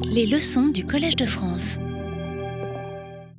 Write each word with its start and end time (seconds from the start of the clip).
Les 0.00 0.26
leçons 0.26 0.68
du 0.68 0.86
Collège 0.86 1.16
de 1.16 1.26
France. 1.26 1.78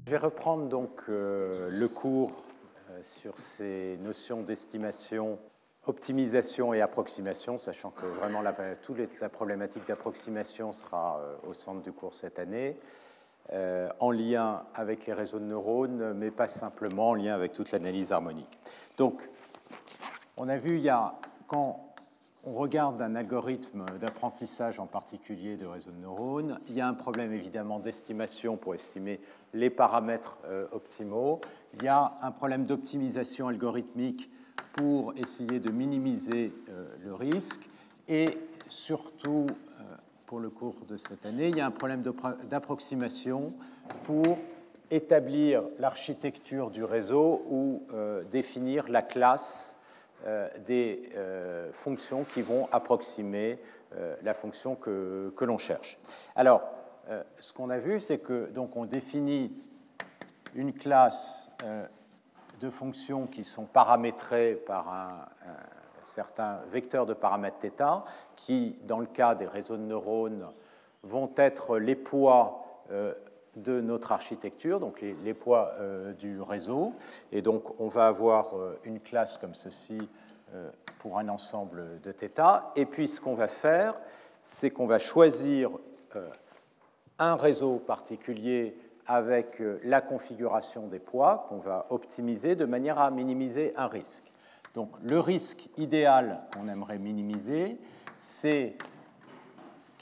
Je 0.05 0.11
vais 0.11 0.17
reprendre 0.17 0.67
donc 0.67 1.01
euh, 1.09 1.69
le 1.71 1.87
cours 1.87 2.43
euh, 2.91 2.99
sur 3.01 3.37
ces 3.37 3.97
notions 4.03 4.41
d'estimation, 4.41 5.39
optimisation 5.87 6.73
et 6.73 6.81
approximation, 6.81 7.57
sachant 7.57 7.89
que 7.89 8.05
vraiment 8.05 8.41
la, 8.41 8.53
toute 8.75 8.97
la 9.19 9.29
problématique 9.29 9.87
d'approximation 9.87 10.73
sera 10.73 11.19
euh, 11.19 11.49
au 11.49 11.53
centre 11.53 11.81
du 11.81 11.91
cours 11.91 12.13
cette 12.13 12.39
année, 12.39 12.77
en 13.99 14.11
lien 14.11 14.63
avec 14.73 15.05
les 15.05 15.13
réseaux 15.13 15.39
de 15.39 15.45
neurones, 15.45 16.13
mais 16.13 16.31
pas 16.31 16.47
simplement 16.47 17.09
en 17.09 17.13
lien 17.13 17.33
avec 17.33 17.51
toute 17.51 17.71
l'analyse 17.71 18.11
harmonique. 18.11 18.57
Donc, 18.97 19.29
on 20.37 20.47
a 20.47 20.57
vu 20.57 20.77
il 20.77 20.83
y 20.83 20.89
a, 20.89 21.13
quand 21.45 21.92
on 22.45 22.53
regarde 22.53 23.01
un 23.01 23.15
algorithme 23.15 23.85
d'apprentissage 24.01 24.79
en 24.79 24.85
particulier 24.85 25.55
de 25.55 25.65
réseau 25.65 25.91
de 25.91 26.01
neurones, 26.01 26.59
il 26.69 26.75
y 26.75 26.81
a 26.81 26.87
un 26.87 26.93
problème 26.93 27.31
évidemment 27.31 27.79
d'estimation 27.79 28.57
pour 28.57 28.75
estimer 28.75 29.21
les 29.53 29.69
paramètres 29.69 30.37
euh, 30.45 30.65
optimaux, 30.71 31.39
il 31.75 31.83
y 31.83 31.87
a 31.87 32.11
un 32.21 32.31
problème 32.31 32.65
d'optimisation 32.65 33.47
algorithmique 33.47 34.29
pour 34.73 35.13
essayer 35.15 35.59
de 35.59 35.71
minimiser 35.71 36.51
euh, 36.69 36.85
le 37.05 37.13
risque, 37.13 37.61
et 38.09 38.25
surtout, 38.67 39.45
euh, 39.79 39.83
pour 40.25 40.41
le 40.41 40.49
cours 40.49 40.75
de 40.89 40.97
cette 40.97 41.25
année, 41.25 41.47
il 41.47 41.57
y 41.57 41.61
a 41.61 41.65
un 41.65 41.71
problème 41.71 42.03
d'approximation 42.49 43.53
pour 44.03 44.37
établir 44.91 45.61
l'architecture 45.79 46.71
du 46.71 46.83
réseau 46.83 47.41
ou 47.49 47.81
définir 48.31 48.87
la 48.89 49.01
classe 49.01 49.77
des 50.65 51.09
euh, 51.15 51.71
fonctions 51.71 52.23
qui 52.23 52.41
vont 52.41 52.67
approximer 52.71 53.59
euh, 53.95 54.15
la 54.23 54.33
fonction 54.33 54.75
que, 54.75 55.33
que 55.35 55.45
l'on 55.45 55.57
cherche. 55.57 55.99
Alors, 56.35 56.63
ce 57.37 57.51
qu'on 57.51 57.69
a 57.69 57.79
vu, 57.79 57.99
c'est 57.99 58.19
que 58.19 58.45
donc 58.47 58.77
on 58.77 58.85
définit 58.85 59.51
une 60.55 60.71
classe 60.71 61.51
de 62.61 62.69
fonctions 62.69 63.27
qui 63.27 63.43
sont 63.43 63.65
paramétrées 63.65 64.55
par 64.55 64.87
un, 64.87 65.25
un, 65.45 66.05
certain 66.05 66.61
vecteur 66.71 67.05
de 67.05 67.13
paramètres 67.13 67.57
θ, 67.59 68.05
qui, 68.37 68.77
dans 68.83 68.99
le 68.99 69.05
cas 69.05 69.35
des 69.35 69.47
réseaux 69.47 69.75
de 69.75 69.81
neurones, 69.81 70.47
vont 71.03 71.29
être 71.35 71.77
les 71.77 71.95
poids 71.95 72.63
de 73.55 73.81
notre 73.81 74.11
architecture, 74.11 74.79
donc 74.79 75.01
les, 75.01 75.33
poids 75.33 75.73
euh, 75.79 76.13
du 76.13 76.41
réseau. 76.41 76.93
Et 77.31 77.41
donc 77.41 77.79
on 77.79 77.87
va 77.87 78.07
avoir 78.07 78.57
euh, 78.57 78.79
une 78.83 78.99
classe 78.99 79.37
comme 79.37 79.53
ceci 79.53 79.97
euh, 80.53 80.69
pour 80.99 81.19
un 81.19 81.29
ensemble 81.29 82.01
de 82.01 82.11
θ. 82.11 82.63
Et 82.75 82.85
puis 82.85 83.07
ce 83.07 83.21
qu'on 83.21 83.35
va 83.35 83.47
faire, 83.47 83.95
c'est 84.43 84.71
qu'on 84.71 84.87
va 84.87 84.99
choisir 84.99 85.69
un 87.17 87.35
réseau 87.35 87.77
particulier 87.77 88.77
avec 89.07 89.61
la 89.83 90.01
configuration 90.01 90.87
des 90.87 90.99
poids 90.99 91.45
qu'on 91.49 91.57
va 91.57 91.83
optimiser 91.89 92.55
de 92.55 92.65
manière 92.65 92.99
à 92.99 93.09
minimiser 93.09 93.73
un 93.77 93.87
risque. 93.87 94.25
Donc 94.73 94.89
le 95.03 95.19
risque 95.19 95.69
idéal 95.77 96.41
qu'on 96.53 96.67
aimerait 96.67 96.99
minimiser, 96.99 97.77
c'est 98.19 98.75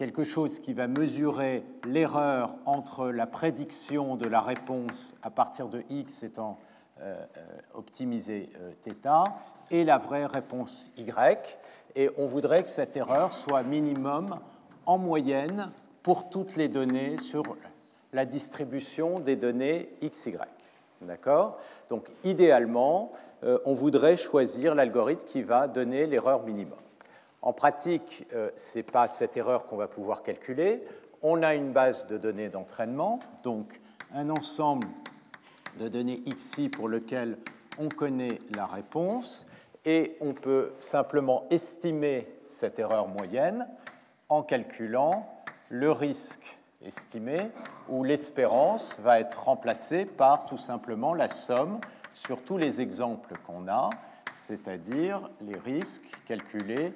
quelque 0.02 0.24
chose 0.24 0.58
qui 0.58 0.74
va 0.74 0.88
mesurer 0.88 1.64
l'erreur 1.86 2.56
entre 2.66 3.10
la 3.10 3.28
prédiction 3.28 4.16
de 4.16 4.28
la 4.28 4.42
réponse 4.42 5.16
à 5.22 5.30
partir 5.30 5.68
de 5.68 5.84
x 5.92 6.24
étant 6.24 6.58
euh, 7.02 7.24
euh, 7.38 7.42
optimisé 7.76 8.50
euh, 8.60 8.72
θ 8.82 9.24
et 9.70 9.84
la 9.84 10.00
vraie 10.00 10.26
réponse 10.26 10.90
y. 10.98 11.14
Et 11.96 12.10
on 12.18 12.26
voudrait 12.26 12.64
que 12.64 12.72
cette 12.72 12.98
erreur 12.98 13.32
soit 13.32 13.62
minimum 13.62 14.40
en 14.88 14.98
moyenne 14.98 15.70
pour 16.02 16.32
toutes 16.32 16.56
les 16.56 16.68
données 16.68 17.20
sur 17.20 17.44
la 18.12 18.26
distribution 18.26 19.20
des 19.20 19.36
données 19.36 19.88
xy. 20.02 20.34
D'accord? 21.04 21.60
Donc 21.90 22.08
idéalement, 22.24 23.12
on 23.66 23.76
voudrait 23.76 24.18
choisir 24.18 24.74
l'algorithme 24.74 25.28
qui 25.28 25.44
va 25.44 25.68
donner 25.68 26.08
l'erreur 26.08 26.44
minimum. 26.44 26.80
En 27.42 27.54
pratique, 27.54 28.28
euh, 28.34 28.52
ce 28.56 28.80
n'est 28.80 28.84
pas 28.84 29.08
cette 29.08 29.36
erreur 29.36 29.66
qu'on 29.66 29.78
va 29.78 29.88
pouvoir 29.88 30.22
calculer. 30.22 30.84
On 31.24 31.42
a 31.42 31.56
une 31.56 31.72
base 31.72 32.08
de 32.08 32.18
données 32.18 32.50
d'entraînement, 32.50 33.20
donc 33.44 33.80
un 34.14 34.30
ensemble 34.30 34.88
de 35.80 35.88
données 35.88 36.22
XI 36.28 36.70
pour 36.70 36.88
lequel 36.88 37.38
on 37.80 37.90
connaît 37.90 38.40
la 38.56 38.66
réponse, 38.66 39.46
et 39.86 40.18
on 40.22 40.34
peut 40.34 40.74
simplement 40.80 41.46
estimer 41.50 42.28
cette 42.48 42.78
erreur 42.78 43.08
moyenne 43.08 43.68
en 44.30 44.44
calculant 44.44 45.28
le 45.70 45.92
risque 45.92 46.58
estimé, 46.86 47.38
où 47.90 48.04
l'espérance 48.04 49.00
va 49.00 49.20
être 49.20 49.46
remplacée 49.46 50.06
par 50.06 50.46
tout 50.46 50.58
simplement 50.58 51.14
la 51.14 51.30
somme 51.30 51.80
sur 52.14 52.44
tous 52.44 52.58
les 52.58 52.82
exemples 52.82 53.34
qu'on 53.48 53.68
a, 53.68 53.90
c'est-à-dire 54.32 55.22
les 55.42 55.58
risques 55.58 56.10
calculés 56.28 56.94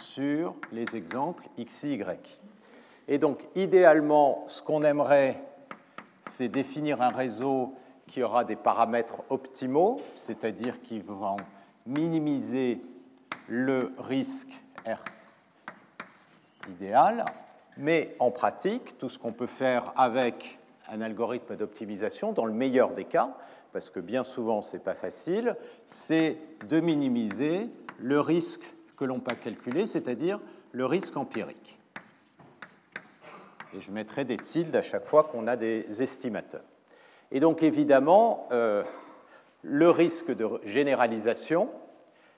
sur 0.00 0.54
les 0.72 0.96
exemples 0.96 1.44
x, 1.58 1.84
y. 1.84 2.40
Et 3.08 3.18
donc, 3.18 3.40
idéalement, 3.54 4.44
ce 4.46 4.62
qu'on 4.62 4.82
aimerait, 4.82 5.42
c'est 6.22 6.48
définir 6.48 7.02
un 7.02 7.08
réseau 7.08 7.74
qui 8.06 8.22
aura 8.22 8.44
des 8.44 8.56
paramètres 8.56 9.22
optimaux, 9.30 10.00
c'est-à-dire 10.14 10.80
qui 10.82 11.00
vont 11.00 11.36
minimiser 11.86 12.80
le 13.48 13.92
risque 13.98 14.52
R 14.86 15.02
idéal, 16.68 17.24
mais 17.76 18.16
en 18.18 18.30
pratique, 18.30 18.98
tout 18.98 19.08
ce 19.08 19.18
qu'on 19.18 19.32
peut 19.32 19.46
faire 19.46 19.92
avec 19.96 20.58
un 20.88 21.00
algorithme 21.00 21.56
d'optimisation, 21.56 22.32
dans 22.32 22.44
le 22.44 22.52
meilleur 22.52 22.90
des 22.90 23.04
cas, 23.04 23.36
parce 23.72 23.90
que 23.90 24.00
bien 24.00 24.24
souvent 24.24 24.62
ce 24.62 24.76
n'est 24.76 24.82
pas 24.82 24.94
facile, 24.94 25.56
c'est 25.86 26.38
de 26.68 26.80
minimiser 26.80 27.68
le 27.98 28.20
risque 28.20 28.64
que 28.96 29.04
l'on 29.04 29.20
peut 29.20 29.34
calculer, 29.34 29.86
c'est-à-dire 29.86 30.40
le 30.72 30.86
risque 30.86 31.16
empirique. 31.16 31.78
Et 33.74 33.80
je 33.80 33.92
mettrai 33.92 34.24
des 34.24 34.38
tildes 34.38 34.74
à 34.76 34.82
chaque 34.82 35.04
fois 35.04 35.24
qu'on 35.24 35.46
a 35.46 35.56
des 35.56 36.02
estimateurs. 36.02 36.64
Et 37.30 37.40
donc 37.40 37.62
évidemment, 37.62 38.48
euh, 38.52 38.82
le 39.62 39.90
risque 39.90 40.34
de 40.34 40.48
généralisation, 40.64 41.70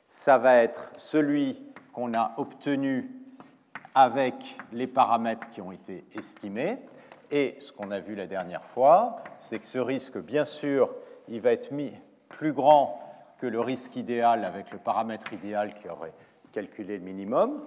ça 0.09 0.39
va 0.39 0.57
être 0.57 0.93
celui 0.97 1.63
qu'on 1.93 2.15
a 2.15 2.33
obtenu 2.39 3.11
avec 3.95 4.57
les 4.73 4.87
paramètres 4.87 5.51
qui 5.51 5.61
ont 5.61 5.73
été 5.73 6.05
estimés. 6.17 6.79
Et 7.31 7.57
ce 7.59 7.73
qu'on 7.73 7.91
a 7.91 7.99
vu 7.99 8.15
la 8.15 8.27
dernière 8.27 8.65
fois, 8.65 9.23
c'est 9.39 9.59
que 9.59 9.67
ce 9.67 9.79
risque, 9.79 10.19
bien 10.19 10.45
sûr, 10.45 10.95
il 11.29 11.41
va 11.41 11.53
être 11.53 11.73
mis 11.73 11.93
plus 12.29 12.53
grand 12.53 12.99
que 13.39 13.47
le 13.47 13.61
risque 13.61 13.97
idéal 13.97 14.45
avec 14.45 14.71
le 14.73 14.79
paramètre 14.79 15.33
idéal 15.33 15.75
qui 15.75 15.89
aurait 15.89 16.15
calculer 16.53 16.99
le 16.99 17.05
minimum, 17.05 17.61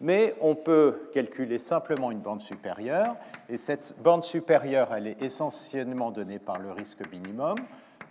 mais 0.00 0.34
on 0.40 0.54
peut 0.54 1.10
calculer 1.12 1.58
simplement 1.58 2.10
une 2.10 2.20
bande 2.20 2.40
supérieure, 2.40 3.16
et 3.48 3.56
cette 3.56 3.96
bande 4.02 4.24
supérieure, 4.24 4.94
elle 4.94 5.06
est 5.06 5.22
essentiellement 5.22 6.10
donnée 6.10 6.38
par 6.38 6.58
le 6.58 6.72
risque 6.72 7.08
minimum, 7.10 7.56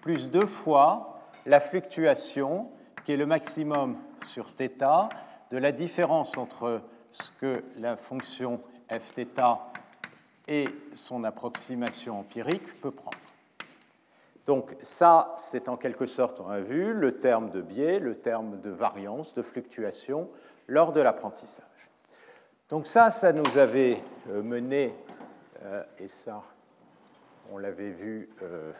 plus 0.01 0.31
deux 0.31 0.45
fois 0.45 1.19
la 1.45 1.59
fluctuation, 1.59 2.69
qui 3.05 3.11
est 3.11 3.17
le 3.17 3.25
maximum 3.25 3.97
sur 4.25 4.49
θ, 4.49 5.09
de 5.51 5.57
la 5.57 5.71
différence 5.71 6.37
entre 6.37 6.81
ce 7.11 7.29
que 7.39 7.63
la 7.77 7.95
fonction 7.95 8.61
fθ 8.89 9.27
et 10.47 10.65
son 10.93 11.23
approximation 11.23 12.19
empirique 12.19 12.81
peut 12.81 12.91
prendre. 12.91 13.17
Donc 14.45 14.75
ça, 14.81 15.33
c'est 15.37 15.69
en 15.69 15.77
quelque 15.77 16.05
sorte, 16.05 16.41
on 16.41 16.49
a 16.49 16.59
vu, 16.59 16.93
le 16.93 17.19
terme 17.19 17.49
de 17.49 17.61
biais, 17.61 17.99
le 17.99 18.15
terme 18.15 18.59
de 18.59 18.69
variance, 18.69 19.33
de 19.33 19.41
fluctuation 19.41 20.29
lors 20.67 20.91
de 20.91 20.99
l'apprentissage. 20.99 21.91
Donc 22.69 22.87
ça, 22.87 23.09
ça 23.09 23.31
nous 23.31 23.57
avait 23.57 24.01
euh, 24.29 24.41
mené, 24.41 24.93
euh, 25.63 25.83
et 25.97 26.07
ça, 26.07 26.41
on 27.51 27.57
l'avait 27.57 27.91
vu 27.91 28.29
euh, 28.41 28.73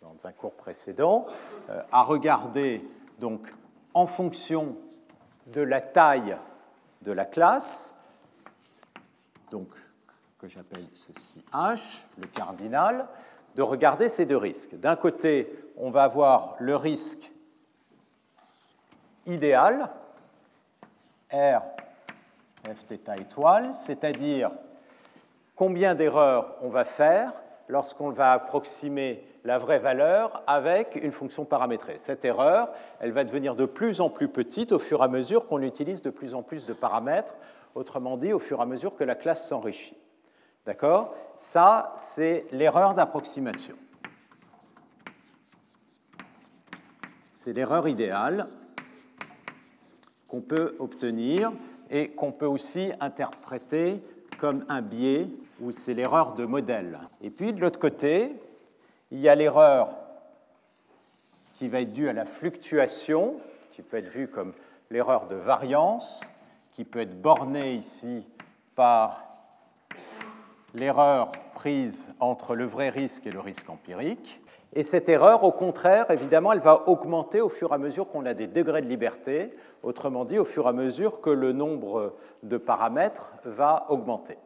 dans 0.00 0.26
un 0.26 0.32
cours 0.32 0.54
précédent, 0.54 1.26
à 1.92 2.02
regarder 2.02 2.84
donc 3.18 3.52
en 3.94 4.06
fonction 4.06 4.76
de 5.46 5.60
la 5.60 5.80
taille 5.80 6.36
de 7.02 7.12
la 7.12 7.24
classe, 7.24 7.94
donc 9.50 9.68
que 10.38 10.48
j'appelle 10.48 10.84
ceci 10.94 11.44
H, 11.52 12.02
le 12.18 12.26
cardinal, 12.26 13.06
de 13.54 13.62
regarder 13.62 14.08
ces 14.08 14.26
deux 14.26 14.36
risques. 14.36 14.74
D'un 14.78 14.96
côté, 14.96 15.52
on 15.76 15.90
va 15.90 16.04
avoir 16.04 16.56
le 16.58 16.76
risque 16.76 17.30
idéal, 19.26 19.88
R 21.32 21.62
Fθ 22.64 23.18
étoile, 23.18 23.74
c'est-à-dire 23.74 24.50
combien 25.56 25.94
d'erreurs 25.94 26.54
on 26.62 26.68
va 26.68 26.84
faire 26.84 27.32
lorsqu'on 27.68 28.10
va 28.10 28.32
approximer 28.32 29.26
la 29.44 29.58
vraie 29.58 29.80
valeur 29.80 30.42
avec 30.46 30.94
une 30.94 31.10
fonction 31.10 31.44
paramétrée. 31.44 31.98
Cette 31.98 32.24
erreur, 32.24 32.70
elle 33.00 33.10
va 33.10 33.24
devenir 33.24 33.56
de 33.56 33.66
plus 33.66 34.00
en 34.00 34.08
plus 34.08 34.28
petite 34.28 34.70
au 34.70 34.78
fur 34.78 35.00
et 35.00 35.04
à 35.04 35.08
mesure 35.08 35.46
qu'on 35.46 35.62
utilise 35.62 36.02
de 36.02 36.10
plus 36.10 36.34
en 36.34 36.42
plus 36.42 36.66
de 36.66 36.72
paramètres, 36.72 37.34
autrement 37.74 38.16
dit, 38.16 38.32
au 38.32 38.38
fur 38.38 38.60
et 38.60 38.62
à 38.62 38.66
mesure 38.66 38.94
que 38.94 39.02
la 39.04 39.16
classe 39.16 39.48
s'enrichit. 39.48 39.96
D'accord? 40.64 41.14
Ça, 41.42 41.92
c'est 41.96 42.46
l'erreur 42.52 42.94
d'approximation. 42.94 43.74
C'est 47.32 47.52
l'erreur 47.52 47.88
idéale 47.88 48.46
qu'on 50.28 50.40
peut 50.40 50.76
obtenir 50.78 51.52
et 51.90 52.10
qu'on 52.10 52.30
peut 52.30 52.46
aussi 52.46 52.92
interpréter 53.00 54.00
comme 54.38 54.64
un 54.68 54.82
biais 54.82 55.26
ou 55.60 55.72
c'est 55.72 55.94
l'erreur 55.94 56.34
de 56.34 56.46
modèle. 56.46 57.00
Et 57.20 57.30
puis 57.30 57.52
de 57.52 57.60
l'autre 57.60 57.80
côté, 57.80 58.36
il 59.10 59.18
y 59.18 59.28
a 59.28 59.34
l'erreur 59.34 59.96
qui 61.56 61.66
va 61.66 61.80
être 61.80 61.92
due 61.92 62.08
à 62.08 62.12
la 62.12 62.24
fluctuation, 62.24 63.34
qui 63.72 63.82
peut 63.82 63.96
être 63.96 64.08
vue 64.08 64.28
comme 64.28 64.54
l'erreur 64.90 65.26
de 65.26 65.34
variance, 65.34 66.20
qui 66.72 66.84
peut 66.84 67.00
être 67.00 67.20
bornée 67.20 67.74
ici 67.74 68.24
par 68.76 69.31
l'erreur 70.74 71.32
prise 71.54 72.14
entre 72.20 72.54
le 72.54 72.64
vrai 72.64 72.88
risque 72.88 73.26
et 73.26 73.30
le 73.30 73.40
risque 73.40 73.68
empirique. 73.68 74.40
Et 74.74 74.82
cette 74.82 75.08
erreur, 75.08 75.44
au 75.44 75.52
contraire, 75.52 76.10
évidemment, 76.10 76.52
elle 76.52 76.60
va 76.60 76.88
augmenter 76.88 77.42
au 77.42 77.50
fur 77.50 77.72
et 77.72 77.74
à 77.74 77.78
mesure 77.78 78.08
qu'on 78.08 78.24
a 78.24 78.32
des 78.32 78.46
degrés 78.46 78.80
de 78.80 78.86
liberté, 78.86 79.54
autrement 79.82 80.24
dit, 80.24 80.38
au 80.38 80.46
fur 80.46 80.64
et 80.64 80.70
à 80.70 80.72
mesure 80.72 81.20
que 81.20 81.28
le 81.28 81.52
nombre 81.52 82.14
de 82.42 82.56
paramètres 82.56 83.34
va 83.44 83.84
augmenter. 83.90 84.38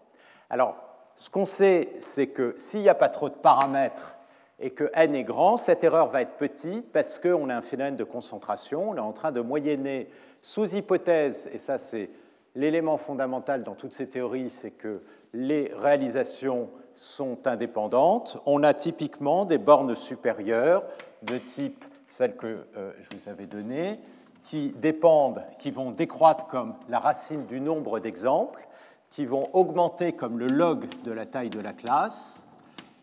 Alors, 0.50 0.76
ce 1.14 1.30
qu'on 1.30 1.44
sait, 1.44 1.90
c'est 2.00 2.28
que 2.28 2.54
s'il 2.56 2.80
n'y 2.80 2.88
a 2.88 2.94
pas 2.94 3.08
trop 3.08 3.28
de 3.28 3.34
paramètres 3.34 4.16
et 4.58 4.70
que 4.70 4.90
n 4.94 5.14
est 5.14 5.22
grand, 5.22 5.56
cette 5.56 5.84
erreur 5.84 6.08
va 6.08 6.22
être 6.22 6.34
petite 6.34 6.92
parce 6.92 7.18
qu'on 7.18 7.48
a 7.48 7.54
un 7.54 7.62
phénomène 7.62 7.96
de 7.96 8.04
concentration, 8.04 8.90
on 8.90 8.96
est 8.96 9.00
en 9.00 9.12
train 9.12 9.30
de 9.30 9.40
moyenner 9.40 10.10
sous 10.42 10.74
hypothèse, 10.74 11.48
et 11.52 11.58
ça 11.58 11.78
c'est 11.78 12.10
l'élément 12.54 12.96
fondamental 12.96 13.62
dans 13.62 13.74
toutes 13.74 13.92
ces 13.92 14.08
théories, 14.08 14.50
c'est 14.50 14.70
que 14.72 15.02
les 15.36 15.70
réalisations 15.74 16.70
sont 16.94 17.46
indépendantes. 17.46 18.38
On 18.46 18.62
a 18.62 18.72
typiquement 18.72 19.44
des 19.44 19.58
bornes 19.58 19.94
supérieures 19.94 20.82
de 21.22 21.36
type 21.36 21.84
celle 22.08 22.36
que 22.36 22.64
euh, 22.76 22.92
je 23.00 23.16
vous 23.16 23.28
avais 23.28 23.46
donnée, 23.46 24.00
qui 24.44 24.70
dépendent, 24.70 25.42
qui 25.58 25.70
vont 25.70 25.90
décroître 25.90 26.46
comme 26.46 26.74
la 26.88 27.00
racine 27.00 27.46
du 27.46 27.60
nombre 27.60 27.98
d'exemples, 27.98 28.66
qui 29.10 29.26
vont 29.26 29.48
augmenter 29.52 30.12
comme 30.12 30.38
le 30.38 30.46
log 30.46 30.86
de 31.04 31.10
la 31.10 31.26
taille 31.26 31.50
de 31.50 31.60
la 31.60 31.72
classe, 31.72 32.44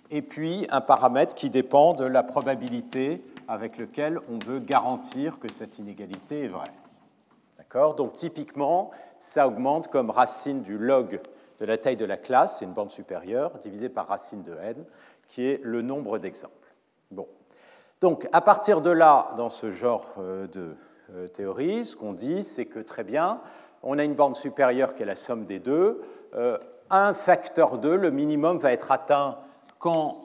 et 0.10 0.22
puis 0.22 0.66
un 0.70 0.82
paramètre 0.82 1.36
qui 1.36 1.50
dépend 1.50 1.94
de 1.94 2.06
la 2.06 2.24
probabilité 2.24 3.24
avec 3.48 3.78
lequel 3.78 4.20
on 4.32 4.40
veut 4.40 4.60
garantir 4.60 5.40
que 5.40 5.52
cette 5.52 5.80
inégalité 5.80 6.46
est 6.46 6.48
vraie. 6.48 6.72
D'accord? 7.58 7.96
Donc 7.96 8.14
typiquement, 8.14 8.92
ça 9.20 9.48
augmente 9.48 9.90
comme 9.90 10.10
racine 10.10 10.64
du 10.64 10.78
log 10.78 11.20
de 11.60 11.66
la 11.66 11.78
taille 11.78 11.96
de 11.96 12.06
la 12.06 12.18
classe, 12.18 12.60
c'est 12.60 12.66
une 12.66 12.74
bande 12.74 12.92
supérieure, 12.92 13.52
divisée 13.60 13.90
par 13.90 14.08
racine 14.08 14.44
de 14.44 14.54
n, 14.54 14.84
qui 15.28 15.48
est 15.48 15.60
le 15.64 15.82
nombre 15.82 16.18
d'exemples. 16.20 16.54
Bon. 17.12 17.28
Donc 18.02 18.28
à 18.32 18.42
partir 18.42 18.82
de 18.82 18.90
là, 18.90 19.30
dans 19.38 19.50
ce 19.50 19.72
genre 19.72 20.16
euh, 20.20 20.48
de 20.48 20.76
euh, 21.16 21.28
théorie, 21.28 21.86
ce 21.86 21.96
qu'on 21.96 22.14
dit, 22.14 22.44
c'est 22.44 22.66
que 22.66 22.80
très 22.80 23.04
bien, 23.04 23.40
on 23.82 24.00
a 24.00 24.04
une 24.04 24.14
bande 24.14 24.36
supérieure 24.36 24.96
qui 24.96 25.04
est 25.04 25.06
la 25.06 25.16
somme 25.16 25.46
des 25.46 25.60
deux. 25.60 26.02
Euh, 26.36 26.58
un 26.90 27.14
facteur 27.14 27.78
2, 27.78 27.96
le 27.96 28.12
minimum 28.12 28.58
va 28.58 28.72
être 28.72 28.92
atteint 28.92 29.38
quand 29.80 30.18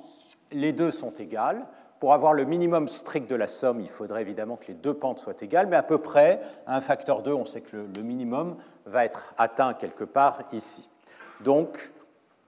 les 0.53 0.73
deux 0.73 0.91
sont 0.91 1.13
égales. 1.15 1.67
Pour 2.01 2.15
avoir 2.15 2.33
le 2.33 2.45
minimum 2.45 2.89
strict 2.89 3.29
de 3.29 3.35
la 3.35 3.49
somme, 3.49 3.81
il 3.81 3.89
faudrait 3.89 4.23
évidemment 4.23 4.57
que 4.57 4.69
les 4.69 4.75
deux 4.75 4.95
pentes 4.95 5.19
soient 5.19 5.35
égales, 5.41 5.67
mais 5.67 5.77
à 5.77 5.83
peu 5.83 5.99
près, 5.99 6.41
un 6.67 6.81
facteur 6.81 7.23
2, 7.23 7.33
on 7.33 7.45
sait 7.45 7.61
que 7.61 7.77
le 7.77 8.03
minimum 8.03 8.57
va 8.87 9.05
être 9.05 9.35
atteint 9.37 9.75
quelque 9.75 10.05
part 10.05 10.41
ici. 10.53 10.89
Donc, 11.41 11.93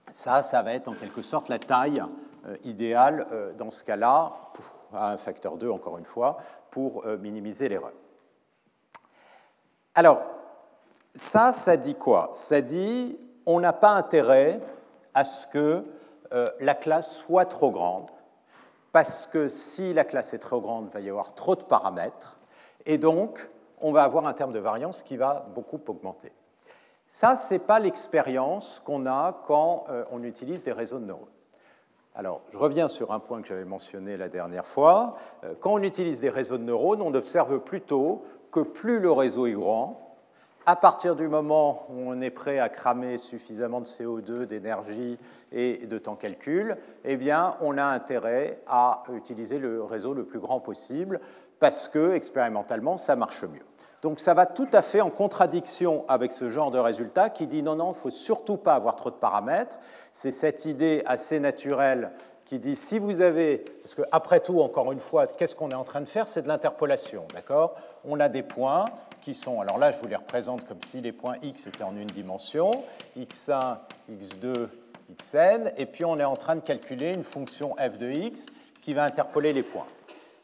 ça, 0.07 0.43
ça 0.43 0.61
va 0.61 0.73
être 0.73 0.87
en 0.87 0.93
quelque 0.93 1.21
sorte 1.21 1.49
la 1.49 1.59
taille 1.59 2.03
euh, 2.45 2.57
idéale 2.63 3.27
euh, 3.31 3.53
dans 3.53 3.69
ce 3.69 3.83
cas-là, 3.83 4.33
à 4.93 5.11
un 5.11 5.17
facteur 5.17 5.57
2 5.57 5.69
encore 5.69 5.97
une 5.97 6.05
fois, 6.05 6.37
pour 6.69 7.05
minimiser 7.05 7.67
l'erreur. 7.67 7.91
Alors, 9.93 10.21
ça, 11.13 11.51
ça 11.51 11.75
dit 11.75 11.95
quoi? 11.95 12.31
Ça 12.33 12.61
dit 12.61 13.19
on 13.45 13.59
n'a 13.59 13.73
pas 13.73 13.91
intérêt 13.91 14.59
à 15.13 15.23
ce 15.23 15.47
que 15.47 15.85
euh, 16.33 16.49
la 16.59 16.75
classe 16.75 17.17
soit 17.17 17.45
trop 17.45 17.71
grande, 17.71 18.09
parce 18.91 19.25
que 19.25 19.49
si 19.49 19.93
la 19.93 20.05
classe 20.05 20.33
est 20.33 20.39
trop 20.39 20.61
grande, 20.61 20.87
il 20.89 20.93
va 20.93 20.99
y 21.01 21.09
avoir 21.09 21.35
trop 21.35 21.55
de 21.55 21.63
paramètres, 21.63 22.39
et 22.85 22.97
donc 22.97 23.49
on 23.79 23.91
va 23.91 24.03
avoir 24.03 24.27
un 24.27 24.33
terme 24.33 24.53
de 24.53 24.59
variance 24.59 25.03
qui 25.03 25.17
va 25.17 25.45
beaucoup 25.53 25.79
augmenter. 25.87 26.31
Ça, 27.13 27.35
ce 27.35 27.53
n'est 27.53 27.59
pas 27.59 27.79
l'expérience 27.79 28.81
qu'on 28.85 29.05
a 29.05 29.41
quand 29.45 29.83
euh, 29.89 30.05
on 30.11 30.23
utilise 30.23 30.63
des 30.63 30.71
réseaux 30.71 30.97
de 30.97 31.03
neurones. 31.03 31.27
Alors, 32.15 32.39
je 32.51 32.57
reviens 32.57 32.87
sur 32.87 33.11
un 33.11 33.19
point 33.19 33.41
que 33.41 33.49
j'avais 33.49 33.65
mentionné 33.65 34.15
la 34.15 34.29
dernière 34.29 34.65
fois. 34.65 35.17
Euh, 35.43 35.53
quand 35.59 35.73
on 35.73 35.83
utilise 35.83 36.21
des 36.21 36.29
réseaux 36.29 36.57
de 36.57 36.63
neurones, 36.63 37.01
on 37.01 37.13
observe 37.13 37.59
plutôt 37.59 38.23
que 38.49 38.61
plus 38.61 39.01
le 39.01 39.11
réseau 39.11 39.45
est 39.45 39.51
grand, 39.51 40.15
à 40.65 40.77
partir 40.77 41.17
du 41.17 41.27
moment 41.27 41.85
où 41.89 41.95
on 41.97 42.21
est 42.21 42.29
prêt 42.29 42.59
à 42.59 42.69
cramer 42.69 43.17
suffisamment 43.17 43.81
de 43.81 43.87
CO2, 43.87 44.45
d'énergie 44.45 45.19
et 45.51 45.85
de 45.85 45.97
temps 45.97 46.15
calcul, 46.15 46.77
eh 47.03 47.17
bien, 47.17 47.57
on 47.59 47.77
a 47.77 47.83
intérêt 47.83 48.61
à 48.67 49.03
utiliser 49.13 49.59
le 49.59 49.83
réseau 49.83 50.13
le 50.13 50.23
plus 50.23 50.39
grand 50.39 50.61
possible 50.61 51.19
parce 51.59 51.89
que, 51.89 52.13
expérimentalement, 52.13 52.95
ça 52.95 53.17
marche 53.17 53.43
mieux. 53.43 53.65
Donc 54.01 54.19
ça 54.19 54.33
va 54.33 54.45
tout 54.45 54.67
à 54.73 54.81
fait 54.81 55.01
en 55.01 55.09
contradiction 55.09 56.05
avec 56.07 56.33
ce 56.33 56.49
genre 56.49 56.71
de 56.71 56.79
résultat 56.79 57.29
qui 57.29 57.45
dit 57.45 57.61
non, 57.61 57.75
non, 57.75 57.91
il 57.91 57.95
ne 57.95 58.01
faut 58.01 58.09
surtout 58.09 58.57
pas 58.57 58.73
avoir 58.73 58.95
trop 58.95 59.11
de 59.11 59.15
paramètres. 59.15 59.77
C'est 60.11 60.31
cette 60.31 60.65
idée 60.65 61.03
assez 61.05 61.39
naturelle 61.39 62.11
qui 62.45 62.57
dit 62.59 62.75
si 62.75 62.97
vous 62.99 63.21
avez, 63.21 63.59
parce 63.59 63.95
qu'après 63.95 64.39
tout, 64.39 64.59
encore 64.61 64.91
une 64.91 64.99
fois, 64.99 65.27
qu'est-ce 65.27 65.55
qu'on 65.55 65.69
est 65.69 65.75
en 65.75 65.83
train 65.83 66.01
de 66.01 66.09
faire? 66.09 66.27
C'est 66.27 66.41
de 66.41 66.47
l'interpolation, 66.47 67.25
d'accord? 67.33 67.75
On 68.03 68.19
a 68.19 68.27
des 68.27 68.43
points, 68.43 68.85
qui 69.21 69.33
sont, 69.33 69.61
alors 69.61 69.77
là 69.77 69.91
je 69.91 69.99
vous 69.99 70.07
les 70.07 70.15
représente 70.15 70.67
comme 70.67 70.81
si 70.83 70.99
les 70.99 71.11
points 71.11 71.35
x 71.41 71.67
étaient 71.67 71.83
en 71.83 71.95
une 71.95 72.07
dimension, 72.07 72.71
x1, 73.17 73.77
x2, 74.11 74.67
xn, 75.17 75.71
et 75.77 75.85
puis 75.85 76.03
on 76.05 76.19
est 76.19 76.25
en 76.25 76.35
train 76.35 76.55
de 76.55 76.61
calculer 76.61 77.13
une 77.13 77.23
fonction 77.23 77.75
f 77.75 77.97
de 77.97 78.09
x 78.09 78.47
qui 78.81 78.93
va 78.93 79.03
interpoler 79.03 79.53
les 79.53 79.63
points. 79.63 79.85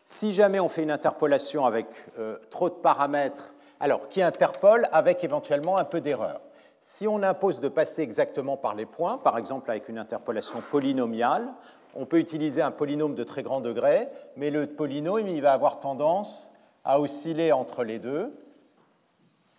Si 0.09 0.31
jamais 0.31 0.61
on 0.61 0.69
fait 0.69 0.83
une 0.83 0.91
interpolation 0.91 1.65
avec 1.65 1.85
euh, 2.17 2.37
trop 2.49 2.69
de 2.69 2.75
paramètres, 2.75 3.53
alors 3.81 4.07
qui 4.07 4.21
interpole 4.21 4.87
avec 4.93 5.21
éventuellement 5.25 5.77
un 5.77 5.83
peu 5.83 5.99
d'erreur? 5.99 6.39
Si 6.79 7.09
on 7.09 7.23
impose 7.23 7.59
de 7.59 7.67
passer 7.67 8.03
exactement 8.03 8.55
par 8.55 8.73
les 8.73 8.85
points, 8.85 9.17
par 9.17 9.37
exemple 9.37 9.69
avec 9.69 9.89
une 9.89 9.97
interpolation 9.97 10.63
polynomiale, 10.71 11.49
on 11.93 12.05
peut 12.05 12.19
utiliser 12.19 12.61
un 12.61 12.71
polynôme 12.71 13.15
de 13.15 13.25
très 13.25 13.43
grand 13.43 13.59
degré, 13.59 14.07
mais 14.37 14.49
le 14.49 14.65
polynôme 14.65 15.27
il 15.27 15.41
va 15.41 15.51
avoir 15.51 15.81
tendance 15.81 16.51
à 16.85 17.01
osciller 17.01 17.51
entre 17.51 17.83
les 17.83 17.99
deux, 17.99 18.31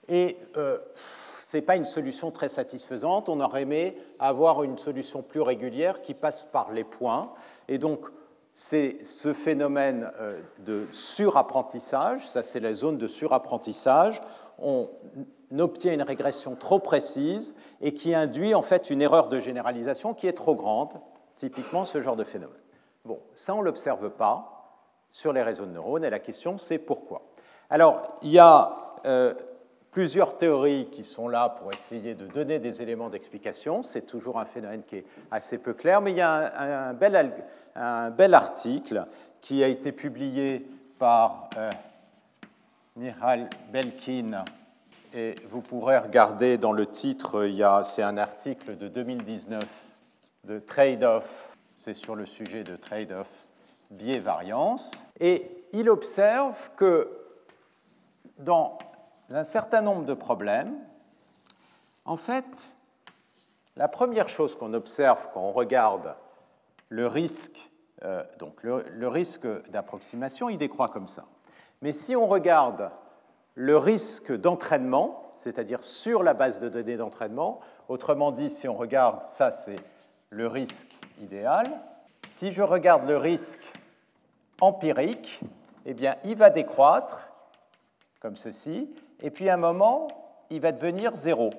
et 0.08 0.38
euh, 0.56 0.78
ce 1.46 1.58
n'est 1.58 1.62
pas 1.62 1.76
une 1.76 1.84
solution 1.84 2.30
très 2.30 2.48
satisfaisante. 2.48 3.28
On 3.28 3.40
aurait 3.40 3.62
aimé 3.62 3.98
avoir 4.18 4.62
une 4.62 4.78
solution 4.78 5.20
plus 5.20 5.42
régulière 5.42 6.00
qui 6.00 6.14
passe 6.14 6.42
par 6.42 6.72
les 6.72 6.84
points. 6.84 7.32
Et 7.68 7.76
donc, 7.76 8.08
c'est 8.60 9.04
ce 9.04 9.32
phénomène 9.32 10.10
euh, 10.18 10.40
de 10.66 10.84
surapprentissage, 10.90 12.28
ça 12.28 12.42
c'est 12.42 12.58
la 12.58 12.74
zone 12.74 12.98
de 12.98 13.06
surapprentissage, 13.06 14.20
on 14.58 14.90
obtient 15.56 15.92
une 15.92 16.02
régression 16.02 16.56
trop 16.56 16.80
précise 16.80 17.54
et 17.80 17.94
qui 17.94 18.16
induit 18.16 18.56
en 18.56 18.62
fait 18.62 18.90
une 18.90 19.00
erreur 19.00 19.28
de 19.28 19.38
généralisation 19.38 20.12
qui 20.12 20.26
est 20.26 20.32
trop 20.32 20.56
grande, 20.56 20.90
typiquement 21.36 21.84
ce 21.84 22.00
genre 22.00 22.16
de 22.16 22.24
phénomène. 22.24 22.58
Bon, 23.04 23.20
ça 23.36 23.54
on 23.54 23.60
ne 23.60 23.64
l'observe 23.64 24.10
pas 24.10 24.82
sur 25.12 25.32
les 25.32 25.44
réseaux 25.44 25.66
de 25.66 25.70
neurones 25.70 26.04
et 26.04 26.10
la 26.10 26.18
question 26.18 26.58
c'est 26.58 26.78
pourquoi. 26.78 27.22
Alors, 27.70 28.18
il 28.22 28.32
y 28.32 28.40
a 28.40 28.76
euh, 29.06 29.34
plusieurs 29.90 30.36
théories 30.36 30.88
qui 30.90 31.04
sont 31.04 31.28
là 31.28 31.48
pour 31.48 31.72
essayer 31.72 32.14
de 32.14 32.26
donner 32.26 32.58
des 32.58 32.82
éléments 32.82 33.08
d'explication. 33.08 33.82
C'est 33.82 34.06
toujours 34.06 34.38
un 34.38 34.44
phénomène 34.44 34.82
qui 34.86 34.96
est 34.96 35.04
assez 35.30 35.58
peu 35.58 35.74
clair, 35.74 36.00
mais 36.00 36.12
il 36.12 36.18
y 36.18 36.20
a 36.20 36.88
un, 36.88 36.94
bel, 36.94 37.32
un 37.78 38.10
bel, 38.10 38.34
article 38.34 39.04
qui 39.40 39.62
a 39.62 39.68
été 39.68 39.92
publié 39.92 40.66
par 40.98 41.48
euh, 41.56 41.70
Mihail 42.96 43.48
Belkin. 43.72 44.44
Et 45.14 45.34
vous 45.48 45.60
pourrez 45.60 45.98
regarder 45.98 46.58
dans 46.58 46.72
le 46.72 46.86
titre, 46.86 47.48
c'est 47.84 48.02
un 48.02 48.18
article 48.18 48.76
de 48.76 48.88
2019 48.88 49.64
de 50.44 50.58
Trade-off, 50.58 51.56
c'est 51.76 51.94
sur 51.94 52.14
le 52.14 52.26
sujet 52.26 52.62
de 52.62 52.76
Trade-off 52.76 53.28
biais-variance. 53.90 55.02
Et 55.18 55.50
il 55.72 55.88
observe 55.88 56.70
que 56.76 57.10
dans 58.38 58.78
un 59.30 59.44
certain 59.44 59.82
nombre 59.82 60.04
de 60.04 60.14
problèmes. 60.14 60.74
En 62.04 62.16
fait, 62.16 62.76
la 63.76 63.88
première 63.88 64.28
chose 64.28 64.56
qu'on 64.56 64.74
observe 64.74 65.28
quand 65.32 65.42
on 65.42 65.52
regarde 65.52 66.14
le 66.88 67.06
risque, 67.06 67.67
euh, 68.04 68.22
donc 68.38 68.62
le, 68.62 69.08
risque 69.08 69.46
d'approximation, 69.70 70.48
il 70.48 70.58
décroît 70.58 70.88
comme 70.88 71.06
ça. 71.06 71.24
Mais 71.82 71.92
si 71.92 72.14
on 72.14 72.26
regarde 72.26 72.90
le 73.54 73.76
risque 73.76 74.32
d'entraînement, 74.32 75.32
c'est-à-dire 75.36 75.82
sur 75.82 76.22
la 76.22 76.34
base 76.34 76.60
de 76.60 76.68
données 76.68 76.96
d'entraînement, 76.96 77.60
autrement 77.88 78.30
dit, 78.30 78.50
si 78.50 78.68
on 78.68 78.76
regarde, 78.76 79.22
ça 79.22 79.50
c'est 79.50 79.80
le 80.30 80.46
risque 80.46 80.92
idéal. 81.20 81.66
Si 82.26 82.50
je 82.50 82.62
regarde 82.62 83.04
le 83.04 83.16
risque 83.16 83.72
empirique, 84.60 85.40
eh 85.86 85.94
bien, 85.94 86.16
il 86.24 86.36
va 86.36 86.50
décroître 86.50 87.30
comme 88.20 88.36
ceci, 88.36 88.94
et 89.20 89.30
puis 89.30 89.48
à 89.48 89.54
un 89.54 89.58
moment, 89.58 90.08
il 90.50 90.60
va 90.60 90.72
devenir 90.72 91.14
zéro. 91.16 91.50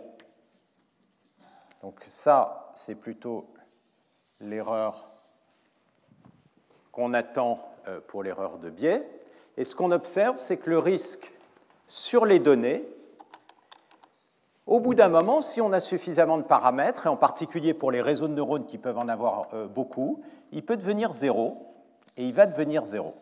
Donc 1.81 2.01
ça, 2.05 2.71
c'est 2.73 2.99
plutôt 2.99 3.47
l'erreur 4.41 5.08
qu'on 6.91 7.13
attend 7.13 7.59
euh, 7.87 7.99
pour 8.07 8.23
l'erreur 8.23 8.57
de 8.57 8.69
biais. 8.69 9.07
Et 9.57 9.63
ce 9.63 9.75
qu'on 9.75 9.91
observe, 9.91 10.37
c'est 10.37 10.57
que 10.57 10.69
le 10.69 10.79
risque 10.79 11.31
sur 11.87 12.25
les 12.25 12.39
données, 12.39 12.87
au 14.65 14.79
bout 14.79 14.93
d'un 14.93 15.09
moment, 15.09 15.41
si 15.41 15.61
on 15.61 15.73
a 15.73 15.79
suffisamment 15.79 16.37
de 16.37 16.43
paramètres, 16.43 17.07
et 17.07 17.09
en 17.09 17.17
particulier 17.17 17.73
pour 17.73 17.91
les 17.91 18.01
réseaux 18.01 18.27
de 18.27 18.33
neurones 18.33 18.65
qui 18.65 18.77
peuvent 18.77 18.97
en 18.97 19.07
avoir 19.07 19.47
euh, 19.53 19.67
beaucoup, 19.67 20.21
il 20.51 20.63
peut 20.63 20.77
devenir 20.77 21.11
zéro, 21.11 21.73
et 22.17 22.25
il 22.25 22.33
va 22.33 22.45
devenir 22.45 22.85
zéro. 22.85 23.15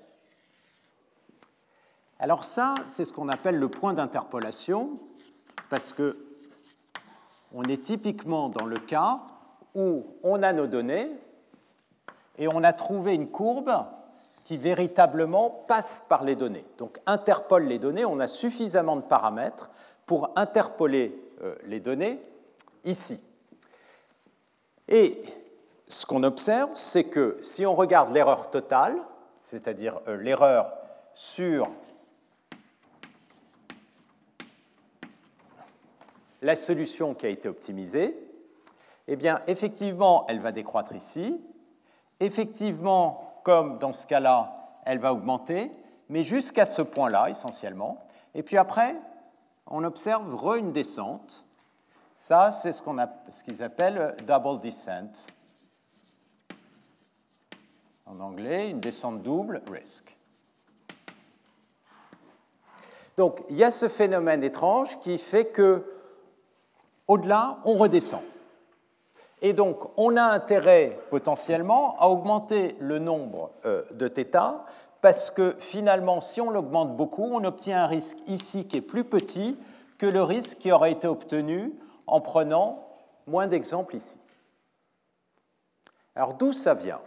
Alors 2.20 2.44
ça, 2.44 2.76
c'est 2.88 3.06
ce 3.06 3.14
qu'on 3.14 3.30
appelle 3.30 3.58
le 3.58 3.70
point 3.70 3.94
d'interpolation, 3.94 5.00
parce 5.70 5.94
que 5.94 6.18
on 7.54 7.64
est 7.64 7.82
typiquement 7.82 8.50
dans 8.50 8.66
le 8.66 8.76
cas 8.76 9.22
où 9.74 10.06
on 10.24 10.44
a 10.44 10.52
nos 10.52 10.68
données 10.68 11.10
et 12.38 12.48
on 12.48 12.64
a 12.64 12.74
trouvé 12.74 13.14
une 13.14 13.30
courbe 13.30 13.72
qui 14.44 14.58
véritablement 14.58 15.50
passe 15.68 16.06
par 16.08 16.24
les 16.24 16.36
données. 16.36 16.66
Donc 16.78 17.00
interpole 17.06 17.66
les 17.66 17.80
données, 17.80 18.06
on 18.06 18.20
a 18.20 18.28
suffisamment 18.28 18.96
de 18.96 19.02
paramètres 19.02 19.70
pour 20.06 20.32
interpoler 20.36 21.20
euh, 21.42 21.56
les 21.66 21.80
données 21.80 22.20
ici. 22.86 23.20
Et 24.88 25.22
ce 25.88 26.06
qu'on 26.06 26.24
observe, 26.24 26.70
c'est 26.76 27.04
que 27.06 27.38
si 27.42 27.66
on 27.66 27.76
regarde 27.76 28.14
l'erreur 28.14 28.50
totale, 28.50 28.96
c'est-à-dire 29.44 30.00
euh, 30.08 30.18
l'erreur 30.18 30.72
sur 31.14 31.70
la 36.42 36.56
solution 36.56 37.14
qui 37.14 37.26
a 37.26 37.30
été 37.30 37.50
optimisée, 37.50 38.18
eh 39.08 39.16
bien, 39.16 39.42
effectivement, 39.48 40.26
elle 40.28 40.40
va 40.40 40.52
décroître 40.52 40.94
ici. 40.94 41.42
Effectivement, 42.20 43.42
comme 43.44 43.78
dans 43.80 43.94
ce 43.94 44.06
cas-là, 44.08 44.54
elle 44.86 45.00
va 45.00 45.14
augmenter, 45.14 45.72
mais 46.10 46.24
jusqu'à 46.24 46.66
ce 46.66 46.82
point-là, 46.82 47.30
essentiellement. 47.30 48.06
Et 48.34 48.44
puis 48.44 48.58
après, 48.58 48.96
on 49.68 49.84
observe 49.84 50.28
une 50.58 50.72
descente. 50.72 51.44
Ça, 52.16 52.52
c'est 52.52 52.74
ce 52.74 53.44
qu'ils 53.44 53.64
appellent 53.64 54.16
double 54.26 54.62
descent. 54.62 55.28
En 58.06 58.20
anglais, 58.20 58.70
une 58.70 58.80
descente 58.80 59.22
double, 59.22 59.62
risk. 59.70 60.18
Donc, 63.18 63.44
il 63.50 63.58
y 63.58 63.64
a 63.64 63.72
ce 63.72 63.88
phénomène 63.88 64.44
étrange 64.44 65.00
qui 65.00 65.18
fait 65.18 65.48
que 65.48 65.94
au-delà, 67.08 67.60
on 67.66 67.76
redescend. 67.76 68.22
Et 69.42 69.54
donc, 69.54 69.90
on 69.98 70.18
a 70.18 70.24
intérêt 70.24 71.00
potentiellement 71.10 71.96
à 72.00 72.08
augmenter 72.08 72.76
le 72.80 73.00
nombre 73.00 73.52
euh, 73.66 73.84
de 73.92 74.08
θ, 74.08 74.66
parce 75.02 75.30
que 75.30 75.56
finalement, 75.60 76.22
si 76.22 76.42
on 76.42 76.50
l'augmente 76.50 76.96
beaucoup, 76.98 77.30
on 77.32 77.44
obtient 77.44 77.84
un 77.84 77.88
risque 77.88 78.18
ici 78.28 78.68
qui 78.68 78.78
est 78.78 78.82
plus 78.82 79.04
petit 79.04 79.58
que 79.98 80.06
le 80.06 80.24
risque 80.24 80.60
qui 80.60 80.72
aurait 80.72 80.92
été 80.92 81.08
obtenu 81.08 81.74
en 82.08 82.20
prenant 82.20 82.88
moins 83.28 83.48
d'exemples 83.48 83.96
ici. 83.96 84.20
Alors 86.16 86.34
d'où 86.34 86.52
ça 86.52 86.74
vient? 86.74 87.00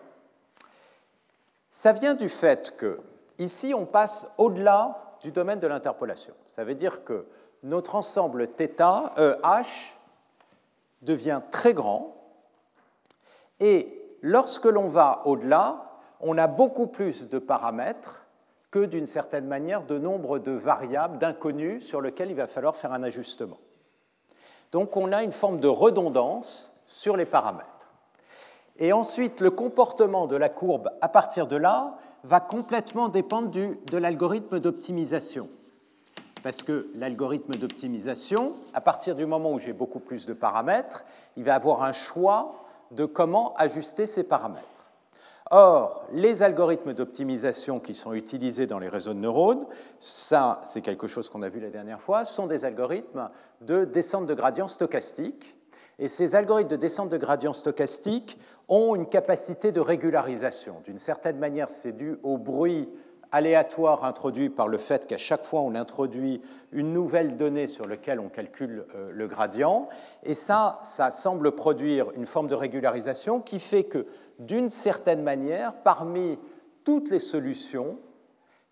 Ça 1.70 1.92
vient 1.92 2.14
du 2.14 2.28
fait 2.28 2.76
que 2.76 3.00
ici 3.38 3.74
on 3.74 3.86
passe 3.86 4.28
au-delà 4.38 5.16
du 5.22 5.32
domaine 5.32 5.58
de 5.58 5.66
l'interpolation. 5.66 6.34
Ça 6.46 6.62
veut 6.62 6.74
dire 6.74 7.04
que 7.04 7.26
notre 7.62 7.96
ensemble 7.96 8.46
θ, 8.46 9.12
euh, 9.18 9.36
H 9.42 9.94
devient 11.02 11.40
très 11.50 11.74
grand 11.74 12.14
et 13.60 14.16
lorsque 14.22 14.64
l'on 14.64 14.88
va 14.88 15.22
au-delà, 15.24 15.84
on 16.20 16.36
a 16.38 16.46
beaucoup 16.46 16.86
plus 16.86 17.28
de 17.28 17.38
paramètres 17.38 18.26
que 18.70 18.84
d'une 18.84 19.06
certaine 19.06 19.46
manière 19.46 19.84
de 19.84 19.98
nombre 19.98 20.38
de 20.38 20.52
variables, 20.52 21.18
d'inconnus 21.18 21.84
sur 21.86 22.00
lesquels 22.00 22.30
il 22.30 22.36
va 22.36 22.46
falloir 22.46 22.76
faire 22.76 22.92
un 22.92 23.02
ajustement. 23.02 23.58
Donc 24.72 24.96
on 24.96 25.12
a 25.12 25.22
une 25.22 25.32
forme 25.32 25.58
de 25.58 25.68
redondance 25.68 26.72
sur 26.86 27.16
les 27.16 27.24
paramètres. 27.24 27.66
Et 28.78 28.92
ensuite, 28.92 29.40
le 29.40 29.50
comportement 29.50 30.26
de 30.26 30.36
la 30.36 30.48
courbe 30.48 30.90
à 31.00 31.08
partir 31.08 31.46
de 31.46 31.56
là 31.56 31.96
va 32.24 32.40
complètement 32.40 33.08
dépendre 33.08 33.50
de 33.50 33.96
l'algorithme 33.96 34.60
d'optimisation 34.60 35.48
parce 36.42 36.62
que 36.62 36.88
l'algorithme 36.94 37.54
d'optimisation, 37.54 38.52
à 38.74 38.80
partir 38.80 39.14
du 39.14 39.26
moment 39.26 39.52
où 39.52 39.58
j'ai 39.58 39.72
beaucoup 39.72 40.00
plus 40.00 40.26
de 40.26 40.32
paramètres, 40.32 41.04
il 41.36 41.44
va 41.44 41.54
avoir 41.54 41.82
un 41.82 41.92
choix 41.92 42.64
de 42.90 43.04
comment 43.04 43.54
ajuster 43.54 44.06
ces 44.06 44.24
paramètres. 44.24 44.66
Or, 45.52 46.04
les 46.12 46.44
algorithmes 46.44 46.94
d'optimisation 46.94 47.80
qui 47.80 47.92
sont 47.92 48.12
utilisés 48.12 48.68
dans 48.68 48.78
les 48.78 48.88
réseaux 48.88 49.14
de 49.14 49.18
neurones, 49.18 49.66
ça 49.98 50.60
c'est 50.62 50.80
quelque 50.80 51.08
chose 51.08 51.28
qu'on 51.28 51.42
a 51.42 51.48
vu 51.48 51.58
la 51.58 51.70
dernière 51.70 52.00
fois, 52.00 52.24
sont 52.24 52.46
des 52.46 52.64
algorithmes 52.64 53.30
de 53.60 53.84
descente 53.84 54.26
de 54.26 54.34
gradient 54.34 54.68
stochastique. 54.68 55.56
Et 55.98 56.06
ces 56.06 56.36
algorithmes 56.36 56.70
de 56.70 56.76
descente 56.76 57.08
de 57.08 57.16
gradient 57.16 57.52
stochastique 57.52 58.38
ont 58.68 58.94
une 58.94 59.08
capacité 59.08 59.72
de 59.72 59.80
régularisation. 59.80 60.76
D'une 60.84 60.98
certaine 60.98 61.38
manière, 61.38 61.68
c'est 61.68 61.92
dû 61.92 62.16
au 62.22 62.38
bruit 62.38 62.88
aléatoire 63.32 64.04
introduit 64.04 64.50
par 64.50 64.68
le 64.68 64.78
fait 64.78 65.06
qu'à 65.06 65.18
chaque 65.18 65.44
fois 65.44 65.60
on 65.60 65.74
introduit 65.74 66.40
une 66.72 66.92
nouvelle 66.92 67.36
donnée 67.36 67.66
sur 67.66 67.86
laquelle 67.86 68.20
on 68.20 68.28
calcule 68.28 68.84
euh, 68.94 69.08
le 69.12 69.26
gradient. 69.26 69.88
Et 70.22 70.34
ça, 70.34 70.78
ça 70.82 71.10
semble 71.10 71.52
produire 71.52 72.10
une 72.12 72.26
forme 72.26 72.46
de 72.46 72.54
régularisation 72.54 73.40
qui 73.40 73.58
fait 73.58 73.84
que, 73.84 74.06
d'une 74.38 74.68
certaine 74.68 75.22
manière, 75.22 75.74
parmi 75.82 76.38
toutes 76.84 77.10
les 77.10 77.18
solutions, 77.18 77.98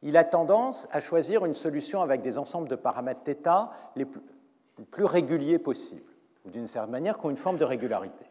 il 0.02 0.16
a 0.16 0.24
tendance 0.24 0.88
à 0.92 1.00
choisir 1.00 1.44
une 1.44 1.54
solution 1.54 2.02
avec 2.02 2.22
des 2.22 2.38
ensembles 2.38 2.68
de 2.68 2.76
paramètres 2.76 3.20
θ 3.24 3.68
les 3.96 4.04
plus 4.04 5.04
réguliers 5.04 5.58
possibles, 5.58 6.02
ou 6.44 6.50
d'une 6.50 6.66
certaine 6.66 6.92
manière 6.92 7.18
qui 7.18 7.26
ont 7.26 7.30
une 7.30 7.36
forme 7.36 7.56
de 7.56 7.64
régularité. 7.64 8.24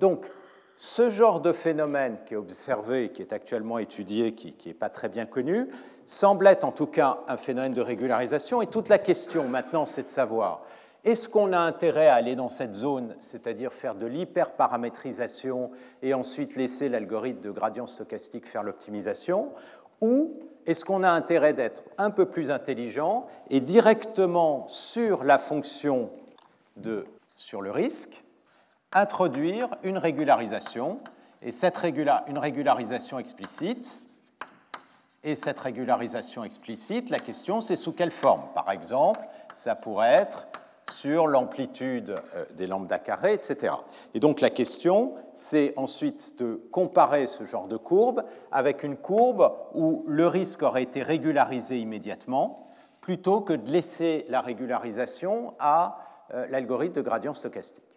Donc, 0.00 0.26
ce 0.78 1.10
genre 1.10 1.40
de 1.40 1.50
phénomène 1.50 2.16
qui 2.24 2.34
est 2.34 2.36
observé, 2.36 3.10
qui 3.10 3.20
est 3.20 3.32
actuellement 3.32 3.78
étudié, 3.78 4.34
qui 4.34 4.56
n'est 4.64 4.74
pas 4.74 4.88
très 4.88 5.08
bien 5.08 5.26
connu, 5.26 5.68
semble 6.06 6.46
être 6.46 6.62
en 6.62 6.70
tout 6.70 6.86
cas 6.86 7.18
un 7.26 7.36
phénomène 7.36 7.74
de 7.74 7.80
régularisation. 7.80 8.62
Et 8.62 8.68
toute 8.68 8.88
la 8.88 9.00
question 9.00 9.48
maintenant, 9.48 9.86
c'est 9.86 10.04
de 10.04 10.08
savoir, 10.08 10.62
est-ce 11.02 11.28
qu'on 11.28 11.52
a 11.52 11.58
intérêt 11.58 12.06
à 12.06 12.14
aller 12.14 12.36
dans 12.36 12.48
cette 12.48 12.74
zone, 12.74 13.16
c'est-à-dire 13.18 13.72
faire 13.72 13.96
de 13.96 14.06
l'hyperparamétrisation 14.06 15.72
et 16.00 16.14
ensuite 16.14 16.54
laisser 16.54 16.88
l'algorithme 16.88 17.40
de 17.40 17.50
gradient 17.50 17.88
stochastique 17.88 18.46
faire 18.46 18.62
l'optimisation, 18.62 19.50
ou 20.00 20.38
est-ce 20.64 20.84
qu'on 20.84 21.02
a 21.02 21.10
intérêt 21.10 21.54
d'être 21.54 21.82
un 21.98 22.10
peu 22.10 22.26
plus 22.26 22.52
intelligent 22.52 23.26
et 23.50 23.58
directement 23.58 24.68
sur 24.68 25.24
la 25.24 25.38
fonction 25.38 26.10
de, 26.76 27.04
sur 27.34 27.62
le 27.62 27.72
risque, 27.72 28.22
introduire 28.92 29.68
une 29.82 29.98
régularisation, 29.98 31.00
et 31.42 31.52
cette 31.52 31.76
régularisation 31.76 33.18
explicite. 33.18 34.00
Et 35.24 35.34
cette 35.34 35.58
régularisation 35.58 36.44
explicite, 36.44 37.10
la 37.10 37.18
question 37.18 37.60
c'est 37.60 37.76
sous 37.76 37.92
quelle 37.92 38.10
forme? 38.10 38.42
Par 38.54 38.70
exemple, 38.70 39.20
ça 39.52 39.74
pourrait 39.74 40.14
être 40.14 40.46
sur 40.90 41.26
l'amplitude 41.26 42.14
euh, 42.34 42.44
des 42.54 42.66
lambda 42.66 42.98
carrés, 42.98 43.34
etc. 43.34 43.74
Et 44.14 44.20
donc 44.20 44.40
la 44.40 44.48
question, 44.48 45.14
c'est 45.34 45.74
ensuite 45.76 46.38
de 46.38 46.54
comparer 46.70 47.26
ce 47.26 47.44
genre 47.44 47.68
de 47.68 47.76
courbe 47.76 48.24
avec 48.52 48.84
une 48.84 48.96
courbe 48.96 49.52
où 49.74 50.04
le 50.06 50.26
risque 50.26 50.62
aurait 50.62 50.84
été 50.84 51.02
régularisé 51.02 51.78
immédiatement, 51.78 52.54
plutôt 53.00 53.40
que 53.40 53.52
de 53.52 53.70
laisser 53.70 54.24
la 54.28 54.40
régularisation 54.40 55.54
à 55.58 55.98
euh, 56.32 56.46
l'algorithme 56.48 56.94
de 56.94 57.02
gradient 57.02 57.34
stochastique. 57.34 57.87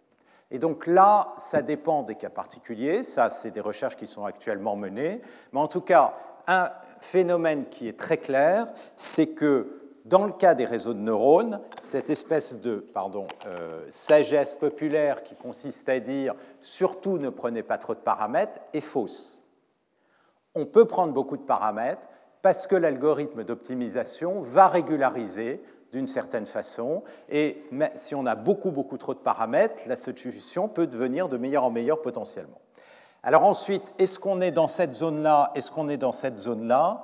Et 0.51 0.60
donc 0.60 0.86
là, 0.86 1.34
ça 1.38 1.62
dépend 1.62 2.03
des 2.03 2.15
cas 2.15 2.29
particuliers, 2.29 3.03
ça 3.03 3.29
c'est 3.29 3.51
des 3.51 3.62
recherches 3.62 3.96
qui 3.96 4.08
sont 4.08 4.25
actuellement 4.25 4.75
menées, 4.75 5.22
mais 5.53 5.60
en 5.60 5.67
tout 5.67 5.81
cas, 5.81 6.13
un 6.48 6.70
phénomène 7.00 7.65
qui 7.70 7.88
est 7.88 7.98
très 7.98 8.17
clair, 8.17 8.67
c'est 8.96 9.34
que 9.34 9.81
dans 10.05 10.25
le 10.25 10.34
cas 10.34 10.53
des 10.53 10.65
réseaux 10.65 10.93
de 10.93 11.00
neurones, 11.00 11.62
cette 11.79 12.10
espèce 12.10 12.60
de 12.62 12.86
euh, 12.96 13.86
sagesse 13.89 14.55
populaire 14.55 15.24
qui 15.24 15.36
consiste 15.36 15.88
à 15.89 16.00
dire 16.00 16.36
surtout 16.60 17.17
ne 17.17 17.29
prenez 17.29 17.63
pas 17.63 17.77
trop 17.77 17.93
de 17.93 18.00
paramètres 18.00 18.60
est 18.74 18.81
fausse. 18.81 19.43
On 20.55 20.65
peut 20.65 20.86
prendre 20.86 21.13
beaucoup 21.13 21.38
de 21.38 21.43
paramètres 21.43 22.08
parce 22.41 22.67
que 22.67 22.75
l'algorithme 22.75 23.43
d'optimisation 23.43 24.41
va 24.41 24.67
régulariser 24.67 25.62
d'une 25.92 26.08
certaine 26.08 26.46
façon. 26.46 27.04
Et 27.30 27.64
si 27.96 28.16
on 28.16 28.26
a 28.26 28.36
beaucoup, 28.36 28.72
beaucoup 28.72 28.98
trop 28.98 29.14
de 29.14 29.20
paramètres, 29.20 29.84
la 29.88 29.96
solution 29.96 30.68
peut 30.68 30.88
devenir 30.88 31.30
de 31.30 31.38
meilleur 31.38 31.64
en 31.64 31.70
meilleur 31.70 32.02
potentiellement. 32.02 32.60
Alors 33.24 33.44
ensuite, 33.44 33.94
est-ce 34.00 34.20
qu'on 34.20 34.42
est 34.42 34.52
dans 34.52 34.68
cette 34.68 34.94
zone-là? 34.94 35.52
Est-ce 35.54 35.72
qu'on 35.72 35.90
est 35.90 35.98
dans 35.98 36.12
cette 36.12 36.38
zone-là? 36.38 37.04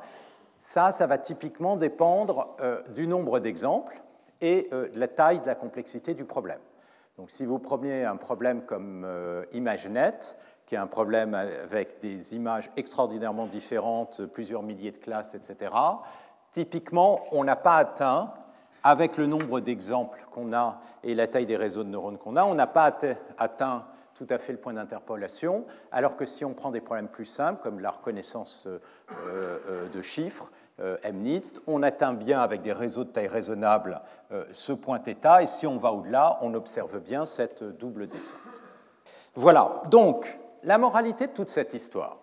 Ça, 0.58 0.92
ça 0.92 1.06
va 1.06 1.18
typiquement 1.18 1.78
dépendre 1.78 2.56
euh, 2.62 2.82
du 2.96 3.06
nombre 3.06 3.40
d'exemples 3.40 4.02
et 4.42 4.68
euh, 4.74 4.90
de 4.90 5.00
la 5.00 5.08
taille 5.08 5.40
de 5.40 5.46
la 5.46 5.54
complexité 5.54 6.16
du 6.16 6.26
problème. 6.26 6.60
Donc 7.18 7.30
si 7.30 7.46
vous 7.46 7.60
prenez 7.60 8.04
un 8.04 8.16
problème 8.16 8.64
comme 8.64 9.04
euh, 9.06 9.46
ImageNet, 9.54 10.38
qui 10.66 10.76
est 10.76 10.80
un 10.80 10.88
problème 10.88 11.34
avec 11.34 12.00
des 12.00 12.36
images 12.36 12.70
extraordinairement 12.76 13.46
différentes, 13.46 14.26
plusieurs 14.26 14.64
milliers 14.64 14.92
de 14.92 14.98
classes, 14.98 15.34
etc., 15.34 15.72
typiquement, 16.52 17.24
on 17.32 17.44
n'a 17.44 17.56
pas 17.56 17.78
atteint, 17.78 18.34
avec 18.84 19.18
le 19.18 19.26
nombre 19.26 19.60
d'exemples 19.60 20.20
qu'on 20.32 20.54
a 20.54 20.82
et 21.04 21.16
la 21.16 21.28
taille 21.28 21.46
des 21.46 21.58
réseaux 21.58 21.84
de 21.84 21.90
neurones 21.90 22.18
qu'on 22.18 22.36
a, 22.36 22.44
on 22.44 22.56
n'a 22.56 22.68
pas 22.68 22.98
atteint 23.38 23.86
tout 24.18 24.28
à 24.30 24.40
fait 24.40 24.52
le 24.52 24.58
point 24.58 24.74
d'interpolation, 24.74 25.66
alors 25.92 26.18
que 26.18 26.26
si 26.26 26.44
on 26.44 26.54
prend 26.54 26.72
des 26.72 26.82
problèmes 26.82 27.08
plus 27.08 27.26
simples, 27.26 27.62
comme 27.62 27.80
la 27.80 27.92
reconnaissance 27.92 28.68
euh, 28.68 28.80
euh, 29.28 29.90
de 29.90 30.02
chiffres, 30.02 30.52
euh, 30.80 30.98
MNIST, 31.12 31.62
on 31.68 31.84
atteint 31.84 32.14
bien 32.14 32.40
avec 32.40 32.62
des 32.62 32.74
réseaux 32.74 33.04
de 33.04 33.10
taille 33.10 33.28
raisonnable 33.28 34.02
ce 34.52 34.74
point 34.74 35.00
θ, 35.00 35.42
et 35.42 35.48
si 35.48 35.66
on 35.66 35.78
va 35.78 35.94
au-delà, 35.94 36.38
on 36.42 36.54
observe 36.54 37.00
bien 37.00 37.26
cette 37.26 37.64
double 37.64 38.08
descente. 38.08 38.40
Voilà, 39.36 39.82
donc 39.90 40.40
la 40.64 40.78
moralité 40.78 41.28
de 41.28 41.32
toute 41.32 41.50
cette 41.50 41.74
histoire, 41.74 42.18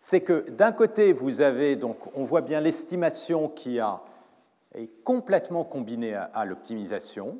c'est 0.00 0.20
que 0.20 0.50
d'un 0.50 0.72
côté, 0.72 1.12
vous 1.12 1.40
avez, 1.40 1.76
donc, 1.76 1.98
on 2.14 2.22
voit 2.24 2.42
bien 2.42 2.60
l'estimation 2.60 3.48
qui 3.48 3.80
a, 3.80 4.00
est 4.74 4.90
complètement 5.02 5.64
combinée 5.64 6.14
à, 6.14 6.44
l'optimisation. 6.44 7.38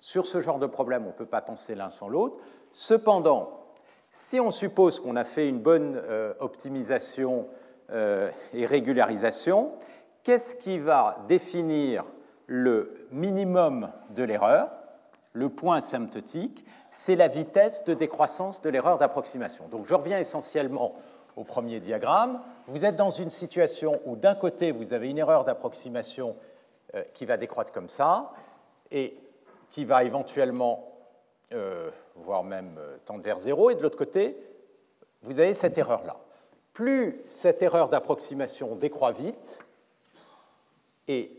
Sur 0.00 0.26
ce 0.26 0.40
genre 0.40 0.58
de 0.58 0.66
problème, 0.66 1.04
on 1.04 1.08
ne 1.08 1.12
peut 1.12 1.26
pas 1.26 1.40
penser 1.40 1.74
l'un 1.74 1.90
sans 1.90 2.08
l'autre. 2.08 2.42
Cependant, 2.72 3.60
si 4.12 4.40
on 4.40 4.50
suppose 4.50 5.00
qu'on 5.00 5.16
a 5.16 5.24
fait 5.24 5.48
une 5.48 5.58
bonne 5.58 5.96
euh, 5.96 6.34
optimisation 6.40 7.48
euh, 7.90 8.30
et 8.54 8.66
régularisation, 8.66 9.72
qu'est-ce 10.22 10.54
qui 10.56 10.78
va 10.78 11.24
définir 11.28 12.04
le 12.46 13.08
minimum 13.10 13.90
de 14.10 14.22
l'erreur, 14.22 14.70
le 15.32 15.48
point 15.48 15.78
asymptotique 15.78 16.64
c'est 16.96 17.14
la 17.14 17.28
vitesse 17.28 17.84
de 17.84 17.92
décroissance 17.92 18.62
de 18.62 18.70
l'erreur 18.70 18.96
d'approximation. 18.96 19.68
Donc 19.68 19.84
je 19.84 19.94
reviens 19.94 20.18
essentiellement 20.18 20.94
au 21.36 21.44
premier 21.44 21.78
diagramme. 21.78 22.40
Vous 22.68 22.86
êtes 22.86 22.96
dans 22.96 23.10
une 23.10 23.28
situation 23.28 24.00
où 24.06 24.16
d'un 24.16 24.34
côté, 24.34 24.72
vous 24.72 24.94
avez 24.94 25.10
une 25.10 25.18
erreur 25.18 25.44
d'approximation 25.44 26.36
euh, 26.96 27.02
qui 27.14 27.26
va 27.26 27.36
décroître 27.36 27.72
comme 27.72 27.88
ça, 27.88 28.32
et 28.90 29.16
qui 29.68 29.84
va 29.84 30.04
éventuellement, 30.04 30.92
euh, 31.52 31.90
voire 32.14 32.42
même 32.42 32.76
euh, 32.78 32.96
tendre 33.04 33.22
vers 33.22 33.38
zéro, 33.38 33.70
et 33.70 33.74
de 33.74 33.82
l'autre 33.82 33.98
côté, 33.98 34.36
vous 35.22 35.38
avez 35.38 35.54
cette 35.54 35.78
erreur-là. 35.78 36.16
Plus 36.72 37.20
cette 37.26 37.62
erreur 37.62 37.88
d'approximation 37.88 38.74
décroît 38.74 39.12
vite, 39.12 39.60
et 41.08 41.30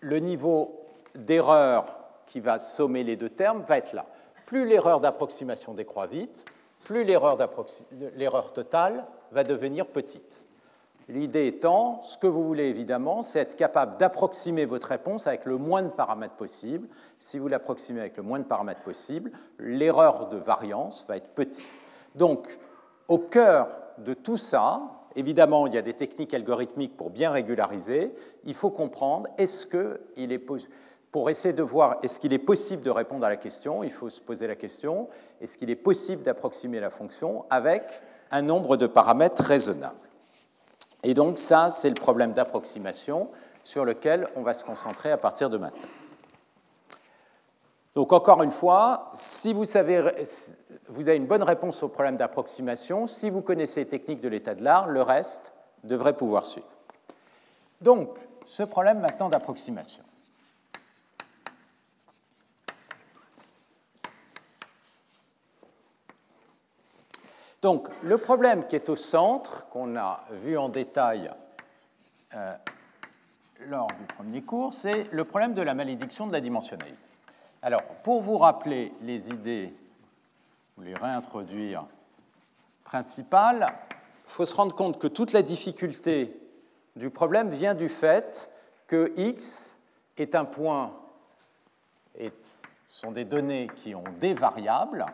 le 0.00 0.18
niveau 0.18 0.86
d'erreur 1.14 1.96
qui 2.26 2.40
va 2.40 2.58
sommer 2.58 3.02
les 3.02 3.16
deux 3.16 3.30
termes 3.30 3.62
va 3.62 3.78
être 3.78 3.94
là 3.94 4.06
plus 4.46 4.64
l'erreur 4.64 5.00
d'approximation 5.00 5.74
décroît 5.74 6.06
vite, 6.06 6.46
plus 6.84 7.04
l'erreur 7.04 8.52
totale 8.52 9.04
va 9.32 9.44
devenir 9.44 9.86
petite. 9.86 10.40
L'idée 11.08 11.46
étant, 11.46 12.02
ce 12.02 12.18
que 12.18 12.26
vous 12.26 12.44
voulez 12.44 12.64
évidemment, 12.64 13.22
c'est 13.22 13.38
être 13.38 13.54
capable 13.54 13.96
d'approximer 13.96 14.64
votre 14.64 14.88
réponse 14.88 15.28
avec 15.28 15.44
le 15.44 15.56
moins 15.56 15.82
de 15.82 15.88
paramètres 15.88 16.34
possible. 16.34 16.88
Si 17.20 17.38
vous 17.38 17.46
l'approximez 17.46 18.00
avec 18.00 18.16
le 18.16 18.24
moins 18.24 18.40
de 18.40 18.44
paramètres 18.44 18.82
possible, 18.82 19.30
l'erreur 19.60 20.28
de 20.28 20.36
variance 20.36 21.04
va 21.08 21.16
être 21.16 21.28
petite. 21.28 21.64
Donc, 22.16 22.58
au 23.06 23.18
cœur 23.18 23.68
de 23.98 24.14
tout 24.14 24.36
ça, 24.36 24.82
évidemment, 25.14 25.68
il 25.68 25.74
y 25.74 25.78
a 25.78 25.82
des 25.82 25.94
techniques 25.94 26.34
algorithmiques 26.34 26.96
pour 26.96 27.10
bien 27.10 27.30
régulariser. 27.30 28.12
Il 28.44 28.54
faut 28.54 28.70
comprendre, 28.70 29.28
est-ce 29.38 29.66
qu'il 29.66 30.32
est 30.32 30.38
possible 30.38 30.72
pour 31.12 31.30
essayer 31.30 31.54
de 31.54 31.62
voir 31.62 31.96
est-ce 32.02 32.20
qu'il 32.20 32.34
est 32.34 32.38
possible 32.38 32.82
de 32.82 32.90
répondre 32.90 33.24
à 33.24 33.30
la 33.30 33.36
question, 33.36 33.82
il 33.82 33.90
faut 33.90 34.10
se 34.10 34.20
poser 34.20 34.46
la 34.46 34.54
question, 34.54 35.08
est-ce 35.40 35.56
qu'il 35.56 35.70
est 35.70 35.76
possible 35.76 36.22
d'approximer 36.22 36.78
la 36.78 36.90
fonction 36.90 37.46
avec 37.48 38.02
un 38.30 38.42
nombre 38.42 38.76
de 38.76 38.86
paramètres 38.86 39.42
raisonnable 39.42 40.05
Et 41.06 41.14
donc 41.14 41.38
ça, 41.38 41.70
c'est 41.70 41.88
le 41.88 41.94
problème 41.94 42.32
d'approximation 42.32 43.28
sur 43.62 43.84
lequel 43.84 44.26
on 44.34 44.42
va 44.42 44.54
se 44.54 44.64
concentrer 44.64 45.12
à 45.12 45.16
partir 45.16 45.48
de 45.48 45.56
maintenant. 45.56 45.88
Donc 47.94 48.12
encore 48.12 48.42
une 48.42 48.50
fois, 48.50 49.08
si 49.14 49.52
vous, 49.52 49.62
vous 49.62 51.08
avez 51.08 51.16
une 51.16 51.26
bonne 51.26 51.44
réponse 51.44 51.84
au 51.84 51.88
problème 51.88 52.16
d'approximation, 52.16 53.06
si 53.06 53.30
vous 53.30 53.40
connaissez 53.40 53.84
les 53.84 53.88
techniques 53.88 54.20
de 54.20 54.28
l'état 54.28 54.56
de 54.56 54.64
l'art, 54.64 54.88
le 54.88 55.00
reste 55.00 55.52
devrait 55.84 56.16
pouvoir 56.16 56.44
suivre. 56.44 56.66
Donc, 57.80 58.08
ce 58.44 58.64
problème 58.64 58.98
maintenant 58.98 59.28
d'approximation. 59.28 60.02
Donc, 67.62 67.88
le 68.02 68.18
problème 68.18 68.66
qui 68.66 68.76
est 68.76 68.88
au 68.88 68.96
centre, 68.96 69.68
qu'on 69.68 69.96
a 69.96 70.24
vu 70.42 70.58
en 70.58 70.68
détail 70.68 71.30
euh, 72.34 72.52
lors 73.60 73.86
du 73.86 74.04
premier 74.14 74.42
cours, 74.42 74.74
c'est 74.74 75.10
le 75.12 75.24
problème 75.24 75.54
de 75.54 75.62
la 75.62 75.74
malédiction 75.74 76.26
de 76.26 76.32
la 76.32 76.40
dimensionnalité. 76.40 76.98
Alors, 77.62 77.82
pour 78.02 78.20
vous 78.20 78.38
rappeler 78.38 78.92
les 79.02 79.30
idées, 79.30 79.74
ou 80.76 80.82
les 80.82 80.94
réintroduire 80.94 81.84
principales, 82.84 83.66
il 84.26 84.32
faut 84.32 84.44
se 84.44 84.54
rendre 84.54 84.74
compte 84.74 85.00
que 85.00 85.06
toute 85.06 85.32
la 85.32 85.42
difficulté 85.42 86.36
du 86.96 87.10
problème 87.10 87.48
vient 87.48 87.74
du 87.74 87.88
fait 87.88 88.52
que 88.86 89.12
x 89.16 89.76
est 90.16 90.34
un 90.34 90.44
point, 90.44 90.92
sont 92.88 93.12
des 93.12 93.24
données 93.24 93.68
qui 93.76 93.94
ont 93.94 94.04
des 94.20 94.34
variables, 94.34 95.04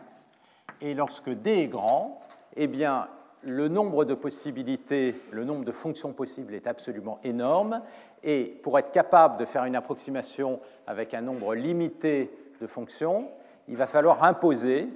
et 0.81 0.93
lorsque 0.93 1.29
d 1.29 1.63
est 1.63 1.67
grand, 1.67 2.21
eh 2.55 2.67
bien, 2.67 3.07
le 3.43 3.67
nombre 3.67 4.05
de 4.05 4.13
possibilités, 4.13 5.15
le 5.31 5.43
nombre 5.43 5.65
de 5.65 5.71
fonctions 5.71 6.13
possibles 6.13 6.53
est 6.53 6.67
absolument 6.67 7.19
énorme. 7.23 7.81
Et 8.23 8.59
pour 8.63 8.79
être 8.79 8.91
capable 8.91 9.37
de 9.37 9.45
faire 9.45 9.65
une 9.65 9.75
approximation 9.75 10.59
avec 10.87 11.13
un 11.13 11.21
nombre 11.21 11.55
limité 11.55 12.31
de 12.61 12.67
fonctions, 12.67 13.29
il 13.67 13.77
va 13.77 13.87
falloir 13.87 14.23
imposer 14.23 14.87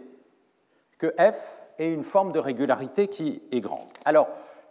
que 0.97 1.13
f 1.19 1.65
ait 1.77 1.93
une 1.93 2.03
forme 2.03 2.31
de 2.31 2.39
régularité 2.39 3.07
qui 3.07 3.41
est 3.51 3.59
grande. 3.59 3.89
Alors, 4.05 4.27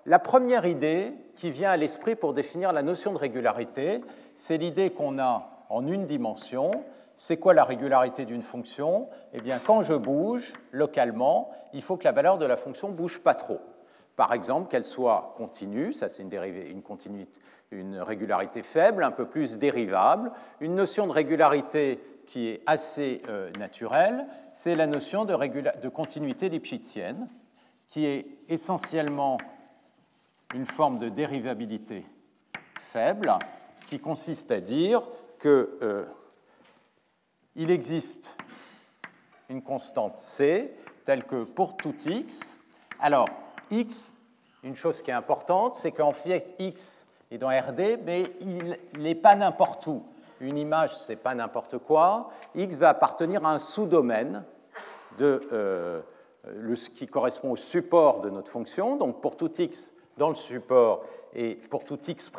la 0.06 0.18
première 0.18 0.66
idée 0.66 1.12
qui 1.34 1.50
vient 1.50 1.70
à 1.70 1.76
l'esprit 1.76 2.16
pour 2.16 2.32
définir 2.32 2.72
la 2.72 2.82
notion 2.82 3.12
de 3.12 3.18
régularité, 3.18 4.00
c'est 4.34 4.56
l'idée 4.56 4.90
qu'on 4.90 5.18
a 5.18 5.64
en 5.68 5.86
une 5.86 6.06
dimension, 6.06 6.70
c'est 7.16 7.38
quoi 7.38 7.54
la 7.54 7.64
régularité 7.64 8.24
d'une 8.24 8.42
fonction? 8.42 9.08
Eh 9.32 9.40
bien, 9.40 9.58
quand 9.58 9.82
je 9.82 9.94
bouge 9.94 10.52
localement, 10.72 11.50
il 11.72 11.82
faut 11.82 11.96
que 11.96 12.04
la 12.04 12.12
valeur 12.12 12.38
de 12.38 12.46
la 12.46 12.56
fonction 12.56 12.90
bouge 12.90 13.20
pas 13.20 13.34
trop. 13.34 13.60
Par 14.16 14.32
exemple, 14.32 14.70
qu'elle 14.70 14.86
soit 14.86 15.32
continue, 15.36 15.92
ça 15.92 16.08
c'est 16.08 16.22
une, 16.22 17.26
une 17.70 17.98
régularité 18.00 18.62
faible, 18.62 19.04
un 19.04 19.10
peu 19.10 19.26
plus 19.26 19.58
dérivable. 19.58 20.32
Une 20.60 20.74
notion 20.74 21.06
de 21.06 21.12
régularité 21.12 22.00
qui 22.26 22.48
est 22.48 22.62
assez 22.66 23.22
euh, 23.28 23.50
naturelle, 23.58 24.26
c'est 24.52 24.74
la 24.74 24.86
notion 24.86 25.24
de, 25.24 25.36
de 25.80 25.88
continuité 25.88 26.48
lipschitzienne, 26.48 27.28
qui 27.86 28.06
est 28.06 28.26
essentiellement 28.48 29.36
une 30.54 30.66
forme 30.66 30.98
de 30.98 31.08
dérivabilité 31.08 32.04
faible, 32.80 33.32
qui 33.86 34.00
consiste 34.00 34.50
à 34.50 34.60
dire 34.60 35.06
que 35.38 35.78
euh, 35.82 36.04
il 37.56 37.70
existe 37.70 38.36
une 39.48 39.62
constante 39.62 40.16
c 40.16 40.72
telle 41.04 41.24
que 41.24 41.44
pour 41.44 41.76
tout 41.76 41.94
x, 42.04 42.58
alors 43.00 43.28
x, 43.70 44.12
une 44.64 44.76
chose 44.76 45.02
qui 45.02 45.10
est 45.10 45.14
importante, 45.14 45.74
c'est 45.74 45.92
qu'en 45.92 46.12
fait 46.12 46.54
x 46.58 47.06
est 47.30 47.38
dans 47.38 47.48
RD, 47.48 48.00
mais 48.04 48.24
il 48.40 48.76
n'est 48.98 49.14
pas 49.14 49.34
n'importe 49.34 49.86
où. 49.86 50.04
Une 50.40 50.58
image, 50.58 50.94
ce 50.94 51.08
n'est 51.08 51.16
pas 51.16 51.34
n'importe 51.34 51.78
quoi. 51.78 52.30
X 52.54 52.76
va 52.76 52.90
appartenir 52.90 53.46
à 53.46 53.52
un 53.52 53.58
sous-domaine 53.58 54.44
de, 55.16 55.48
euh, 55.52 56.02
qui 56.94 57.06
correspond 57.06 57.52
au 57.52 57.56
support 57.56 58.20
de 58.20 58.30
notre 58.30 58.50
fonction. 58.50 58.96
Donc 58.96 59.20
pour 59.20 59.36
tout 59.36 59.50
x 59.60 59.94
dans 60.18 60.28
le 60.28 60.34
support 60.34 61.04
et 61.34 61.54
pour 61.54 61.84
tout 61.84 61.98
x' 62.06 62.30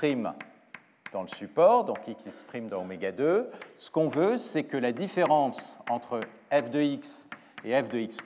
dans 1.11 1.21
le 1.21 1.27
support, 1.27 1.83
donc 1.85 1.99
x 2.07 2.27
exprime 2.27 2.67
dans 2.67 2.81
oméga 2.81 3.11
2. 3.11 3.49
Ce 3.77 3.91
qu'on 3.91 4.07
veut, 4.07 4.37
c'est 4.37 4.63
que 4.63 4.77
la 4.77 4.91
différence 4.91 5.79
entre 5.89 6.19
f 6.51 6.69
de 6.69 6.81
x 6.81 7.27
et 7.63 7.81
f 7.81 7.89
de 7.89 7.99
x' 7.99 8.19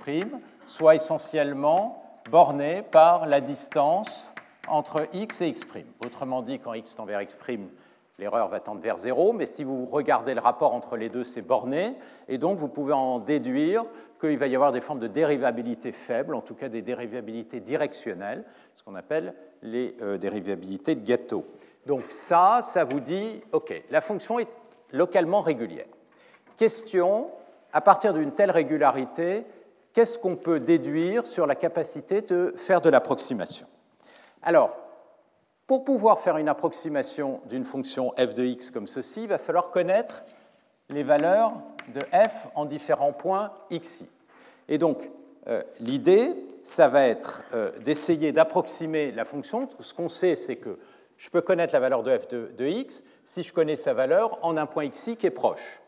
soit 0.66 0.96
essentiellement 0.96 2.22
bornée 2.30 2.82
par 2.82 3.26
la 3.26 3.42
distance 3.42 4.34
entre 4.68 5.08
x 5.14 5.42
et 5.42 5.48
x'. 5.50 5.66
Autrement 6.06 6.42
dit, 6.42 6.60
quand 6.60 6.74
x 6.74 6.96
tend 6.96 7.06
vers 7.06 7.22
x', 7.22 7.38
l'erreur 8.20 8.48
va 8.48 8.60
tendre 8.60 8.82
vers 8.82 8.98
0, 8.98 9.34
mais 9.34 9.48
si 9.48 9.64
vous 9.64 9.86
regardez 9.86 10.34
le 10.34 10.42
rapport 10.42 10.74
entre 10.74 10.96
les 10.96 11.10
deux, 11.10 11.24
c'est 11.24 11.42
borné, 11.42 11.96
et 12.28 12.38
donc 12.38 12.58
vous 12.58 12.68
pouvez 12.68 12.94
en 12.94 13.20
déduire 13.20 13.84
qu'il 14.20 14.38
va 14.38 14.48
y 14.48 14.56
avoir 14.56 14.72
des 14.72 14.82
formes 14.82 15.00
de 15.00 15.08
dérivabilité 15.08 15.92
faibles, 15.92 16.36
en 16.36 16.42
tout 16.42 16.54
cas 16.54 16.70
des 16.70 16.84
dérivabilités 16.84 17.60
directionnelles, 17.60 18.46
ce 18.76 18.84
qu'on 18.84 18.96
appelle 18.96 19.34
les 19.64 19.96
euh, 20.02 20.18
dérivabilités 20.18 20.96
de 20.96 21.06
gâteau. 21.06 21.46
Donc 21.86 22.04
ça, 22.10 22.60
ça 22.62 22.84
vous 22.84 23.00
dit, 23.00 23.42
OK, 23.52 23.74
la 23.90 24.02
fonction 24.02 24.40
est 24.40 24.48
localement 24.92 25.42
régulière. 25.42 25.88
Question, 26.58 27.32
à 27.74 27.82
partir 27.82 28.14
d'une 28.14 28.34
telle 28.34 28.52
régularité, 28.52 29.46
qu'est-ce 29.94 30.20
qu'on 30.20 30.36
peut 30.36 30.60
déduire 30.60 31.26
sur 31.26 31.48
la 31.48 31.56
capacité 31.56 32.22
de 32.22 32.54
faire 32.56 32.82
de 32.82 32.90
l'approximation? 32.90 33.66
Alors, 34.44 34.76
pour 35.68 35.84
pouvoir 35.86 36.20
faire 36.20 36.38
une 36.38 36.50
approximation 36.50 37.40
d'une 37.48 37.64
fonction 37.64 38.14
f 38.18 38.34
de 38.36 38.44
x 38.44 38.72
comme 38.72 38.88
ceci, 38.88 39.24
il 39.24 39.30
va 39.30 39.38
falloir 39.38 39.72
connaître 39.72 40.24
les 40.90 41.04
valeurs 41.04 41.54
de 41.94 42.02
f 42.02 42.50
en 42.56 42.66
différents 42.66 43.14
points 43.14 43.54
xi. 43.72 44.08
Et 44.68 44.78
donc, 44.78 45.10
euh, 45.48 45.64
l'idée, 45.80 46.36
ça 46.64 46.88
va 46.88 47.08
être 47.08 47.44
euh, 47.54 47.72
d'essayer 47.80 48.32
d'approximer 48.32 49.12
la 49.12 49.26
fonction. 49.26 49.68
Ce 49.80 49.94
qu'on 49.94 50.10
sait, 50.10 50.36
c'est 50.36 50.58
que 50.58 50.78
je 51.22 51.30
peux 51.30 51.42
connaître 51.42 51.72
la 51.74 51.80
valeur 51.80 52.02
de 52.02 52.18
f 52.18 52.28
de, 52.30 52.66
x 52.66 53.04
si 53.26 53.44
je 53.44 53.54
connais 53.54 53.76
sa 53.76 53.94
valeur 53.94 54.44
en 54.44 54.58
un 54.58 54.66
point 54.66 54.90
xi 54.90 55.18
qui 55.18 55.28
est 55.28 55.30
proche. 55.30 55.80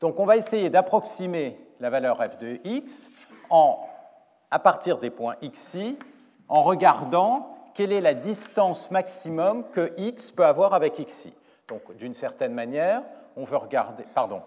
Donc, 0.00 0.20
on 0.20 0.24
va 0.24 0.36
essayer 0.36 0.70
d'approximer 0.70 1.58
la 1.80 1.90
valeur 1.90 2.22
f 2.22 2.38
de 2.38 2.60
x 2.62 3.10
en, 3.50 3.84
à 4.52 4.60
partir 4.60 4.98
des 4.98 5.10
points 5.10 5.34
xi 5.42 5.98
en 6.48 6.62
regardant 6.62 7.58
quelle 7.74 7.90
est 7.90 8.00
la 8.00 8.14
distance 8.14 8.92
maximum 8.92 9.68
que 9.72 9.92
x 9.96 10.30
peut 10.30 10.46
avoir 10.46 10.72
avec 10.72 11.04
xi. 11.04 11.34
Donc, 11.66 11.96
d'une 11.96 12.14
certaine 12.14 12.54
manière, 12.54 13.02
on 13.34 13.42
veut 13.42 13.56
regarder, 13.56 14.04
pardon, 14.14 14.40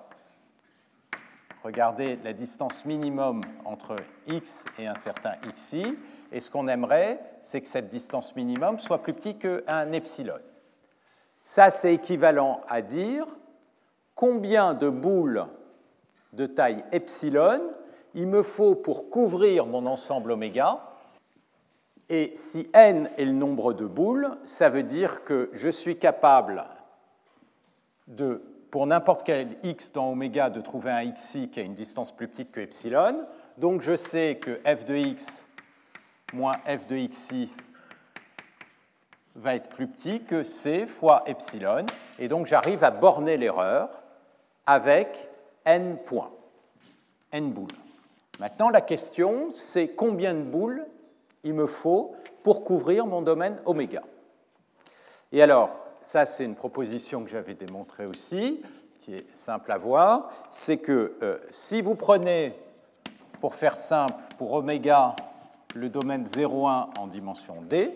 regarder 1.66 2.18
la 2.24 2.32
distance 2.32 2.86
minimum 2.86 3.42
entre 3.66 3.98
x 4.28 4.64
et 4.78 4.88
un 4.88 4.96
certain 4.96 5.34
xi, 5.58 5.98
et 6.32 6.40
ce 6.40 6.50
qu'on 6.50 6.68
aimerait, 6.68 7.20
c'est 7.42 7.62
que 7.62 7.68
cette 7.68 7.88
distance 7.88 8.36
minimum 8.36 8.80
soit 8.80 9.02
plus 9.02 9.14
petite 9.14 9.40
qu'un 9.40 9.92
epsilon. 9.92 10.40
Ça, 11.44 11.72
c'est 11.72 11.94
équivalent 11.94 12.62
à 12.68 12.82
dire 12.82 13.26
combien 14.16 14.74
de 14.74 14.90
boules 14.90 15.46
de 16.34 16.46
taille 16.46 16.84
epsilon 16.92 17.62
il 18.16 18.28
me 18.28 18.44
faut 18.44 18.76
pour 18.76 19.10
couvrir 19.10 19.66
mon 19.66 19.86
ensemble 19.86 20.32
oméga 20.32 20.80
et 22.10 22.32
si 22.34 22.68
n 22.74 23.08
est 23.18 23.26
le 23.26 23.32
nombre 23.32 23.74
de 23.74 23.86
boules, 23.86 24.30
ça 24.44 24.70
veut 24.70 24.84
dire 24.84 25.24
que 25.24 25.52
je 25.54 25.70
suis 25.70 25.98
capable 25.98 26.66
de, 28.08 28.42
pour 28.72 28.88
n'importe 28.88 29.22
quel 29.24 29.56
x 29.62 29.92
dans 29.94 30.12
oméga, 30.12 30.50
de 30.50 30.60
trouver 30.60 30.90
un 30.90 31.12
xi 31.12 31.50
qui 31.50 31.60
a 31.60 31.64
une 31.64 31.76
distance 31.76 32.12
plus 32.12 32.28
petite 32.28 32.52
que 32.52 32.62
epsilon. 32.62 33.26
Donc 33.60 33.82
je 33.82 33.96
sais 33.96 34.40
que 34.42 34.60
f 34.66 34.86
de 34.86 34.96
x 34.96 35.46
moins 36.34 36.54
f 36.66 36.88
de 36.88 37.08
xi 37.08 37.52
va 39.36 39.56
être 39.56 39.70
plus 39.70 39.88
petit 39.88 40.24
que 40.24 40.44
c 40.44 40.86
fois 40.86 41.24
epsilon. 41.26 41.86
Et 42.18 42.28
donc 42.28 42.46
j'arrive 42.46 42.84
à 42.84 42.92
borner 42.92 43.38
l'erreur 43.38 43.90
avec 44.66 45.30
n 45.66 45.98
points, 46.06 46.32
n 47.32 47.52
boules. 47.52 47.68
Maintenant, 48.40 48.70
la 48.70 48.82
question, 48.82 49.50
c'est 49.52 49.90
combien 49.90 50.34
de 50.34 50.42
boules 50.42 50.86
il 51.44 51.54
me 51.54 51.66
faut 51.66 52.16
pour 52.44 52.64
couvrir 52.64 53.06
mon 53.06 53.22
domaine 53.22 53.60
oméga. 53.66 54.04
Et 55.32 55.42
alors, 55.42 55.72
ça 56.02 56.26
c'est 56.26 56.46
une 56.46 56.56
proposition 56.56 57.24
que 57.24 57.30
j'avais 57.30 57.54
démontrée 57.54 58.06
aussi, 58.06 58.62
qui 59.02 59.16
est 59.16 59.36
simple 59.36 59.72
à 59.72 59.78
voir, 59.78 60.30
c'est 60.50 60.78
que 60.78 61.18
euh, 61.22 61.38
si 61.50 61.82
vous 61.82 61.96
prenez, 61.96 62.54
pour 63.42 63.56
faire 63.56 63.78
simple, 63.78 64.22
pour 64.38 64.54
oméga, 64.54 65.16
le 65.76 65.90
domaine 65.90 66.26
0,1 66.26 66.98
en 66.98 67.08
dimension 67.08 67.62
d, 67.62 67.92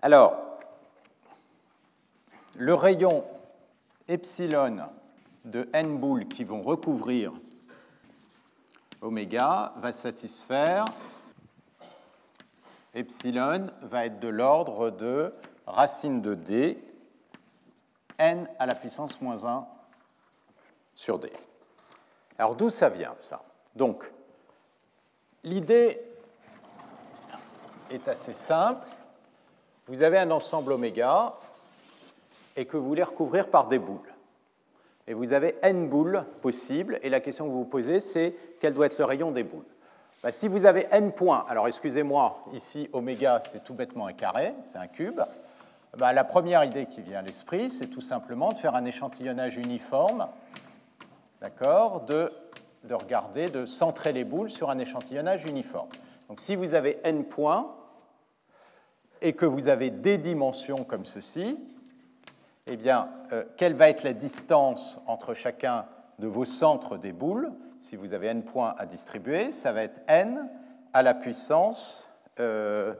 alors, 0.00 0.36
le 2.56 2.72
rayon 2.72 3.24
epsilon 4.06 4.78
de 5.44 5.68
n 5.72 5.98
boules 5.98 6.28
qui 6.28 6.44
vont 6.44 6.62
recouvrir 6.62 7.32
oméga 9.00 9.72
va 9.76 9.92
satisfaire 9.92 10.84
epsilon 12.94 13.70
va 13.82 14.06
être 14.06 14.20
de 14.20 14.28
l'ordre 14.28 14.90
de 14.90 15.34
racine 15.66 16.22
de 16.22 16.34
d, 16.34 16.82
n 18.18 18.48
à 18.58 18.66
la 18.66 18.74
puissance 18.74 19.20
moins 19.20 19.44
1 19.44 19.66
sur 20.94 21.18
d. 21.18 21.30
Alors 22.38 22.54
d'où 22.54 22.70
ça 22.70 22.88
vient 22.88 23.14
ça? 23.18 23.42
Donc, 23.74 24.10
l'idée 25.42 26.07
est 27.90 28.08
assez 28.08 28.32
simple. 28.32 28.86
Vous 29.86 30.02
avez 30.02 30.18
un 30.18 30.30
ensemble 30.30 30.72
oméga 30.72 31.32
et 32.56 32.66
que 32.66 32.76
vous 32.76 32.86
voulez 32.86 33.02
recouvrir 33.02 33.48
par 33.48 33.68
des 33.68 33.78
boules. 33.78 34.12
Et 35.06 35.14
vous 35.14 35.32
avez 35.32 35.56
n 35.62 35.88
boules 35.88 36.22
possibles, 36.42 36.98
et 37.02 37.08
la 37.08 37.20
question 37.20 37.46
que 37.46 37.50
vous 37.50 37.60
vous 37.60 37.64
posez, 37.64 38.00
c'est 38.00 38.34
quel 38.60 38.74
doit 38.74 38.86
être 38.86 38.98
le 38.98 39.06
rayon 39.06 39.30
des 39.30 39.42
boules? 39.42 39.64
Bah, 40.22 40.32
si 40.32 40.48
vous 40.48 40.66
avez 40.66 40.86
n 40.90 41.12
points, 41.12 41.46
alors 41.48 41.66
excusez-moi, 41.66 42.44
ici 42.52 42.90
oméga 42.92 43.40
c'est 43.40 43.64
tout 43.64 43.72
bêtement 43.72 44.06
un 44.06 44.12
carré, 44.12 44.52
c'est 44.62 44.76
un 44.76 44.88
cube, 44.88 45.20
bah, 45.96 46.12
la 46.12 46.24
première 46.24 46.64
idée 46.64 46.86
qui 46.86 47.00
vient 47.00 47.20
à 47.20 47.22
l'esprit 47.22 47.70
c'est 47.70 47.86
tout 47.86 48.00
simplement 48.00 48.50
de 48.50 48.58
faire 48.58 48.74
un 48.74 48.84
échantillonnage 48.84 49.56
uniforme, 49.56 50.26
d'accord, 51.40 52.00
de, 52.00 52.30
de 52.84 52.94
regarder, 52.94 53.48
de 53.48 53.64
centrer 53.64 54.12
les 54.12 54.24
boules 54.24 54.50
sur 54.50 54.68
un 54.70 54.78
échantillonnage 54.78 55.46
uniforme. 55.46 55.88
Donc 56.28 56.40
si 56.40 56.56
vous 56.56 56.74
avez 56.74 56.98
n 57.04 57.24
points 57.24 57.74
et 59.20 59.32
que 59.32 59.46
vous 59.46 59.68
avez 59.68 59.90
des 59.90 60.18
dimensions 60.18 60.84
comme 60.84 61.04
ceci, 61.04 61.58
eh 62.66 62.76
bien, 62.76 63.08
euh, 63.32 63.44
quelle 63.56 63.74
va 63.74 63.88
être 63.88 64.02
la 64.02 64.12
distance 64.12 65.00
entre 65.06 65.34
chacun 65.34 65.86
de 66.18 66.26
vos 66.26 66.44
centres 66.44 66.98
des 66.98 67.12
boules 67.12 67.52
si 67.80 67.96
vous 67.96 68.12
avez 68.12 68.26
n 68.26 68.42
points 68.42 68.74
à 68.78 68.86
distribuer, 68.86 69.52
ça 69.52 69.72
va 69.72 69.82
être 69.82 70.00
n 70.08 70.48
à 70.92 71.02
la 71.02 71.14
puissance 71.14 72.08
1 72.38 72.42
euh, 72.42 72.94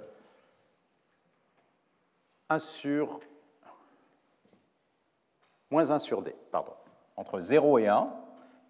sur 2.59 3.21
moins 5.71 5.91
1 5.91 5.99
sur 5.99 6.23
d, 6.23 6.35
pardon. 6.51 6.73
Entre 7.17 7.41
0 7.41 7.79
et 7.79 7.89
1, 7.89 8.09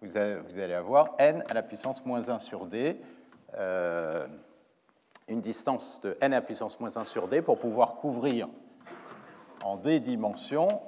vous, 0.01 0.17
allez 0.17 0.73
avoir 0.73 1.13
n 1.17 1.43
à 1.49 1.53
la 1.53 1.63
puissance 1.63 2.05
moins 2.05 2.29
1 2.29 2.39
sur 2.39 2.65
d, 2.65 2.99
euh, 3.55 4.27
une 5.29 5.41
distance 5.41 6.01
de 6.01 6.17
n 6.21 6.33
à 6.33 6.41
puissance 6.41 6.79
moins 6.79 6.97
1 6.97 7.05
sur 7.05 7.27
d 7.27 7.41
pour 7.41 7.59
pouvoir 7.59 7.95
couvrir 7.95 8.47
en 9.63 9.77
d 9.77 9.99
dimensions 9.99 10.81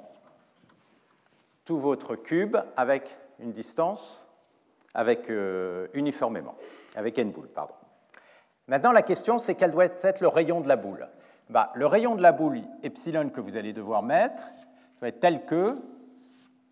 tout 1.64 1.78
votre 1.78 2.16
cube 2.16 2.56
avec 2.76 3.16
une 3.38 3.52
distance 3.52 4.28
avec, 4.94 5.30
euh, 5.30 5.88
uniformément, 5.94 6.54
avec 6.96 7.18
n 7.18 7.30
boules. 7.30 7.48
Pardon. 7.48 7.74
Maintenant, 8.68 8.92
la 8.92 9.02
question, 9.02 9.38
c'est 9.38 9.54
quel 9.54 9.70
doit 9.70 9.86
être 9.86 10.20
le 10.20 10.28
rayon 10.28 10.60
de 10.60 10.68
la 10.68 10.76
boule 10.76 11.08
bah, 11.50 11.72
Le 11.74 11.86
rayon 11.86 12.14
de 12.14 12.22
la 12.22 12.32
boule 12.32 12.62
epsilon 12.82 13.30
que 13.30 13.40
vous 13.40 13.56
allez 13.56 13.72
devoir 13.72 14.02
mettre 14.02 14.44
doit 15.00 15.08
être 15.08 15.20
tel 15.20 15.44
que 15.44 15.76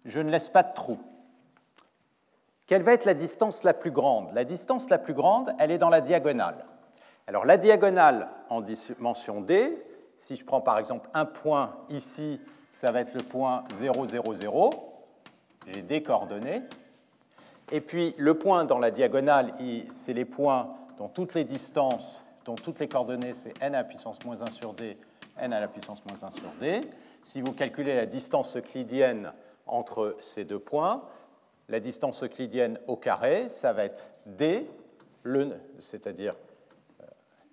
je 0.05 0.21
ne 0.21 0.31
laisse 0.31 0.49
pas 0.49 0.63
de 0.63 0.73
trou. 0.75 0.99
Quelle 2.67 2.83
va 2.83 2.93
être 2.93 3.05
la 3.05 3.15
distance 3.15 3.65
la 3.65 3.75
plus 3.75 3.91
grande? 3.91 4.33
La 4.33 4.45
distance 4.45 4.89
la 4.91 4.99
plus 4.99 5.15
grande, 5.15 5.53
elle 5.59 5.73
est 5.73 5.79
dans 5.79 5.91
la 5.91 6.01
diagonale. 6.01 6.65
Alors 7.27 7.45
la 7.45 7.57
diagonale 7.57 8.29
en 8.49 8.61
dimension 8.61 9.41
d, 9.41 9.77
si 10.17 10.37
je 10.37 10.45
prends 10.45 10.61
par 10.61 10.79
exemple 10.79 11.09
un 11.15 11.25
point 11.25 11.77
ici, 11.89 12.41
ça 12.73 12.91
va 12.91 13.01
être 13.01 13.15
le 13.15 13.23
point 13.23 13.65
0, 13.73 14.07
0, 14.07 14.35
0. 14.35 14.71
J'ai 15.67 15.83
des 15.83 16.03
coordonnées. 16.03 16.63
Et 17.73 17.81
puis 17.81 18.15
le 18.19 18.35
point 18.35 18.65
dans 18.65 18.79
la 18.79 18.91
diagonale, 18.91 19.55
c'est 19.93 20.13
les 20.13 20.25
points 20.25 20.75
dont 20.99 21.09
toutes 21.09 21.35
les 21.35 21.45
distances, 21.45 22.25
dont 22.45 22.57
toutes 22.57 22.81
les 22.81 22.89
coordonnées, 22.89 23.35
c'est 23.35 23.55
n 23.63 23.75
à 23.75 23.79
la 23.79 23.85
puissance 23.85 24.25
moins 24.25 24.43
1 24.43 24.51
sur 24.51 24.73
d, 24.73 24.99
n 25.39 25.53
à 25.53 25.61
la 25.61 25.69
puissance 25.69 26.03
moins 26.05 26.23
1 26.23 26.31
sur 26.33 26.51
d. 26.61 26.81
Si 27.23 27.41
vous 27.41 27.53
calculez 27.53 27.95
la 27.95 28.07
distance 28.07 28.57
euclidienne 28.57 29.33
entre 29.67 30.17
ces 30.21 30.45
deux 30.45 30.59
points, 30.59 31.03
la 31.69 31.81
distance 31.81 32.25
euclidienne 32.25 32.79
au 32.89 32.97
carré, 32.97 33.49
ça 33.49 33.73
va 33.73 33.85
être 33.85 34.11
d, 34.27 34.69
c'est-à-dire 35.79 36.35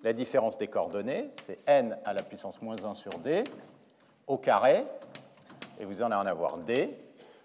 la 0.03 0.13
différence 0.13 0.57
des 0.57 0.67
coordonnées, 0.67 1.27
c'est 1.31 1.59
n 1.65 1.97
à 2.05 2.13
la 2.13 2.23
puissance 2.23 2.61
moins 2.61 2.83
1 2.83 2.93
sur 2.93 3.17
d, 3.19 3.43
au 4.27 4.37
carré, 4.37 4.83
et 5.79 5.85
vous 5.85 6.01
allez 6.01 6.15
en 6.15 6.25
avoir 6.25 6.57
d. 6.57 6.89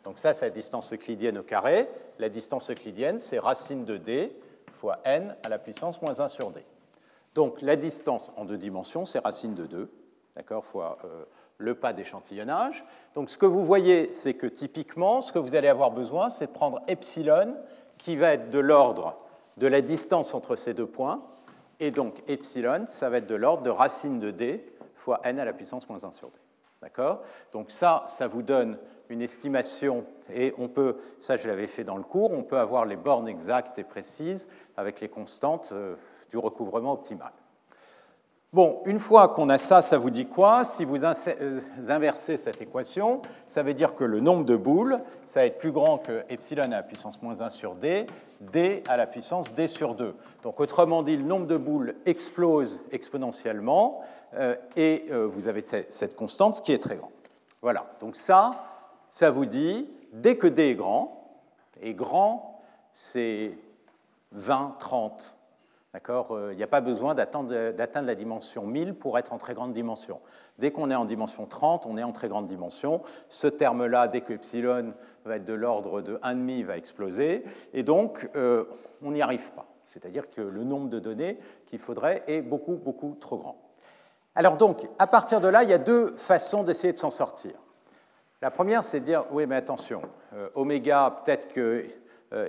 Donc 0.05 0.19
ça, 0.19 0.35
c'est 0.35 0.47
la 0.47 0.51
distance 0.51 0.93
euclidienne 0.93 1.39
au 1.39 1.43
carré 1.43 1.89
la 2.19 2.29
distance 2.29 2.71
euclidienne, 2.71 3.19
c'est 3.19 3.39
racine 3.39 3.85
de 3.85 3.97
d 3.97 4.33
fois 4.73 5.01
n 5.05 5.37
à 5.43 5.49
la 5.49 5.59
puissance 5.59 6.01
moins 6.03 6.21
1 6.21 6.29
sur 6.29 6.51
d. 6.51 6.65
Donc 7.35 7.61
la 7.63 7.77
distance 7.77 8.31
en 8.37 8.45
deux 8.45 8.59
dimensions, 8.59 9.05
c'est 9.05 9.19
racine 9.19 9.55
de 9.55 9.67
2, 9.67 9.91
d'accord, 10.37 10.65
fois 10.65 10.99
euh, 11.05 11.25
le 11.59 11.75
pas 11.75 11.93
d'échantillonnage. 11.93 12.85
Donc 13.15 13.31
ce 13.31 13.39
que 13.39 13.47
vous 13.47 13.65
voyez, 13.65 14.13
c'est 14.13 14.35
que 14.35 14.47
typiquement, 14.47 15.23
ce 15.23 15.33
que 15.33 15.39
vous 15.39 15.55
allez 15.55 15.69
avoir 15.69 15.91
besoin, 15.91 16.31
c'est 16.31 16.47
de 16.47 16.53
prendre 16.53 16.81
epsilon, 16.89 17.57
qui 17.99 18.17
va 18.17 18.35
être 18.35 18.51
de 18.51 18.59
l'ordre 18.59 19.17
de 19.57 19.67
la 19.67 19.81
distance 19.81 20.35
entre 20.35 20.57
ces 20.57 20.75
deux 20.75 20.87
points, 20.87 21.23
et 21.83 21.91
donc 21.91 22.23
epsilon, 22.29 22.85
ça 22.87 23.11
va 23.11 23.19
être 23.19 23.27
de 23.27 23.35
l'ordre 23.35 23.65
de 23.65 23.71
racine 23.71 24.21
de 24.21 24.31
d 24.31 24.61
fois 24.95 25.21
n 25.25 25.41
à 25.41 25.45
la 25.45 25.53
puissance 25.53 25.89
moins 25.89 26.05
1 26.05 26.13
sur 26.13 26.29
d. 26.29 26.35
D'accord? 26.81 27.23
Donc 27.53 27.73
ça, 27.73 28.05
ça 28.07 28.29
vous 28.29 28.43
donne 28.43 28.79
une 29.09 29.21
estimation, 29.21 30.07
et 30.33 30.55
on 30.59 30.69
peut, 30.69 30.97
ça 31.19 31.37
je 31.37 31.49
l'avais 31.49 31.67
fait 31.67 31.83
dans 31.83 31.97
le 31.97 32.05
cours, 32.05 32.31
on 32.31 32.45
peut 32.45 32.59
avoir 32.59 32.87
les 32.87 32.97
bornes 32.97 33.29
exactes 33.29 33.79
et 33.79 33.85
précises 33.85 34.49
avec 34.77 35.01
les 35.01 35.09
constantes 35.09 35.71
euh, 35.73 35.97
du 36.31 36.39
recouvrement 36.39 36.93
optimal. 36.93 37.33
Bon, 38.53 38.83
une 38.85 38.99
fois 38.99 39.29
qu'on 39.29 39.49
a 39.49 39.57
ça, 39.57 39.81
ça 39.81 39.97
vous 39.97 40.11
dit 40.11 40.27
quoi? 40.27 40.67
Si 40.67 40.85
vous 40.85 41.07
euh, 41.07 41.61
inversez 41.89 42.37
cette 42.37 42.61
équation, 42.61 43.23
ça 43.47 43.63
veut 43.63 43.73
dire 43.73 43.95
que 43.95 44.05
le 44.05 44.21
nombre 44.21 44.45
de 44.45 44.57
boules, 44.57 44.99
ça 45.25 45.41
va 45.41 45.47
être 45.47 45.57
plus 45.57 45.73
grand 45.73 45.97
que 45.97 46.23
epsilon 46.29 46.65
à 46.65 46.69
la 46.69 46.83
puissance 46.83 47.23
moins 47.23 47.41
1 47.41 47.49
sur 47.49 47.77
d, 47.77 48.05
d 48.43 48.83
à 48.89 48.99
la 48.99 49.07
puissance 49.07 49.55
d 49.55 49.69
sur 49.69 49.95
2. 49.95 50.15
Donc 50.43 50.61
autrement 50.61 51.03
dit, 51.03 51.17
le 51.17 51.23
nombre 51.23 51.47
de 51.47 51.57
boules 51.57 51.95
explose 52.05 52.85
exponentiellement 52.93 54.03
euh, 54.35 54.55
et 54.77 55.07
euh, 55.11 55.27
vous 55.27 55.49
avez 55.49 55.63
cette 55.63 56.15
constante, 56.15 56.61
qui 56.63 56.73
est 56.73 56.83
très 56.83 56.97
grand. 56.97 57.11
Voilà, 57.63 57.87
donc 58.01 58.17
ça, 58.17 58.51
ça 59.09 59.31
vous 59.31 59.47
dit, 59.47 59.89
dès 60.13 60.37
que 60.37 60.47
d 60.47 60.73
est 60.73 60.75
grand, 60.75 61.41
et 61.81 61.95
grand, 61.95 62.61
c'est 62.93 63.53
20, 64.33 64.77
30, 64.79 65.37
D'accord 65.93 66.35
Il 66.51 66.57
n'y 66.57 66.63
a 66.63 66.69
pas 66.69 66.81
besoin 66.81 67.15
d'atteindre 67.15 68.07
la 68.07 68.15
dimension 68.15 68.67
1000 68.67 68.95
pour 68.95 69.19
être 69.19 69.33
en 69.35 69.39
très 69.39 69.53
grande 69.53 69.75
dimension. 69.75 70.21
Dès 70.59 70.71
qu'on 70.71 70.91
est 70.91 70.95
en 70.95 71.05
dimension 71.05 71.45
30, 71.45 71.85
on 71.87 71.99
est 71.99 72.03
en 72.03 72.13
très 72.13 72.29
grande 72.29 72.47
dimension. 72.47 73.03
Ce 73.29 73.47
terme-là, 73.47 74.09
dès 74.09 74.23
que 74.23 74.33
epsilon 74.33 74.95
va 75.27 75.37
être 75.37 75.45
de 75.45 75.53
l'ordre 75.53 76.01
de 76.01 76.17
1,5, 76.17 76.65
va 76.65 76.79
exploser. 76.79 77.45
Et 77.75 77.83
donc, 77.83 78.31
euh, 78.37 78.65
on 79.03 79.13
n'y 79.13 79.21
arrive 79.21 79.51
pas. 79.53 79.67
C'est-à-dire 79.85 80.31
que 80.31 80.41
le 80.41 80.65
nombre 80.65 80.89
de 80.89 80.99
données 80.99 81.39
qu'il 81.67 81.79
faudrait 81.79 82.23
est 82.27 82.41
beaucoup, 82.41 82.77
beaucoup 82.77 83.15
trop 83.21 83.37
grand. 83.37 83.59
Alors 84.35 84.57
donc, 84.57 84.89
à 84.99 85.07
partir 85.07 85.43
de 85.43 85.49
là, 85.49 85.63
il 85.63 85.69
y 85.69 85.75
a 85.75 85.79
deux 85.79 86.17
façons 86.17 86.65
d'essayer 86.65 86.95
de 86.95 86.99
s'en 86.99 87.11
sortir. 87.11 87.53
La 88.41 88.51
première, 88.51 88.83
c'est 88.83 89.01
de 89.01 89.05
dire, 89.05 89.27
oui, 89.31 89.47
mais 89.47 89.57
attention, 89.57 90.03
euh, 90.33 90.49
oméga, 90.55 91.23
peut-être 91.25 91.49
que 91.49 91.61
euh, 91.61 91.83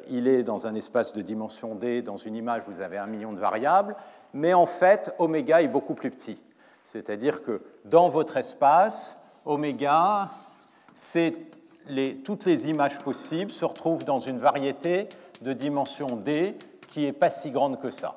il 0.09 0.27
est 0.27 0.43
dans 0.43 0.67
un 0.67 0.75
espace 0.75 1.13
de 1.13 1.21
dimension 1.21 1.75
d, 1.75 2.01
dans 2.01 2.17
une 2.17 2.35
image, 2.35 2.63
vous 2.67 2.81
avez 2.81 2.97
un 2.97 3.07
million 3.07 3.33
de 3.33 3.39
variables, 3.39 3.95
mais 4.33 4.53
en 4.53 4.65
fait, 4.65 5.13
oméga 5.19 5.61
est 5.61 5.67
beaucoup 5.67 5.93
plus 5.93 6.09
petit. 6.11 6.41
C'est-à-dire 6.83 7.43
que 7.43 7.61
dans 7.85 8.09
votre 8.09 8.37
espace, 8.37 9.17
oméga, 9.45 10.29
c'est 10.95 11.35
toutes 12.23 12.45
les 12.45 12.69
images 12.69 12.99
possibles 12.99 13.51
se 13.51 13.65
retrouvent 13.65 14.05
dans 14.05 14.19
une 14.19 14.37
variété 14.37 15.09
de 15.41 15.53
dimension 15.53 16.15
d 16.15 16.57
qui 16.87 17.05
n'est 17.05 17.13
pas 17.13 17.29
si 17.29 17.51
grande 17.51 17.79
que 17.79 17.91
ça. 17.91 18.15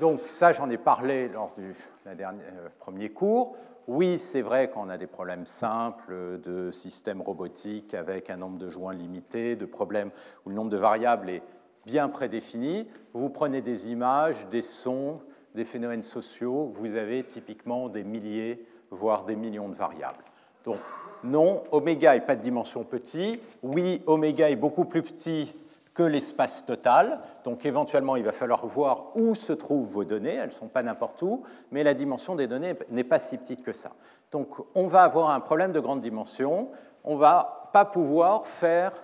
Donc 0.00 0.20
ça, 0.28 0.52
j'en 0.52 0.70
ai 0.70 0.78
parlé 0.78 1.28
lors 1.28 1.52
du 1.58 1.74
euh, 2.06 2.68
premier 2.78 3.10
cours. 3.10 3.56
Oui, 3.88 4.18
c'est 4.18 4.42
vrai 4.42 4.68
qu'on 4.68 4.90
a 4.90 4.98
des 4.98 5.06
problèmes 5.06 5.46
simples 5.46 6.38
de 6.44 6.70
systèmes 6.70 7.22
robotiques 7.22 7.94
avec 7.94 8.28
un 8.28 8.36
nombre 8.36 8.58
de 8.58 8.68
joints 8.68 8.92
limité, 8.92 9.56
de 9.56 9.64
problèmes 9.64 10.10
où 10.44 10.50
le 10.50 10.54
nombre 10.54 10.68
de 10.68 10.76
variables 10.76 11.30
est 11.30 11.42
bien 11.86 12.10
prédéfini. 12.10 12.86
Vous 13.14 13.30
prenez 13.30 13.62
des 13.62 13.90
images, 13.90 14.46
des 14.50 14.60
sons, 14.60 15.22
des 15.54 15.64
phénomènes 15.64 16.02
sociaux, 16.02 16.70
vous 16.74 16.96
avez 16.96 17.24
typiquement 17.24 17.88
des 17.88 18.04
milliers, 18.04 18.62
voire 18.90 19.24
des 19.24 19.36
millions 19.36 19.70
de 19.70 19.74
variables. 19.74 20.22
Donc 20.66 20.76
non, 21.24 21.64
oméga 21.70 22.12
n'est 22.12 22.20
pas 22.20 22.36
de 22.36 22.42
dimension 22.42 22.84
petit. 22.84 23.40
Oui, 23.62 24.02
oméga 24.04 24.50
est 24.50 24.56
beaucoup 24.56 24.84
plus 24.84 25.02
petit 25.02 25.50
que 25.94 26.02
l'espace 26.02 26.66
total. 26.66 27.18
Donc 27.48 27.64
éventuellement, 27.64 28.16
il 28.16 28.24
va 28.24 28.32
falloir 28.32 28.66
voir 28.66 29.16
où 29.16 29.34
se 29.34 29.54
trouvent 29.54 29.88
vos 29.88 30.04
données. 30.04 30.34
Elles 30.34 30.48
ne 30.48 30.52
sont 30.52 30.68
pas 30.68 30.82
n'importe 30.82 31.22
où, 31.22 31.44
mais 31.70 31.82
la 31.82 31.94
dimension 31.94 32.34
des 32.34 32.46
données 32.46 32.74
n'est 32.90 33.04
pas 33.04 33.18
si 33.18 33.38
petite 33.38 33.62
que 33.62 33.72
ça. 33.72 33.92
Donc 34.32 34.56
on 34.74 34.86
va 34.86 35.02
avoir 35.02 35.30
un 35.30 35.40
problème 35.40 35.72
de 35.72 35.80
grande 35.80 36.02
dimension. 36.02 36.68
On 37.04 37.14
ne 37.14 37.18
va 37.18 37.70
pas 37.72 37.86
pouvoir 37.86 38.46
faire 38.46 39.02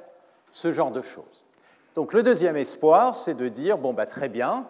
ce 0.51 0.73
genre 0.73 0.91
de 0.91 1.01
choses. 1.01 1.47
Donc 1.95 2.13
le 2.13 2.23
deuxième 2.23 2.59
espoir, 2.59 3.17
c'est 3.17 3.33
de 3.33 3.49
dire, 3.49 3.79
bon, 3.79 3.95
bah, 3.95 4.05
très 4.05 4.29
bien, 4.29 4.67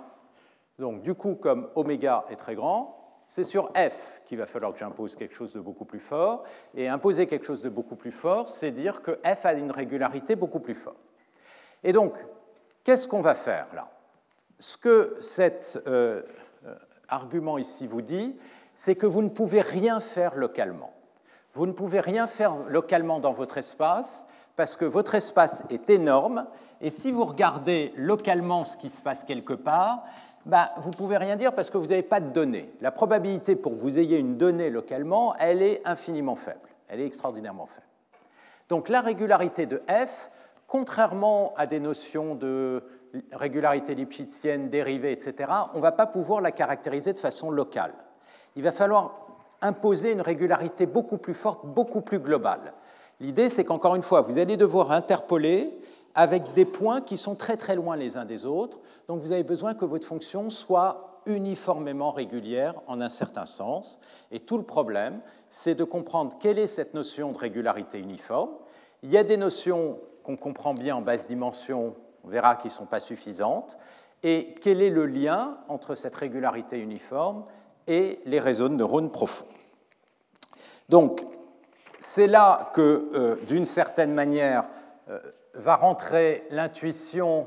donc 0.78 1.02
du 1.02 1.16
coup, 1.16 1.34
comme 1.34 1.68
oméga 1.74 2.26
est 2.30 2.36
très 2.36 2.54
grand, 2.54 2.96
c'est 3.26 3.42
sur 3.42 3.72
f 3.76 4.22
qu'il 4.24 4.38
va 4.38 4.46
falloir 4.46 4.72
que 4.72 4.78
j'impose 4.78 5.16
quelque 5.16 5.34
chose 5.34 5.52
de 5.52 5.58
beaucoup 5.58 5.84
plus 5.84 5.98
fort. 5.98 6.44
Et 6.76 6.86
imposer 6.86 7.26
quelque 7.26 7.44
chose 7.44 7.62
de 7.62 7.70
beaucoup 7.70 7.96
plus 7.96 8.12
fort, 8.12 8.48
c'est 8.48 8.70
dire 8.70 9.02
que 9.02 9.18
f 9.24 9.44
a 9.44 9.52
une 9.54 9.72
régularité 9.72 10.36
beaucoup 10.36 10.60
plus 10.60 10.74
forte. 10.74 10.96
Et 11.82 11.90
donc, 11.90 12.14
qu'est-ce 12.84 13.08
qu'on 13.08 13.20
va 13.20 13.34
faire 13.34 13.66
là? 13.74 13.90
Ce 14.60 14.76
que 14.76 15.16
cet 15.20 15.82
euh, 15.86 16.22
euh, 16.64 16.74
argument 17.08 17.58
ici 17.58 17.86
vous 17.86 18.02
dit, 18.02 18.36
c'est 18.74 18.94
que 18.94 19.06
vous 19.06 19.22
ne 19.22 19.28
pouvez 19.28 19.60
rien 19.60 20.00
faire 20.00 20.36
localement. 20.36 20.92
Vous 21.52 21.66
ne 21.66 21.72
pouvez 21.72 22.00
rien 22.00 22.26
faire 22.26 22.54
localement 22.68 23.20
dans 23.20 23.32
votre 23.32 23.58
espace 23.58 24.26
parce 24.56 24.76
que 24.76 24.84
votre 24.84 25.14
espace 25.14 25.64
est 25.70 25.90
énorme 25.90 26.46
et 26.80 26.90
si 26.90 27.12
vous 27.12 27.24
regardez 27.24 27.92
localement 27.96 28.64
ce 28.64 28.76
qui 28.76 28.90
se 28.90 29.02
passe 29.02 29.24
quelque 29.24 29.54
part, 29.54 30.04
bah, 30.46 30.70
vous 30.76 30.90
ne 30.90 30.94
pouvez 30.94 31.16
rien 31.16 31.36
dire 31.36 31.54
parce 31.54 31.70
que 31.70 31.78
vous 31.78 31.86
n'avez 31.86 32.02
pas 32.02 32.20
de 32.20 32.30
données. 32.30 32.70
La 32.80 32.90
probabilité 32.90 33.56
pour 33.56 33.72
que 33.72 33.78
vous 33.78 33.98
ayez 33.98 34.18
une 34.18 34.36
donnée 34.36 34.70
localement, 34.70 35.34
elle 35.36 35.62
est 35.62 35.80
infiniment 35.84 36.34
faible. 36.34 36.68
Elle 36.88 37.00
est 37.00 37.06
extraordinairement 37.06 37.66
faible. 37.66 37.86
Donc 38.68 38.88
la 38.88 39.00
régularité 39.00 39.66
de 39.66 39.82
f, 39.88 40.30
contrairement 40.66 41.52
à 41.56 41.66
des 41.66 41.80
notions 41.80 42.34
de 42.34 42.82
régularité 43.32 43.94
lipschitzienne, 43.94 44.68
dérivée, 44.68 45.12
etc., 45.12 45.50
on 45.72 45.78
ne 45.78 45.82
va 45.82 45.92
pas 45.92 46.06
pouvoir 46.06 46.40
la 46.40 46.52
caractériser 46.52 47.12
de 47.12 47.20
façon 47.20 47.50
locale. 47.50 47.94
Il 48.56 48.62
va 48.62 48.72
falloir 48.72 49.24
imposer 49.62 50.12
une 50.12 50.20
régularité 50.20 50.86
beaucoup 50.86 51.18
plus 51.18 51.34
forte, 51.34 51.64
beaucoup 51.64 52.00
plus 52.00 52.18
globale. 52.18 52.72
L'idée, 53.20 53.48
c'est 53.48 53.64
qu'encore 53.64 53.94
une 53.94 54.02
fois, 54.02 54.20
vous 54.20 54.38
allez 54.38 54.56
devoir 54.56 54.92
interpoler 54.92 55.78
avec 56.14 56.52
des 56.54 56.64
points 56.64 57.00
qui 57.00 57.16
sont 57.16 57.34
très 57.34 57.56
très 57.56 57.74
loin 57.74 57.96
les 57.96 58.16
uns 58.16 58.24
des 58.24 58.44
autres. 58.44 58.78
Donc 59.08 59.20
vous 59.20 59.32
avez 59.32 59.42
besoin 59.42 59.74
que 59.74 59.84
votre 59.84 60.06
fonction 60.06 60.50
soit 60.50 61.20
uniformément 61.26 62.10
régulière 62.10 62.74
en 62.86 63.00
un 63.00 63.08
certain 63.08 63.46
sens. 63.46 64.00
Et 64.30 64.40
tout 64.40 64.58
le 64.58 64.64
problème, 64.64 65.20
c'est 65.48 65.74
de 65.74 65.84
comprendre 65.84 66.36
quelle 66.38 66.58
est 66.58 66.66
cette 66.66 66.94
notion 66.94 67.32
de 67.32 67.38
régularité 67.38 67.98
uniforme. 67.98 68.50
Il 69.02 69.12
y 69.12 69.16
a 69.16 69.24
des 69.24 69.36
notions 69.36 69.98
qu'on 70.24 70.36
comprend 70.36 70.74
bien 70.74 70.96
en 70.96 71.02
basse 71.02 71.26
dimension, 71.26 71.94
on 72.24 72.28
verra 72.28 72.56
qui 72.56 72.68
ne 72.68 72.72
sont 72.72 72.86
pas 72.86 73.00
suffisantes, 73.00 73.76
et 74.22 74.54
quel 74.62 74.80
est 74.80 74.90
le 74.90 75.06
lien 75.06 75.58
entre 75.68 75.94
cette 75.94 76.14
régularité 76.14 76.80
uniforme 76.80 77.44
et 77.86 78.18
les 78.24 78.40
réseaux 78.40 78.68
de 78.68 78.74
neurones 78.74 79.10
profonds? 79.10 79.44
Donc, 80.88 81.24
c'est 81.98 82.26
là 82.26 82.70
que, 82.74 83.08
euh, 83.14 83.36
d'une 83.46 83.64
certaine 83.64 84.12
manière, 84.12 84.68
euh, 85.10 85.20
va 85.54 85.76
rentrer 85.76 86.46
l'intuition 86.50 87.46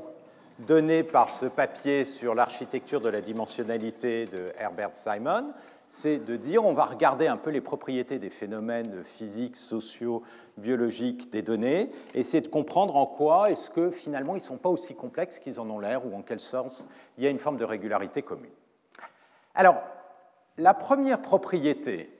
donnée 0.60 1.02
par 1.02 1.30
ce 1.30 1.46
papier 1.46 2.04
sur 2.04 2.34
l'architecture 2.34 3.00
de 3.00 3.08
la 3.08 3.20
dimensionnalité 3.20 4.26
de 4.26 4.52
Herbert 4.58 4.94
Simon, 4.96 5.52
c'est 5.90 6.18
de 6.18 6.36
dire 6.36 6.64
on 6.64 6.72
va 6.72 6.84
regarder 6.84 7.26
un 7.26 7.36
peu 7.36 7.50
les 7.50 7.60
propriétés 7.60 8.18
des 8.18 8.30
phénomènes 8.30 9.02
physiques, 9.02 9.56
sociaux, 9.56 10.22
biologiques 10.56 11.30
des 11.30 11.42
données, 11.42 11.90
et 12.14 12.20
essayer 12.20 12.40
de 12.40 12.48
comprendre 12.48 12.96
en 12.96 13.06
quoi 13.06 13.50
est-ce 13.50 13.70
que 13.70 13.90
finalement 13.90 14.34
ils 14.34 14.40
ne 14.40 14.44
sont 14.44 14.56
pas 14.56 14.68
aussi 14.68 14.94
complexes 14.94 15.38
qu'ils 15.38 15.60
en 15.60 15.68
ont 15.70 15.78
l'air, 15.78 16.04
ou 16.06 16.14
en 16.16 16.22
quel 16.22 16.40
sens 16.40 16.88
il 17.16 17.24
y 17.24 17.26
a 17.26 17.30
une 17.30 17.38
forme 17.38 17.56
de 17.56 17.64
régularité 17.64 18.22
commune. 18.22 18.50
Alors, 19.54 19.76
la 20.56 20.74
première 20.74 21.22
propriété 21.22 22.10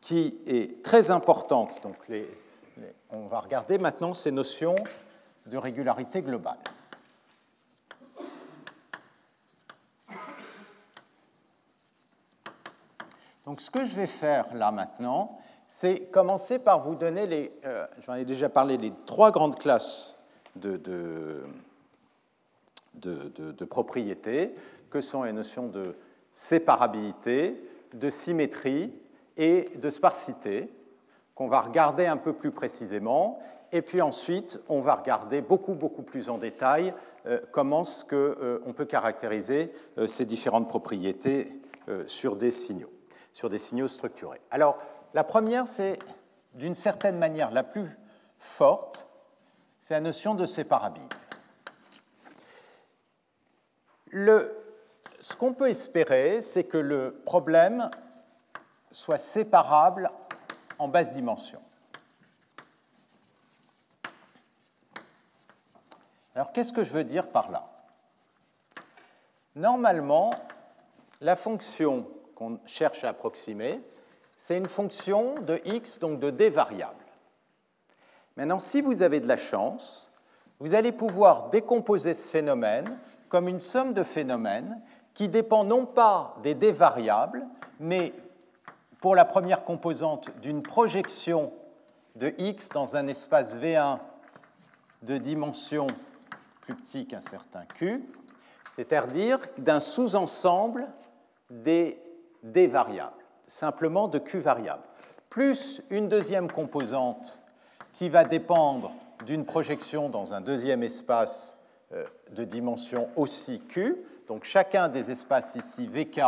qui 0.00 0.38
est 0.46 0.82
très 0.82 1.10
importante, 1.10 1.82
donc 1.82 1.96
on 3.10 3.26
va 3.26 3.40
regarder 3.40 3.78
maintenant 3.78 4.14
ces 4.14 4.30
notions 4.30 4.76
de 5.46 5.56
régularité 5.56 6.22
globale. 6.22 6.58
Donc 13.50 13.60
ce 13.60 13.72
que 13.72 13.84
je 13.84 13.96
vais 13.96 14.06
faire 14.06 14.46
là 14.54 14.70
maintenant, 14.70 15.36
c'est 15.66 16.02
commencer 16.12 16.60
par 16.60 16.82
vous 16.82 16.94
donner 16.94 17.26
les, 17.26 17.52
euh, 17.64 17.84
j'en 17.98 18.14
ai 18.14 18.24
déjà 18.24 18.48
parlé, 18.48 18.76
les 18.76 18.92
trois 19.06 19.32
grandes 19.32 19.58
classes 19.58 20.22
de, 20.54 21.42
propriétés, 23.68 24.54
que 24.88 25.00
sont 25.00 25.24
les 25.24 25.32
notions 25.32 25.66
de 25.66 25.96
séparabilité, 26.32 27.60
de 27.92 28.08
symétrie 28.08 28.92
et 29.36 29.68
de 29.74 29.90
sparsité, 29.90 30.72
qu'on 31.34 31.48
va 31.48 31.60
regarder 31.60 32.06
un 32.06 32.18
peu 32.18 32.34
plus 32.34 32.52
précisément. 32.52 33.40
Et 33.72 33.82
puis 33.82 34.00
ensuite, 34.00 34.60
on 34.68 34.78
va 34.78 34.94
regarder 34.94 35.40
beaucoup, 35.40 35.74
beaucoup 35.74 36.02
plus 36.02 36.28
en 36.28 36.38
détail 36.38 36.94
euh, 37.26 37.40
comment 37.50 37.82
ce 37.82 38.04
que, 38.04 38.14
euh, 38.14 38.62
on 38.64 38.72
peut 38.72 38.84
caractériser 38.84 39.72
ces 40.06 40.24
différentes 40.24 40.68
propriétés 40.68 41.52
sur 42.06 42.36
des 42.36 42.52
signaux 42.52 42.90
sur 43.32 43.50
des 43.50 43.58
signaux 43.58 43.88
structurés. 43.88 44.40
Alors, 44.50 44.78
la 45.14 45.24
première, 45.24 45.66
c'est 45.66 45.98
d'une 46.54 46.74
certaine 46.74 47.18
manière 47.18 47.50
la 47.50 47.62
plus 47.62 47.98
forte, 48.38 49.06
c'est 49.80 49.94
la 49.94 50.00
notion 50.00 50.34
de 50.34 50.46
séparabilité. 50.46 51.16
Ce 55.20 55.36
qu'on 55.36 55.52
peut 55.52 55.68
espérer, 55.68 56.40
c'est 56.40 56.64
que 56.64 56.78
le 56.78 57.22
problème 57.24 57.90
soit 58.90 59.18
séparable 59.18 60.10
en 60.78 60.88
basse 60.88 61.12
dimension. 61.14 61.60
Alors 66.34 66.52
qu'est-ce 66.52 66.72
que 66.72 66.82
je 66.82 66.92
veux 66.92 67.04
dire 67.04 67.28
par 67.28 67.50
là? 67.50 67.64
Normalement, 69.56 70.30
la 71.20 71.36
fonction 71.36 72.08
qu'on 72.40 72.58
cherche 72.64 73.04
à 73.04 73.10
approximer, 73.10 73.82
c'est 74.34 74.56
une 74.56 74.66
fonction 74.66 75.34
de 75.34 75.60
x, 75.66 75.98
donc 75.98 76.20
de 76.20 76.30
d 76.30 76.48
variables. 76.48 77.04
Maintenant, 78.34 78.58
si 78.58 78.80
vous 78.80 79.02
avez 79.02 79.20
de 79.20 79.28
la 79.28 79.36
chance, 79.36 80.10
vous 80.58 80.72
allez 80.72 80.90
pouvoir 80.90 81.50
décomposer 81.50 82.14
ce 82.14 82.30
phénomène 82.30 82.96
comme 83.28 83.46
une 83.46 83.60
somme 83.60 83.92
de 83.92 84.02
phénomènes 84.02 84.80
qui 85.12 85.28
dépend 85.28 85.64
non 85.64 85.84
pas 85.84 86.38
des 86.42 86.54
d 86.54 86.72
variables, 86.72 87.46
mais 87.78 88.14
pour 89.02 89.14
la 89.14 89.26
première 89.26 89.62
composante 89.62 90.30
d'une 90.40 90.62
projection 90.62 91.52
de 92.16 92.32
x 92.38 92.70
dans 92.70 92.96
un 92.96 93.06
espace 93.06 93.54
V1 93.58 93.98
de 95.02 95.18
dimension 95.18 95.86
plus 96.62 96.74
petit 96.74 97.06
qu'un 97.06 97.20
certain 97.20 97.66
q, 97.66 98.02
c'est-à-dire 98.74 99.40
d'un 99.58 99.80
sous-ensemble 99.80 100.88
des 101.50 102.00
d 102.42 102.66
variables 102.66 103.20
simplement 103.50 104.08
de 104.08 104.18
Q 104.18 104.38
variable, 104.38 104.82
plus 105.28 105.82
une 105.90 106.08
deuxième 106.08 106.50
composante 106.50 107.40
qui 107.94 108.08
va 108.08 108.24
dépendre 108.24 108.92
d'une 109.26 109.44
projection 109.44 110.08
dans 110.08 110.32
un 110.32 110.40
deuxième 110.40 110.82
espace 110.82 111.58
euh, 111.92 112.06
de 112.30 112.44
dimension 112.44 113.10
aussi 113.16 113.60
Q. 113.68 113.96
Donc 114.28 114.44
chacun 114.44 114.88
des 114.88 115.10
espaces 115.10 115.56
ici, 115.56 115.86
VK, 115.86 116.20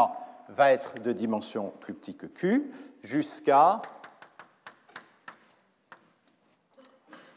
va 0.48 0.72
être 0.72 1.00
de 1.00 1.12
dimension 1.12 1.72
plus 1.80 1.94
petit 1.94 2.16
que 2.16 2.26
Q, 2.26 2.70
jusqu'à 3.02 3.80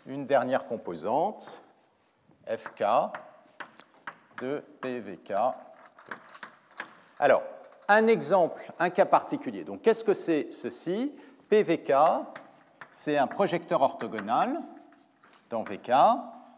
une 0.07 0.25
dernière 0.25 0.65
composante, 0.65 1.61
FK, 2.47 2.83
de 4.41 4.61
PVK. 4.81 5.33
Alors, 7.19 7.43
un 7.87 8.07
exemple, 8.07 8.71
un 8.79 8.89
cas 8.89 9.05
particulier. 9.05 9.63
Donc, 9.63 9.81
qu'est-ce 9.81 10.03
que 10.03 10.13
c'est 10.13 10.51
ceci? 10.51 11.13
PVK, 11.49 11.93
c'est 12.91 13.17
un 13.17 13.27
projecteur 13.27 13.81
orthogonal 13.81 14.61
dans 15.49 15.63
VK. 15.63 15.91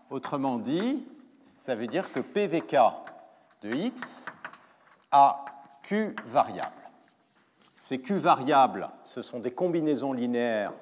Autrement 0.10 0.58
dit, 0.58 1.06
ça 1.58 1.76
veut 1.76 1.88
dire 1.88 2.12
que 2.12 2.20
PVK 2.20 2.78
de 3.64 3.76
x 3.76 4.26
a 5.12 5.44
Q 5.84 6.16
variables. 6.26 6.72
Ces 7.80 8.00
Q 8.00 8.18
variables, 8.18 8.90
ce 9.04 9.22
sont 9.22 9.40
des 9.40 9.52
combinaisons 9.52 10.14
linéaires, 10.14 10.74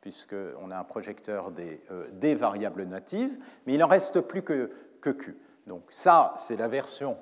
puisqu'on 0.00 0.70
a 0.70 0.78
un 0.78 0.84
projecteur 0.84 1.50
des, 1.50 1.82
euh, 1.90 2.08
des, 2.12 2.34
variables 2.34 2.84
natives, 2.84 3.38
mais 3.66 3.74
il 3.74 3.78
n'en 3.78 3.86
reste 3.86 4.20
plus 4.20 4.42
que 4.42 4.70
Q. 5.02 5.38
Donc 5.66 5.82
ça, 5.90 6.32
c'est 6.36 6.56
la 6.56 6.68
version 6.68 7.16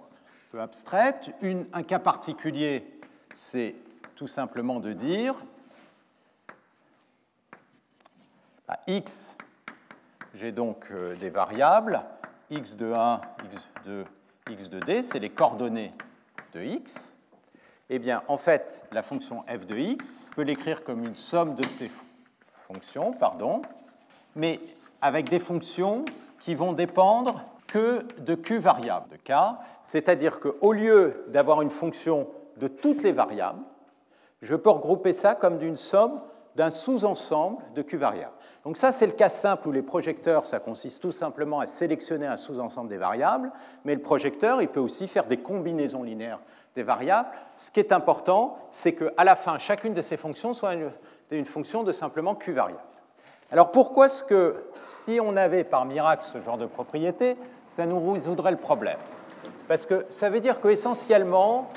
abstraite. 0.57 1.35
un 1.43 1.83
cas 1.83 1.99
particulier, 1.99 2.87
c'est 3.35 3.75
tout 4.15 4.27
simplement 4.27 4.81
de 4.81 4.93
dire 4.93 5.35
à 8.67 8.81
x, 8.87 9.37
j'ai 10.35 10.53
donc 10.53 10.89
euh, 10.91 11.17
des 11.17 11.31
variables, 11.31 12.03
x 12.51 12.77
de 12.77 12.93
1, 12.93 13.21
x 13.45 13.69
de, 13.87 14.05
x 14.51 14.69
de 14.69 14.81
d, 14.81 15.03
c'est 15.03 15.19
les 15.19 15.31
coordonnées 15.31 15.93
de 16.55 16.63
x. 16.63 17.17
Eh 17.91 17.99
bien, 17.99 18.23
en 18.29 18.37
fait, 18.37 18.85
la 18.93 19.03
fonction 19.03 19.43
f 19.45 19.67
de 19.67 19.77
x, 19.77 20.31
peut 20.37 20.43
l'écrire 20.43 20.85
comme 20.85 21.05
une 21.05 21.17
somme 21.17 21.55
de 21.55 21.67
ces 21.67 21.91
fonctions, 22.43 23.13
pardon, 23.13 23.63
mais 24.37 24.61
avec 25.01 25.31
des 25.31 25.39
fonctions 25.39 26.05
qui 26.39 26.55
vont 26.55 26.73
dépendre 26.75 27.45
que 27.69 28.03
de 28.21 28.35
q 28.35 28.59
variables 28.59 29.09
de 29.11 29.17
k, 29.17 29.33
c'est-à-dire 29.83 30.41
qu'au 30.41 30.73
lieu 30.73 31.25
d'avoir 31.29 31.63
une 31.63 31.71
fonction 31.71 32.27
de 32.57 32.67
toutes 32.67 33.05
les 33.05 33.13
variables, 33.13 33.63
je 34.43 34.57
peux 34.57 34.71
regrouper 34.71 35.13
ça 35.13 35.37
comme 35.37 35.59
d'une 35.59 35.77
somme 35.77 36.21
d'un 36.57 36.71
sous-ensemble 36.71 37.63
de 37.77 37.83
q 37.83 37.97
variables. 37.99 38.33
Donc 38.65 38.77
ça, 38.77 38.91
c'est 38.91 39.07
le 39.07 39.13
cas 39.13 39.29
simple 39.29 39.69
où 39.69 39.73
les 39.73 39.83
projecteurs, 39.83 40.45
ça 40.45 40.59
consiste 40.59 41.01
tout 41.01 41.13
simplement 41.13 41.61
à 41.61 41.69
sélectionner 41.69 42.27
un 42.27 42.37
sous-ensemble 42.37 42.89
des 42.89 42.99
variables, 42.99 43.53
mais 43.85 43.95
le 43.95 44.03
projecteur, 44.03 44.61
il 44.61 44.69
peut 44.69 44.81
aussi 44.81 45.07
faire 45.07 45.27
des 45.27 45.37
combinaisons 45.37 46.03
linéaires 46.03 46.41
des 46.75 46.83
variables. 46.83 47.29
Ce 47.57 47.71
qui 47.71 47.79
est 47.79 47.93
important, 47.93 48.59
c'est 48.73 48.95
qu'à 48.95 49.25
la 49.25 49.37
fin, 49.37 49.59
chacune 49.59 49.95
de 49.95 50.03
ces 50.03 50.17
fonctions 50.17 50.53
soit 50.53 50.75
une, 50.75 50.91
une 51.31 51.45
fonction 51.45 51.85
de 51.85 51.93
simplement 51.93 52.35
q 52.35 52.53
variables. 52.53 52.83
Alors 53.51 53.71
pourquoi 53.71 54.07
est-ce 54.07 54.25
que, 54.25 54.65
si 54.85 55.21
on 55.23 55.37
avait 55.37 55.65
par 55.65 55.85
miracle 55.85 56.25
ce 56.25 56.41
genre 56.41 56.59
de 56.59 56.67
propriété, 56.67 57.37
ça 57.69 57.87
nous 57.87 58.13
résoudrait 58.13 58.51
le 58.51 58.57
problème. 58.57 58.99
Parce 59.69 59.87
que 59.87 60.07
ça 60.09 60.31
veut 60.31 60.41
dire 60.41 60.61
qu'essentiellement, 60.61 61.71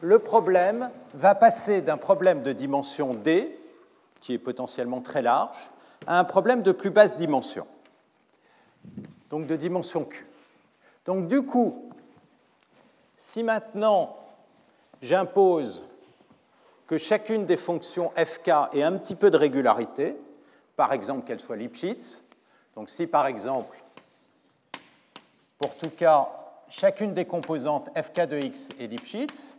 le 0.00 0.18
problème 0.18 0.90
va 1.14 1.34
passer 1.34 1.80
d'un 1.80 1.96
problème 1.96 2.42
de 2.42 2.52
dimension 2.52 3.14
D, 3.14 3.58
qui 4.20 4.34
est 4.34 4.38
potentiellement 4.38 5.00
très 5.00 5.22
large, 5.22 5.56
à 6.06 6.18
un 6.18 6.24
problème 6.24 6.62
de 6.62 6.72
plus 6.72 6.90
basse 6.90 7.16
dimension, 7.16 7.66
donc 9.30 9.46
de 9.46 9.56
dimension 9.56 10.04
Q. 10.04 10.26
Donc 11.04 11.28
du 11.28 11.42
coup, 11.42 11.90
si 13.16 13.42
maintenant 13.42 14.16
j'impose 15.00 15.84
que 16.86 16.98
chacune 16.98 17.46
des 17.46 17.56
fonctions 17.56 18.12
fk 18.16 18.48
ait 18.72 18.82
un 18.82 18.96
petit 18.96 19.14
peu 19.14 19.30
de 19.30 19.36
régularité, 19.36 20.16
par 20.76 20.92
exemple 20.92 21.26
qu'elle 21.26 21.40
soit 21.40 21.56
Lipschitz, 21.56 22.22
donc 22.74 22.90
si 22.90 23.06
par 23.06 23.26
exemple 23.26 23.76
pour 25.62 25.76
tout 25.76 25.90
cas, 25.90 26.28
chacune 26.68 27.14
des 27.14 27.24
composantes 27.24 27.88
fk 27.96 28.26
de 28.26 28.36
x 28.36 28.70
est 28.80 28.88
Lipschitz. 28.88 29.56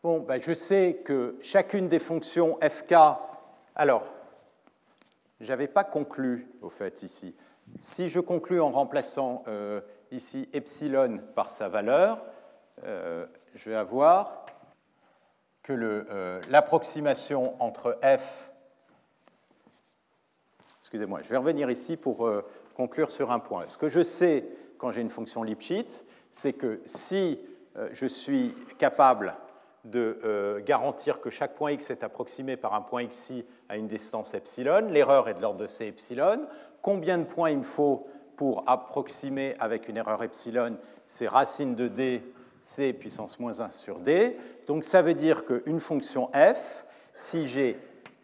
Bon, 0.00 0.20
ben 0.20 0.40
je 0.40 0.54
sais 0.54 1.02
que 1.04 1.36
chacune 1.42 1.88
des 1.88 1.98
fonctions 1.98 2.56
fk. 2.62 2.94
Alors, 3.74 4.04
je 5.40 5.48
n'avais 5.48 5.66
pas 5.66 5.82
conclu, 5.82 6.46
au 6.62 6.68
fait, 6.68 7.02
ici. 7.02 7.36
Si 7.80 8.08
je 8.08 8.20
conclus 8.20 8.60
en 8.60 8.70
remplaçant 8.70 9.42
euh, 9.48 9.80
ici 10.12 10.48
epsilon 10.52 11.18
par 11.34 11.50
sa 11.50 11.68
valeur, 11.68 12.22
euh, 12.84 13.26
je 13.54 13.70
vais 13.70 13.76
avoir 13.76 14.46
que 15.64 15.72
euh, 15.72 16.40
l'approximation 16.48 17.60
entre 17.60 17.98
f 18.04 18.52
Excusez-moi, 20.90 21.20
je 21.22 21.28
vais 21.28 21.36
revenir 21.36 21.70
ici 21.70 21.96
pour 21.96 22.26
euh, 22.26 22.44
conclure 22.74 23.12
sur 23.12 23.30
un 23.30 23.38
point. 23.38 23.68
Ce 23.68 23.78
que 23.78 23.86
je 23.86 24.02
sais 24.02 24.44
quand 24.76 24.90
j'ai 24.90 25.00
une 25.00 25.08
fonction 25.08 25.44
Lipschitz, 25.44 26.04
c'est 26.32 26.52
que 26.52 26.80
si 26.84 27.38
euh, 27.76 27.88
je 27.92 28.06
suis 28.06 28.56
capable 28.76 29.36
de 29.84 30.18
euh, 30.24 30.58
garantir 30.58 31.20
que 31.20 31.30
chaque 31.30 31.54
point 31.54 31.70
x 31.70 31.90
est 31.90 32.02
approximé 32.02 32.56
par 32.56 32.74
un 32.74 32.80
point 32.80 33.06
xi 33.06 33.44
à 33.68 33.76
une 33.76 33.86
distance 33.86 34.34
epsilon, 34.34 34.88
l'erreur 34.90 35.28
est 35.28 35.34
de 35.34 35.42
l'ordre 35.42 35.60
de 35.60 35.68
c 35.68 35.86
epsilon. 35.86 36.40
Combien 36.82 37.18
de 37.18 37.24
points 37.24 37.50
il 37.50 37.58
me 37.58 37.62
faut 37.62 38.08
pour 38.34 38.64
approximer 38.66 39.54
avec 39.60 39.88
une 39.88 39.96
erreur 39.96 40.20
epsilon 40.24 40.76
C'est 41.06 41.28
racine 41.28 41.76
de 41.76 41.86
d, 41.86 42.20
c 42.60 42.92
puissance 42.94 43.38
moins 43.38 43.60
1 43.60 43.70
sur 43.70 44.00
d? 44.00 44.36
Donc 44.66 44.82
ça 44.82 45.02
veut 45.02 45.14
dire 45.14 45.44
qu'une 45.44 45.78
fonction 45.78 46.32
f, 46.34 46.84
si 47.14 47.46
j'ai 47.46 47.78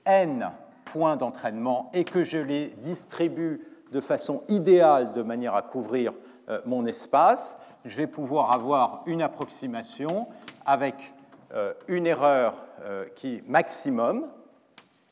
n 0.05 0.51
points 0.87 1.17
d'entraînement 1.17 1.91
et 1.93 2.05
que 2.05 2.25
je 2.25 2.39
les 2.39 2.69
distribue 2.79 3.61
de 3.93 4.01
façon 4.01 4.43
idéale 4.49 5.13
de 5.13 5.23
manière 5.23 5.55
à 5.55 5.63
couvrir 5.63 6.15
euh, 6.49 6.61
mon 6.65 6.87
espace, 6.87 7.59
je 7.85 7.97
vais 7.97 8.07
pouvoir 8.07 8.53
avoir 8.53 9.03
une 9.07 9.21
approximation 9.21 10.29
avec 10.65 11.13
euh, 11.53 11.75
une 11.89 12.07
erreur 12.07 12.65
euh, 12.83 13.07
qui 13.15 13.43
maximum, 13.47 14.27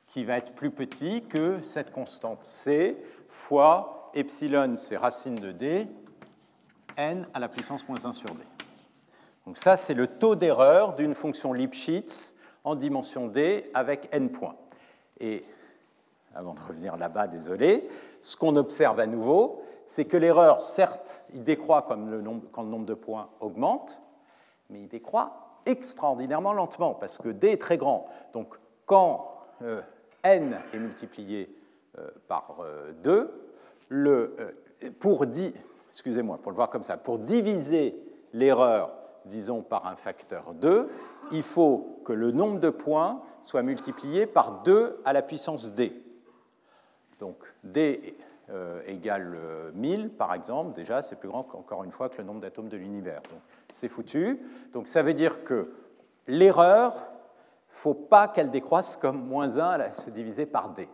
qui 0.06 0.24
va 0.24 0.38
être 0.38 0.54
plus 0.54 0.70
petit 0.70 1.24
que 1.24 1.60
cette 1.60 1.92
constante 1.92 2.44
c 2.44 2.96
fois 3.28 4.10
epsilon, 4.14 4.76
c'est 4.76 4.96
racine 4.96 5.36
de 5.36 5.52
d, 5.52 5.86
n 6.96 7.26
à 7.34 7.40
la 7.40 7.48
puissance 7.48 7.88
moins 7.88 8.04
1 8.04 8.12
sur 8.12 8.30
d. 8.30 8.40
Donc 9.46 9.58
ça, 9.58 9.76
c'est 9.76 9.94
le 9.94 10.06
taux 10.06 10.36
d'erreur 10.36 10.94
d'une 10.94 11.14
fonction 11.14 11.52
Lipschitz 11.52 12.40
en 12.62 12.76
dimension 12.76 13.28
d 13.28 13.70
avec 13.74 14.08
n 14.12 14.30
points. 14.30 14.56
Et 15.20 15.44
avant 16.34 16.54
de 16.54 16.60
revenir 16.60 16.96
là-bas, 16.96 17.26
désolé, 17.26 17.88
ce 18.22 18.36
qu'on 18.36 18.56
observe 18.56 19.00
à 19.00 19.06
nouveau, 19.06 19.62
c'est 19.86 20.04
que 20.04 20.16
l'erreur, 20.16 20.60
certes, 20.60 21.22
il 21.34 21.42
décroît 21.42 21.82
quand 21.82 21.96
le 21.96 22.22
nombre 22.22 22.86
de 22.86 22.94
points 22.94 23.28
augmente, 23.40 24.00
mais 24.70 24.80
il 24.80 24.88
décroît 24.88 25.60
extraordinairement 25.66 26.52
lentement, 26.52 26.94
parce 26.94 27.18
que 27.18 27.28
d 27.28 27.48
est 27.48 27.60
très 27.60 27.76
grand. 27.76 28.06
Donc 28.32 28.58
quand 28.86 29.30
euh, 29.62 29.80
n 30.22 30.58
est 30.72 30.78
multiplié 30.78 31.54
euh, 31.98 32.08
par 32.28 32.56
2, 33.02 33.30
le, 33.88 34.36
pour, 34.98 35.26
pour 37.02 37.18
diviser 37.18 37.96
l'erreur, 38.32 38.92
disons, 39.26 39.62
par 39.62 39.86
un 39.86 39.96
facteur 39.96 40.54
2, 40.54 40.88
il 41.32 41.42
faut 41.42 42.00
que 42.04 42.12
le 42.12 42.32
nombre 42.32 42.60
de 42.60 42.70
points 42.70 43.22
soit 43.42 43.62
multiplié 43.62 44.26
par 44.26 44.62
2 44.62 45.00
à 45.04 45.12
la 45.12 45.22
puissance 45.22 45.74
d. 45.74 45.92
Donc 47.24 47.54
d 47.62 48.14
euh, 48.50 48.82
égale 48.86 49.38
1000, 49.72 50.10
par 50.10 50.34
exemple, 50.34 50.74
déjà, 50.74 51.00
c'est 51.00 51.16
plus 51.16 51.30
grand 51.30 51.46
encore 51.54 51.82
une 51.82 51.90
fois 51.90 52.10
que 52.10 52.18
le 52.18 52.24
nombre 52.24 52.42
d'atomes 52.42 52.68
de 52.68 52.76
l'univers. 52.76 53.22
Donc 53.30 53.40
c'est 53.72 53.88
foutu. 53.88 54.38
Donc 54.74 54.88
ça 54.88 55.02
veut 55.02 55.14
dire 55.14 55.42
que 55.42 55.72
l'erreur, 56.26 56.92
faut 57.70 57.94
pas 57.94 58.28
qu'elle 58.28 58.50
décroisse 58.50 58.96
comme 58.96 59.26
moins 59.26 59.56
1 59.58 59.80
à 59.80 59.92
se 59.92 60.10
diviser 60.10 60.44
par 60.44 60.74
d. 60.74 60.86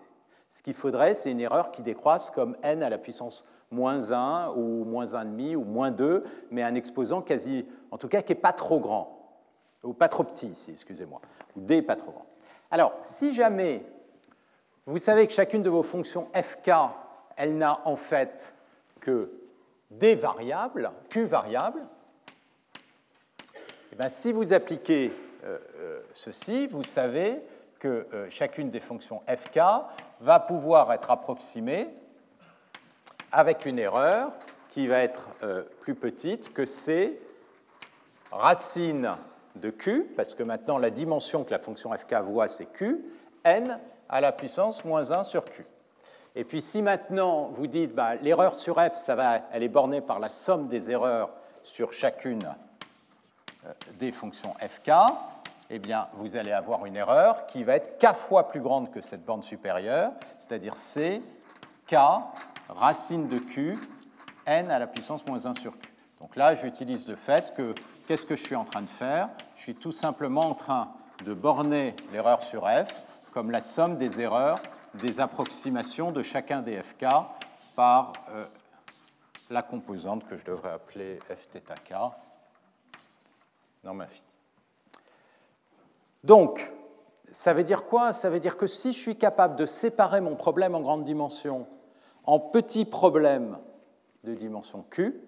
Ce 0.48 0.62
qu'il 0.62 0.74
faudrait, 0.74 1.14
c'est 1.14 1.32
une 1.32 1.40
erreur 1.40 1.72
qui 1.72 1.82
décroisse 1.82 2.30
comme 2.30 2.56
n 2.62 2.84
à 2.84 2.90
la 2.90 2.98
puissance 2.98 3.44
moins 3.72 4.12
1 4.12 4.50
ou 4.50 4.84
moins 4.84 5.06
1,5 5.06 5.56
ou 5.56 5.64
moins 5.64 5.90
2, 5.90 6.22
mais 6.52 6.62
un 6.62 6.76
exposant 6.76 7.22
quasi, 7.22 7.66
en 7.90 7.98
tout 7.98 8.06
cas, 8.06 8.22
qui 8.22 8.30
n'est 8.30 8.40
pas 8.40 8.52
trop 8.52 8.78
grand, 8.78 9.40
ou 9.82 9.94
pas 9.94 10.08
trop 10.08 10.22
petit 10.22 10.46
ici, 10.46 10.70
excusez-moi, 10.70 11.20
ou 11.56 11.60
d 11.60 11.82
pas 11.82 11.96
trop 11.96 12.12
grand. 12.12 12.26
Alors, 12.70 12.92
si 13.02 13.32
jamais 13.32 13.84
vous 14.86 14.98
savez 14.98 15.26
que 15.26 15.32
chacune 15.32 15.62
de 15.62 15.70
vos 15.70 15.82
fonctions 15.82 16.28
fk, 16.34 16.70
elle 17.36 17.56
n'a 17.56 17.80
en 17.84 17.96
fait 17.96 18.54
que 19.00 19.30
des 19.90 20.14
variables, 20.14 20.90
q 21.08 21.24
variables, 21.24 21.82
eh 23.92 23.96
bien, 23.96 24.08
si 24.08 24.32
vous 24.32 24.52
appliquez 24.52 25.12
euh, 25.44 25.58
euh, 25.78 26.00
ceci, 26.12 26.66
vous 26.66 26.82
savez 26.82 27.40
que 27.78 28.06
euh, 28.12 28.26
chacune 28.30 28.70
des 28.70 28.80
fonctions 28.80 29.22
fk 29.26 29.60
va 30.20 30.38
pouvoir 30.40 30.92
être 30.92 31.10
approximée 31.10 31.88
avec 33.32 33.64
une 33.64 33.78
erreur 33.78 34.32
qui 34.68 34.86
va 34.86 34.98
être 34.98 35.30
plus 35.80 35.94
petite 35.94 36.52
que 36.52 36.66
c 36.66 37.20
racine 38.30 39.16
de 39.56 39.70
q, 39.70 40.12
parce 40.16 40.34
que 40.34 40.42
maintenant 40.42 40.78
la 40.78 40.90
dimension 40.90 41.42
que 41.42 41.50
la 41.50 41.58
fonction 41.58 41.92
fk 41.92 42.14
voit, 42.22 42.48
c'est 42.48 42.72
q, 42.72 43.04
n 43.44 43.78
à 44.11 44.20
la 44.20 44.32
puissance 44.32 44.84
moins 44.84 45.12
1 45.12 45.24
sur 45.24 45.44
q. 45.46 45.64
Et 46.34 46.44
puis 46.44 46.61
si 46.61 46.82
maintenant 46.82 47.48
vous 47.52 47.66
dites 47.66 47.94
bah, 47.94 48.16
l'erreur 48.16 48.54
sur 48.54 48.76
f, 48.76 48.94
ça 48.94 49.14
va, 49.14 49.40
elle 49.52 49.62
est 49.62 49.68
bornée 49.68 50.00
par 50.00 50.18
la 50.18 50.28
somme 50.28 50.68
des 50.68 50.90
erreurs 50.90 51.30
sur 51.62 51.92
chacune 51.92 52.54
euh, 53.66 53.72
des 53.98 54.12
fonctions 54.12 54.54
fk, 54.61 54.90
eh 55.70 55.78
bien 55.78 56.08
vous 56.14 56.36
allez 56.36 56.52
avoir 56.52 56.86
une 56.86 56.96
erreur 56.96 57.46
qui 57.46 57.64
va 57.64 57.76
être 57.76 57.98
k 57.98 58.14
fois 58.14 58.48
plus 58.48 58.61
grande 58.61 58.90
que 58.90 59.00
cette 59.00 59.24
borne 59.24 59.42
supérieure, 59.42 60.12
c'est-à-dire 60.38 60.76
c 60.76 61.22
k 61.86 61.96
racine 62.68 63.28
de 63.28 63.38
q 63.38 63.78
n 64.46 64.70
à 64.70 64.78
la 64.78 64.86
puissance 64.86 65.24
moins 65.26 65.46
1 65.46 65.54
sur 65.54 65.78
q. 65.78 65.92
Donc 66.20 66.36
là, 66.36 66.54
j'utilise 66.54 67.08
le 67.08 67.16
fait 67.16 67.54
que 67.54 67.74
qu'est-ce 68.06 68.26
que 68.26 68.36
je 68.36 68.44
suis 68.44 68.56
en 68.56 68.64
train 68.64 68.82
de 68.82 68.88
faire? 68.88 69.30
Je 69.56 69.62
suis 69.62 69.74
tout 69.74 69.92
simplement 69.92 70.42
en 70.42 70.54
train 70.54 70.92
de 71.24 71.32
borner 71.32 71.94
l'erreur 72.12 72.42
sur 72.42 72.68
f 72.68 73.00
comme 73.32 73.50
la 73.50 73.60
somme 73.60 73.96
des 73.96 74.20
erreurs 74.20 74.58
des 74.94 75.20
approximations 75.20 76.12
de 76.12 76.22
chacun 76.22 76.62
des 76.62 76.82
fk 76.82 77.04
par 77.76 78.12
euh, 78.30 78.44
la 79.50 79.62
composante 79.62 80.26
que 80.26 80.36
je 80.36 80.44
devrais 80.44 80.70
appeler 80.70 81.18
fθk 81.28 81.94
dans 83.84 83.94
ma 83.94 84.06
fille. 84.06 84.24
Donc, 86.22 86.72
ça 87.32 87.54
veut 87.54 87.64
dire 87.64 87.86
quoi? 87.86 88.12
Ça 88.12 88.28
veut 88.30 88.40
dire 88.40 88.56
que 88.56 88.66
si 88.66 88.92
je 88.92 88.98
suis 88.98 89.16
capable 89.16 89.56
de 89.56 89.66
séparer 89.66 90.20
mon 90.20 90.36
problème 90.36 90.74
en 90.74 90.80
grande 90.80 91.04
dimension 91.04 91.66
en 92.24 92.38
petits 92.38 92.84
problèmes 92.84 93.58
de 94.24 94.34
dimension 94.34 94.84
q, 94.90 95.18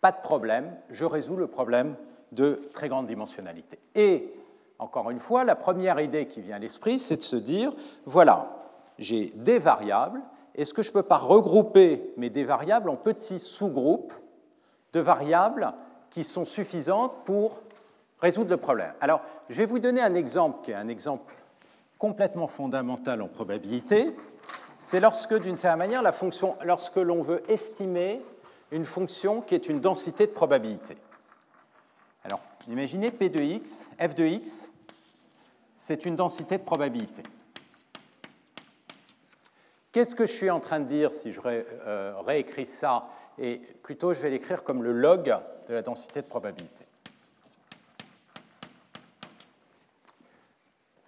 pas 0.00 0.12
de 0.12 0.20
problème, 0.20 0.76
je 0.90 1.04
résous 1.04 1.36
le 1.36 1.46
problème 1.46 1.96
de 2.32 2.58
très 2.72 2.88
grande 2.88 3.06
dimensionnalité. 3.06 3.78
Et 3.94 4.34
encore 4.78 5.10
une 5.10 5.20
fois, 5.20 5.44
la 5.44 5.56
première 5.56 6.00
idée 6.00 6.26
qui 6.26 6.40
vient 6.40 6.56
à 6.56 6.58
l'esprit, 6.58 6.98
c'est 6.98 7.16
de 7.16 7.22
se 7.22 7.36
dire, 7.36 7.72
voilà, 8.06 8.56
j'ai 8.98 9.32
des 9.36 9.58
variables, 9.58 10.20
est-ce 10.54 10.74
que 10.74 10.82
je 10.82 10.90
ne 10.90 10.94
peux 10.94 11.02
pas 11.02 11.18
regrouper 11.18 12.12
mes 12.16 12.30
des 12.30 12.44
variables 12.44 12.88
en 12.88 12.96
petits 12.96 13.38
sous-groupes 13.40 14.12
de 14.92 15.00
variables 15.00 15.72
qui 16.10 16.22
sont 16.22 16.44
suffisantes 16.44 17.12
pour 17.24 17.60
résoudre 18.20 18.50
le 18.50 18.56
problème? 18.56 18.92
Alors, 19.00 19.20
je 19.48 19.56
vais 19.56 19.66
vous 19.66 19.78
donner 19.78 20.00
un 20.00 20.14
exemple 20.14 20.64
qui 20.64 20.70
est 20.70 20.74
un 20.74 20.88
exemple 20.88 21.34
complètement 21.98 22.46
fondamental 22.46 23.22
en 23.22 23.28
probabilité. 23.28 24.14
C'est 24.78 25.00
lorsque, 25.00 25.40
d'une 25.40 25.56
certaine 25.56 25.78
manière, 25.78 26.02
la 26.02 26.12
fonction, 26.12 26.56
lorsque 26.64 26.96
l'on 26.96 27.22
veut 27.22 27.42
estimer 27.50 28.20
une 28.70 28.84
fonction 28.84 29.40
qui 29.40 29.54
est 29.54 29.68
une 29.68 29.80
densité 29.80 30.26
de 30.26 30.32
probabilité. 30.32 30.96
Alors, 32.24 32.40
imaginez 32.68 33.10
P 33.10 33.28
de 33.28 33.40
x, 33.40 33.88
f 33.98 34.14
de 34.14 34.24
x, 34.24 34.70
c'est 35.76 36.06
une 36.06 36.16
densité 36.16 36.58
de 36.58 36.62
probabilité. 36.62 37.22
Qu'est-ce 39.92 40.16
que 40.16 40.26
je 40.26 40.32
suis 40.32 40.50
en 40.50 40.58
train 40.58 40.80
de 40.80 40.86
dire 40.86 41.12
si 41.12 41.30
je 41.30 41.40
euh, 41.44 42.14
réécris 42.26 42.66
ça 42.66 43.06
Et 43.38 43.58
plutôt, 43.82 44.12
je 44.12 44.20
vais 44.20 44.30
l'écrire 44.30 44.64
comme 44.64 44.82
le 44.82 44.92
log 44.92 45.24
de 45.68 45.74
la 45.74 45.82
densité 45.82 46.20
de 46.20 46.26
probabilité? 46.26 46.84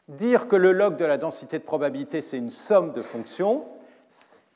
Dire 0.09 0.47
que 0.47 0.55
le 0.55 0.71
log 0.71 0.97
de 0.97 1.05
la 1.05 1.19
densité 1.19 1.59
de 1.59 1.65
probabilité, 1.65 2.21
c'est 2.21 2.39
une 2.39 2.51
somme 2.51 2.93
de 2.93 3.03
fonctions 3.03 3.67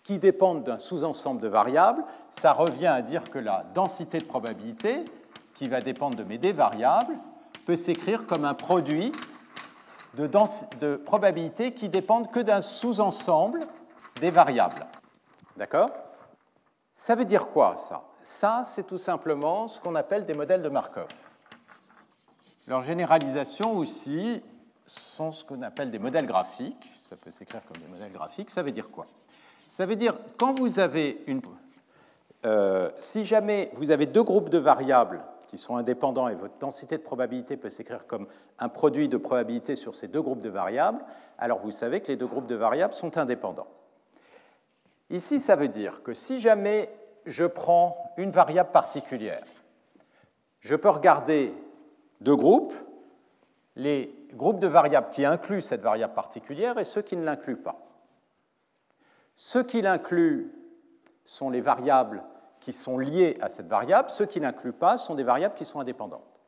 qui 0.05 0.19
dépendent 0.19 0.63
d'un 0.63 0.79
sous-ensemble 0.79 1.41
de 1.41 1.49
variables, 1.49 2.05
ça 2.29 2.53
revient 2.53 2.87
à 2.87 3.03
dire 3.03 3.31
que 3.31 3.39
la 3.39 3.65
densité 3.75 4.19
de 4.19 4.25
probabilité, 4.25 5.05
qui 5.61 5.69
va 5.69 5.83
dépendre 5.83 6.17
de 6.17 6.25
mes 6.25 6.39
d 6.39 6.53
variables, 6.53 7.19
peut 7.67 7.77
s'écrire 7.77 8.27
comme 8.27 8.47
un 8.47 8.55
produit 8.55 9.13
de, 10.15 10.27
de 10.81 10.97
probabilités 10.97 11.75
qui 11.75 11.91
dépendent 11.91 12.31
que 12.31 12.41
d'un 12.41 12.63
sous-ensemble 12.63 13.61
des 14.23 14.31
variables. 14.31 14.87
D'accord? 15.59 15.91
Ça 16.95 17.15
veut 17.15 17.27
dire 17.27 17.49
quoi, 17.49 17.77
ça? 17.77 18.05
Ça, 18.23 18.63
c'est 18.65 18.87
tout 18.87 18.97
simplement 18.97 19.69
ce 19.69 19.79
qu'on 19.83 19.97
appelle 19.97 20.25
des 20.25 20.33
modèles 20.33 20.63
de 20.63 20.71
Markov. 20.71 21.09
Leur 22.67 22.83
généralisation 22.83 23.77
aussi 23.77 24.43
sont 24.87 25.31
ce 25.31 25.45
qu'on 25.45 25.61
appelle 25.61 25.91
des 25.91 25.99
modèles 25.99 26.25
graphiques. 26.25 26.91
Ça 27.07 27.17
peut 27.17 27.31
s'écrire 27.31 27.61
comme 27.67 27.83
des 27.83 27.89
modèles 27.89 28.13
graphiques. 28.13 28.51
Ça 28.51 28.63
veut 28.63 28.71
dire 28.71 28.91
quoi? 28.91 29.05
Ça 29.69 29.85
veut 29.85 29.97
dire 29.97 30.17
quand 30.39 30.59
vous 30.59 30.79
avez 30.79 31.23
une... 31.27 31.43
Euh, 32.47 32.91
si 32.97 33.27
jamais 33.27 33.71
vous 33.75 33.91
avez 33.91 34.07
deux 34.07 34.23
groupes 34.23 34.49
de 34.49 34.57
variables 34.57 35.23
qui 35.51 35.59
sont 35.59 35.75
indépendants 35.75 36.29
et 36.29 36.37
votre 36.37 36.59
densité 36.59 36.97
de 36.97 37.03
probabilité 37.03 37.57
peut 37.57 37.71
s'écrire 37.71 38.07
comme 38.07 38.29
un 38.61 38.69
produit 38.69 39.09
de 39.09 39.17
probabilité 39.17 39.75
sur 39.75 39.97
ces 39.97 40.07
deux 40.07 40.23
groupes 40.23 40.41
de 40.41 40.49
variables, 40.49 41.05
alors 41.39 41.59
vous 41.59 41.73
savez 41.73 42.01
que 42.01 42.07
les 42.07 42.15
deux 42.15 42.29
groupes 42.29 42.47
de 42.47 42.55
variables 42.55 42.95
sont 42.95 43.19
indépendants. 43.19 43.67
Ici, 45.11 45.41
ça 45.41 45.57
veut 45.57 45.67
dire 45.67 46.05
que 46.05 46.15
si 46.15 46.39
jamais 46.39 46.89
je 47.27 47.45
prends 47.45 48.13
une 48.17 48.31
variable 48.31 48.71
particulière, 48.71 49.45
je 50.61 50.77
peux 50.77 50.89
regarder 50.89 51.53
deux 52.21 52.37
groupes, 52.37 52.75
les 53.75 54.15
groupes 54.35 54.61
de 54.61 54.69
variables 54.69 55.11
qui 55.11 55.25
incluent 55.25 55.63
cette 55.63 55.83
variable 55.83 56.15
particulière 56.15 56.79
et 56.79 56.85
ceux 56.85 57.03
qui 57.03 57.17
ne 57.17 57.25
l'incluent 57.25 57.57
pas. 57.57 57.89
Ceux 59.35 59.65
qui 59.65 59.83
l'incluent 59.83 60.53
sont 61.25 61.51
les 61.51 61.61
variables 61.61 62.23
qui 62.61 62.73
sont 62.73 62.99
liées 62.99 63.37
à 63.41 63.49
cette 63.49 63.67
variable, 63.67 64.11
ceux 64.11 64.27
qui 64.27 64.41
n'incluent 64.41 64.73
pas 64.73 64.99
sont 64.99 65.15
des 65.15 65.25
variables 65.25 65.55
qui 65.55 65.65
sont 65.65 65.81
indépendantes. 65.81 66.41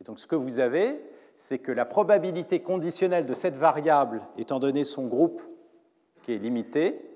Et 0.00 0.04
donc 0.04 0.18
ce 0.18 0.26
que 0.26 0.36
vous 0.36 0.58
avez, 0.58 1.00
c'est 1.36 1.58
que 1.58 1.72
la 1.72 1.84
probabilité 1.84 2.60
conditionnelle 2.60 3.26
de 3.26 3.34
cette 3.34 3.56
variable, 3.56 4.20
étant 4.36 4.58
donné 4.58 4.84
son 4.84 5.06
groupe 5.06 5.42
qui 6.22 6.32
est 6.32 6.38
limité, 6.38 7.06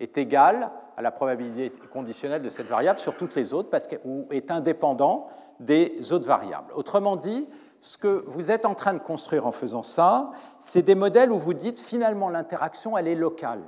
est 0.00 0.16
égale 0.18 0.70
à 0.96 1.02
la 1.02 1.10
probabilité 1.10 1.70
conditionnelle 1.92 2.42
de 2.42 2.50
cette 2.50 2.66
variable 2.66 2.98
sur 2.98 3.16
toutes 3.16 3.34
les 3.34 3.52
autres, 3.52 3.70
parce 3.70 3.88
ou 4.04 4.26
est 4.30 4.50
indépendant 4.50 5.28
des 5.60 6.12
autres 6.12 6.26
variables. 6.26 6.72
Autrement 6.74 7.16
dit, 7.16 7.48
ce 7.80 7.98
que 7.98 8.24
vous 8.26 8.50
êtes 8.50 8.66
en 8.66 8.74
train 8.74 8.94
de 8.94 8.98
construire 8.98 9.46
en 9.46 9.52
faisant 9.52 9.82
ça, 9.82 10.30
c'est 10.58 10.82
des 10.82 10.94
modèles 10.94 11.30
où 11.30 11.38
vous 11.38 11.54
dites 11.54 11.78
finalement 11.78 12.28
l'interaction, 12.28 12.98
elle 12.98 13.08
est 13.08 13.14
locale. 13.14 13.62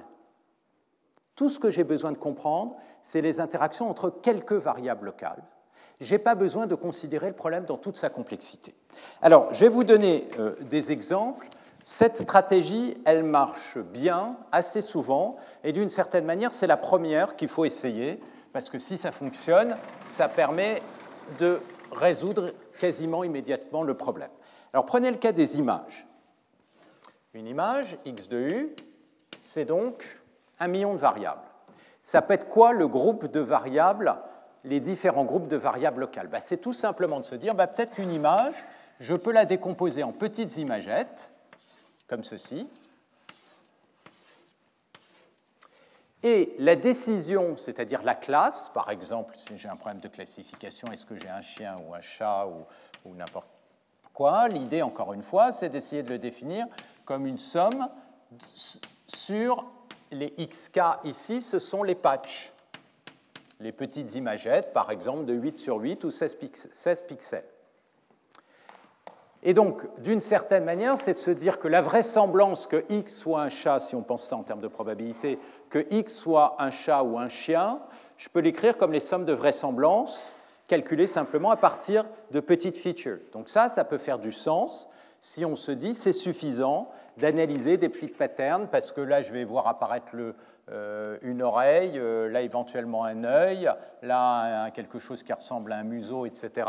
Tout 1.40 1.48
ce 1.48 1.58
que 1.58 1.70
j'ai 1.70 1.84
besoin 1.84 2.12
de 2.12 2.18
comprendre, 2.18 2.76
c'est 3.00 3.22
les 3.22 3.40
interactions 3.40 3.88
entre 3.88 4.10
quelques 4.10 4.52
variables 4.52 5.06
locales. 5.06 5.42
Je 5.98 6.12
n'ai 6.12 6.18
pas 6.18 6.34
besoin 6.34 6.66
de 6.66 6.74
considérer 6.74 7.28
le 7.28 7.34
problème 7.34 7.64
dans 7.64 7.78
toute 7.78 7.96
sa 7.96 8.10
complexité. 8.10 8.74
Alors, 9.22 9.48
je 9.54 9.60
vais 9.60 9.70
vous 9.70 9.82
donner 9.82 10.28
euh, 10.38 10.54
des 10.60 10.92
exemples. 10.92 11.48
Cette 11.82 12.18
stratégie, 12.18 12.94
elle 13.06 13.22
marche 13.24 13.78
bien, 13.78 14.36
assez 14.52 14.82
souvent, 14.82 15.38
et 15.64 15.72
d'une 15.72 15.88
certaine 15.88 16.26
manière, 16.26 16.52
c'est 16.52 16.66
la 16.66 16.76
première 16.76 17.36
qu'il 17.36 17.48
faut 17.48 17.64
essayer, 17.64 18.20
parce 18.52 18.68
que 18.68 18.78
si 18.78 18.98
ça 18.98 19.10
fonctionne, 19.10 19.78
ça 20.04 20.28
permet 20.28 20.82
de 21.38 21.58
résoudre 21.90 22.52
quasiment 22.78 23.24
immédiatement 23.24 23.82
le 23.82 23.94
problème. 23.94 24.28
Alors 24.74 24.84
prenez 24.84 25.10
le 25.10 25.16
cas 25.16 25.32
des 25.32 25.58
images. 25.58 26.06
Une 27.32 27.46
image, 27.46 27.96
x 28.04 28.28
de 28.28 28.40
u, 28.40 28.76
c'est 29.40 29.64
donc 29.64 30.19
un 30.60 30.68
million 30.68 30.94
de 30.94 30.98
variables. 30.98 31.40
Ça 32.02 32.22
peut 32.22 32.34
être 32.34 32.48
quoi 32.48 32.72
le 32.72 32.86
groupe 32.86 33.26
de 33.26 33.40
variables, 33.40 34.14
les 34.64 34.80
différents 34.80 35.24
groupes 35.24 35.48
de 35.48 35.56
variables 35.56 36.00
locales? 36.00 36.28
Ben, 36.28 36.40
C'est 36.42 36.58
tout 36.60 36.74
simplement 36.74 37.20
de 37.20 37.24
se 37.24 37.34
dire, 37.34 37.54
ben, 37.54 37.66
peut-être 37.66 37.94
qu'une 37.94 38.12
image, 38.12 38.54
je 39.00 39.14
peux 39.14 39.32
la 39.32 39.46
décomposer 39.46 40.02
en 40.02 40.12
petites 40.12 40.56
imagettes, 40.58 41.32
comme 42.06 42.24
ceci. 42.24 42.70
Et 46.22 46.54
la 46.58 46.76
décision, 46.76 47.56
c'est-à-dire 47.56 48.02
la 48.02 48.14
classe, 48.14 48.70
par 48.74 48.90
exemple, 48.90 49.34
si 49.36 49.56
j'ai 49.56 49.68
un 49.68 49.76
problème 49.76 50.00
de 50.00 50.08
classification, 50.08 50.88
est-ce 50.92 51.06
que 51.06 51.18
j'ai 51.18 51.30
un 51.30 51.40
chien 51.40 51.78
ou 51.86 51.94
un 51.94 52.02
chat 52.02 52.46
ou, 52.46 52.66
ou 53.08 53.14
n'importe 53.14 53.48
quoi, 54.12 54.48
l'idée, 54.48 54.82
encore 54.82 55.14
une 55.14 55.22
fois, 55.22 55.50
c'est 55.50 55.70
d'essayer 55.70 56.02
de 56.02 56.10
le 56.10 56.18
définir 56.18 56.66
comme 57.06 57.26
une 57.26 57.38
somme 57.38 57.88
sur 59.06 59.64
les 60.12 60.30
XK 60.30 60.80
ici, 61.04 61.42
ce 61.42 61.58
sont 61.58 61.82
les 61.82 61.94
patchs, 61.94 62.52
les 63.60 63.72
petites 63.72 64.14
imagettes, 64.14 64.72
par 64.72 64.90
exemple, 64.90 65.24
de 65.24 65.34
8 65.34 65.58
sur 65.58 65.76
8 65.78 66.04
ou 66.04 66.10
16 66.10 66.36
pixels. 67.06 67.44
Et 69.42 69.54
donc, 69.54 69.86
d'une 70.00 70.20
certaine 70.20 70.64
manière, 70.64 70.98
c'est 70.98 71.14
de 71.14 71.18
se 71.18 71.30
dire 71.30 71.58
que 71.58 71.68
la 71.68 71.80
vraisemblance 71.80 72.66
que 72.66 72.84
x 72.90 73.14
soit 73.14 73.40
un 73.40 73.48
chat, 73.48 73.80
si 73.80 73.94
on 73.94 74.02
pense 74.02 74.24
ça 74.24 74.36
en 74.36 74.42
termes 74.42 74.60
de 74.60 74.68
probabilité, 74.68 75.38
que 75.70 75.86
x 75.90 76.14
soit 76.14 76.56
un 76.58 76.70
chat 76.70 77.02
ou 77.02 77.18
un 77.18 77.28
chien, 77.28 77.80
je 78.18 78.28
peux 78.28 78.40
l'écrire 78.40 78.76
comme 78.76 78.92
les 78.92 79.00
sommes 79.00 79.24
de 79.24 79.32
vraisemblance 79.32 80.34
calculées 80.68 81.06
simplement 81.06 81.50
à 81.50 81.56
partir 81.56 82.04
de 82.30 82.40
petites 82.40 82.76
features. 82.76 83.18
Donc 83.32 83.48
ça, 83.48 83.70
ça 83.70 83.84
peut 83.84 83.98
faire 83.98 84.18
du 84.18 84.30
sens 84.30 84.90
si 85.22 85.44
on 85.44 85.56
se 85.56 85.72
dit 85.72 85.94
c'est 85.94 86.12
suffisant 86.12 86.90
d'analyser 87.20 87.76
des 87.76 87.88
petites 87.88 88.16
patterns, 88.16 88.66
parce 88.66 88.90
que 88.90 89.00
là, 89.00 89.22
je 89.22 89.32
vais 89.32 89.44
voir 89.44 89.68
apparaître 89.68 90.16
euh, 90.72 91.18
une 91.22 91.42
oreille, 91.42 91.98
euh, 91.98 92.28
là 92.28 92.42
éventuellement 92.42 93.04
un 93.04 93.24
œil, 93.24 93.70
là 94.02 94.70
quelque 94.70 94.98
chose 94.98 95.22
qui 95.22 95.32
ressemble 95.32 95.72
à 95.72 95.76
un 95.76 95.82
museau, 95.82 96.26
etc. 96.26 96.68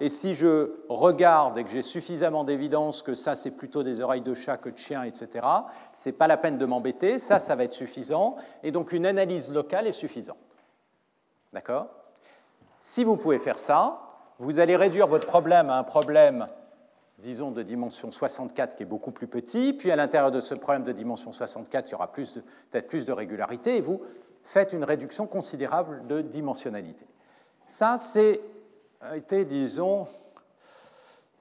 Et 0.00 0.08
si 0.08 0.34
je 0.34 0.70
regarde 0.88 1.58
et 1.58 1.64
que 1.64 1.70
j'ai 1.70 1.82
suffisamment 1.82 2.44
d'évidence 2.44 3.02
que 3.02 3.14
ça 3.14 3.34
c'est 3.34 3.50
plutôt 3.50 3.82
des 3.82 4.00
oreilles 4.00 4.22
de 4.22 4.34
chat 4.34 4.56
que 4.56 4.70
de 4.70 4.78
chien, 4.78 5.02
etc., 5.02 5.46
c'est 5.92 6.12
pas 6.12 6.26
la 6.26 6.38
peine 6.38 6.56
de 6.56 6.64
m'embêter, 6.64 7.18
ça 7.18 7.38
ça 7.38 7.54
va 7.54 7.64
être 7.64 7.74
suffisant, 7.74 8.36
et 8.62 8.70
donc 8.70 8.92
une 8.92 9.04
analyse 9.04 9.52
locale 9.52 9.86
est 9.86 9.92
suffisante. 9.92 10.38
D'accord? 11.52 11.88
Si 12.78 13.04
vous 13.04 13.18
pouvez 13.18 13.38
faire 13.38 13.58
ça, 13.58 14.00
vous 14.38 14.60
allez 14.60 14.76
réduire 14.76 15.06
votre 15.06 15.26
problème 15.26 15.68
à 15.68 15.76
un 15.76 15.84
problème 15.84 16.48
disons, 17.22 17.50
de 17.50 17.62
dimension 17.62 18.10
64 18.10 18.76
qui 18.76 18.82
est 18.82 18.86
beaucoup 18.86 19.12
plus 19.12 19.28
petit, 19.28 19.72
puis 19.72 19.90
à 19.90 19.96
l'intérieur 19.96 20.30
de 20.30 20.40
ce 20.40 20.54
problème 20.54 20.82
de 20.82 20.92
dimension 20.92 21.32
64, 21.32 21.88
il 21.88 21.92
y 21.92 21.94
aura 21.94 22.12
peut-être 22.12 22.88
plus 22.88 23.06
de 23.06 23.12
régularité, 23.12 23.76
et 23.76 23.80
vous 23.80 24.02
faites 24.42 24.72
une 24.72 24.84
réduction 24.84 25.26
considérable 25.26 26.06
de 26.08 26.20
dimensionnalité. 26.20 27.06
Ça, 27.66 27.96
c'est 27.96 28.40
été, 29.14 29.44
disons, 29.44 30.06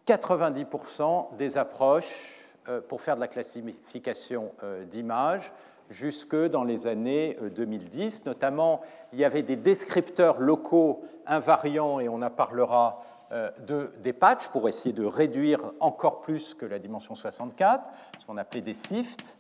90% 0.08 1.36
des 1.38 1.58
approches 1.58 2.50
euh, 2.70 2.82
pour 2.82 3.02
faire 3.02 3.16
de 3.16 3.22
la 3.22 3.28
classification 3.28 4.52
euh, 4.64 4.86
d'images 4.86 5.52
jusque 5.90 6.36
dans 6.36 6.64
les 6.64 6.88
années 6.88 7.38
2010. 7.56 8.22
Euh, 8.22 8.30
Notamment, 8.30 8.82
il 9.14 9.20
y 9.20 9.26
avait 9.26 9.44
des 9.44 9.56
descripteurs 9.56 10.40
locaux 10.40 11.04
invariants, 11.26 12.00
et 12.00 12.10
on 12.10 12.22
en 12.22 12.30
parlera 12.30 13.00
de, 13.32 13.92
des 14.00 14.14
patchs 14.14 14.50
pour 14.50 14.68
essayer 14.68 14.94
de 14.94 15.06
réduire 15.06 15.72
encore 15.80 16.22
plus 16.22 16.54
que 16.54 16.66
la 16.66 16.80
dimension 16.80 17.16
64, 17.16 17.90
ce 18.20 18.26
qu'on 18.26 18.38
appelait 18.38 18.62
des 18.62 18.74
SIFT. 18.74 19.38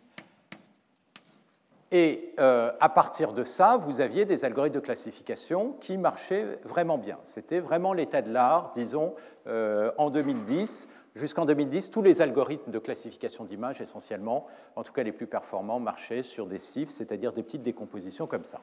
Et 1.91 2.31
euh, 2.39 2.71
à 2.79 2.87
partir 2.87 3.33
de 3.33 3.43
ça, 3.43 3.75
vous 3.75 3.99
aviez 3.99 4.23
des 4.23 4.45
algorithmes 4.45 4.75
de 4.75 4.79
classification 4.79 5.73
qui 5.81 5.97
marchaient 5.97 6.59
vraiment 6.63 6.97
bien. 6.97 7.17
C'était 7.23 7.59
vraiment 7.59 7.91
l'état 7.91 8.21
de 8.21 8.31
l'art, 8.31 8.71
disons, 8.73 9.13
euh, 9.47 9.91
en 9.97 10.09
2010. 10.09 10.87
Jusqu'en 11.15 11.43
2010, 11.43 11.89
tous 11.89 12.01
les 12.01 12.21
algorithmes 12.21 12.71
de 12.71 12.79
classification 12.79 13.43
d'images, 13.43 13.81
essentiellement, 13.81 14.47
en 14.77 14.83
tout 14.83 14.93
cas 14.93 15.03
les 15.03 15.11
plus 15.11 15.27
performants, 15.27 15.81
marchaient 15.81 16.23
sur 16.23 16.47
des 16.47 16.59
SIFT, 16.59 16.91
c'est-à-dire 16.91 17.33
des 17.33 17.43
petites 17.43 17.63
décompositions 17.63 18.25
comme 18.25 18.45
ça. 18.45 18.61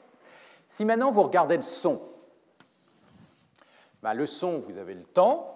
Si 0.66 0.86
maintenant 0.86 1.10
vous 1.10 1.22
regardez 1.22 1.58
le 1.58 1.62
son, 1.62 2.00
le 4.02 4.26
son, 4.26 4.58
vous 4.58 4.78
avez 4.78 4.94
le 4.94 5.04
temps. 5.04 5.54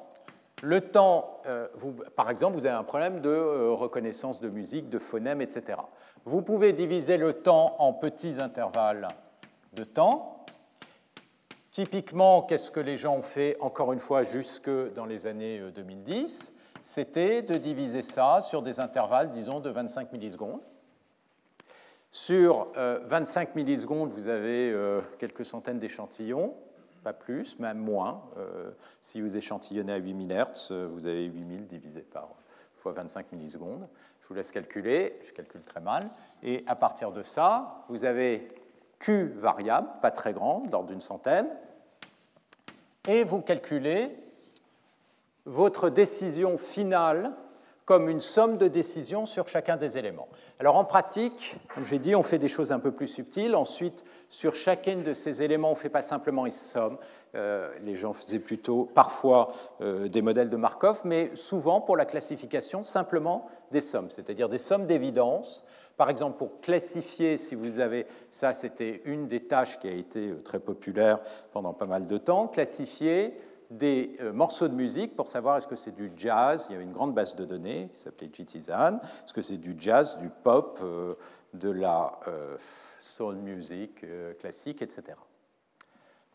Le 0.62 0.80
temps, 0.80 1.40
euh, 1.47 1.66
par 2.14 2.30
exemple, 2.30 2.57
vous 2.57 2.66
avez 2.66 2.76
un 2.76 2.84
problème 2.84 3.20
de 3.20 3.28
euh, 3.28 3.72
reconnaissance 3.72 4.40
de 4.40 4.49
musique, 4.49 4.88
de 4.88 4.99
phonème, 5.01 5.40
etc. 5.40 5.78
Vous 6.24 6.43
pouvez 6.43 6.72
diviser 6.72 7.16
le 7.16 7.32
temps 7.32 7.74
en 7.80 7.93
petits 7.93 8.40
intervalles 8.40 9.09
de 9.72 9.82
temps. 9.82 10.45
Typiquement, 11.72 12.43
qu'est-ce 12.43 12.70
que 12.70 12.78
les 12.78 12.97
gens 12.97 13.16
ont 13.16 13.22
fait, 13.22 13.57
encore 13.61 13.93
une 13.93 13.99
fois, 13.99 14.22
jusque 14.22 14.70
dans 14.95 15.07
les 15.07 15.26
années 15.26 15.61
2010 15.74 16.53
euh, 16.55 16.61
C'était 16.82 17.43
de 17.43 17.55
diviser 17.55 18.03
ça 18.03 18.40
sur 18.40 18.62
des 18.62 18.78
intervalles, 18.78 19.32
disons, 19.32 19.59
de 19.59 19.70
25 19.70 20.12
millisecondes. 20.12 20.61
Sur 22.12 22.70
25 22.76 23.55
millisecondes, 23.55 24.11
vous 24.11 24.28
avez 24.28 24.76
quelques 25.18 25.47
centaines 25.47 25.78
d'échantillons 25.78 26.55
pas 27.03 27.12
plus, 27.12 27.59
même 27.59 27.78
moins. 27.78 28.22
Euh, 28.38 28.70
si 29.00 29.20
vous 29.20 29.36
échantillonnez 29.36 29.92
à 29.92 29.96
8000 29.96 30.32
Hz, 30.32 30.68
euh, 30.70 30.88
vous 30.92 31.07
avez 31.07 31.24
8000 31.24 31.66
divisé 31.66 32.00
par 32.00 32.28
fois 32.76 32.92
25 32.92 33.32
millisecondes. 33.32 33.88
Je 34.20 34.28
vous 34.28 34.34
laisse 34.34 34.50
calculer, 34.50 35.18
je 35.22 35.32
calcule 35.32 35.62
très 35.62 35.80
mal. 35.80 36.09
Et 36.42 36.64
à 36.66 36.74
partir 36.74 37.12
de 37.12 37.22
ça, 37.22 37.84
vous 37.88 38.05
avez 38.05 38.48
Q 38.98 39.32
variable, 39.36 39.88
pas 40.00 40.11
très 40.11 40.32
grande, 40.32 40.70
d'ordre 40.70 40.88
d'une 40.88 41.00
centaine, 41.00 41.48
et 43.09 43.24
vous 43.24 43.40
calculez 43.40 44.11
votre 45.44 45.90
décision 45.90 46.57
finale 46.57 47.32
comme 47.84 48.09
une 48.09 48.20
somme 48.20 48.59
de 48.59 48.68
décisions 48.68 49.26
sur 49.26 49.48
chacun 49.48 49.76
des 49.76 49.98
éléments. 49.98 50.28
Alors 50.61 50.76
en 50.76 50.84
pratique, 50.84 51.57
comme 51.74 51.84
j'ai 51.84 51.98
dit, 51.98 52.14
on 52.14 52.22
fait 52.22 52.38
des 52.38 52.48
choses 52.48 52.70
un 52.70 52.78
peu 52.78 52.92
plus 52.92 53.09
subtiles. 53.09 53.57
Ensuite, 53.57 54.05
sur 54.33 54.55
chacun 54.55 54.97
de 54.97 55.12
ces 55.12 55.43
éléments, 55.43 55.68
on 55.68 55.72
ne 55.72 55.76
fait 55.76 55.91
pas 55.91 56.03
simplement 56.03 56.47
une 56.47 56.53
somme. 56.53 56.97
Euh, 57.35 57.70
les 57.85 57.97
gens 57.97 58.14
faisaient 58.14 58.39
plutôt 58.39 58.89
parfois 58.95 59.53
euh, 59.83 60.09
des 60.09 60.22
modèles 60.22 60.49
de 60.49 60.57
Markov, 60.57 61.03
mais 61.05 61.30
souvent 61.35 61.83
pour 61.83 61.99
la 61.99 62.07
classification, 62.07 62.83
simplement 62.83 63.47
des 63.72 63.83
sommes, 63.83 64.09
c'est-à-dire 64.09 64.49
des 64.49 64.59
sommes 64.59 64.87
d'évidence. 64.87 65.64
Par 65.99 66.09
exemple, 66.09 66.39
pour 66.39 66.62
classifier, 66.62 67.37
si 67.37 67.55
vous 67.55 67.78
avez, 67.78 68.07
ça 68.30 68.55
c'était 68.55 69.03
une 69.05 69.28
des 69.28 69.41
tâches 69.41 69.78
qui 69.78 69.89
a 69.89 69.93
été 69.93 70.30
euh, 70.30 70.43
très 70.43 70.61
populaire 70.61 71.20
pendant 71.53 71.74
pas 71.74 71.87
mal 71.87 72.07
de 72.07 72.16
temps, 72.16 72.49
classifier 72.49 73.39
des 73.70 74.18
morceaux 74.35 74.68
de 74.68 74.74
musique 74.74 75.16
pour 75.16 75.26
savoir 75.26 75.57
est-ce 75.57 75.66
que 75.66 75.76
c'est 75.76 75.95
du 75.95 76.12
jazz. 76.14 76.66
Il 76.68 76.72
y 76.72 76.74
avait 76.74 76.85
une 76.85 76.93
grande 76.93 77.14
base 77.14 77.37
de 77.37 77.47
données 77.47 77.89
qui 77.91 78.01
s'appelait 78.01 78.28
GTZan. 78.28 79.01
Est-ce 79.24 79.33
que 79.33 79.41
c'est 79.41 79.57
du 79.57 79.74
jazz, 79.78 80.18
du 80.18 80.28
pop, 80.28 80.78
de 81.53 81.70
la 81.70 82.18
euh, 82.28 82.57
soul 82.59 83.36
music 83.36 84.05
classique, 84.38 84.82
etc. 84.82 85.18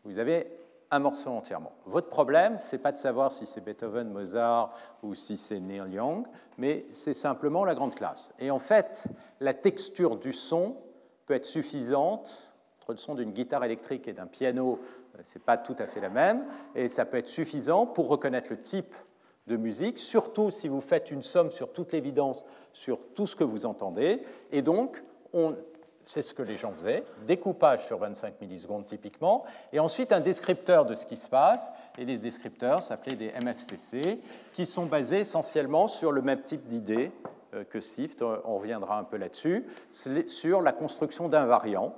Vous 0.04 0.20
avez 0.20 0.48
un 0.90 1.00
morceau 1.00 1.32
entièrement. 1.32 1.74
Votre 1.86 2.10
problème, 2.10 2.60
ce 2.62 2.76
n'est 2.76 2.82
pas 2.82 2.92
de 2.92 2.98
savoir 2.98 3.32
si 3.32 3.46
c'est 3.46 3.64
Beethoven, 3.64 4.10
Mozart 4.10 4.74
ou 5.04 5.16
si 5.16 5.36
c'est 5.36 5.60
Neil 5.60 5.92
Young, 5.92 6.26
mais 6.58 6.86
c'est 6.94 7.14
simplement 7.14 7.66
la 7.66 7.76
grande 7.76 7.94
classe. 7.94 8.32
Et 8.40 8.52
en 8.52 8.60
fait, 8.60 9.08
la 9.42 9.54
texture 9.54 10.16
du 10.18 10.32
son 10.32 10.78
peut 11.26 11.34
être 11.34 11.46
suffisante 11.46 12.54
entre 12.80 12.94
le 12.94 12.98
son 12.98 13.16
d'une 13.16 13.32
guitare 13.32 13.66
électrique 13.66 14.08
et 14.08 14.14
d'un 14.14 14.28
piano 14.28 14.80
ce 15.24 15.38
n'est 15.38 15.44
pas 15.44 15.58
tout 15.58 15.76
à 15.80 15.88
fait 15.88 16.00
la 16.00 16.10
même, 16.10 16.46
et 16.76 16.88
ça 16.88 17.06
peut 17.06 17.18
être 17.18 17.28
suffisant 17.28 17.86
pour 17.86 18.08
reconnaître 18.08 18.50
le 18.50 18.60
type 18.60 18.96
de 19.48 19.56
musique, 19.56 20.00
surtout 20.00 20.52
si 20.52 20.68
vous 20.68 20.82
faites 20.82 21.12
une 21.12 21.24
somme 21.24 21.52
sur 21.52 21.72
toute 21.72 21.94
l'évidence 21.94 22.44
sur 22.74 23.00
tout 23.16 23.26
ce 23.26 23.36
que 23.36 23.44
vous 23.44 23.66
entendez. 23.66 24.22
Et 24.52 24.62
donc, 24.62 25.02
c'est 26.06 26.22
ce 26.22 26.34
que 26.34 26.44
les 26.44 26.58
gens 26.58 26.72
faisaient, 26.72 27.04
découpage 27.26 27.86
sur 27.86 27.98
25 27.98 28.40
millisecondes 28.42 28.86
typiquement, 28.86 29.46
et 29.74 29.80
ensuite 29.80 30.12
un 30.12 30.20
descripteur 30.20 30.86
de 30.86 30.96
ce 30.96 31.06
qui 31.06 31.18
se 31.18 31.28
passe, 31.28 31.72
et 31.98 32.06
les 32.06 32.18
descripteurs 32.18 32.82
s'appelaient 32.82 33.16
des 33.16 33.32
MFCC, 33.42 34.20
qui 34.54 34.66
sont 34.66 34.86
basés 34.86 35.20
essentiellement 35.20 35.88
sur 35.88 36.12
le 36.12 36.22
même 36.22 36.42
type 36.42 36.68
d'idée 36.68 37.12
euh, 37.54 37.64
que 37.64 37.80
SIFT, 37.80 38.22
on 38.22 38.58
reviendra 38.58 39.00
un 39.00 39.04
peu 39.04 39.18
là-dessus, 39.18 39.66
sur 39.90 40.62
la 40.62 40.72
construction 40.72 41.30
d'invariants, 41.30 41.96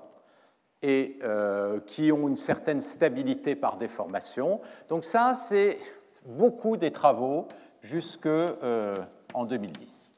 et 0.82 1.20
euh, 1.24 1.82
qui 1.82 2.12
ont 2.12 2.30
une 2.30 2.38
certaine 2.38 2.80
stabilité 2.80 3.56
par 3.56 3.78
déformation. 3.78 4.62
Donc 4.88 5.04
ça, 5.04 5.36
c'est 5.36 5.78
beaucoup 6.26 6.78
des 6.78 6.92
travaux 6.92 7.48
jusqu'en 7.82 8.30
euh, 8.30 8.98
2010. 9.36 10.10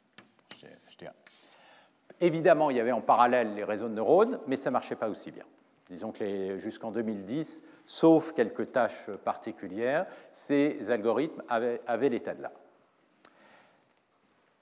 Évidemment, 2.21 2.69
il 2.69 2.77
y 2.77 2.79
avait 2.79 2.91
en 2.91 3.01
parallèle 3.01 3.55
les 3.55 3.63
réseaux 3.63 3.89
de 3.89 3.95
neurones, 3.95 4.39
mais 4.45 4.55
ça 4.55 4.69
ne 4.69 4.73
marchait 4.73 4.95
pas 4.95 5.09
aussi 5.09 5.31
bien. 5.31 5.43
Disons 5.89 6.11
que 6.11 6.57
jusqu'en 6.57 6.91
2010, 6.91 7.63
sauf 7.87 8.31
quelques 8.33 8.71
tâches 8.71 9.09
particulières, 9.25 10.05
ces 10.31 10.91
algorithmes 10.91 11.41
avaient, 11.49 11.81
avaient 11.87 12.09
l'état 12.09 12.35
de 12.35 12.43
l'art. 12.43 12.51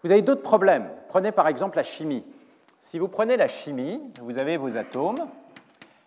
Vous 0.04 0.12
avez 0.12 0.22
d'autres 0.22 0.42
problèmes. 0.42 0.90
Prenez 1.10 1.34
par 1.34 1.50
exemple 1.50 1.76
la 1.76 1.84
chimie. 1.84 2.26
Si 2.80 2.98
vous 2.98 3.10
prenez 3.10 3.36
la 3.36 3.50
chimie, 3.50 4.02
vous 4.22 4.38
avez 4.38 4.56
vos 4.56 4.78
atomes 4.78 5.28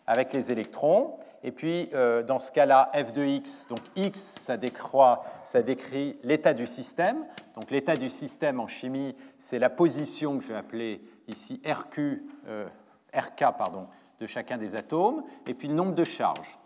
avec 0.07 0.33
les 0.33 0.51
électrons, 0.51 1.19
et 1.45 1.53
puis 1.53 1.89
euh, 1.93 2.23
dans 2.23 2.39
ce 2.39 2.53
cas-là, 2.53 2.91
f 2.95 3.13
de 3.13 3.25
x, 3.25 3.67
donc 3.69 3.81
x, 3.97 4.21
ça, 4.21 4.57
décroît, 4.57 5.25
ça 5.45 5.63
décrit 5.63 6.19
l'état 6.23 6.55
du 6.55 6.67
système. 6.67 7.25
Donc 7.55 7.71
l'état 7.71 7.97
du 7.97 8.09
système 8.09 8.61
en 8.61 8.69
chimie, 8.69 9.17
c'est 9.39 9.59
la 9.59 9.71
position 9.71 10.39
que 10.39 10.45
je 10.45 10.49
vais 10.49 10.59
appeler 10.59 11.01
ici 11.29 11.61
RQ, 11.67 12.23
euh, 12.47 12.67
RK 13.15 13.57
pardon, 13.59 13.89
de 14.21 14.27
chacun 14.27 14.57
des 14.57 14.77
atomes, 14.77 15.25
et 15.47 15.55
puis 15.55 15.69
le 15.69 15.75
nombre 15.75 15.95
de 15.95 16.05
charges. 16.05 16.59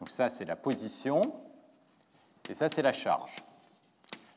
Donc 0.00 0.10
ça, 0.10 0.28
c'est 0.28 0.44
la 0.44 0.56
position, 0.56 1.20
et 2.48 2.54
ça, 2.54 2.68
c'est 2.68 2.82
la 2.82 2.92
charge. 2.92 3.34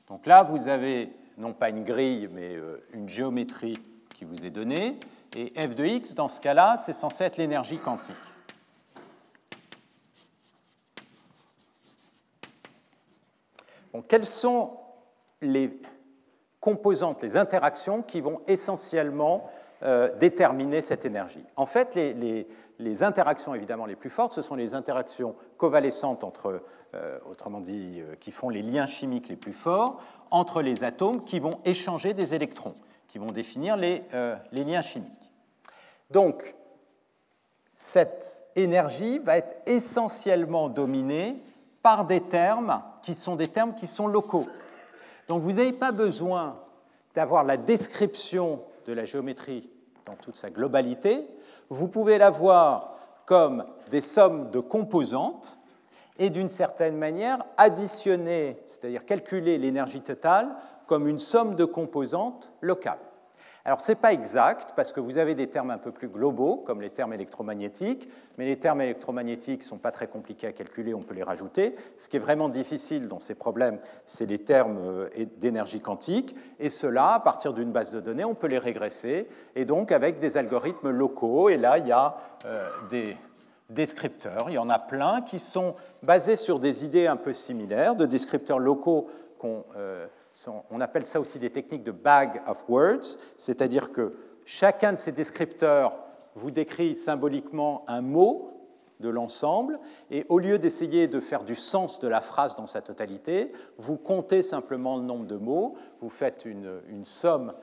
Donc 0.08 0.26
là, 0.26 0.44
vous 0.44 0.68
avez 0.68 1.14
non 1.38 1.54
pas 1.54 1.70
une 1.70 1.84
grille, 1.84 2.28
mais 2.32 2.56
euh, 2.56 2.84
une 2.94 3.08
géométrie 3.08 3.78
qui 4.14 4.26
vous 4.26 4.46
est 4.46 4.50
donnée. 4.50 5.00
Et 5.36 5.54
f 5.56 5.76
de 5.76 5.86
x, 5.86 6.16
dans 6.16 6.28
ce 6.28 6.42
cas-là, 6.42 6.76
c'est 6.78 6.94
censé 6.94 7.24
être 7.24 7.38
l'énergie 7.38 7.78
quantique. 7.78 8.16
Quelles 14.08 14.26
sont 14.26 14.78
les 15.42 15.80
composantes, 16.60 17.22
les 17.22 17.38
interactions 17.38 18.02
qui 18.02 18.22
vont 18.22 18.38
essentiellement 18.48 19.50
euh, 19.84 20.16
déterminer 20.18 20.82
cette 20.82 21.06
énergie? 21.06 21.44
En 21.56 21.66
fait, 21.66 21.96
les, 21.96 23.04
interactions 23.04 23.54
évidemment 23.54 23.86
les 23.86 23.96
plus 23.96 24.10
fortes, 24.10 24.34
ce 24.34 24.42
sont 24.42 24.56
les 24.56 24.74
interactions 24.74 25.36
covalescentes 25.58 26.24
entre 26.24 26.62
euh, 26.96 27.20
autrement 27.30 27.62
dit, 27.62 28.00
euh, 28.00 28.16
qui 28.20 28.32
font 28.32 28.50
les 28.50 28.62
liens 28.62 28.88
chimiques 28.88 29.30
les 29.30 29.36
plus 29.36 29.54
forts 29.54 30.02
entre 30.32 30.62
les 30.62 30.84
atomes 30.84 31.24
qui 31.24 31.40
vont 31.40 31.60
échanger 31.66 32.14
des 32.14 32.34
électrons, 32.34 32.76
qui 33.08 33.18
vont 33.18 33.32
définir 33.32 33.78
les 33.78 34.04
liens 34.52 34.82
chimiques. 34.82 35.32
Donc, 36.12 36.56
cette 37.74 38.44
énergie 38.56 39.20
va 39.20 39.38
être 39.38 39.56
essentiellement 39.66 40.70
dominée 40.70 41.36
par 41.82 42.06
des 42.06 42.22
termes 42.22 42.82
qui 43.02 43.16
sont 43.16 43.36
des 43.36 43.48
termes 43.48 43.76
qui 43.76 43.88
sont 43.88 44.08
locaux. 44.08 44.48
Donc 45.28 45.42
vous 45.42 45.54
n'avez 45.54 45.74
pas 45.74 45.92
besoin 45.92 46.58
d'avoir 47.16 47.44
la 47.44 47.58
description 47.58 48.62
de 48.86 48.94
la 48.94 49.06
géométrie 49.06 49.70
dans 50.06 50.16
toute 50.16 50.36
sa 50.36 50.50
globalité, 50.50 51.28
vous 51.70 51.88
pouvez 51.88 52.18
la 52.18 52.30
voir 52.30 52.96
comme 53.26 53.64
des 53.92 54.02
sommes 54.02 54.50
de 54.50 54.60
composantes 54.60 55.58
et 56.18 56.30
d'une 56.30 56.50
certaine 56.50 56.98
manière 56.98 57.46
additionner, 57.58 58.60
c'est-à-dire 58.66 59.06
calculer 59.06 59.58
l'énergie 59.58 60.02
totale 60.02 60.50
comme 60.88 61.08
une 61.08 61.20
somme 61.20 61.56
de 61.56 61.66
composantes 61.66 62.52
locales. 62.62 62.98
Alors 63.66 63.82
ce 63.82 63.92
n'est 63.92 63.98
pas 63.98 64.14
exact 64.14 64.74
parce 64.76 64.92
que 64.92 65.00
vous 65.00 65.18
avez 65.18 65.36
des 65.36 65.48
termes 65.48 65.72
un 65.72 65.78
peu 65.78 65.92
plus 65.92 66.08
globaux 66.08 66.58
comme 66.58 66.82
les 66.82 66.90
termes 66.90 67.14
électromagnétiques, 67.14 68.10
mais 68.38 68.46
les 68.46 68.58
termes 68.58 68.82
électromagnétiques 68.82 69.62
ne 69.62 69.66
sont 69.66 69.78
pas 69.78 69.92
très 69.92 70.08
compliqués 70.08 70.48
à 70.48 70.52
calculer, 70.52 70.94
on 70.94 71.02
peut 71.02 71.16
les 71.16 71.24
rajouter. 71.24 71.76
Ce 71.98 72.10
qui 72.10 72.18
est 72.18 72.22
vraiment 72.22 72.50
difficile 72.50 73.08
dans 73.08 73.20
ces 73.20 73.36
problèmes, 73.36 73.80
c'est 74.06 74.26
les 74.26 74.40
termes 74.40 74.78
euh, 74.80 75.10
d'énergie 75.38 75.82
quantique, 75.82 76.36
et 76.60 76.70
cela, 76.70 77.14
à 77.16 77.20
partir 77.20 77.54
d'une 77.54 77.72
base 77.72 77.94
de 77.94 78.00
données, 78.00 78.26
on 78.26 78.36
peut 78.36 78.48
les 78.48 78.60
régresser, 78.60 79.28
et 79.56 79.66
donc 79.66 79.92
avec 79.92 80.20
des 80.20 80.38
algorithmes 80.38 80.90
locaux, 80.90 81.50
et 81.50 81.58
là 81.58 81.78
il 81.78 81.88
y 81.88 81.92
a 81.92 82.18
euh, 82.46 82.68
des, 82.90 83.18
descripteurs. 83.70 84.46
Il 84.48 84.54
y 84.54 84.58
en 84.58 84.70
a 84.70 84.80
plein 84.80 85.22
qui 85.22 85.40
sont 85.40 85.74
basés 86.04 86.36
sur 86.36 86.60
des 86.60 86.86
idées 86.86 87.08
un 87.08 87.18
peu 87.18 87.34
similaires, 87.34 87.96
de 87.96 88.06
descripteurs 88.06 88.60
locaux 88.60 89.10
qu'on 89.38 89.64
euh, 89.78 90.08
on 90.48 90.82
appelle 90.82 91.06
ça 91.06 91.20
aussi 91.20 91.40
des 91.40 91.50
techniques 91.50 91.84
de 91.84 91.92
bag 91.92 92.42
of 92.48 92.64
words, 92.70 93.18
c'est-à-dire 93.38 93.92
que 93.92 94.14
chacun 94.46 94.94
de 94.94 94.98
ces 94.98 95.12
descripteurs 95.12 95.94
vous 96.36 96.52
décrit 96.52 96.96
symboliquement 96.96 97.84
un 97.88 98.02
mot 98.02 98.60
de 99.00 99.10
l'ensemble, 99.10 99.80
et 100.12 100.26
au 100.30 100.40
lieu 100.40 100.60
d'essayer 100.60 101.08
de 101.08 101.20
faire 101.20 101.44
du 101.44 101.56
sens 101.56 102.00
de 102.00 102.08
la 102.08 102.20
phrase 102.22 102.58
dans 102.58 102.66
sa 102.66 102.82
totalité, 102.82 103.54
vous 103.78 103.98
comptez 103.98 104.44
simplement 104.44 104.98
le 104.98 105.04
nombre 105.04 105.26
de 105.26 105.38
mots, 105.38 105.76
vous 106.02 106.10
faites 106.10 106.46
une, 106.46 107.06
somme 107.06 107.54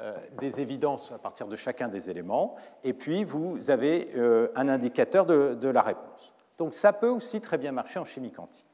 euh, 0.00 0.16
des 0.38 0.60
évidences 0.60 1.12
à 1.12 1.18
partir 1.18 1.48
de 1.48 1.56
chacun 1.56 1.88
des 1.88 2.08
éléments, 2.08 2.56
et 2.82 2.94
puis 2.94 3.24
vous 3.24 3.70
avez 3.70 4.10
euh, 4.16 4.48
un 4.54 4.68
indicateur 4.68 5.26
de, 5.26 5.68
la 5.68 5.82
réponse. 5.82 6.32
Donc 6.56 6.74
ça 6.74 6.94
peut 6.94 7.10
aussi 7.10 7.42
très 7.42 7.58
bien 7.58 7.72
marcher 7.72 7.98
en 7.98 8.04
chimie 8.04 8.32
quantique. 8.32 8.64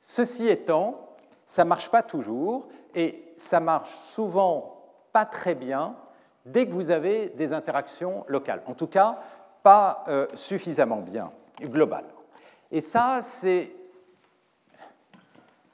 Ceci 0.00 0.48
étant, 0.48 1.11
ça 1.52 1.64
ne 1.64 1.68
marche 1.68 1.90
pas 1.90 2.02
toujours, 2.02 2.66
et 2.94 3.22
ça 3.36 3.60
marche 3.60 3.94
souvent 3.94 4.74
pas 5.12 5.26
très 5.26 5.54
bien 5.54 5.94
dès 6.46 6.66
que 6.66 6.72
vous 6.72 6.90
avez 6.90 7.28
des 7.28 7.52
interactions 7.52 8.24
locales. 8.26 8.62
En 8.64 8.72
tout 8.72 8.86
cas, 8.86 9.18
pas 9.62 10.02
euh, 10.08 10.26
suffisamment 10.32 11.02
bien, 11.02 11.30
globales. 11.60 12.08
Et 12.70 12.80
ça, 12.80 13.18
c'est 13.20 13.70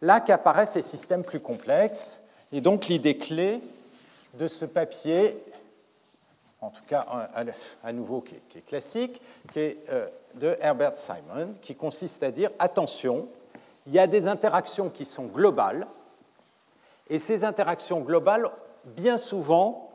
là 0.03 0.18
qu'apparaissent 0.18 0.72
ces 0.72 0.83
systèmes 0.83 1.22
plus 1.22 1.39
complexes. 1.39 2.22
Et 2.51 2.61
donc 2.61 2.87
l'idée 2.89 3.16
clé, 3.16 3.61
de 4.35 4.49
ce 4.49 4.64
papier, 4.64 5.41
en 6.61 6.70
tout 6.70 6.83
cas 6.89 7.07
à 7.85 7.93
nouveau 7.93 8.20
qui 8.20 8.35
est, 8.35 8.66
classique, 8.66 9.22
qui 9.53 9.61
est 9.61 9.79
euh, 9.91 10.09
de 10.35 10.57
Herbert 10.61 10.97
Simon, 10.97 11.53
qui 11.62 11.76
consiste 11.76 12.24
à 12.24 12.33
dire 12.33 12.51
attention, 12.59 13.29
il 13.89 13.95
y 13.95 13.99
a 13.99 14.07
des 14.07 14.28
interactions 14.28 14.91
qui 14.91 15.07
sont 15.07 15.26
globales, 15.26 15.86
et 17.09 17.18
ces 17.18 17.45
interactions 17.45 18.01
globales, 18.01 18.47
bien 18.84 19.16
souvent, 19.16 19.91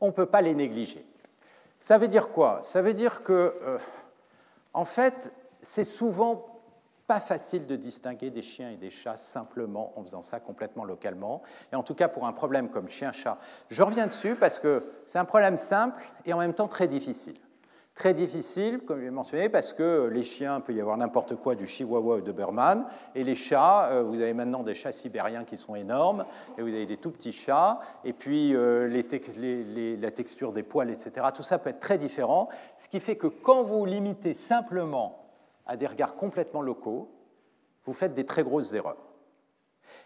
on 0.00 0.08
ne 0.08 0.12
peut 0.12 0.26
pas 0.26 0.40
les 0.40 0.54
négliger. 0.54 1.04
Ça 1.78 1.96
veut 1.96 2.08
dire 2.08 2.30
quoi? 2.30 2.58
Ça 2.64 2.82
veut 2.82 2.92
dire 2.92 3.22
que, 3.22 3.54
euh, 3.62 3.78
en 4.74 4.84
fait, 4.84 5.32
c'est 5.62 5.84
souvent 5.84 6.44
pas 7.06 7.20
facile 7.20 7.66
de 7.68 7.76
distinguer 7.76 8.30
des 8.30 8.42
chiens 8.42 8.70
et 8.70 8.76
des 8.76 8.90
chats 8.90 9.16
simplement 9.16 9.92
en 9.96 10.02
faisant 10.02 10.22
ça 10.22 10.40
complètement 10.40 10.84
localement. 10.84 11.42
Et 11.72 11.76
en 11.76 11.82
tout 11.82 11.94
cas 11.94 12.08
pour 12.08 12.26
un 12.26 12.32
problème 12.32 12.68
comme 12.68 12.88
chien-chat, 12.88 13.36
je 13.68 13.82
reviens 13.82 14.06
dessus 14.06 14.36
parce 14.36 14.58
que 14.58 14.84
c'est 15.06 15.18
un 15.18 15.24
problème 15.24 15.56
simple 15.56 16.00
et 16.24 16.32
en 16.32 16.38
même 16.38 16.54
temps 16.54 16.68
très 16.68 16.86
difficile. 16.86 17.36
Très 17.94 18.14
difficile, 18.14 18.80
comme 18.80 19.00
je 19.00 19.04
l'ai 19.04 19.10
mentionné, 19.10 19.48
parce 19.48 19.72
que 19.72 20.08
les 20.12 20.22
chiens, 20.22 20.58
il 20.58 20.62
peut 20.62 20.72
y 20.72 20.80
avoir 20.80 20.96
n'importe 20.96 21.36
quoi, 21.36 21.54
du 21.54 21.66
chihuahua 21.66 22.16
ou 22.16 22.20
de 22.20 22.32
Berman, 22.32 22.84
et 23.14 23.24
les 23.24 23.34
chats, 23.34 23.88
euh, 23.90 24.02
vous 24.02 24.22
avez 24.22 24.32
maintenant 24.32 24.62
des 24.62 24.74
chats 24.74 24.92
sibériens 24.92 25.44
qui 25.44 25.56
sont 25.56 25.74
énormes, 25.74 26.24
et 26.56 26.62
vous 26.62 26.68
avez 26.68 26.86
des 26.86 26.96
tout 26.96 27.10
petits 27.10 27.32
chats, 27.32 27.80
et 28.04 28.12
puis 28.12 28.54
euh, 28.54 28.88
la 28.88 30.10
texture 30.10 30.52
des 30.52 30.62
poils, 30.62 30.90
etc. 30.90 31.26
Tout 31.34 31.42
ça 31.42 31.58
peut 31.58 31.70
être 31.70 31.80
très 31.80 31.98
différent, 31.98 32.48
ce 32.78 32.88
qui 32.88 33.00
fait 33.00 33.16
que 33.16 33.26
quand 33.26 33.64
vous 33.64 33.84
limitez 33.84 34.34
simplement 34.34 35.26
à 35.66 35.76
des 35.76 35.86
regards 35.86 36.14
complètement 36.14 36.62
locaux, 36.62 37.10
vous 37.84 37.92
faites 37.92 38.14
des 38.14 38.24
très 38.24 38.44
grosses 38.44 38.72
erreurs. 38.72 38.96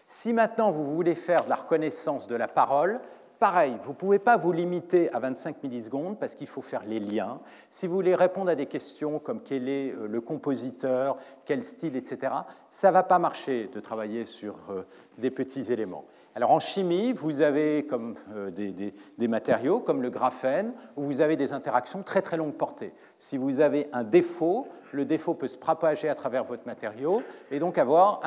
Si 0.07 0.33
maintenant 0.33 0.71
vous 0.71 0.85
voulez 0.85 1.15
faire 1.15 1.45
de 1.45 1.49
la 1.49 1.55
reconnaissance 1.55 2.27
de 2.27 2.35
la 2.35 2.47
parole, 2.47 2.99
pareil, 3.45 3.77
vous 3.83 3.91
ne 3.91 3.95
pouvez 3.95 4.17
pas 4.17 4.37
vous 4.37 4.51
limiter 4.51 5.13
à 5.13 5.19
25 5.19 5.61
millisecondes 5.61 6.17
parce 6.17 6.33
qu'il 6.33 6.47
faut 6.47 6.63
faire 6.63 6.81
les 6.83 6.99
liens. 6.99 7.39
Si 7.69 7.85
vous 7.85 7.93
voulez 7.93 8.15
répondre 8.15 8.49
à 8.49 8.55
des 8.55 8.65
questions 8.65 9.19
comme 9.19 9.41
quel 9.43 9.69
est 9.69 9.91
euh, 9.91 10.07
le 10.07 10.19
compositeur, 10.19 11.15
quel 11.45 11.61
style, 11.61 11.95
etc., 11.95 12.33
ça 12.71 12.87
ne 12.87 12.93
va 12.93 13.03
pas 13.03 13.19
marcher 13.19 13.69
de 13.71 13.79
travailler 13.79 14.25
sur 14.25 14.55
euh, 14.71 14.81
des 15.19 15.29
petits 15.29 15.71
éléments. 15.71 16.05
Alors 16.33 16.49
en 16.49 16.59
chimie, 16.59 17.13
vous 17.13 17.41
avez 17.41 17.85
comme 17.85 18.15
euh, 18.33 18.49
des, 18.49 19.27
matériaux 19.27 19.79
comme 19.79 20.01
le 20.01 20.09
graphène, 20.09 20.73
où 20.95 21.03
vous 21.03 21.21
avez 21.21 21.35
des 21.35 21.53
interactions 21.53 22.01
très 22.01 22.23
très 22.23 22.37
longue 22.37 22.55
portée. 22.55 22.93
Si 23.19 23.37
vous 23.37 23.59
avez 23.59 23.89
un 23.93 24.03
défaut, 24.03 24.69
le 24.91 25.05
défaut 25.05 25.35
peut 25.35 25.47
se 25.47 25.59
propager 25.59 26.09
à 26.09 26.15
travers 26.15 26.45
votre 26.45 26.65
matériau 26.65 27.21
et 27.51 27.59
donc 27.59 27.77
avoir 27.77 28.21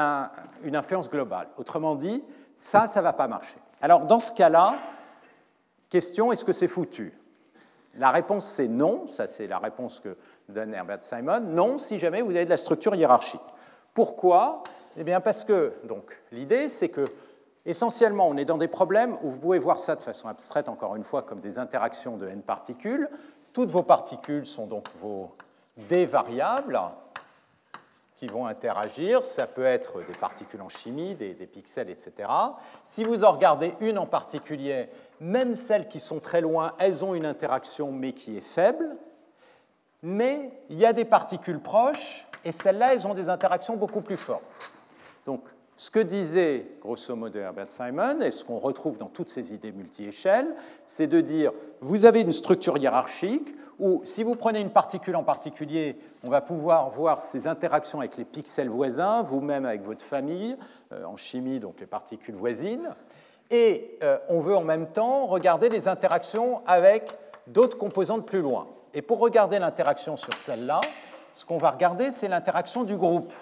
une 0.62 0.77
influence 0.77 1.11
globale. 1.11 1.49
Autrement 1.57 1.97
dit, 1.97 2.23
ça, 2.55 2.87
ça 2.87 3.01
ne 3.01 3.03
va 3.03 3.12
pas 3.12 3.27
marcher. 3.27 3.59
Alors 3.81 4.07
dans 4.07 4.21
ce 4.21 4.33
cas-là, 4.33 4.79
question, 5.91 6.32
est-ce 6.32 6.45
que 6.45 6.53
c'est 6.53 6.68
foutu? 6.68 7.12
La 7.97 8.11
réponse 8.11 8.47
c'est 8.47 8.68
non, 8.68 9.07
ça 9.07 9.26
c'est 9.26 9.47
la 9.47 9.59
réponse 9.59 10.01
que 10.01 10.16
donne 10.49 10.74
Herbert 10.74 11.03
Simon, 11.03 11.41
non 11.41 11.78
si 11.78 11.99
jamais 11.99 12.22
vous 12.22 12.30
avez 12.30 12.45
de 12.45 12.51
la 12.51 12.57
structure 12.57 12.95
hiérarchique. 12.95 13.41
Pourquoi? 13.95 14.62
Eh 14.97 15.05
bien 15.05 15.20
parce 15.20 15.45
que, 15.45 15.72
donc, 15.84 16.20
l'idée 16.32 16.68
c'est 16.68 16.89
que 16.89 17.05
Essentiellement, 17.68 18.26
on 18.26 18.39
est 18.39 18.47
dans 18.47 18.57
des 18.57 18.66
problèmes 18.66 19.18
où 19.20 19.28
vous 19.28 19.39
pouvez 19.39 19.59
voir 19.59 19.78
ça 19.78 19.95
de 19.95 20.01
façon 20.01 20.26
abstraite, 20.26 20.70
encore 20.70 20.97
une 20.97 21.05
fois, 21.05 21.20
comme 21.20 21.41
des 21.41 21.59
interactions 21.59 22.16
de 22.16 22.26
n 22.26 22.41
particules. 22.41 23.11
Toutes 23.53 23.68
vos 23.68 23.82
particules 23.82 24.47
sont 24.47 24.66
donc 24.66 24.86
vos 24.99 25.32
d 25.76 26.07
variables 26.07 26.80
qui 28.19 28.27
vont 28.27 28.47
interagir. 28.47 29.25
Ça 29.25 29.47
peut 29.47 29.64
être 29.64 30.05
des 30.05 30.19
particules 30.19 30.61
en 30.61 30.69
chimie, 30.69 31.14
des, 31.14 31.35
pixels, 31.35 31.89
etc. 31.89 32.29
Si 32.85 33.05
vous 33.05 33.23
en 33.23 33.31
regardez 33.31 33.75
une 33.81 33.97
en 33.97 34.07
particulier, 34.07 34.89
même 35.21 35.55
celles 35.55 35.89
qui 35.89 36.01
sont 36.01 36.19
très 36.19 36.41
loin, 36.41 36.75
elles 36.79 37.05
ont 37.05 37.14
une 37.14 37.27
interaction 37.27 37.93
mais 37.93 38.12
qui 38.12 38.37
est 38.37 38.43
faible. 38.43 38.97
mais 40.03 40.51
il 40.69 40.79
y 40.79 40.85
a 40.85 40.93
des 40.93 41.05
particules 41.05 41.61
proches, 41.61 42.27
et 42.45 42.53
celles-là, 42.53 42.95
elles 42.95 43.07
ont 43.07 43.14
des 43.14 43.29
interactions 43.29 43.77
beaucoup 43.77 44.01
plus 44.01 44.16
fortes. 44.16 44.73
Donc, 45.25 45.43
ce 45.79 45.93
que 45.93 46.01
disait 46.01 46.66
grosso 46.81 47.14
modo 47.14 47.39
Herbert 47.39 47.70
Simon, 47.70 48.20
et 48.20 48.33
ce 48.33 48.45
qu'on 48.45 48.59
retrouve 48.59 48.99
dans 48.99 49.07
toutes 49.07 49.29
ces 49.29 49.55
idées 49.55 49.70
multi-échelles, 49.70 50.49
c'est 50.89 51.07
de 51.07 51.20
dire, 51.20 51.53
vous 51.81 52.05
avez 52.05 52.20
une 52.20 52.33
structure 52.33 52.76
hiérarchique 52.79 53.55
où, 53.79 54.03
si 54.05 54.24
vous 54.24 54.35
prenez 54.35 54.59
une 54.61 54.70
particule 54.70 55.14
en 55.14 55.22
particulier, 55.22 55.97
on 56.24 56.31
va 56.31 56.41
pouvoir 56.41 56.91
voir 56.91 57.20
ses 57.20 57.47
interactions 57.47 58.01
avec 58.01 58.16
les 58.16 58.24
pixels 58.24 58.68
voisins, 58.68 59.22
vous-même 59.22 59.64
avec 59.64 59.83
votre 59.83 60.05
famille, 60.05 60.57
euh, 60.93 61.05
en 61.05 61.14
chimie, 61.14 61.61
donc 61.61 61.79
les 61.79 61.87
particules 61.87 62.35
voisines, 62.35 62.91
et 63.53 63.99
euh, 64.03 64.18
on 64.29 64.41
veut 64.41 64.57
en 64.57 64.64
même 64.64 64.89
temps 64.89 65.26
regarder 65.26 65.68
les 65.68 65.87
interactions 65.87 66.61
avec 66.66 67.16
d'autres 67.47 67.79
composantes 67.79 68.26
plus 68.26 68.43
loin. 68.43 68.66
Et 68.95 69.03
pour 69.03 69.20
regarder 69.20 69.61
l'interaction 69.61 70.16
sur 70.16 70.35
celle-là, 70.35 70.81
ce 71.35 71.45
qu'on 71.45 71.59
va 71.59 71.70
regarder, 71.70 72.11
c'est 72.11 72.26
l'interaction 72.26 72.83
du 72.83 72.97
groupe 72.97 73.33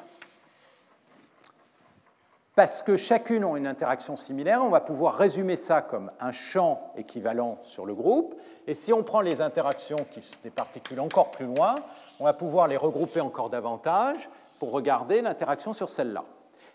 parce 2.57 2.83
que 2.83 2.97
chacune 2.97 3.45
ont 3.45 3.55
une 3.55 3.67
interaction 3.67 4.17
similaire, 4.17 4.63
on 4.65 4.71
va 4.71 4.81
pouvoir 4.81 5.17
résumer 5.17 5.59
ça 5.59 5.83
comme 5.83 6.11
un 6.19 6.33
champ 6.33 6.91
équivalent 6.97 7.59
sur 7.63 7.85
le 7.85 7.95
groupe. 7.95 8.35
Et 8.67 8.75
si 8.75 8.95
on 8.95 9.03
prend 9.03 9.21
les 9.21 9.43
interactions 9.43 10.07
qui 10.11 10.23
sont 10.23 10.39
des 10.43 10.51
particules 10.51 10.99
encore 11.01 11.31
plus 11.31 11.45
loin, 11.45 11.75
on 12.19 12.25
va 12.25 12.33
pouvoir 12.33 12.67
les 12.67 12.79
regrouper 12.79 13.21
encore 13.21 13.51
davantage 13.51 14.31
pour 14.59 14.73
regarder 14.73 15.21
l'interaction 15.21 15.75
sur 15.75 15.91
celle-là. 15.91 16.25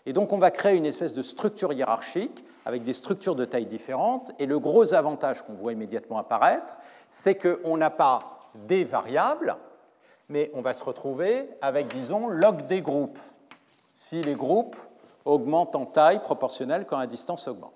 Et 0.06 0.12
donc 0.12 0.32
on 0.32 0.38
va 0.38 0.52
créer 0.52 0.76
une 0.76 0.86
espèce 0.86 1.14
de 1.14 1.22
structure 1.22 1.72
hiérarchique 1.72 2.44
avec 2.64 2.84
des 2.84 2.94
structures 2.94 3.34
de 3.34 3.44
taille 3.44 3.66
différentes. 3.66 4.30
Et 4.38 4.46
le 4.46 4.60
gros 4.60 4.94
avantage 4.94 5.42
qu'on 5.42 5.54
voit 5.54 5.72
immédiatement 5.72 6.18
apparaître, 6.18 6.76
c'est 7.10 7.34
qu'on 7.34 7.76
n'a 7.76 7.90
pas 7.90 8.50
des 8.54 8.84
variables, 8.84 9.56
mais 10.28 10.48
on 10.54 10.62
va 10.62 10.74
se 10.74 10.84
retrouver 10.84 11.48
avec, 11.60 11.88
disons, 11.88 12.28
log 12.28 12.66
des 12.66 12.82
groupes. 12.82 13.18
Si 13.94 14.22
les 14.22 14.36
groupes 14.36 14.76
augmente 15.24 15.76
en 15.76 15.86
taille 15.86 16.20
proportionnelle 16.20 16.86
quand 16.86 16.98
la 16.98 17.06
distance 17.06 17.48
augmente. 17.48 17.74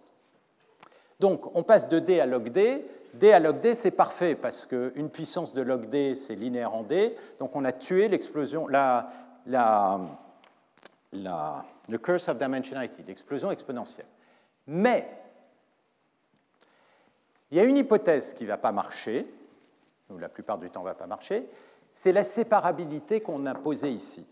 Donc 1.21 1.55
on 1.57 1.63
passe 1.63 1.89
de 1.89 1.99
d 1.99 2.21
à 2.21 2.27
log 2.27 2.51
d. 2.51 2.85
d 3.15 3.33
à 3.33 3.39
log 3.41 3.61
d, 3.61 3.75
c'est 3.75 3.91
parfait 3.91 4.35
parce 4.35 4.67
qu'une 4.67 5.09
puissance 5.11 5.55
de 5.55 5.63
log 5.63 5.89
d, 5.89 6.15
c'est 6.15 6.35
linéaire 6.35 6.75
en 6.75 6.83
d. 6.83 7.17
Donc 7.39 7.57
on 7.57 7.65
a 7.65 7.73
tué 7.73 8.09
l'explosion, 8.09 8.69
la, 8.69 9.11
la, 9.47 10.01
le 11.13 11.99
curse 11.99 12.29
of 12.29 12.37
dimensionality, 12.37 13.03
l'explosion 13.07 13.51
exponentielle. 13.51 14.07
Mais 14.67 15.09
il 17.51 17.57
y 17.57 17.61
a 17.61 17.65
une 17.65 17.77
hypothèse 17.77 18.35
qui 18.35 18.43
ne 18.43 18.49
va 18.49 18.59
pas 18.59 18.73
marcher, 18.73 19.25
ou 20.11 20.19
la 20.19 20.29
plupart 20.29 20.59
du 20.59 20.69
temps 20.69 20.81
ne 20.81 20.87
va 20.87 20.95
pas 20.95 21.07
marcher, 21.07 21.49
c'est 21.95 22.13
la 22.13 22.25
séparabilité 22.25 23.21
qu'on 23.21 23.47
a 23.47 23.55
posée 23.55 23.91
ici, 23.91 24.27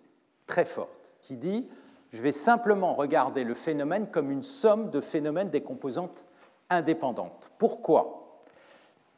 très 0.46 0.64
forte, 0.64 1.14
qui 1.22 1.36
dit 1.36 1.66
je 2.14 2.22
vais 2.22 2.30
simplement 2.30 2.94
regarder 2.94 3.42
le 3.42 3.54
phénomène 3.54 4.06
comme 4.06 4.30
une 4.30 4.44
somme 4.44 4.88
de 4.90 5.00
phénomènes 5.00 5.50
des 5.50 5.62
composantes 5.64 6.26
indépendantes. 6.70 7.50
Pourquoi? 7.58 8.38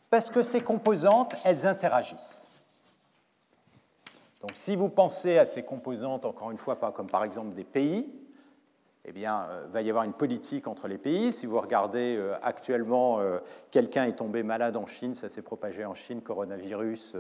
Parce 0.09 0.31
que 0.31 0.43
ces 0.43 0.63
composantes, 0.63 1.35
elles 1.45 1.67
interagissent. 1.67 2.47
Donc 4.41 4.53
si 4.55 4.77
vous 4.77 4.89
pensez 4.89 5.37
à 5.37 5.45
ces 5.45 5.63
composantes, 5.63 6.25
encore 6.25 6.51
une 6.51 6.57
fois, 6.57 6.81
pas 6.81 6.91
comme 6.91 7.09
par 7.09 7.23
exemple 7.23 7.55
des 7.55 7.65
pays, 7.65 8.11
eh 9.05 9.13
bien, 9.13 9.47
il 9.47 9.53
euh, 9.53 9.67
va 9.69 9.83
y 9.83 9.91
avoir 9.91 10.05
une 10.05 10.15
politique 10.15 10.67
entre 10.67 10.89
les 10.89 10.99
pays. 10.99 11.33
Si 11.33 11.45
vous 11.45 11.61
regardez 11.61 12.17
euh, 12.17 12.35
actuellement, 12.43 13.21
euh, 13.21 13.39
quelqu'un 13.71 14.05
est 14.05 14.17
tombé 14.17 14.43
malade 14.43 14.77
en 14.77 14.87
Chine, 14.87 15.15
ça 15.15 15.29
s'est 15.29 15.43
propagé 15.43 15.85
en 15.85 15.95
Chine, 15.95 16.23
coronavirus, 16.23 17.15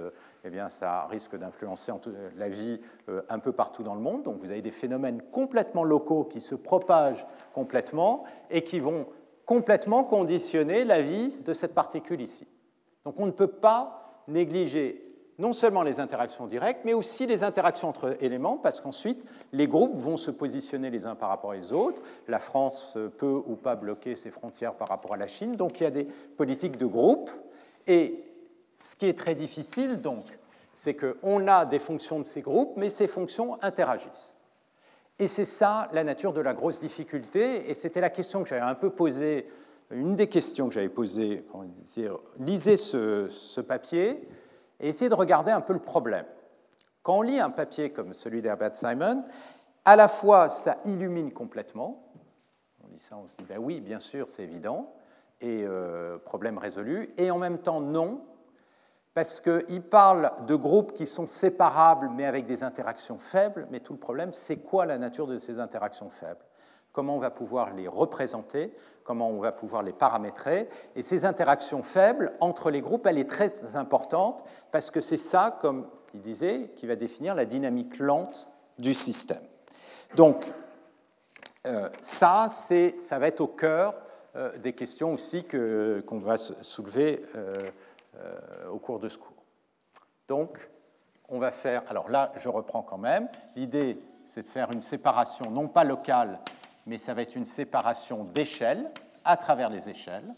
eh 0.46 0.50
bien, 0.50 0.68
ça 0.68 1.06
risque 1.06 1.36
d'influencer 1.36 1.92
la 2.36 2.48
vie 2.48 2.80
un 3.28 3.38
peu 3.38 3.52
partout 3.52 3.82
dans 3.82 3.94
le 3.94 4.00
monde. 4.00 4.22
Donc 4.22 4.38
vous 4.40 4.50
avez 4.50 4.62
des 4.62 4.70
phénomènes 4.70 5.22
complètement 5.32 5.84
locaux 5.84 6.24
qui 6.24 6.40
se 6.40 6.54
propagent 6.54 7.26
complètement 7.52 8.24
et 8.50 8.62
qui 8.62 8.78
vont 8.78 9.06
complètement 9.44 10.04
conditionner 10.04 10.84
la 10.84 11.02
vie 11.02 11.30
de 11.44 11.52
cette 11.52 11.74
particule 11.74 12.20
ici. 12.20 12.46
Donc 13.04 13.18
on 13.18 13.26
ne 13.26 13.32
peut 13.32 13.46
pas 13.46 14.22
négliger 14.28 15.02
non 15.38 15.52
seulement 15.52 15.82
les 15.82 16.00
interactions 16.00 16.46
directes, 16.46 16.80
mais 16.84 16.94
aussi 16.94 17.26
les 17.26 17.44
interactions 17.44 17.88
entre 17.88 18.16
éléments, 18.24 18.56
parce 18.56 18.80
qu'ensuite, 18.80 19.26
les 19.52 19.68
groupes 19.68 19.94
vont 19.94 20.16
se 20.16 20.30
positionner 20.30 20.90
les 20.90 21.04
uns 21.06 21.14
par 21.14 21.28
rapport 21.28 21.52
aux 21.54 21.72
autres. 21.72 22.00
La 22.26 22.38
France 22.38 22.96
peut 23.18 23.42
ou 23.46 23.54
pas 23.54 23.76
bloquer 23.76 24.16
ses 24.16 24.30
frontières 24.30 24.74
par 24.74 24.88
rapport 24.88 25.12
à 25.12 25.16
la 25.18 25.26
Chine, 25.26 25.52
donc 25.52 25.80
il 25.80 25.84
y 25.84 25.86
a 25.86 25.90
des 25.90 26.04
politiques 26.04 26.78
de 26.78 26.86
groupe. 26.86 27.30
Et 27.86 28.24
ce 28.78 28.96
qui 28.96 29.06
est 29.06 29.18
très 29.18 29.34
difficile, 29.34 30.00
donc, 30.00 30.24
c'est 30.74 30.94
qu'on 30.94 31.48
a 31.48 31.64
des 31.64 31.78
fonctions 31.78 32.18
de 32.20 32.24
ces 32.24 32.42
groupes, 32.42 32.74
mais 32.76 32.90
ces 32.90 33.08
fonctions 33.08 33.62
interagissent. 33.62 34.34
Et 35.18 35.28
c'est 35.28 35.46
ça 35.46 35.88
la 35.92 36.04
nature 36.04 36.34
de 36.34 36.40
la 36.40 36.52
grosse 36.52 36.80
difficulté, 36.80 37.70
et 37.70 37.74
c'était 37.74 38.02
la 38.02 38.10
question 38.10 38.42
que 38.42 38.48
j'avais 38.48 38.60
un 38.60 38.74
peu 38.74 38.90
posée, 38.90 39.48
une 39.90 40.14
des 40.14 40.28
questions 40.28 40.68
que 40.68 40.74
j'avais 40.74 40.90
posées, 40.90 41.46
lisez 42.38 42.76
ce, 42.76 43.60
papier, 43.62 44.28
et 44.78 44.88
essayer 44.88 45.08
de 45.08 45.14
regarder 45.14 45.50
un 45.50 45.62
peu 45.62 45.72
le 45.72 45.78
problème. 45.78 46.26
Quand 47.02 47.18
on 47.18 47.22
lit 47.22 47.40
un 47.40 47.50
papier 47.50 47.90
comme 47.90 48.12
celui 48.12 48.42
d'Herbert 48.42 48.74
Simon, 48.74 49.24
à 49.86 49.96
la 49.96 50.08
fois 50.08 50.50
ça 50.50 50.78
illumine 50.84 51.32
complètement, 51.32 52.04
on 52.84 52.88
lit 52.88 52.98
ça, 52.98 53.16
on 53.16 53.26
se 53.26 53.36
dit 53.36 53.44
ben 53.48 53.58
oui, 53.58 53.80
bien 53.80 54.00
sûr, 54.00 54.28
c'est 54.28 54.42
évident, 54.42 54.92
et 55.40 55.64
euh, 55.64 56.18
problème 56.18 56.58
résolu, 56.58 57.14
et 57.16 57.30
en 57.30 57.38
même 57.38 57.58
temps 57.58 57.80
non, 57.80 58.20
parce 59.16 59.40
qu'il 59.40 59.80
parle 59.80 60.30
de 60.46 60.54
groupes 60.56 60.92
qui 60.92 61.06
sont 61.06 61.26
séparables 61.26 62.10
mais 62.14 62.26
avec 62.26 62.44
des 62.44 62.62
interactions 62.62 63.16
faibles, 63.16 63.66
mais 63.70 63.80
tout 63.80 63.94
le 63.94 63.98
problème, 63.98 64.34
c'est 64.34 64.58
quoi 64.58 64.84
la 64.84 64.98
nature 64.98 65.26
de 65.26 65.38
ces 65.38 65.58
interactions 65.58 66.10
faibles? 66.10 66.44
Comment 66.92 67.16
on 67.16 67.18
va 67.18 67.30
pouvoir 67.30 67.72
les 67.72 67.88
représenter? 67.88 68.74
Comment 69.04 69.30
on 69.30 69.40
va 69.40 69.52
pouvoir 69.52 69.82
les 69.82 69.94
paramétrer? 69.94 70.68
Et 70.96 71.02
ces 71.02 71.24
interactions 71.24 71.82
faibles 71.82 72.34
entre 72.40 72.70
les 72.70 72.82
groupes, 72.82 73.06
elle 73.06 73.16
est 73.16 73.30
très 73.30 73.54
importante 73.74 74.44
parce 74.70 74.90
que 74.90 75.00
c'est 75.00 75.16
ça, 75.16 75.58
comme 75.62 75.88
il 76.12 76.20
disait, 76.20 76.72
qui 76.76 76.86
va 76.86 76.94
définir 76.94 77.34
la 77.34 77.46
dynamique 77.46 77.98
lente 77.98 78.52
du 78.78 78.92
système. 78.92 79.40
Donc, 80.14 80.52
euh, 81.66 81.88
ça, 82.02 82.48
ça 82.50 83.18
va 83.18 83.28
être 83.28 83.40
au 83.40 83.46
cœur 83.46 83.94
euh, 84.36 84.54
des 84.58 84.74
questions 84.74 85.14
aussi 85.14 85.44
qu'on 85.44 86.18
va 86.18 86.36
soulever 86.36 87.22
euh, 87.34 87.70
au 88.70 88.78
cours 88.78 88.98
de 88.98 89.08
ce 89.08 89.18
cours. 89.18 89.44
Donc, 90.28 90.68
on 91.28 91.38
va 91.38 91.50
faire, 91.50 91.82
alors 91.88 92.08
là, 92.08 92.32
je 92.36 92.48
reprends 92.48 92.82
quand 92.82 92.98
même, 92.98 93.28
l'idée, 93.56 93.98
c'est 94.24 94.42
de 94.42 94.48
faire 94.48 94.72
une 94.72 94.80
séparation 94.80 95.50
non 95.50 95.68
pas 95.68 95.84
locale, 95.84 96.40
mais 96.86 96.98
ça 96.98 97.14
va 97.14 97.22
être 97.22 97.36
une 97.36 97.44
séparation 97.44 98.24
d'échelles, 98.24 98.90
à 99.24 99.36
travers 99.36 99.70
les 99.70 99.88
échelles. 99.88 100.34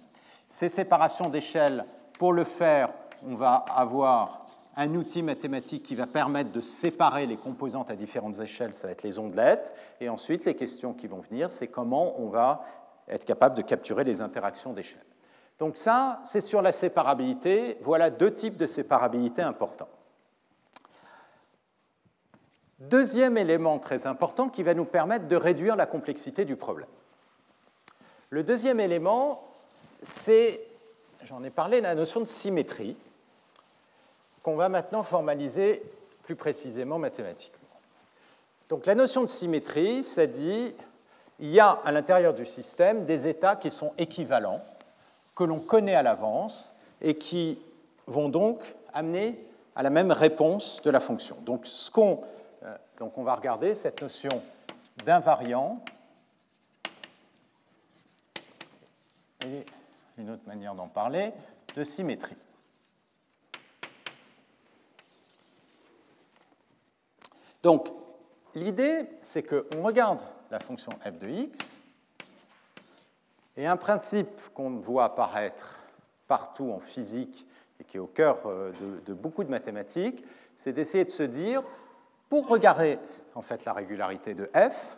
Ces 0.49 0.69
séparations 0.69 1.29
d'échelles, 1.29 1.85
pour 2.19 2.33
le 2.33 2.45
faire, 2.45 2.91
on 3.27 3.35
va 3.35 3.65
avoir 3.75 4.47
un 4.77 4.95
outil 4.95 5.23
mathématique 5.23 5.83
qui 5.83 5.95
va 5.95 6.07
permettre 6.07 6.53
de 6.53 6.61
séparer 6.61 7.27
les 7.27 7.37
composantes 7.37 7.91
à 7.91 7.97
différentes 7.97 8.39
échelles, 8.39 8.75
ça 8.75 8.87
va 8.87 8.93
être 8.93 9.03
les 9.03 9.19
ondelettes. 9.19 9.75
Et 10.01 10.09
ensuite, 10.09 10.45
les 10.45 10.55
questions 10.55 10.95
qui 10.95 11.07
vont 11.07 11.21
venir, 11.21 11.51
c'est 11.51 11.67
comment 11.67 12.19
on 12.21 12.29
va 12.29 12.65
être 13.09 13.25
capable 13.25 13.57
de 13.57 13.63
capturer 13.63 14.05
les 14.05 14.21
interactions 14.21 14.73
d'échelles. 14.73 15.01
Donc 15.59 15.77
ça, 15.77 16.21
c'est 16.25 16.41
sur 16.41 16.63
la 16.63 16.73
séparabilité. 16.73 17.79
Voilà 17.81 18.11
deux 18.11 18.33
types 18.33 18.57
de 18.57 18.67
séparabilité 18.67 19.43
importants. 19.43 19.89
Deuxième 22.79 23.37
élément 23.37 23.81
très 23.81 24.07
important 24.07 24.49
qui 24.49 24.63
va 24.63 24.73
nous 24.73 24.85
permettre 24.85 25.27
de 25.27 25.35
réduire 25.35 25.75
la 25.75 25.87
complexité 25.87 26.45
du 26.45 26.55
problème. 26.55 26.89
Le 28.31 28.45
deuxième 28.45 28.79
élément, 28.79 29.43
c'est, 30.01 30.61
j'en 31.25 31.43
ai 31.43 31.51
parlé, 31.51 31.81
la 31.81 31.97
notion 31.97 32.21
de 32.21 32.27
symétrie, 32.27 32.97
qu'on 34.45 34.55
va 34.55 34.69
maintenant 34.69 35.03
formaliser 35.03 35.83
plus 36.23 36.37
précisément 36.37 36.99
mathématiquement. 36.99 37.59
Donc 38.69 38.87
la 38.87 38.95
notion 38.95 39.23
de 39.23 39.27
symétrie, 39.27 40.05
ça 40.05 40.27
dit, 40.27 40.73
il 41.41 41.51
y 41.51 41.59
a 41.59 41.71
à 41.71 41.91
l'intérieur 41.91 42.35
du 42.35 42.47
système 42.47 43.07
des 43.07 43.27
états 43.27 43.57
qui 43.57 43.71
sont 43.71 43.93
équivalents, 43.99 44.63
que 45.39 45.45
l'on 45.45 45.61
connaît 45.61 45.95
à 45.95 46.03
l'avance, 46.03 46.75
et 47.01 47.17
qui 47.17 47.61
vont 48.09 48.29
donc 48.29 48.61
amener 48.93 49.39
à 49.77 49.85
la 49.85 49.91
même 49.91 50.11
réponse 50.11 50.83
de 50.83 50.91
la 50.91 50.99
fonction. 50.99 51.37
Donc, 51.43 51.65
ce 51.65 51.93
qu'on 51.93 52.25
donc 52.99 53.17
on 53.17 53.23
va 53.23 53.37
regarder 53.37 53.77
cette 53.77 54.03
notion 54.03 54.43
d'invariant 55.05 55.81
et 59.47 59.65
une 60.19 60.31
autre 60.31 60.43
manière 60.49 60.75
d'en 60.75 60.89
parler, 60.89 61.33
de 61.77 61.85
symétrie. 61.85 62.35
Donc, 67.63 67.89
l'idée, 68.57 69.09
c'est 69.23 69.45
qu'on 69.45 69.85
regarde 69.85 70.21
la 70.51 70.59
fonction 70.59 70.91
f 71.01 71.17
de 71.21 71.29
x, 71.29 71.81
et 73.59 73.67
un 73.67 73.77
principe 73.77 74.41
qu'on 74.55 74.71
voit 74.77 75.05
apparaître 75.05 75.81
partout 76.29 76.71
en 76.71 76.79
physique 76.79 77.47
et 77.81 77.85
qui 77.85 77.99
est 77.99 78.01
au 78.01 78.07
cœur 78.07 78.39
de, 78.47 79.01
de 79.05 79.15
beaucoup 79.15 79.45
de 79.45 79.51
mathématiques, 79.51 80.25
c'est 80.57 80.73
d'essayer 80.73 81.05
de 81.05 81.11
se 81.11 81.25
dire, 81.25 81.63
pour 82.29 82.49
regarder 82.49 82.99
en 83.35 83.43
fait 83.43 83.65
la 83.65 83.73
régularité 83.73 84.35
de 84.35 84.49
f, 84.55 84.97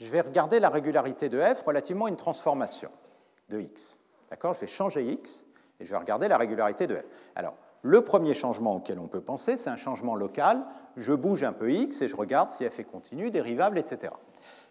je 0.00 0.10
vais 0.10 0.20
regarder 0.20 0.58
la 0.58 0.68
régularité 0.68 1.28
de 1.28 1.40
f 1.40 1.62
relativement 1.62 2.06
à 2.06 2.08
une 2.08 2.16
transformation 2.16 2.90
de 3.50 3.60
x. 3.60 4.00
D'accord? 4.30 4.54
Je 4.54 4.60
vais 4.60 4.66
changer 4.66 5.04
x 5.04 5.46
et 5.78 5.84
je 5.84 5.90
vais 5.90 5.96
regarder 5.96 6.26
la 6.26 6.38
régularité 6.38 6.86
de 6.88 6.96
f. 6.96 7.04
Alors, 7.36 7.54
le 7.82 8.02
premier 8.02 8.34
changement 8.34 8.76
auquel 8.76 8.98
on 8.98 9.06
peut 9.06 9.20
penser, 9.20 9.56
c'est 9.56 9.70
un 9.70 9.76
changement 9.76 10.16
local. 10.16 10.64
Je 10.96 11.12
bouge 11.12 11.44
un 11.44 11.52
peu 11.52 11.70
x 11.70 12.02
et 12.02 12.08
je 12.08 12.16
regarde 12.16 12.50
si 12.50 12.68
f 12.68 12.80
est 12.80 12.84
continu, 12.84 13.30
dérivable, 13.30 13.78
etc. 13.78 14.12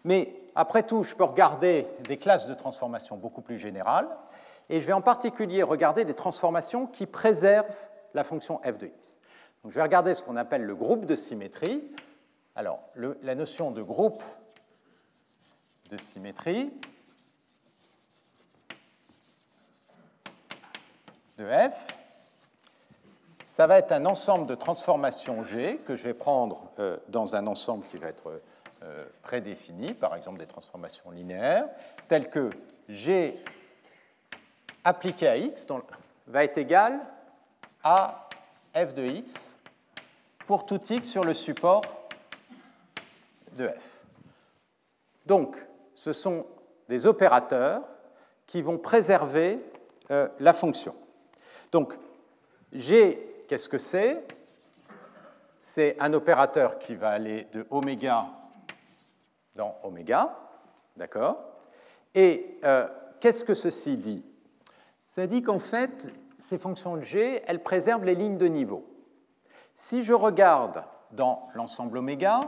Mais 0.04 0.34
après 0.54 0.82
tout, 0.82 1.02
je 1.02 1.14
peux 1.14 1.24
regarder 1.24 1.86
des 2.08 2.16
classes 2.16 2.46
de 2.46 2.54
transformation 2.54 3.16
beaucoup 3.16 3.40
plus 3.40 3.58
générales, 3.58 4.08
et 4.68 4.80
je 4.80 4.86
vais 4.86 4.92
en 4.92 5.00
particulier 5.00 5.62
regarder 5.62 6.04
des 6.04 6.14
transformations 6.14 6.86
qui 6.86 7.06
préservent 7.06 7.88
la 8.14 8.24
fonction 8.24 8.58
f 8.58 8.78
de 8.78 8.86
x. 8.86 9.16
Donc, 9.62 9.72
je 9.72 9.76
vais 9.76 9.82
regarder 9.82 10.14
ce 10.14 10.22
qu'on 10.22 10.36
appelle 10.36 10.64
le 10.64 10.74
groupe 10.74 11.06
de 11.06 11.16
symétrie. 11.16 11.82
Alors, 12.54 12.80
la 12.96 13.34
notion 13.34 13.70
de 13.70 13.82
groupe 13.82 14.22
de 15.90 15.96
symétrie 15.96 16.72
de 21.38 21.46
f, 21.46 21.86
ça 23.44 23.66
va 23.66 23.78
être 23.78 23.92
un 23.92 24.06
ensemble 24.06 24.46
de 24.46 24.54
transformations 24.54 25.44
G 25.44 25.78
que 25.84 25.94
je 25.94 26.04
vais 26.04 26.14
prendre 26.14 26.70
euh, 26.78 26.98
dans 27.08 27.36
un 27.36 27.46
ensemble 27.46 27.84
qui 27.86 27.98
va 27.98 28.08
être 28.08 28.40
euh, 28.82 29.04
prédéfini, 29.22 29.94
par 29.94 30.16
exemple 30.16 30.38
des 30.38 30.46
transformations 30.46 31.10
linéaires, 31.10 31.68
telles 32.08 32.28
que 32.28 32.50
G 32.88 33.36
appliqué 34.82 35.28
à 35.28 35.36
x 35.36 35.66
va 36.26 36.44
être 36.44 36.58
égal 36.58 37.00
à 37.84 38.28
f 38.74 38.94
de 38.94 39.04
x 39.04 39.54
pour 40.46 40.66
tout 40.66 40.80
x 40.90 41.08
sur 41.08 41.22
le 41.24 41.34
support 41.34 41.82
de 43.52 43.68
f. 43.68 44.04
Donc, 45.26 45.56
ce 45.94 46.12
sont 46.12 46.46
des 46.88 47.06
opérateurs 47.06 47.82
qui 48.46 48.62
vont 48.62 48.78
préserver 48.78 49.60
euh, 50.10 50.28
la 50.40 50.52
fonction. 50.52 50.94
Donc, 51.70 51.94
G, 52.72 53.44
qu'est-ce 53.48 53.68
que 53.68 53.78
c'est? 53.78 54.24
C'est 55.60 55.96
un 56.00 56.12
opérateur 56.12 56.78
qui 56.80 56.96
va 56.96 57.10
aller 57.10 57.46
de 57.52 57.64
oméga 57.70 58.26
dans 59.54 59.76
oméga, 59.82 60.36
d'accord? 60.96 61.38
Et 62.14 62.58
euh, 62.64 62.88
qu'est-ce 63.20 63.44
que 63.44 63.54
ceci 63.54 63.96
dit? 63.96 64.24
Ça 65.04 65.26
dit 65.26 65.42
qu'en 65.42 65.58
fait, 65.58 66.12
ces 66.38 66.58
fonctions 66.58 66.96
de 66.96 67.02
G, 67.02 67.42
elles 67.46 67.62
préservent 67.62 68.04
les 68.04 68.14
lignes 68.14 68.38
de 68.38 68.46
niveau. 68.46 68.84
Si 69.74 70.02
je 70.02 70.12
regarde 70.12 70.84
dans 71.12 71.48
l'ensemble 71.54 71.98
oméga, 71.98 72.40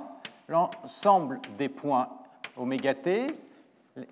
l'ensemble 0.48 1.40
des 1.59 1.68
points 1.68 2.09
oméga 2.57 2.94
t, 2.94 3.26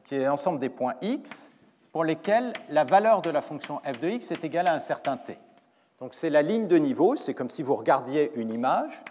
qui 0.04 0.14
est 0.14 0.24
l'ensemble 0.24 0.58
des 0.58 0.68
points 0.68 0.94
x, 1.02 1.48
pour 1.92 2.04
lesquels 2.04 2.52
la 2.70 2.84
valeur 2.84 3.20
de 3.22 3.30
la 3.30 3.42
fonction 3.42 3.80
f 3.80 4.00
de 4.00 4.08
x 4.08 4.30
est 4.30 4.44
égale 4.44 4.68
à 4.68 4.74
un 4.74 4.80
certain 4.80 5.16
t. 5.16 5.38
Donc 5.98 6.14
c'est 6.14 6.30
la 6.30 6.42
ligne 6.42 6.66
de 6.66 6.76
niveau, 6.76 7.16
c'est 7.16 7.34
comme 7.34 7.50
si 7.50 7.62
vous 7.62 7.76
regardiez 7.76 8.32
une 8.34 8.52
image, 8.52 9.02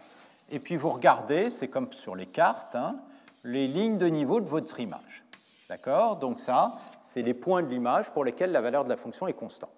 et 0.52 0.60
puis 0.60 0.76
vous 0.76 0.90
regardez, 0.90 1.50
c'est 1.52 1.68
comme 1.68 1.92
sur 1.94 2.16
les 2.16 2.26
cartes, 2.26 2.76
hein, 2.76 2.96
les 3.44 3.68
lignes 3.68 3.98
de 3.98 4.08
niveau 4.08 4.40
de 4.40 4.48
votre 4.48 4.80
image. 4.80 5.24
D'accord? 5.70 6.18
Donc 6.18 6.40
ça, 6.40 6.74
c'est 7.02 7.22
les 7.22 7.34
points 7.34 7.64
de 7.64 7.68
l'image 7.68 8.12
pour 8.12 8.26
lesquels 8.26 8.52
la 8.52 8.62
valeur 8.62 8.84
de 8.84 8.90
la 8.90 8.98
fonction 8.98 9.28
est 9.28 9.34
constante. 9.34 9.70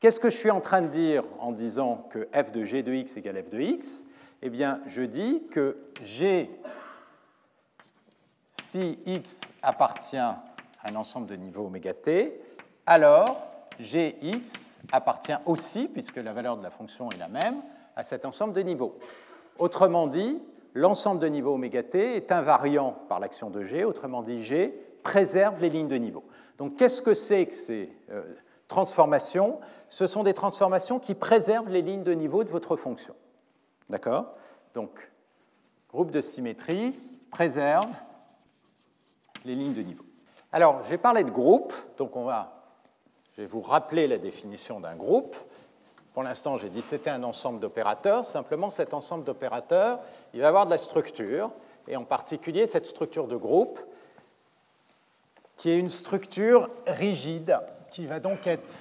Qu'est-ce 0.00 0.18
que 0.18 0.30
je 0.30 0.36
suis 0.36 0.50
en 0.50 0.60
train 0.60 0.82
de 0.82 0.88
dire 0.88 1.24
en 1.38 1.52
disant 1.52 2.08
que 2.10 2.28
f 2.32 2.50
de 2.50 2.64
g 2.64 2.82
de 2.82 2.92
x 2.92 3.16
égale 3.16 3.44
f 3.44 3.50
de 3.50 3.60
x? 3.60 4.06
Eh 4.42 4.50
bien, 4.50 4.80
je 4.86 5.02
dis 5.02 5.44
que 5.50 5.76
g, 6.02 6.50
si 8.50 8.98
x 9.06 9.52
appartient 9.62 10.16
à 10.16 10.42
un 10.90 10.96
ensemble 10.96 11.28
de 11.28 11.36
niveau 11.36 11.66
oméga 11.66 11.94
t, 11.94 12.40
alors 12.84 13.46
gx 13.78 14.76
appartient 14.90 15.36
aussi, 15.46 15.86
puisque 15.86 16.16
la 16.16 16.32
valeur 16.32 16.56
de 16.56 16.62
la 16.62 16.70
fonction 16.70 17.10
est 17.10 17.18
la 17.18 17.28
même, 17.28 17.62
à 17.94 18.02
cet 18.02 18.24
ensemble 18.24 18.54
de 18.54 18.62
niveaux. 18.62 18.98
Autrement 19.58 20.06
dit, 20.06 20.42
l'ensemble 20.74 21.20
de 21.20 21.26
niveau 21.26 21.54
oméga 21.54 21.82
t 21.82 22.16
est 22.16 22.32
invariant 22.32 22.96
par 23.08 23.20
l'action 23.20 23.50
de 23.50 23.62
G, 23.62 23.84
autrement 23.84 24.22
dit, 24.22 24.42
G 24.42 24.74
préserve 25.02 25.60
les 25.60 25.70
lignes 25.70 25.88
de 25.88 25.96
niveau. 25.96 26.24
Donc 26.58 26.76
qu'est-ce 26.76 27.02
que 27.02 27.14
c'est 27.14 27.46
que 27.46 27.54
ces 27.54 27.90
euh, 28.10 28.22
transformations? 28.68 29.58
Ce 29.88 30.06
sont 30.06 30.22
des 30.22 30.34
transformations 30.34 30.98
qui 30.98 31.14
préservent 31.14 31.68
les 31.68 31.82
lignes 31.82 32.04
de 32.04 32.12
niveau 32.12 32.44
de 32.44 32.50
votre 32.50 32.76
fonction. 32.76 33.14
D'accord? 33.90 34.34
Donc, 34.74 35.10
groupe 35.90 36.10
de 36.10 36.20
symétrie 36.20 36.98
préserve 37.30 37.90
les 39.44 39.54
lignes 39.54 39.74
de 39.74 39.82
niveau. 39.82 40.04
Alors, 40.52 40.82
j'ai 40.88 40.98
parlé 40.98 41.24
de 41.24 41.30
groupe, 41.30 41.74
donc 41.98 42.16
on 42.16 42.24
va, 42.24 42.70
je 43.36 43.42
vais 43.42 43.46
vous 43.46 43.60
rappeler 43.60 44.06
la 44.06 44.18
définition 44.18 44.80
d'un 44.80 44.96
groupe. 44.96 45.36
Pour 46.14 46.22
l'instant, 46.22 46.58
j'ai 46.58 46.68
dit 46.68 46.82
c'était 46.82 47.10
un 47.10 47.22
ensemble 47.24 47.58
d'opérateurs. 47.58 48.24
Simplement, 48.24 48.70
cet 48.70 48.94
ensemble 48.94 49.24
d'opérateurs, 49.24 49.98
il 50.34 50.40
va 50.40 50.48
avoir 50.48 50.66
de 50.66 50.70
la 50.70 50.78
structure, 50.78 51.50
et 51.88 51.96
en 51.96 52.04
particulier 52.04 52.66
cette 52.66 52.86
structure 52.86 53.26
de 53.26 53.36
groupe, 53.36 53.78
qui 55.56 55.70
est 55.70 55.78
une 55.78 55.88
structure 55.88 56.68
rigide, 56.86 57.58
qui 57.90 58.06
va 58.06 58.20
donc 58.20 58.46
être 58.46 58.80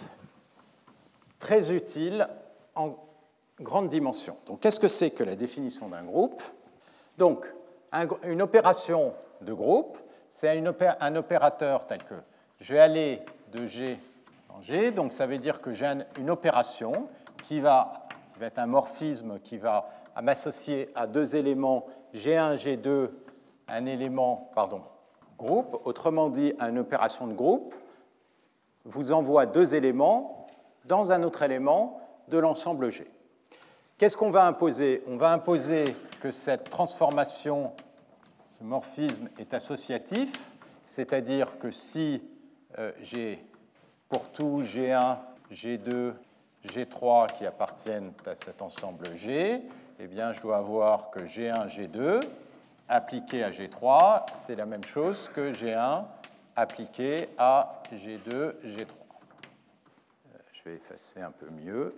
très 1.40 1.74
utile 1.74 2.28
en 2.76 2.96
grande 3.60 3.90
dimension. 3.90 4.38
Donc, 4.48 4.62
qu'est-ce 4.62 4.80
que 4.80 4.88
c'est 4.88 5.12
que 5.12 5.24
la 5.24 5.36
définition 5.36 5.90
d'un 5.90 6.04
groupe? 6.04 6.42
Donc, 7.18 7.46
une 8.24 8.42
opération 8.42 9.14
de 9.42 9.54
groupe, 9.54 9.98
c'est 10.30 10.50
un 10.50 11.16
opérateur 11.16 11.86
tel 11.86 12.04
que 12.04 12.16
je 12.60 12.74
vais 12.74 12.80
aller 12.80 13.22
de 13.52 13.68
G 13.68 13.98
en 14.50 14.62
G, 14.62 14.92
donc 14.92 15.14
ça 15.14 15.28
veut 15.28 15.38
dire 15.38 15.62
que 15.62 15.74
j'ai 15.74 15.92
une 16.18 16.30
opération 16.30 17.10
qui 17.44 17.60
va, 17.60 18.08
qui 18.34 18.40
va 18.40 18.46
être 18.48 18.60
un 18.60 18.66
morphisme 18.66 19.40
qui 19.40 19.58
va 19.58 19.90
à 20.16 20.22
m'associer 20.22 20.90
à 20.96 21.08
deux 21.08 21.36
éléments 21.36 21.86
G1, 22.14 22.56
G2, 22.56 23.10
un 23.68 23.86
élément, 23.86 24.52
pardon, 24.54 24.82
groupe, 25.38 25.82
autrement 25.86 26.30
dit, 26.30 26.54
une 26.60 26.80
opération 26.80 27.28
de 27.28 27.34
groupe, 27.34 27.76
vous 28.86 29.12
envoie 29.12 29.46
deux 29.46 29.76
éléments 29.76 30.48
dans 30.86 31.12
un 31.12 31.24
autre 31.24 31.42
élément 31.42 32.02
de 32.28 32.38
l'ensemble 32.38 32.90
G. 32.90 33.10
Qu'est-ce 33.98 34.18
qu'on 34.18 34.32
va 34.32 34.46
imposer? 34.46 35.04
On 35.08 35.18
va 35.18 35.32
imposer 35.32 35.84
que 36.22 36.32
cette 36.32 36.70
transformation, 36.70 37.72
ce 38.58 38.64
morphisme 38.64 39.30
est 39.38 39.54
associatif, 39.54 40.50
c'est-à-dire 40.86 41.60
que 41.60 41.72
si 41.72 42.24
euh, 42.80 42.92
j'ai 43.02 43.44
pour 44.10 44.32
tout 44.32 44.62
G1, 44.64 45.18
G2, 45.52 46.14
G3 46.66 47.34
qui 47.34 47.46
appartiennent 47.46 48.14
à 48.26 48.36
cet 48.36 48.62
ensemble 48.62 49.16
G, 49.16 49.62
eh 50.04 50.08
bien, 50.08 50.34
je 50.34 50.42
dois 50.42 50.58
avoir 50.58 51.12
que 51.12 51.20
G1, 51.20 51.68
G2 51.68 52.22
appliqué 52.90 53.44
à 53.44 53.52
G3, 53.52 54.26
c'est 54.34 54.56
la 54.56 54.66
même 54.66 54.84
chose 54.84 55.30
que 55.30 55.54
G1 55.54 56.06
appliqué 56.56 57.30
à 57.38 57.84
G2, 57.94 58.56
G3. 58.66 58.90
Euh, 58.90 60.38
je 60.54 60.64
vais 60.64 60.76
effacer 60.78 61.22
un 61.22 61.30
peu 61.30 61.48
mieux. 61.52 61.96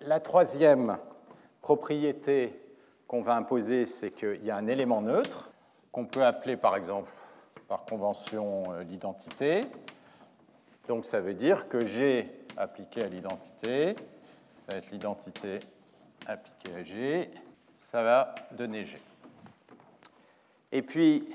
La 0.00 0.18
troisième 0.18 0.98
propriété 1.60 2.60
qu'on 3.06 3.22
va 3.22 3.36
imposer, 3.36 3.86
c'est 3.86 4.10
qu'il 4.10 4.44
y 4.44 4.50
a 4.50 4.56
un 4.56 4.66
élément 4.66 5.02
neutre, 5.02 5.52
qu'on 5.92 6.06
peut 6.06 6.24
appeler 6.24 6.56
par 6.56 6.74
exemple 6.74 7.12
par 7.68 7.84
convention 7.84 8.72
euh, 8.72 8.82
l'identité. 8.82 9.60
Donc 10.88 11.06
ça 11.06 11.20
veut 11.20 11.34
dire 11.34 11.68
que 11.68 11.84
G 11.84 12.28
appliqué 12.56 13.04
à 13.04 13.06
l'identité, 13.06 13.94
ça 14.68 14.74
va 14.74 14.78
être 14.80 14.90
l'identité 14.90 15.60
appliquée 16.26 16.74
à 16.74 16.82
G, 16.82 17.30
ça 17.90 18.02
va 18.02 18.34
donner 18.52 18.84
G. 18.84 18.98
Et 20.70 20.82
puis, 20.82 21.26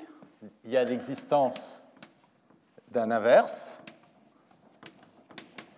il 0.63 0.69
y 0.69 0.77
a 0.77 0.83
l'existence 0.83 1.81
d'un 2.91 3.09
inverse, 3.09 3.81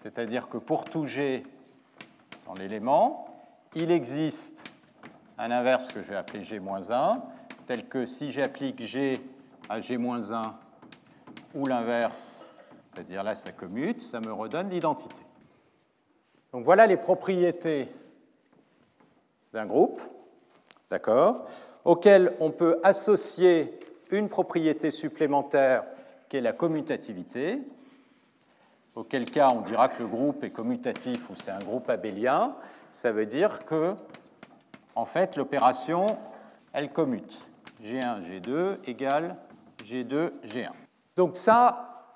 c'est-à-dire 0.03 0.49
que 0.49 0.57
pour 0.57 0.83
tout 0.83 1.05
G 1.05 1.45
dans 2.45 2.55
l'élément, 2.55 3.25
il 3.73 3.89
existe 3.89 4.69
un 5.37 5.49
inverse 5.49 5.87
que 5.87 6.01
je 6.01 6.09
vais 6.09 6.17
appeler 6.17 6.43
G-1, 6.43 7.21
tel 7.65 7.87
que 7.87 8.05
si 8.05 8.31
j'applique 8.31 8.81
G 8.81 9.21
à 9.69 9.79
G-1 9.79 10.51
ou 11.53 11.67
l'inverse, 11.67 12.53
c'est-à-dire 12.91 13.23
là 13.23 13.33
ça 13.33 13.53
commute, 13.53 14.01
ça 14.01 14.19
me 14.19 14.33
redonne 14.33 14.69
l'identité. 14.69 15.24
Donc 16.55 16.63
voilà 16.63 16.87
les 16.87 16.95
propriétés 16.95 17.89
d'un 19.51 19.65
groupe, 19.65 19.99
d'accord, 20.89 21.45
auquel 21.83 22.31
on 22.39 22.49
peut 22.49 22.79
associer 22.81 23.77
une 24.09 24.29
propriété 24.29 24.89
supplémentaire 24.89 25.83
qui 26.29 26.37
est 26.37 26.41
la 26.41 26.53
commutativité. 26.53 27.61
auquel 28.95 29.25
cas 29.25 29.49
on 29.51 29.59
dira 29.67 29.89
que 29.89 30.01
le 30.01 30.07
groupe 30.07 30.45
est 30.45 30.49
commutatif 30.49 31.29
ou 31.29 31.35
c'est 31.35 31.51
un 31.51 31.59
groupe 31.59 31.89
abélien, 31.89 32.55
ça 32.93 33.11
veut 33.11 33.25
dire 33.25 33.65
que, 33.65 33.93
en 34.95 35.03
fait, 35.03 35.35
l'opération, 35.35 36.05
elle 36.71 36.89
commute. 36.89 37.37
G1, 37.83 38.21
G2 38.21 38.77
égale 38.87 39.35
G2, 39.83 40.31
G1. 40.45 40.71
Donc 41.17 41.35
ça, 41.35 42.13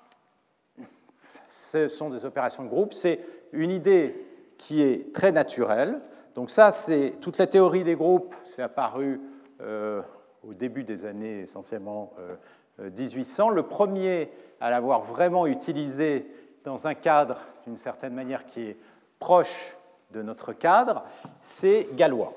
ce 1.50 1.88
sont 1.88 2.08
des 2.08 2.24
opérations 2.24 2.64
de 2.64 2.70
groupe. 2.70 2.94
C'est 2.94 3.20
une 3.52 3.70
idée 3.70 4.28
qui 4.60 4.82
est 4.82 5.14
très 5.14 5.32
naturelle. 5.32 5.98
Donc 6.34 6.50
ça, 6.50 6.70
c'est 6.70 7.12
toute 7.22 7.38
la 7.38 7.46
théorie 7.46 7.82
des 7.82 7.94
groupes, 7.94 8.34
c'est 8.44 8.60
apparu 8.60 9.18
euh, 9.62 10.02
au 10.46 10.52
début 10.52 10.84
des 10.84 11.06
années 11.06 11.40
essentiellement 11.40 12.12
1800. 12.78 13.52
Euh, 13.52 13.54
le 13.54 13.62
premier 13.62 14.30
à 14.60 14.68
l'avoir 14.68 15.00
vraiment 15.00 15.46
utilisé 15.46 16.26
dans 16.62 16.86
un 16.86 16.92
cadre, 16.92 17.40
d'une 17.66 17.78
certaine 17.78 18.12
manière, 18.12 18.44
qui 18.44 18.60
est 18.60 18.76
proche 19.18 19.76
de 20.10 20.20
notre 20.20 20.52
cadre, 20.52 21.04
c'est 21.40 21.88
Galois. 21.94 22.34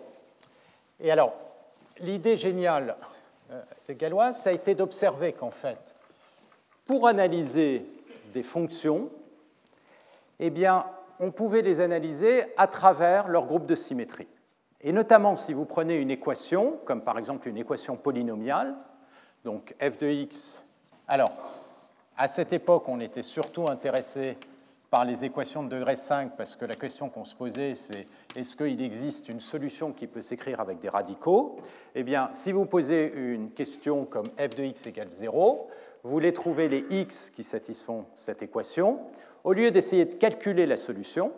Et 1.01 1.11
alors, 1.11 1.33
l'idée 1.99 2.37
géniale 2.37 2.95
euh, 3.51 3.61
de 3.89 3.93
Galois, 3.93 4.31
ça 4.31 4.51
a 4.51 4.53
été 4.53 4.75
d'observer 4.75 5.33
qu'en 5.33 5.51
fait, 5.51 5.93
pour 6.85 7.05
analyser 7.05 7.85
des 8.33 8.43
fonctions, 8.43 9.09
eh 10.39 10.49
bien, 10.49 10.85
on 11.23 11.31
pouvait 11.31 11.61
les 11.61 11.79
analyser 11.79 12.43
à 12.57 12.67
travers 12.67 13.29
leur 13.29 13.45
groupe 13.45 13.65
de 13.65 13.75
symétrie. 13.75 14.27
Et 14.81 14.91
notamment 14.91 15.37
si 15.37 15.53
vous 15.53 15.63
prenez 15.63 15.97
une 15.97 16.11
équation, 16.11 16.77
comme 16.83 17.01
par 17.01 17.17
exemple 17.17 17.47
une 17.47 17.57
équation 17.57 17.95
polynomiale, 17.95 18.75
donc 19.45 19.73
f 19.79 19.97
de 19.99 20.07
x. 20.07 20.61
Alors, 21.07 21.31
à 22.17 22.27
cette 22.27 22.51
époque, 22.51 22.89
on 22.89 22.99
était 22.99 23.23
surtout 23.23 23.69
intéressé 23.69 24.37
par 24.89 25.05
les 25.05 25.23
équations 25.23 25.63
de 25.63 25.69
degré 25.69 25.95
5, 25.95 26.35
parce 26.35 26.57
que 26.57 26.65
la 26.65 26.75
question 26.75 27.09
qu'on 27.09 27.23
se 27.23 27.35
posait, 27.35 27.73
c'est 27.73 28.05
est-ce 28.35 28.57
qu'il 28.57 28.81
existe 28.81 29.29
une 29.29 29.39
solution 29.39 29.93
qui 29.93 30.07
peut 30.07 30.21
s'écrire 30.21 30.59
avec 30.59 30.79
des 30.79 30.89
radicaux? 30.89 31.55
Eh 31.95 32.03
bien, 32.03 32.29
si 32.33 32.51
vous 32.51 32.65
posez 32.65 33.13
une 33.15 33.51
question 33.51 34.03
comme 34.03 34.27
f 34.37 34.55
de 34.55 34.63
x 34.65 34.87
égale 34.87 35.09
0, 35.09 35.69
vous 36.03 36.09
voulez 36.09 36.33
trouver 36.33 36.67
les 36.67 36.85
x 36.89 37.29
qui 37.29 37.43
satisfont 37.43 38.05
cette 38.13 38.43
équation. 38.43 38.99
Au 39.43 39.53
lieu 39.53 39.71
d'essayer 39.71 40.05
de 40.05 40.15
calculer 40.15 40.65
la 40.65 40.77
solution, 40.77 41.31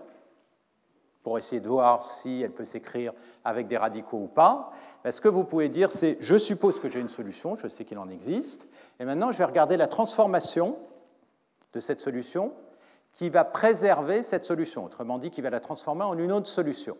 pour 1.23 1.39
essayer 1.39 1.59
de 1.59 1.67
voir 1.67 2.03
si 2.03 2.43
elle 2.43 2.51
peut 2.51 2.65
s'écrire 2.65 3.11
avec 3.43 3.67
des 3.67 3.77
radicaux 3.77 4.19
ou 4.19 4.27
pas, 4.27 4.71
ben, 5.03 5.11
ce 5.11 5.19
que 5.19 5.27
vous 5.27 5.43
pouvez 5.43 5.69
dire, 5.69 5.91
c'est 5.91 6.17
je 6.19 6.35
suppose 6.35 6.79
que 6.79 6.89
j'ai 6.89 6.99
une 6.99 7.09
solution, 7.09 7.55
je 7.55 7.67
sais 7.67 7.83
qu'il 7.83 7.97
en 7.97 8.09
existe, 8.09 8.67
et 8.99 9.05
maintenant 9.05 9.31
je 9.31 9.39
vais 9.39 9.45
regarder 9.45 9.75
la 9.75 9.87
transformation 9.87 10.77
de 11.73 11.79
cette 11.79 11.99
solution 11.99 12.53
qui 13.13 13.29
va 13.29 13.43
préserver 13.43 14.21
cette 14.21 14.45
solution, 14.45 14.85
autrement 14.85 15.17
dit, 15.17 15.31
qui 15.31 15.41
va 15.41 15.49
la 15.49 15.59
transformer 15.59 16.03
en 16.03 16.17
une 16.17 16.31
autre 16.31 16.47
solution. 16.47 16.95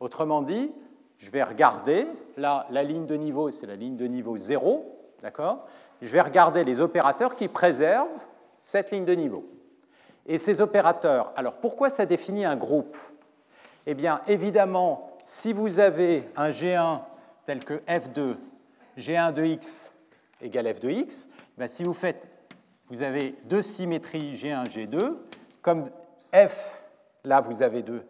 Autrement 0.00 0.42
dit, 0.42 0.70
je 1.16 1.30
vais 1.30 1.42
regarder, 1.42 2.06
là, 2.36 2.66
la 2.70 2.82
ligne 2.82 3.06
de 3.06 3.14
niveau, 3.14 3.50
c'est 3.50 3.66
la 3.66 3.76
ligne 3.76 3.96
de 3.96 4.06
niveau 4.06 4.36
0, 4.36 4.84
d'accord? 5.22 5.66
Je 6.02 6.08
vais 6.08 6.20
regarder 6.20 6.62
les 6.64 6.80
opérateurs 6.80 7.36
qui 7.36 7.48
préservent 7.48 8.08
cette 8.58 8.90
ligne 8.90 9.04
de 9.04 9.14
niveau. 9.14 9.46
Et 10.26 10.38
ces 10.38 10.60
opérateurs, 10.60 11.32
alors 11.36 11.54
pourquoi 11.54 11.90
ça 11.90 12.06
définit 12.06 12.44
un 12.44 12.56
groupe? 12.56 12.96
Eh 13.86 13.94
bien, 13.94 14.22
évidemment, 14.26 15.16
si 15.26 15.52
vous 15.52 15.80
avez 15.80 16.24
un 16.36 16.50
G1 16.50 17.00
tel 17.44 17.64
que 17.64 17.74
F2, 17.74 18.36
G1 18.98 19.32
de 19.32 19.44
x 19.44 19.92
égale 20.40 20.74
F 20.74 20.80
de 20.80 20.90
x, 20.90 21.28
ben, 21.58 21.68
si 21.68 21.84
vous 21.84 21.94
faites, 21.94 22.28
vous 22.88 23.02
avez 23.02 23.34
deux 23.44 23.62
symétries 23.62 24.34
G1, 24.34 24.66
G2, 24.66 25.16
comme 25.62 25.90
F, 26.32 26.82
là 27.24 27.40
vous 27.40 27.62
avez 27.62 27.82
deux, 27.82 28.02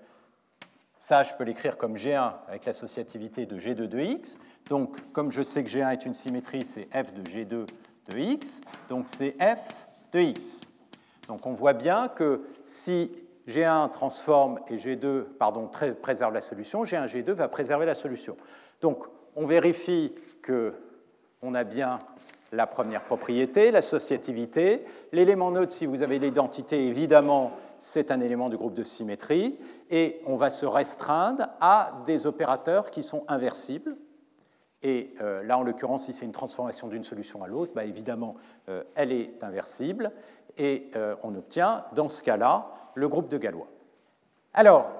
ça 0.99 1.23
je 1.23 1.35
peux 1.35 1.45
l'écrire 1.45 1.77
comme 1.77 1.97
G1 1.97 2.33
avec 2.49 2.65
l'associativité 2.65 3.47
de 3.47 3.59
G2 3.59 3.87
de 3.87 3.99
x, 4.01 4.41
donc 4.69 4.97
comme 5.13 5.31
je 5.31 5.43
sais 5.43 5.63
que 5.63 5.71
G1 5.71 5.93
est 5.93 6.07
une 6.07 6.15
symétrie, 6.15 6.65
c'est 6.65 6.89
F 6.93 7.13
de 7.13 7.23
G2 7.23 7.67
de 8.09 8.19
x, 8.19 8.61
donc 8.89 9.07
c'est 9.09 9.37
F 9.41 9.87
de 10.13 10.21
x. 10.21 10.63
Donc 11.29 11.47
on 11.47 11.53
voit 11.53 11.73
bien 11.73 12.09
que 12.09 12.43
si 12.67 13.11
G1 13.49 13.91
transforme 13.91 14.61
et 14.69 14.77
G2 14.77 15.25
pardon, 15.39 15.71
préserve 16.01 16.33
la 16.33 16.41
solution, 16.41 16.85
G1, 16.85 17.07
G2 17.07 17.33
va 17.33 17.49
préserver 17.49 17.87
la 17.87 17.95
solution. 17.95 18.37
Donc 18.81 19.05
on 19.37 19.47
vérifie 19.47 20.15
qu'on 20.45 21.55
a 21.55 21.65
bien 21.65 21.99
la 22.53 22.67
première 22.67 23.03
propriété, 23.03 23.71
l'associativité. 23.71 24.85
L'élément 25.13 25.51
neutre, 25.51 25.73
si 25.73 25.87
vous 25.87 26.03
avez 26.03 26.19
l'identité, 26.19 26.87
évidemment, 26.87 27.53
c'est 27.79 28.11
un 28.11 28.21
élément 28.21 28.49
du 28.49 28.57
groupe 28.57 28.75
de 28.75 28.85
symétrie. 28.85 29.59
Et 29.91 30.21
on 30.27 30.37
va 30.37 30.51
se 30.51 30.67
restreindre 30.67 31.49
à 31.61 32.03
des 32.07 32.27
opérateurs 32.27 32.91
qui 32.91 33.03
sont 33.03 33.25
inversibles. 33.29 33.97
Et 34.85 35.15
euh, 35.23 35.43
là, 35.43 35.59
en 35.59 35.63
l'occurrence, 35.63 36.05
si 36.05 36.13
c'est 36.13 36.27
une 36.27 36.33
transformation 36.33 36.89
d'une 36.89 37.05
solution 37.05 37.43
à 37.43 37.49
l'autre, 37.49 37.73
bah, 37.75 37.85
évidemment, 37.85 38.37
euh, 38.69 38.85
elle 38.95 39.13
est 39.13 39.43
inversible. 39.43 40.13
Et 40.59 40.91
euh, 40.95 41.17
on 41.23 41.35
obtient, 41.35 41.85
dans 41.95 42.11
ce 42.11 42.23
cas-là, 42.23 42.71
le 42.95 43.09
groupe 43.09 43.29
de 43.29 43.39
Galois. 43.39 43.67
Alors, 44.53 44.93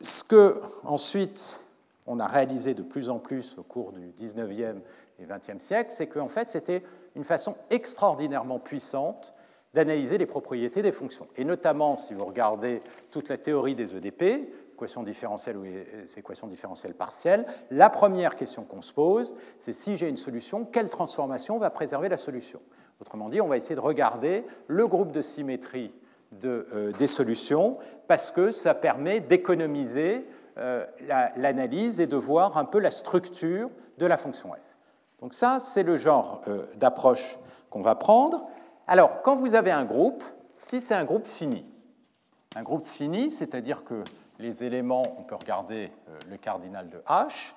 ce 0.00 0.24
que 0.24 0.60
ensuite 0.84 1.60
on 2.06 2.18
a 2.18 2.26
réalisé 2.26 2.72
de 2.72 2.82
plus 2.82 3.10
en 3.10 3.18
plus 3.18 3.56
au 3.58 3.62
cours 3.62 3.92
du 3.92 4.08
19e 4.08 4.76
et 5.18 5.26
20e 5.26 5.58
siècle, 5.58 5.90
c'est 5.92 6.06
qu'en 6.06 6.28
fait 6.28 6.48
c'était 6.48 6.82
une 7.14 7.24
façon 7.24 7.56
extraordinairement 7.68 8.58
puissante 8.58 9.34
d'analyser 9.74 10.18
les 10.18 10.26
propriétés 10.26 10.82
des 10.82 10.92
fonctions. 10.92 11.28
Et 11.36 11.44
notamment, 11.44 11.96
si 11.96 12.14
vous 12.14 12.24
regardez 12.24 12.82
toute 13.10 13.28
la 13.28 13.36
théorie 13.36 13.74
des 13.74 13.94
EDP, 13.94 14.50
équations 14.80 15.02
différentielles 15.02 15.58
ou 15.58 15.64
équations 16.16 16.46
différentielles 16.46 16.94
partielles, 16.94 17.44
la 17.70 17.90
première 17.90 18.34
question 18.34 18.64
qu'on 18.64 18.80
se 18.80 18.94
pose, 18.94 19.34
c'est 19.58 19.74
si 19.74 19.98
j'ai 19.98 20.08
une 20.08 20.16
solution, 20.16 20.64
quelle 20.64 20.88
transformation 20.88 21.58
va 21.58 21.68
préserver 21.68 22.08
la 22.08 22.16
solution? 22.16 22.60
Autrement 22.98 23.28
dit, 23.28 23.42
on 23.42 23.48
va 23.48 23.58
essayer 23.58 23.74
de 23.74 23.80
regarder 23.80 24.42
le 24.68 24.86
groupe 24.86 25.12
de 25.12 25.20
symétrie 25.20 25.92
euh, 26.44 26.92
des 26.92 27.06
solutions 27.06 27.76
parce 28.08 28.30
que 28.30 28.50
ça 28.52 28.72
permet 28.72 29.20
d'économiser 29.20 30.26
euh, 30.56 30.86
l'analyse 31.36 32.00
et 32.00 32.06
de 32.06 32.16
voir 32.16 32.56
un 32.56 32.64
peu 32.64 32.78
la 32.78 32.90
structure 32.90 33.68
de 33.98 34.06
la 34.06 34.16
fonction 34.16 34.50
f. 34.52 34.76
Donc 35.20 35.34
ça, 35.34 35.60
c'est 35.60 35.82
le 35.82 35.96
genre 35.96 36.40
euh, 36.48 36.64
d'approche 36.76 37.38
qu'on 37.68 37.82
va 37.82 37.96
prendre. 37.96 38.48
Alors, 38.86 39.20
quand 39.20 39.36
vous 39.36 39.54
avez 39.54 39.72
un 39.72 39.84
groupe, 39.84 40.24
si 40.58 40.80
c'est 40.80 40.94
un 40.94 41.04
groupe 41.04 41.26
fini, 41.26 41.66
un 42.56 42.62
groupe 42.62 42.86
fini, 42.86 43.30
c'est-à-dire 43.30 43.84
que 43.84 44.02
les 44.40 44.64
éléments, 44.64 45.16
on 45.18 45.22
peut 45.22 45.36
regarder 45.36 45.92
le 46.28 46.36
cardinal 46.36 46.88
de 46.88 46.98
H, 47.06 47.54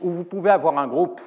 où 0.00 0.10
vous 0.10 0.24
pouvez 0.24 0.50
avoir 0.50 0.78
un 0.78 0.86
groupe, 0.86 1.20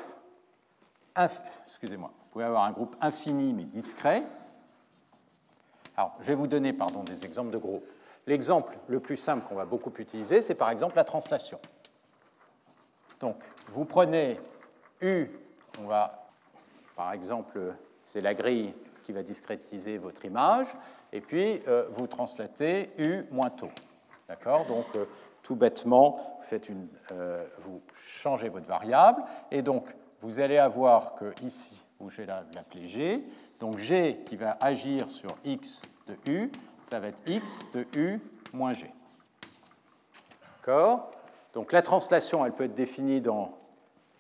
infini 3.02 3.54
mais 3.54 3.64
discret, 3.64 4.24
alors, 5.98 6.14
je 6.20 6.28
vais 6.28 6.36
vous 6.36 6.46
donner 6.46 6.76
des 7.06 7.26
exemples 7.26 7.50
de 7.50 7.58
groupes. 7.58 7.90
L'exemple 8.28 8.78
le 8.88 9.00
plus 9.00 9.18
simple 9.18 9.48
qu'on 9.48 9.56
va 9.56 9.66
beaucoup 9.66 9.92
utiliser, 9.98 10.44
c'est 10.44 10.54
par 10.54 10.70
exemple 10.70 10.96
la 10.96 11.04
translation. 11.04 11.60
Donc, 13.20 13.38
vous 13.70 13.86
prenez 13.86 14.40
U, 15.02 15.28
on 15.80 15.88
va, 15.88 16.30
par 16.96 17.14
exemple, 17.14 17.74
c'est 18.04 18.22
la 18.22 18.36
grille 18.36 18.76
qui 19.04 19.12
va 19.12 19.24
discrétiser 19.24 19.98
votre 19.98 20.24
image, 20.24 20.68
et 21.12 21.22
puis 21.22 21.64
euh, 21.68 21.88
vous 21.90 22.06
translatez 22.06 22.92
U 23.00 23.24
moins 23.32 23.50
taux. 23.50 23.72
D'accord? 24.28 24.66
Donc, 24.66 24.86
euh, 24.96 25.06
tout 25.42 25.56
bêtement, 25.56 26.40
euh, 27.12 27.46
vous 27.60 27.82
changez 27.94 28.50
votre 28.50 28.68
variable, 28.68 29.24
et 29.50 29.62
donc 29.62 29.86
vous 30.20 30.40
allez 30.40 30.58
avoir 30.58 31.16
que 31.16 31.34
ici, 31.42 31.82
je 32.06 32.22
vais 32.22 32.26
l'appeler 32.26 32.88
G, 32.88 33.24
donc 33.60 33.78
G 33.78 34.24
qui 34.26 34.36
va 34.36 34.58
agir 34.60 35.10
sur 35.10 35.30
x 35.46 35.84
de 36.08 36.18
U, 36.30 36.52
ça 36.84 37.00
va 37.00 37.08
être 37.08 37.22
x 37.30 37.66
de 37.74 37.88
U 37.96 38.20
moins 38.54 38.74
G. 38.74 38.92
D'accord? 40.58 41.12
Donc 41.54 41.72
la 41.72 41.82
translation, 41.82 42.46
elle 42.46 42.52
peut 42.52 42.66
être 42.66 42.76
définie 42.76 43.22
dans 43.22 43.58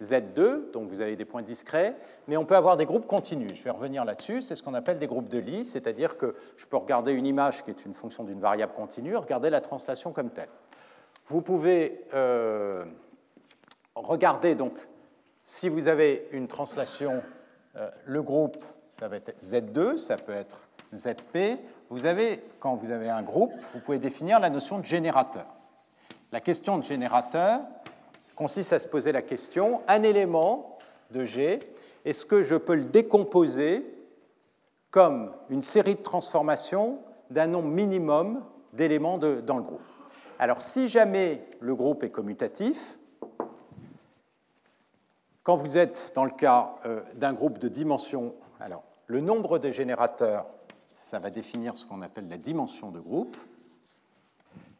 Z2, 0.02 0.72
donc 0.72 0.89
vous 0.89 1.02
avez 1.02 1.16
des 1.16 1.26
points 1.26 1.41
discrets, 1.41 1.95
mais 2.28 2.38
on 2.38 2.45
peut 2.45 2.56
avoir 2.56 2.78
des 2.78 2.86
groupes 2.86 3.08
continus. 3.08 3.52
Je 3.56 3.64
vais 3.64 3.72
revenir 3.72 4.06
là-dessus, 4.06 4.41
c'est 4.41 4.56
ce 4.56 4.64
qu'on 4.64 4.74
appelle 4.74 5.00
des 5.00 5.08
groupes 5.08 5.30
de 5.30 5.39
Lie, 5.39 5.66
c'est-à-dire 5.66 6.18
que 6.18 6.36
je 6.56 6.66
peux 6.66 6.78
regarder 6.78 7.14
une 7.14 7.26
image 7.26 7.64
qui 7.64 7.72
est 7.72 7.86
une 7.86 7.93
fonction 7.93 8.24
d'une 8.24 8.39
variable 8.39 8.74
continue, 8.74 9.16
regarder 9.16 9.50
la 9.50 9.62
translation 9.62 10.12
comme 10.12 10.30
telle. 10.30 10.50
Vous 11.28 11.41
pouvez 11.41 12.06
euh, 12.14 12.84
regarder, 13.95 14.56
donc, 14.56 14.74
si 15.45 15.68
vous 15.70 15.88
avez 15.88 16.28
une 16.32 16.48
translation, 16.48 17.22
euh, 17.76 17.89
le 18.06 18.22
groupe 18.22 18.64
ça 18.89 19.08
va 19.08 19.18
être 19.18 19.39
Z2, 19.41 19.98
ça 19.98 20.18
peut 20.18 20.34
être 20.34 20.68
ZP. 20.93 21.60
Vous 21.89 22.06
avez, 22.06 22.41
quand 22.60 22.76
vous 22.76 22.91
avez 22.91 23.10
un 23.10 23.22
groupe, 23.22 23.54
vous 23.74 23.80
pouvez 23.80 24.00
définir 24.00 24.39
la 24.39 24.50
notion 24.50 24.80
de 24.80 24.86
générateur. 24.86 25.45
La 26.32 26.41
question 26.41 26.78
de 26.78 26.84
générateur 26.84 27.62
consiste 28.38 28.72
à 28.72 28.80
se 28.80 28.88
poser 28.88 29.12
la 29.12 29.24
question, 29.24 29.82
un 29.88 30.04
élément 30.04 30.78
de 31.12 31.26
G, 31.26 31.60
est-ce 32.06 32.26
que 32.26 32.44
je 32.44 32.56
peux 32.56 32.76
le 32.76 32.86
décomposer 32.86 33.84
comme 34.92 35.34
une 35.50 35.64
série 35.64 35.96
de 35.96 36.02
transformations 36.02 37.00
d'un 37.30 37.48
nombre 37.48 37.68
minimum 37.68 38.44
d'éléments 38.74 39.18
dans 39.18 39.58
le 39.58 39.64
groupe. 39.64 39.82
Alors 40.40 40.62
si 40.62 40.88
jamais 40.88 41.42
le 41.60 41.76
groupe 41.76 42.04
est 42.04 42.12
commutatif, 42.12 43.00
quand 45.44 45.56
vous 45.56 45.78
êtes 45.78 46.12
dans 46.16 46.26
le 46.26 46.32
cas 46.32 46.76
euh, 46.86 47.02
d'un 47.16 47.34
groupe 47.34 47.58
de 47.58 47.68
dimension, 47.70 48.36
alors 48.60 48.84
le 49.08 49.20
nombre 49.20 49.60
de 49.60 49.72
générateurs, 49.72 50.46
ça 50.94 51.20
va 51.20 51.30
définir 51.30 51.78
ce 51.78 51.86
qu'on 51.86 52.02
appelle 52.02 52.30
la 52.30 52.38
dimension 52.38 52.92
de 52.92 53.00
groupe. 53.00 53.36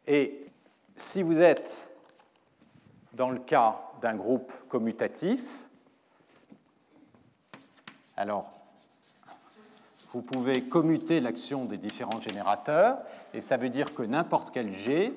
Et 0.06 0.46
si 0.94 1.22
vous 1.22 1.40
êtes 1.40 1.87
dans 3.18 3.30
le 3.30 3.40
cas 3.40 3.76
d'un 4.00 4.14
groupe 4.14 4.50
commutatif, 4.68 5.68
alors 8.16 8.50
vous 10.12 10.22
pouvez 10.22 10.62
commuter 10.62 11.20
l'action 11.20 11.64
des 11.66 11.76
différents 11.78 12.20
générateurs, 12.20 12.98
et 13.34 13.40
ça 13.40 13.56
veut 13.56 13.68
dire 13.68 13.92
que 13.92 14.02
n'importe 14.02 14.52
quel 14.52 14.72
G, 14.72 15.12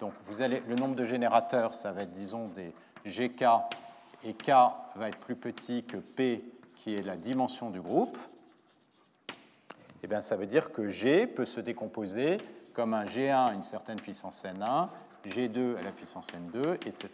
donc 0.00 0.12
vous 0.26 0.42
allez, 0.42 0.62
le 0.68 0.74
nombre 0.74 0.96
de 0.96 1.04
générateurs, 1.04 1.72
ça 1.72 1.92
va 1.92 2.02
être, 2.02 2.12
disons, 2.12 2.48
des 2.48 2.74
GK, 3.06 3.44
et 4.24 4.34
K 4.34 4.48
va 4.96 5.08
être 5.08 5.18
plus 5.18 5.36
petit 5.36 5.84
que 5.84 5.96
P, 5.96 6.44
qui 6.76 6.94
est 6.94 7.02
la 7.02 7.16
dimension 7.16 7.70
du 7.70 7.80
groupe, 7.80 8.18
et 9.28 9.32
eh 10.02 10.06
bien 10.06 10.20
ça 10.20 10.36
veut 10.36 10.46
dire 10.46 10.72
que 10.72 10.88
G 10.88 11.26
peut 11.26 11.46
se 11.46 11.60
décomposer 11.60 12.36
comme 12.74 12.92
un 12.92 13.04
G1 13.04 13.50
à 13.50 13.54
une 13.54 13.62
certaine 13.62 13.98
puissance 13.98 14.44
N1, 14.44 14.88
G2 15.26 15.76
à 15.76 15.82
la 15.82 15.92
puissance 15.92 16.28
N2, 16.28 16.74
etc., 16.86 17.08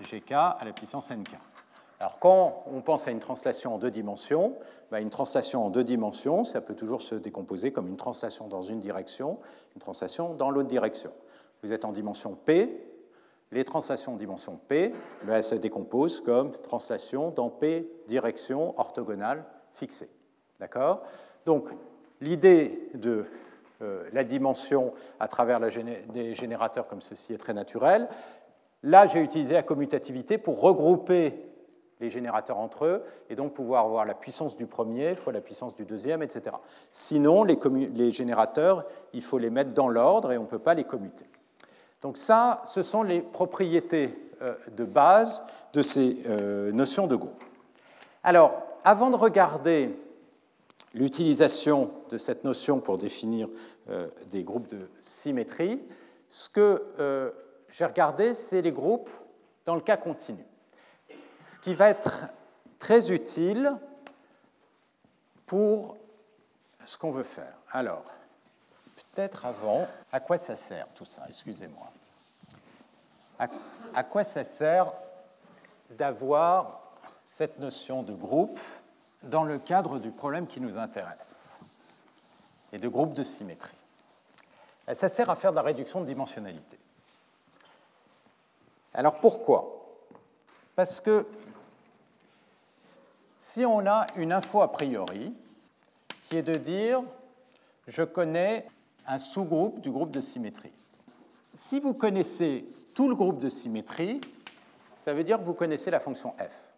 GK 0.00 0.32
à 0.32 0.58
la 0.64 0.72
puissance 0.72 1.10
NK. 1.10 1.36
Alors 2.00 2.18
quand 2.18 2.64
on 2.66 2.80
pense 2.80 3.06
à 3.06 3.10
une 3.10 3.18
translation 3.18 3.74
en 3.74 3.78
deux 3.78 3.90
dimensions, 3.90 4.56
ben, 4.90 4.98
une 4.98 5.10
translation 5.10 5.64
en 5.64 5.70
deux 5.70 5.84
dimensions, 5.84 6.44
ça 6.44 6.60
peut 6.62 6.74
toujours 6.74 7.02
se 7.02 7.14
décomposer 7.14 7.72
comme 7.72 7.86
une 7.88 7.98
translation 7.98 8.48
dans 8.48 8.62
une 8.62 8.80
direction, 8.80 9.38
une 9.74 9.80
translation 9.80 10.34
dans 10.34 10.50
l'autre 10.50 10.68
direction. 10.68 11.12
Vous 11.62 11.72
êtes 11.72 11.84
en 11.84 11.92
dimension 11.92 12.34
P, 12.34 12.86
les 13.52 13.64
translations 13.64 14.14
en 14.14 14.16
dimension 14.16 14.58
P, 14.68 14.94
ben, 15.24 15.34
elles 15.34 15.44
se 15.44 15.54
décomposent 15.54 16.22
comme 16.22 16.52
translation 16.52 17.30
dans 17.30 17.50
P 17.50 17.86
direction 18.08 18.78
orthogonale 18.78 19.44
fixée. 19.74 20.08
D'accord? 20.58 21.02
Donc 21.44 21.68
l'idée 22.20 22.88
de 22.94 23.26
la 24.12 24.24
dimension 24.24 24.92
à 25.18 25.28
travers 25.28 25.58
des 25.60 26.34
générateurs 26.34 26.86
comme 26.86 27.00
ceci 27.00 27.32
est 27.32 27.38
très 27.38 27.54
naturelle. 27.54 28.08
Là, 28.82 29.06
j'ai 29.06 29.20
utilisé 29.20 29.54
la 29.54 29.62
commutativité 29.62 30.38
pour 30.38 30.60
regrouper 30.60 31.50
les 32.00 32.08
générateurs 32.08 32.58
entre 32.58 32.86
eux, 32.86 33.04
et 33.28 33.36
donc 33.36 33.52
pouvoir 33.52 33.84
avoir 33.84 34.06
la 34.06 34.14
puissance 34.14 34.56
du 34.56 34.66
premier 34.66 35.14
fois 35.14 35.32
la 35.32 35.42
puissance 35.42 35.74
du 35.74 35.84
deuxième, 35.84 36.22
etc. 36.22 36.56
Sinon, 36.90 37.44
les, 37.44 38.10
générateurs, 38.10 38.86
il 39.12 39.22
faut 39.22 39.38
les 39.38 39.50
mettre 39.50 39.72
dans 39.72 39.88
l'ordre 39.88 40.32
et 40.32 40.38
on 40.38 40.42
ne 40.42 40.48
peut 40.48 40.58
pas 40.58 40.74
les 40.74 40.84
commuter. 40.84 41.26
Donc 42.00 42.16
ça, 42.16 42.62
ce 42.64 42.80
sont 42.80 43.02
les 43.02 43.20
propriétés 43.20 44.16
euh, 44.40 44.54
de 44.74 44.84
base 44.84 45.46
de 45.74 45.82
ces 45.82 46.22
euh, 46.26 46.72
notions 46.72 47.06
de 47.06 47.16
groupe. 47.16 47.44
Alors, 48.24 48.62
avant 48.82 49.10
de 49.10 49.16
regarder 49.16 49.94
l'utilisation 50.94 51.92
de 52.10 52.18
cette 52.18 52.44
notion 52.44 52.80
pour 52.80 52.98
définir 52.98 53.48
euh, 53.88 54.08
des 54.30 54.42
groupes 54.42 54.68
de 54.68 54.88
symétrie, 55.00 55.80
ce 56.30 56.48
que 56.48 57.32
j'ai 57.70 57.84
regardé, 57.84 58.34
c'est 58.34 58.62
les 58.62 58.70
groupes 58.70 59.10
dans 59.66 59.74
le 59.74 59.80
cas 59.80 59.96
continu 59.96 60.44
ce 61.40 61.58
qui 61.58 61.74
va 61.74 61.88
être 61.88 62.26
très 62.78 63.10
utile 63.10 63.76
pour 65.46 65.96
ce 66.84 66.96
qu'on 66.96 67.10
veut 67.10 67.22
faire. 67.24 67.54
Alors, 67.72 68.04
peut-être 68.96 69.46
avant, 69.46 69.86
à 70.12 70.20
quoi 70.20 70.38
ça 70.38 70.54
sert 70.54 70.86
tout 70.94 71.04
ça? 71.04 71.24
Excusez-moi. 71.28 71.90
À, 73.94 74.04
quoi 74.04 74.22
ça 74.22 74.44
sert 74.44 74.92
d'avoir 75.90 76.82
cette 77.24 77.58
notion 77.58 78.02
de 78.02 78.12
groupe 78.12 78.60
dans 79.22 79.44
le 79.44 79.58
cadre 79.58 79.98
du 79.98 80.10
problème 80.10 80.46
qui 80.46 80.60
nous 80.60 80.78
intéresse 80.78 81.60
et 82.72 82.78
de 82.78 82.88
groupe 82.88 83.14
de 83.14 83.24
symétrie 83.24 83.76
Ça 84.94 85.08
sert 85.08 85.30
à 85.30 85.36
faire 85.36 85.50
de 85.50 85.56
la 85.56 85.62
réduction 85.62 86.00
de 86.00 86.06
dimensionnalité. 86.06 86.78
Alors 88.94 89.18
pourquoi? 89.20 89.86
Parce 90.74 91.00
que 91.00 91.26
si 93.38 93.64
on 93.64 93.86
a 93.86 94.06
une 94.16 94.32
info 94.32 94.62
a 94.62 94.72
priori, 94.72 95.34
qui 96.24 96.36
est 96.36 96.42
de 96.42 96.54
dire 96.54 97.02
je 97.86 98.02
connais 98.02 98.66
un 99.06 99.18
sous-groupe 99.18 99.80
du 99.80 99.90
groupe 99.90 100.10
de 100.12 100.20
symétrie. 100.20 100.72
Si 101.54 101.80
vous 101.80 101.94
connaissez 101.94 102.64
tout 102.94 103.08
le 103.08 103.16
groupe 103.16 103.40
de 103.40 103.48
symétrie, 103.48 104.20
ça 104.94 105.12
veut 105.12 105.24
dire 105.24 105.38
que 105.38 105.44
vous 105.44 105.54
connaissez 105.54 105.90
la 105.90 105.98
fonction 105.98 106.32
f 106.32 106.70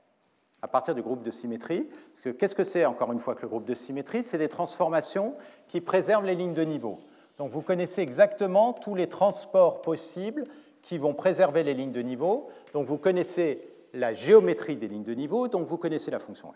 à 0.63 0.69
partir 0.69 0.95
du 0.95 1.03
groupe 1.03 1.23
de 1.23 1.31
symétrie. 1.31 1.89
Qu'est-ce 2.23 2.55
que 2.55 2.65
c'est 2.65 2.85
encore 2.85 3.13
une 3.13 3.19
fois 3.19 3.35
que 3.35 3.43
le 3.43 3.49
groupe 3.49 3.65
de 3.65 3.75
symétrie? 3.75 4.23
C'est 4.23 4.39
des 4.39 4.49
transformations 4.49 5.35
qui 5.69 5.81
préservent 5.81 6.25
les 6.25 6.37
lignes 6.37 6.55
de 6.55 6.63
niveau. 6.63 7.01
Donc 7.39 7.51
vous 7.51 7.63
connaissez 7.63 8.03
exactement 8.03 8.73
tous 8.73 8.95
les 8.95 9.09
transports 9.09 9.83
possibles 9.83 10.45
qui 10.83 10.99
vont 10.99 11.15
préserver 11.15 11.65
les 11.65 11.75
lignes 11.75 11.93
de 11.93 12.03
niveau. 12.03 12.49
Donc 12.73 12.87
vous 12.87 12.99
connaissez 12.99 13.61
la 13.93 14.15
géométrie 14.15 14.77
des 14.77 14.89
lignes 14.89 15.03
de 15.03 15.15
niveau, 15.15 15.49
donc 15.49 15.67
vous 15.67 15.77
connaissez 15.77 16.11
la 16.11 16.19
fonction 16.19 16.53
f. 16.53 16.55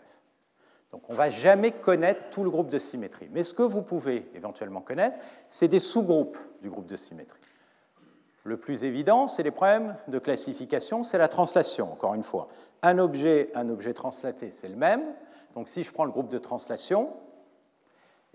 Donc 0.91 1.01
on 1.09 1.13
ne 1.13 1.17
va 1.17 1.29
jamais 1.29 1.71
connaître 1.71 2.29
tout 2.31 2.43
le 2.43 2.49
groupe 2.49 2.69
de 2.69 2.79
symétrie. 2.79 3.27
Mais 3.31 3.43
ce 3.43 3.53
que 3.53 3.63
vous 3.63 3.81
pouvez 3.81 4.29
éventuellement 4.35 4.81
connaître, 4.81 5.17
c'est 5.49 5.67
des 5.67 5.79
sous-groupes 5.79 6.37
du 6.61 6.69
groupe 6.69 6.87
de 6.87 6.95
symétrie. 6.95 7.39
Le 8.45 8.55
plus 8.55 8.85
évident, 8.85 9.27
c'est 9.27 9.43
les 9.43 9.51
problèmes 9.51 9.97
de 10.07 10.19
classification, 10.19 11.03
c'est 11.03 11.17
la 11.17 11.27
translation, 11.27 11.91
encore 11.91 12.13
une 12.13 12.23
fois. 12.23 12.47
Un 12.81 12.97
objet, 12.99 13.51
un 13.55 13.69
objet 13.69 13.93
translaté, 13.93 14.51
c'est 14.51 14.69
le 14.69 14.77
même. 14.77 15.03
Donc 15.57 15.69
si 15.69 15.81
je 15.81 15.91
prends 15.91 16.05
le 16.05 16.11
groupe 16.11 16.29
de 16.29 16.37
translation, 16.37 17.17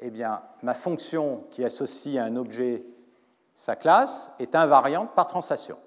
eh 0.01 0.11
bien, 0.11 0.43
ma 0.65 0.75
fonction 0.75 1.45
qui 1.53 1.65
associe 1.65 2.17
à 2.21 2.25
un 2.25 2.35
objet 2.35 2.83
sa 3.55 3.77
classe 3.77 4.33
est 4.41 4.57
invariante 4.57 5.15
par 5.15 5.29
translation. 5.29 5.79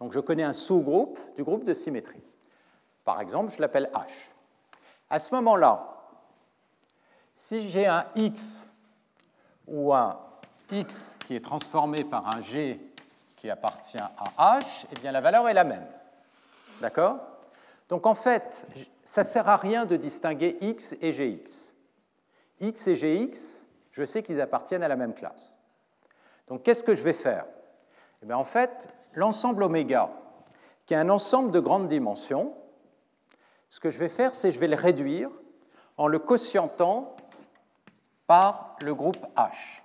Donc 0.00 0.12
je 0.12 0.20
connais 0.20 0.42
un 0.42 0.54
sous-groupe 0.54 1.18
du 1.36 1.44
groupe 1.44 1.64
de 1.64 1.74
symétrie. 1.74 2.22
Par 3.04 3.20
exemple, 3.20 3.52
je 3.54 3.60
l'appelle 3.60 3.90
H. 3.92 4.30
À 5.10 5.18
ce 5.18 5.34
moment-là, 5.34 5.86
si 7.36 7.68
j'ai 7.68 7.86
un 7.86 8.06
X 8.14 8.66
ou 9.68 9.92
un 9.92 10.18
X 10.72 11.18
qui 11.26 11.36
est 11.36 11.44
transformé 11.44 12.04
par 12.04 12.26
un 12.26 12.40
G 12.40 12.80
qui 13.36 13.50
appartient 13.50 13.98
à 13.98 14.58
H, 14.58 14.86
eh 14.90 14.98
bien 14.98 15.12
la 15.12 15.20
valeur 15.20 15.46
est 15.46 15.52
la 15.52 15.64
même. 15.64 15.86
D'accord? 16.80 17.18
Donc 17.90 18.06
en 18.06 18.14
fait, 18.14 18.66
ça 19.10 19.22
ne 19.22 19.26
sert 19.26 19.48
à 19.48 19.56
rien 19.56 19.86
de 19.86 19.96
distinguer 19.96 20.56
X 20.60 20.94
et 21.00 21.10
GX. 21.10 21.74
X 22.60 22.86
et 22.86 22.94
GX, 22.94 23.64
je 23.90 24.06
sais 24.06 24.22
qu'ils 24.22 24.40
appartiennent 24.40 24.84
à 24.84 24.88
la 24.88 24.94
même 24.94 25.14
classe. 25.14 25.58
Donc 26.46 26.62
qu'est-ce 26.62 26.84
que 26.84 26.94
je 26.94 27.02
vais 27.02 27.12
faire? 27.12 27.44
Eh 28.22 28.26
bien, 28.26 28.36
En 28.36 28.44
fait, 28.44 28.88
l'ensemble 29.14 29.64
oméga, 29.64 30.10
qui 30.86 30.94
est 30.94 30.96
un 30.96 31.10
ensemble 31.10 31.50
de 31.50 31.58
grandes 31.58 31.88
dimensions, 31.88 32.54
ce 33.68 33.80
que 33.80 33.90
je 33.90 33.98
vais 33.98 34.08
faire, 34.08 34.32
c'est 34.36 34.52
je 34.52 34.60
vais 34.60 34.68
le 34.68 34.76
réduire 34.76 35.28
en 35.96 36.06
le 36.06 36.20
quotientant 36.20 37.16
par 38.28 38.76
le 38.80 38.94
groupe 38.94 39.26
H. 39.36 39.82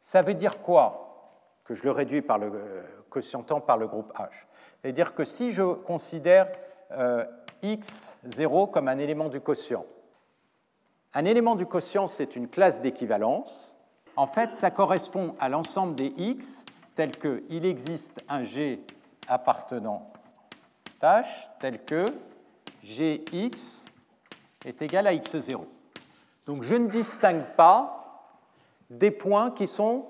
Ça 0.00 0.22
veut 0.22 0.34
dire 0.34 0.60
quoi? 0.60 1.52
Que 1.62 1.74
je 1.74 1.84
le 1.84 1.92
réduis 1.92 2.22
par 2.22 2.38
le 2.38 2.50
euh, 2.52 2.82
quotientant 3.08 3.60
par 3.60 3.78
le 3.78 3.86
groupe 3.86 4.12
H 4.14 4.30
C'est-à-dire 4.82 5.14
que 5.14 5.24
si 5.24 5.52
je 5.52 5.62
considère 5.62 6.50
euh, 6.90 7.24
x0 7.64 8.70
comme 8.70 8.88
un 8.88 8.98
élément 8.98 9.28
du 9.28 9.40
quotient, 9.40 9.86
un 11.14 11.24
élément 11.24 11.54
du 11.54 11.66
quotient, 11.66 12.06
c'est 12.06 12.34
une 12.34 12.48
classe 12.48 12.82
d'équivalence. 12.82 13.80
En 14.16 14.26
fait, 14.26 14.52
ça 14.52 14.70
correspond 14.70 15.34
à 15.38 15.48
l'ensemble 15.48 15.94
des 15.94 16.12
x 16.16 16.64
tel 16.94 17.16
qu'il 17.16 17.64
existe 17.64 18.22
un 18.28 18.42
G 18.42 18.84
appartenant 19.28 20.12
H 21.00 21.24
tel 21.60 21.84
que 21.84 22.06
Gx 22.82 23.84
est 24.64 24.82
égal 24.82 25.06
à 25.06 25.14
x0. 25.14 25.60
Donc 26.46 26.62
je 26.62 26.74
ne 26.74 26.88
distingue 26.88 27.44
pas 27.56 28.30
des 28.90 29.10
points 29.10 29.50
qui 29.50 29.66
sont 29.66 30.06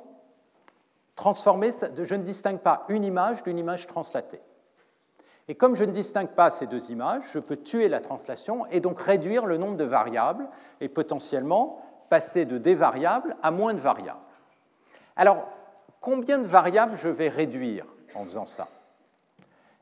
transformés, 1.15 1.71
je 1.73 2.15
ne 2.15 2.23
distingue 2.23 2.59
pas 2.59 2.85
une 2.89 3.05
image 3.05 3.43
d'une 3.43 3.59
image 3.59 3.87
translatée. 3.87 4.41
Et 5.49 5.55
comme 5.55 5.75
je 5.75 5.85
ne 5.85 5.93
distingue 5.93 6.29
pas 6.29 6.51
ces 6.51 6.67
deux 6.67 6.91
images, 6.91 7.25
je 7.33 7.39
peux 7.39 7.57
tuer 7.57 7.89
la 7.89 8.01
translation 8.01 8.67
et 8.67 8.81
donc 8.81 9.01
réduire 9.01 9.45
le 9.47 9.59
nombre 9.59 9.77
de 9.77 9.85
variables 9.85 10.49
et 10.81 10.89
potentiellement 10.89 11.83
passer 12.09 12.47
de 12.47 12.59
des 12.59 12.75
variables 12.75 13.37
à 13.43 13.51
moins 13.51 13.75
de 13.75 13.81
variables. 13.81 14.21
Alors, 15.17 15.47
combien 16.01 16.39
de 16.39 16.47
variables 16.47 16.97
je 16.97 17.09
vais 17.09 17.29
réduire 17.29 17.85
en 18.15 18.25
faisant 18.25 18.47
ça? 18.47 18.69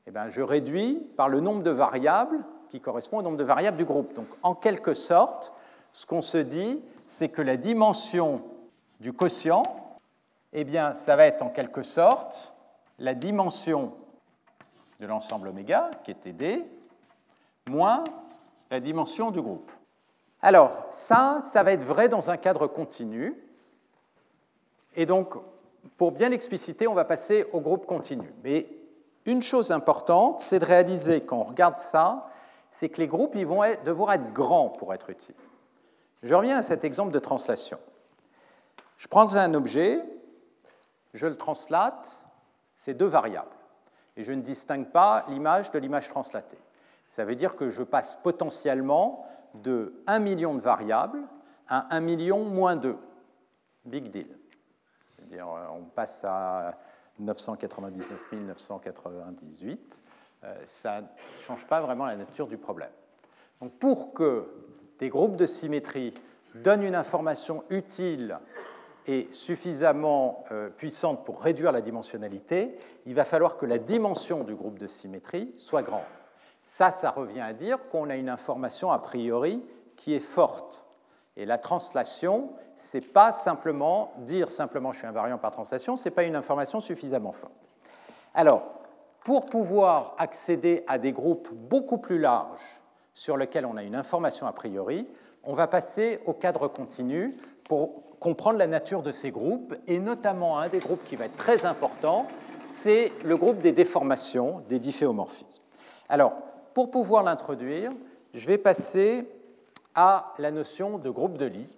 Eh 0.06 0.10
bien, 0.10 0.30
Je 0.30 0.42
réduis 0.42 0.94
par 1.16 1.28
le 1.28 1.40
nombre 1.40 1.62
de 1.62 1.70
variables 1.70 2.44
qui 2.70 2.80
correspond 2.80 3.18
au 3.18 3.22
nombre 3.22 3.36
de 3.36 3.44
variables 3.44 3.76
du 3.76 3.84
groupe. 3.84 4.14
Donc 4.14 4.26
en 4.42 4.54
quelque 4.54 4.94
sorte, 4.94 5.52
ce 5.92 6.06
qu'on 6.06 6.22
se 6.22 6.38
dit, 6.38 6.82
c'est 7.06 7.28
que 7.28 7.42
la 7.42 7.56
dimension 7.56 8.42
du 9.00 9.12
quotient, 9.12 9.62
eh 10.52 10.64
bien, 10.64 10.94
ça 10.94 11.14
va 11.16 11.26
être 11.26 11.42
en 11.42 11.50
quelque 11.50 11.82
sorte 11.82 12.54
la 12.98 13.14
dimension 13.14 13.92
de 15.02 15.06
l'ensemble 15.08 15.48
oméga, 15.48 15.90
qui 16.04 16.12
était 16.12 16.32
D, 16.32 16.64
moins 17.66 18.04
la 18.70 18.78
dimension 18.78 19.32
du 19.32 19.42
groupe. 19.42 19.70
Alors, 20.40 20.86
ça, 20.90 21.40
ça 21.44 21.64
va 21.64 21.72
être 21.72 21.82
vrai 21.82 22.08
dans 22.08 22.30
un 22.30 22.36
cadre 22.36 22.68
continu. 22.68 23.36
Et 24.94 25.04
donc, 25.04 25.34
pour 25.96 26.12
bien 26.12 26.28
l'expliciter, 26.28 26.86
on 26.86 26.94
va 26.94 27.04
passer 27.04 27.44
au 27.52 27.60
groupe 27.60 27.84
continu. 27.84 28.32
Mais 28.44 28.68
une 29.26 29.42
chose 29.42 29.72
importante, 29.72 30.38
c'est 30.38 30.60
de 30.60 30.64
réaliser 30.64 31.22
quand 31.22 31.38
on 31.38 31.44
regarde 31.44 31.76
ça, 31.76 32.28
c'est 32.70 32.88
que 32.88 33.00
les 33.00 33.08
groupes 33.08 33.34
ils 33.34 33.46
vont 33.46 33.62
devoir 33.84 34.12
être 34.12 34.32
grands 34.32 34.68
pour 34.68 34.94
être 34.94 35.10
utiles. 35.10 35.34
Je 36.22 36.34
reviens 36.34 36.58
à 36.58 36.62
cet 36.62 36.84
exemple 36.84 37.10
de 37.10 37.18
translation. 37.18 37.78
Je 38.96 39.08
prends 39.08 39.34
un 39.34 39.54
objet, 39.54 40.00
je 41.12 41.26
le 41.26 41.36
translate, 41.36 42.24
c'est 42.76 42.94
deux 42.94 43.06
variables. 43.06 43.51
Et 44.16 44.24
je 44.24 44.32
ne 44.32 44.42
distingue 44.42 44.90
pas 44.90 45.24
l'image 45.28 45.70
de 45.70 45.78
l'image 45.78 46.08
translatée. 46.08 46.58
Ça 47.06 47.24
veut 47.24 47.34
dire 47.34 47.56
que 47.56 47.68
je 47.68 47.82
passe 47.82 48.16
potentiellement 48.22 49.26
de 49.54 49.94
1 50.06 50.18
million 50.18 50.54
de 50.54 50.60
variables 50.60 51.22
à 51.68 51.94
1 51.94 52.00
million 52.00 52.44
moins 52.44 52.76
2. 52.76 52.96
Big 53.84 54.10
deal. 54.10 54.28
C'est-à-dire, 55.16 55.48
euh, 55.48 55.66
on 55.72 55.82
passe 55.84 56.24
à 56.24 56.78
999 57.18 58.32
998. 58.32 60.02
Euh, 60.44 60.56
ça 60.66 61.00
ne 61.00 61.06
change 61.38 61.66
pas 61.66 61.80
vraiment 61.80 62.06
la 62.06 62.16
nature 62.16 62.46
du 62.46 62.58
problème. 62.58 62.90
Donc, 63.60 63.72
pour 63.78 64.12
que 64.12 64.48
des 64.98 65.08
groupes 65.08 65.36
de 65.36 65.46
symétrie 65.46 66.14
donnent 66.54 66.82
une 66.82 66.94
information 66.94 67.64
utile 67.70 68.38
et 69.06 69.28
suffisamment 69.32 70.44
euh, 70.52 70.68
puissante 70.68 71.24
pour 71.24 71.42
réduire 71.42 71.72
la 71.72 71.80
dimensionnalité, 71.80 72.76
il 73.06 73.14
va 73.14 73.24
falloir 73.24 73.56
que 73.56 73.66
la 73.66 73.78
dimension 73.78 74.44
du 74.44 74.54
groupe 74.54 74.78
de 74.78 74.86
symétrie 74.86 75.52
soit 75.56 75.82
grande. 75.82 76.02
Ça, 76.64 76.90
ça 76.90 77.10
revient 77.10 77.40
à 77.40 77.52
dire 77.52 77.78
qu'on 77.90 78.08
a 78.10 78.16
une 78.16 78.28
information 78.28 78.92
a 78.92 78.98
priori 78.98 79.62
qui 79.96 80.14
est 80.14 80.20
forte. 80.20 80.86
Et 81.36 81.46
la 81.46 81.58
translation, 81.58 82.52
ce 82.76 82.98
n'est 82.98 83.02
pas 83.02 83.32
simplement 83.32 84.12
dire 84.18 84.50
simplement 84.50 84.92
je 84.92 84.98
suis 84.98 85.06
invariant 85.06 85.38
par 85.38 85.50
translation, 85.50 85.96
ce 85.96 86.04
n'est 86.04 86.14
pas 86.14 86.24
une 86.24 86.36
information 86.36 86.80
suffisamment 86.80 87.32
forte. 87.32 87.70
Alors, 88.34 88.64
pour 89.24 89.46
pouvoir 89.46 90.14
accéder 90.18 90.84
à 90.86 90.98
des 90.98 91.12
groupes 91.12 91.48
beaucoup 91.52 91.98
plus 91.98 92.18
larges 92.18 92.80
sur 93.14 93.36
lesquels 93.36 93.66
on 93.66 93.76
a 93.76 93.82
une 93.82 93.94
information 93.94 94.46
a 94.46 94.52
priori, 94.52 95.08
on 95.44 95.54
va 95.54 95.66
passer 95.66 96.20
au 96.26 96.34
cadre 96.34 96.68
continu 96.68 97.34
pour 97.64 98.11
comprendre 98.22 98.56
la 98.56 98.68
nature 98.68 99.02
de 99.02 99.10
ces 99.10 99.32
groupes, 99.32 99.74
et 99.88 99.98
notamment 99.98 100.60
un 100.60 100.68
des 100.68 100.78
groupes 100.78 101.02
qui 101.04 101.16
va 101.16 101.24
être 101.24 101.36
très 101.36 101.66
important, 101.66 102.28
c'est 102.66 103.10
le 103.24 103.36
groupe 103.36 103.60
des 103.60 103.72
déformations, 103.72 104.62
des 104.68 104.78
difféomorphismes. 104.78 105.64
Alors, 106.08 106.34
pour 106.72 106.92
pouvoir 106.92 107.24
l'introduire, 107.24 107.90
je 108.32 108.46
vais 108.46 108.58
passer 108.58 109.26
à 109.96 110.34
la 110.38 110.52
notion 110.52 110.98
de 110.98 111.10
groupe 111.10 111.36
de 111.36 111.46
Lie. 111.46 111.68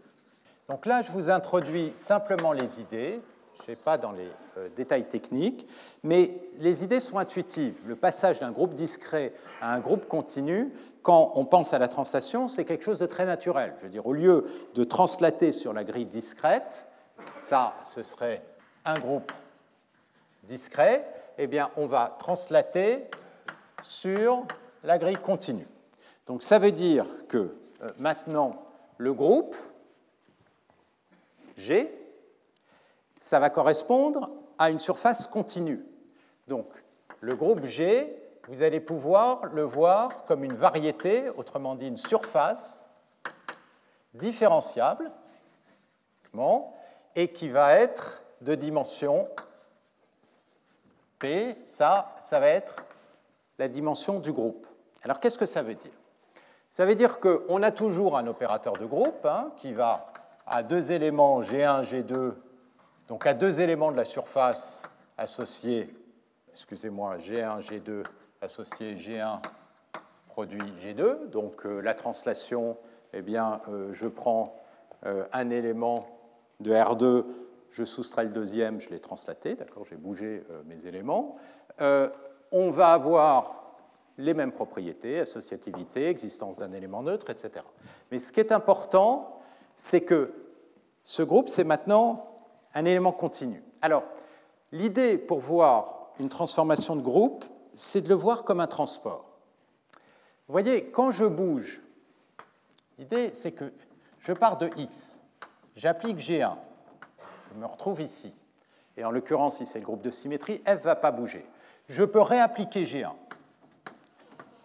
Donc 0.69 0.85
là, 0.85 1.01
je 1.01 1.11
vous 1.13 1.31
introduis 1.31 1.93
simplement 1.95 2.53
les 2.53 2.79
idées. 2.79 3.21
Je 3.57 3.63
ne 3.63 3.67
vais 3.69 3.77
pas 3.83 3.97
dans 3.97 4.13
les 4.13 4.29
euh, 4.59 4.69
détails 4.77 5.09
techniques, 5.09 5.67
mais 6.03 6.37
les 6.59 6.85
idées 6.85 7.01
sont 7.01 7.19
intuitives. 7.19 7.75
Le 7.87 7.97
passage 7.97 8.41
d'un 8.41 8.51
groupe 8.51 8.75
discret 8.75 9.33
à 9.63 9.73
un 9.73 9.81
groupe 9.81 10.07
continu, 10.09 10.71
quand 11.05 11.33
on 11.35 11.45
pense 11.45 11.75
à 11.75 11.79
la 11.79 11.87
translation, 11.87 12.49
c'est 12.49 12.65
quelque 12.65 12.83
chose 12.83 12.99
de 12.99 13.05
très 13.05 13.27
naturel. 13.27 13.75
Je 13.77 13.85
veux 13.85 13.91
dire, 13.91 14.07
au 14.07 14.15
lieu 14.15 14.47
de 14.75 14.85
translater 14.85 15.53
sur 15.53 15.75
la 15.75 15.85
grille 15.85 16.07
discrète, 16.07 16.87
ça, 17.37 17.75
ce 17.85 18.03
serait 18.03 18.43
un 18.87 18.99
groupe 18.99 19.31
discret, 20.45 21.07
eh 21.37 21.47
bien, 21.47 21.71
on 21.77 21.85
va 21.85 22.17
translater 22.19 23.05
sur 23.83 24.47
la 24.83 24.97
grille 24.97 25.19
continue. 25.19 25.67
Donc 26.25 26.43
ça 26.43 26.59
veut 26.59 26.73
dire 26.73 27.07
que 27.29 27.55
euh, 27.83 27.91
maintenant, 27.99 28.65
le 28.97 29.13
groupe 29.13 29.55
G, 31.59 31.93
ça 33.21 33.41
va 33.41 33.51
correspondre 33.51 34.31
à 34.59 34.71
une 34.71 34.79
surface 34.81 35.27
continue. 35.27 35.85
Donc 36.49 36.67
le 37.21 37.35
groupe 37.35 37.63
G, 37.67 38.17
vous 38.49 38.63
allez 38.63 38.81
pouvoir 38.81 39.47
le 39.53 39.63
voir 39.63 40.25
comme 40.25 40.45
une 40.45 40.55
variété, 40.55 41.31
autrement 41.31 41.75
dit 41.75 41.89
une 41.89 41.97
surface 41.97 42.87
différenciable, 44.13 45.11
et 47.15 47.29
qui 47.29 47.49
va 47.49 47.75
être 47.75 48.23
de 48.41 48.55
dimension 48.55 49.29
P, 51.19 51.57
ça, 51.65 52.17
ça 52.21 52.41
va 52.41 52.49
être 52.49 52.77
la 53.59 53.69
dimension 53.69 54.19
du 54.19 54.33
groupe. 54.33 54.67
Alors 55.03 55.21
qu'est-ce 55.21 55.39
que 55.39 55.47
ça 55.47 55.63
veut 55.63 55.75
dire? 55.75 55.93
Ça 56.71 56.87
veut 56.87 56.97
dire 56.97 57.21
qu'on 57.21 57.63
a 57.63 57.71
toujours 57.71 58.19
un 58.19 58.27
opérateur 58.27 58.73
de 58.73 58.85
groupe 58.85 59.25
hein, 59.25 59.53
qui 59.57 59.73
va 59.73 60.07
à 60.47 60.63
deux 60.63 60.91
éléments 60.91 61.41
G1, 61.41 61.83
G2, 61.83 62.35
donc 63.07 63.27
à 63.27 63.33
deux 63.33 63.61
éléments 63.61 63.93
de 63.93 63.97
la 63.97 64.05
surface 64.05 64.83
associés, 65.17 65.89
excusez-moi, 66.51 67.19
G1, 67.19 67.61
G2 67.61 68.03
associé 68.45 68.95
G1 68.95 69.41
produit 70.29 70.61
G2. 70.83 71.31
Donc 71.31 71.67
euh, 71.67 71.81
la 71.81 71.95
translation, 71.95 72.77
eh 73.13 73.23
bien, 73.23 73.61
euh, 73.69 73.93
je 73.93 74.07
prends 74.07 74.57
euh, 75.07 75.25
un 75.33 75.51
élément 75.51 76.07
de 76.61 76.73
R2, 76.73 77.25
je 77.71 77.85
soustrais 77.85 78.25
le 78.25 78.31
deuxième, 78.31 78.81
je 78.81 78.91
l'ai 78.91 79.01
translaté, 79.01 79.55
d'accord, 79.55 79.85
j'ai 79.85 79.97
bougé 79.97 80.45
mes 80.67 80.87
éléments. 80.87 81.37
on 81.81 82.71
va 82.71 82.93
avoir 82.93 83.75
les 84.17 84.33
mêmes 84.33 84.53
propriétés, 84.53 85.19
associativité, 85.19 86.09
existence 86.09 86.59
d'un 86.59 86.73
élément 86.73 87.03
neutre, 87.03 87.31
etc. 87.31 87.65
Mais 88.13 88.21
ce 88.21 88.31
qui 88.31 88.39
est 88.39 88.53
important, 88.53 89.41
c'est 89.75 90.03
que 90.03 90.33
ce 91.03 91.25
groupe, 91.25 91.49
c'est 91.49 91.65
maintenant 91.65 92.25
un 92.75 92.85
élément 92.85 93.11
continu. 93.11 93.61
Alors, 93.83 94.05
l'idée 94.71 95.19
pour 95.19 95.41
voir 95.41 96.13
une 96.21 96.29
transformation 96.29 96.95
de 96.95 97.03
groupe, 97.03 97.45
c'est 97.75 98.01
de 98.01 98.09
le 98.09 98.15
voir 98.15 98.45
comme 98.45 98.61
un 98.61 98.67
transport. 98.67 99.27
Vous 100.47 100.53
voyez, 100.53 100.87
quand 100.87 101.11
je 101.11 101.25
bouge, 101.25 101.81
l'idée, 102.99 103.33
c'est 103.33 103.53
que 103.53 103.73
je 104.21 104.33
pars 104.33 104.57
de 104.57 104.71
x, 104.77 105.21
j'applique 105.77 106.19
G1, 106.19 106.57
je 107.51 107.59
me 107.59 107.67
retrouve 107.67 108.01
ici. 108.01 108.35
Et 108.97 109.05
en 109.05 109.11
l'occurrence, 109.11 109.59
si 109.59 109.67
c'est 109.67 109.81
le 109.81 109.85
groupe 109.85 110.03
de 110.03 110.11
symétrie, 110.11 110.63
F 110.67 110.71
ne 110.71 110.77
va 110.77 110.97
pas 110.97 111.11
bouger. 111.11 111.45
Je 111.89 112.05
peux 112.05 112.21
réappliquer 112.21 112.85
G1 112.85 113.13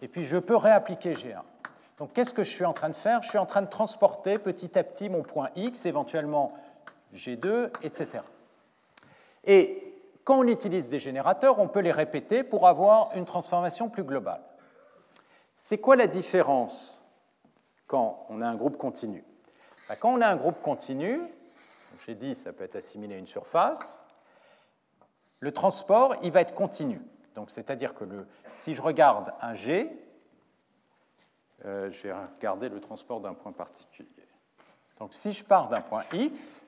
et 0.02 0.08
puis 0.08 0.24
je 0.24 0.38
peux 0.38 0.56
réappliquer 0.56 1.14
G1. 1.14 1.42
Donc 1.98 2.14
qu'est-ce 2.14 2.34
que 2.34 2.44
je 2.44 2.52
suis 2.52 2.66
en 2.66 2.74
train 2.74 2.90
de 2.90 2.96
faire? 2.96 3.22
Je 3.24 3.30
suis 3.30 3.38
en 3.38 3.46
train 3.46 3.62
de 3.62 3.68
transporter 3.68 4.38
petit 4.40 4.78
à 4.78 4.84
petit 4.84 5.10
mon 5.10 5.22
point 5.22 5.50
X, 5.56 5.86
éventuellement 5.86 6.54
G2, 7.14 7.72
etc. 7.82 8.24
Et 9.44 9.89
quand 10.30 10.38
on 10.38 10.48
utilise 10.48 10.90
des 10.90 11.00
générateurs, 11.00 11.58
on 11.58 11.68
peut 11.68 11.80
les 11.80 11.92
répéter 11.92 12.44
pour 12.44 12.68
avoir 12.68 13.10
une 13.16 13.26
transformation 13.26 13.90
plus 13.90 14.04
globale. 14.04 14.44
C'est 15.56 15.80
quoi 15.80 15.96
la 15.96 16.06
différence 16.06 17.04
quand 17.88 18.28
on 18.30 18.44
a 18.44 18.48
un 18.48 18.54
groupe 18.54 18.78
continu? 18.78 19.24
Ben, 19.88 19.96
Quand 19.96 20.14
on 20.14 20.22
a 20.22 20.28
un 20.28 20.36
groupe 20.36 20.62
continu, 20.62 21.20
j'ai 22.06 22.14
dit 22.14 22.36
ça 22.36 22.54
peut 22.54 22.64
être 22.64 22.76
assimilé 22.76 23.16
à 23.16 23.18
une 23.18 23.26
surface, 23.26 24.04
le 25.40 25.52
transport 25.52 26.16
il 26.22 26.30
va 26.32 26.42
être 26.42 26.54
continu. 26.54 27.02
Donc 27.34 27.50
c'est-à-dire 27.50 27.96
que 27.96 28.06
si 28.54 28.76
je 28.76 28.84
regarde 28.84 29.34
un 29.42 29.56
G, 29.56 29.90
euh, 31.66 31.90
je 31.90 32.04
vais 32.04 32.14
regarder 32.14 32.70
le 32.70 32.80
transport 32.80 33.20
d'un 33.20 33.34
point 33.34 33.52
particulier. 33.52 34.28
Donc 35.00 35.12
si 35.16 35.32
je 35.32 35.44
pars 35.44 35.70
d'un 35.70 35.82
point 35.82 36.04
X, 36.14 36.64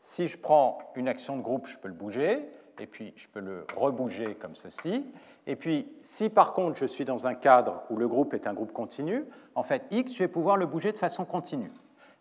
si 0.00 0.26
je 0.26 0.36
prends 0.36 0.80
une 0.96 1.06
action 1.06 1.36
de 1.36 1.42
groupe, 1.42 1.68
je 1.68 1.78
peux 1.78 1.86
le 1.86 1.94
bouger, 1.94 2.50
et 2.80 2.86
puis 2.86 3.12
je 3.16 3.28
peux 3.28 3.40
le 3.40 3.66
rebouger 3.76 4.34
comme 4.34 4.54
ceci. 4.54 5.04
Et 5.46 5.56
puis 5.56 5.86
si 6.02 6.28
par 6.28 6.52
contre 6.52 6.76
je 6.76 6.86
suis 6.86 7.04
dans 7.04 7.26
un 7.26 7.34
cadre 7.34 7.82
où 7.90 7.96
le 7.96 8.08
groupe 8.08 8.34
est 8.34 8.46
un 8.46 8.54
groupe 8.54 8.72
continu, 8.72 9.24
en 9.54 9.62
fait 9.62 9.82
X, 9.90 10.12
je 10.12 10.18
vais 10.20 10.28
pouvoir 10.28 10.56
le 10.56 10.66
bouger 10.66 10.92
de 10.92 10.98
façon 10.98 11.24
continue. 11.24 11.70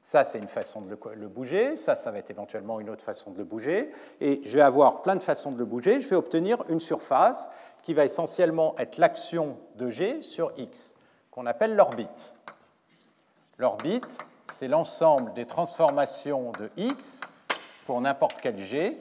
Ça, 0.06 0.26
c'est 0.26 0.38
une 0.38 0.50
façon 0.50 0.82
de 0.82 0.98
le 1.16 1.28
bouger, 1.30 1.78
ça, 1.78 1.96
ça 1.96 2.12
va 2.12 2.18
être 2.18 2.30
éventuellement 2.30 2.82
une 2.82 2.90
autre 2.90 3.04
façon 3.04 3.32
de 3.32 3.38
le 3.38 3.46
bouger, 3.46 3.90
et 4.20 4.42
je 4.44 4.58
vais 4.58 4.62
avoir 4.62 5.02
plein 5.02 5.16
de 5.16 5.24
façons 5.24 5.54
de 5.54 5.58
le 5.58 5.64
bouger, 5.64 6.02
je 6.02 6.10
vais 6.10 6.18
obtenir 6.18 6.62
une 6.68 6.82
surface 6.82 7.50
qui 7.84 7.94
va 7.94 8.04
essentiellement 8.04 8.76
être 8.78 8.98
l'action 8.98 9.58
de 9.78 9.90
G 9.90 10.22
sur 10.22 10.52
X, 10.58 10.94
qu'on 11.32 11.46
appelle 11.46 11.78
l'orbite. 11.78 12.34
L'orbite, 13.60 14.18
c'est 14.52 14.68
l'ensemble 14.68 15.32
des 15.34 15.46
transformations 15.46 16.52
de 16.52 16.70
X 16.76 17.22
pour 17.86 18.02
n'importe 18.02 18.42
quel 18.42 18.60
G 18.60 18.98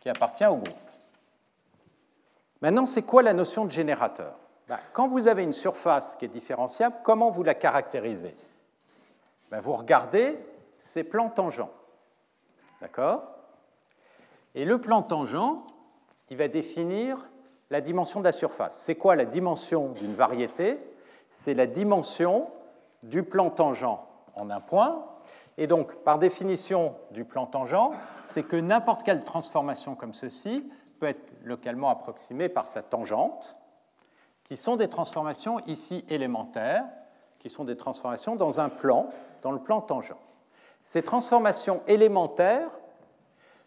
qui 0.00 0.08
appartient 0.08 0.46
au 0.46 0.56
groupe. 0.56 0.74
Maintenant, 2.60 2.86
c'est 2.86 3.02
quoi 3.02 3.22
la 3.22 3.32
notion 3.32 3.64
de 3.64 3.70
générateur? 3.70 4.34
Ben, 4.68 4.78
Quand 4.92 5.08
vous 5.08 5.28
avez 5.28 5.44
une 5.44 5.52
surface 5.52 6.16
qui 6.16 6.24
est 6.24 6.28
différenciable, 6.28 6.96
comment 7.04 7.30
vous 7.30 7.42
la 7.42 7.54
caractérisez? 7.54 8.34
Ben, 9.50 9.60
Vous 9.60 9.74
regardez 9.74 10.38
c'est 10.78 11.04
plan 11.04 11.28
tangent. 11.28 11.66
D'accord? 12.80 13.22
Et 14.54 14.64
le 14.64 14.80
plan 14.80 15.02
tangent, 15.02 15.58
il 16.30 16.36
va 16.36 16.48
définir 16.48 17.18
la 17.70 17.80
dimension 17.80 18.20
de 18.20 18.24
la 18.24 18.32
surface. 18.32 18.76
C'est 18.78 18.94
quoi 18.94 19.16
la 19.16 19.24
dimension 19.24 19.88
d'une 19.90 20.14
variété? 20.14 20.78
C'est 21.30 21.54
la 21.54 21.66
dimension 21.66 22.48
du 23.02 23.22
plan 23.22 23.50
tangent 23.50 23.98
en 24.34 24.50
un 24.50 24.60
point. 24.60 25.04
Et 25.60 25.66
donc, 25.66 25.96
par 26.04 26.20
définition 26.20 26.94
du 27.10 27.24
plan 27.24 27.44
tangent, 27.44 27.90
c'est 28.24 28.44
que 28.44 28.56
n'importe 28.56 29.02
quelle 29.02 29.24
transformation 29.24 29.96
comme 29.96 30.14
ceci 30.14 30.64
peut 31.00 31.06
être 31.06 31.32
localement 31.44 31.90
approximée 31.90 32.48
par 32.48 32.68
sa 32.68 32.80
tangente, 32.80 33.56
qui 34.44 34.56
sont 34.56 34.76
des 34.76 34.88
transformations 34.88 35.58
ici 35.66 36.04
élémentaires, 36.08 36.84
qui 37.40 37.50
sont 37.50 37.64
des 37.64 37.76
transformations 37.76 38.36
dans 38.36 38.60
un 38.60 38.68
plan, 38.68 39.10
dans 39.42 39.50
le 39.50 39.58
plan 39.58 39.80
tangent. 39.80 40.14
Ces 40.84 41.02
transformations 41.02 41.82
élémentaires, 41.88 42.70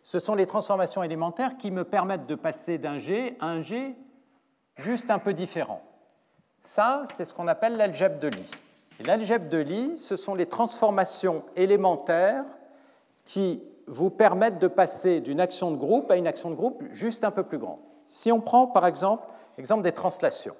ce 0.01 0.17
sont 0.17 0.33
les 0.33 0.47
transformations 0.47 1.03
élémentaires 1.03 1.57
qui 1.57 1.71
me 1.71 1.83
permettent 1.83 2.25
de 2.25 2.35
passer 2.35 2.77
d'un 2.77 2.99
G 2.99 3.37
à 3.41 3.47
un 3.47 3.61
G 3.61 3.95
juste 4.77 5.11
un 5.11 5.19
peu 5.19 5.33
différent. 5.33 5.81
Ça, 6.61 7.03
c'est 7.11 7.25
ce 7.25 7.33
qu'on 7.33 7.49
appelle 7.49 7.75
l'algèbre 7.75 8.19
de 8.19 8.29
Lie. 8.29 8.49
Et 9.01 9.03
l'algèbre 9.03 9.49
de 9.49 9.57
Lie, 9.57 9.97
ce 9.97 10.15
sont 10.15 10.35
les 10.35 10.45
transformations 10.45 11.43
élémentaires 11.55 12.45
qui 13.25 13.63
vous 13.87 14.11
permettent 14.11 14.59
de 14.59 14.67
passer 14.67 15.21
d'une 15.21 15.39
action 15.39 15.71
de 15.71 15.75
groupe 15.75 16.11
à 16.11 16.17
une 16.17 16.27
action 16.27 16.51
de 16.51 16.55
groupe 16.55 16.83
juste 16.91 17.23
un 17.23 17.31
peu 17.31 17.41
plus 17.41 17.57
grande. 17.57 17.79
Si 18.07 18.31
on 18.31 18.41
prend 18.41 18.67
par 18.67 18.85
exemple 18.85 19.23
l'exemple 19.57 19.81
des 19.81 19.91
translations. 19.91 20.53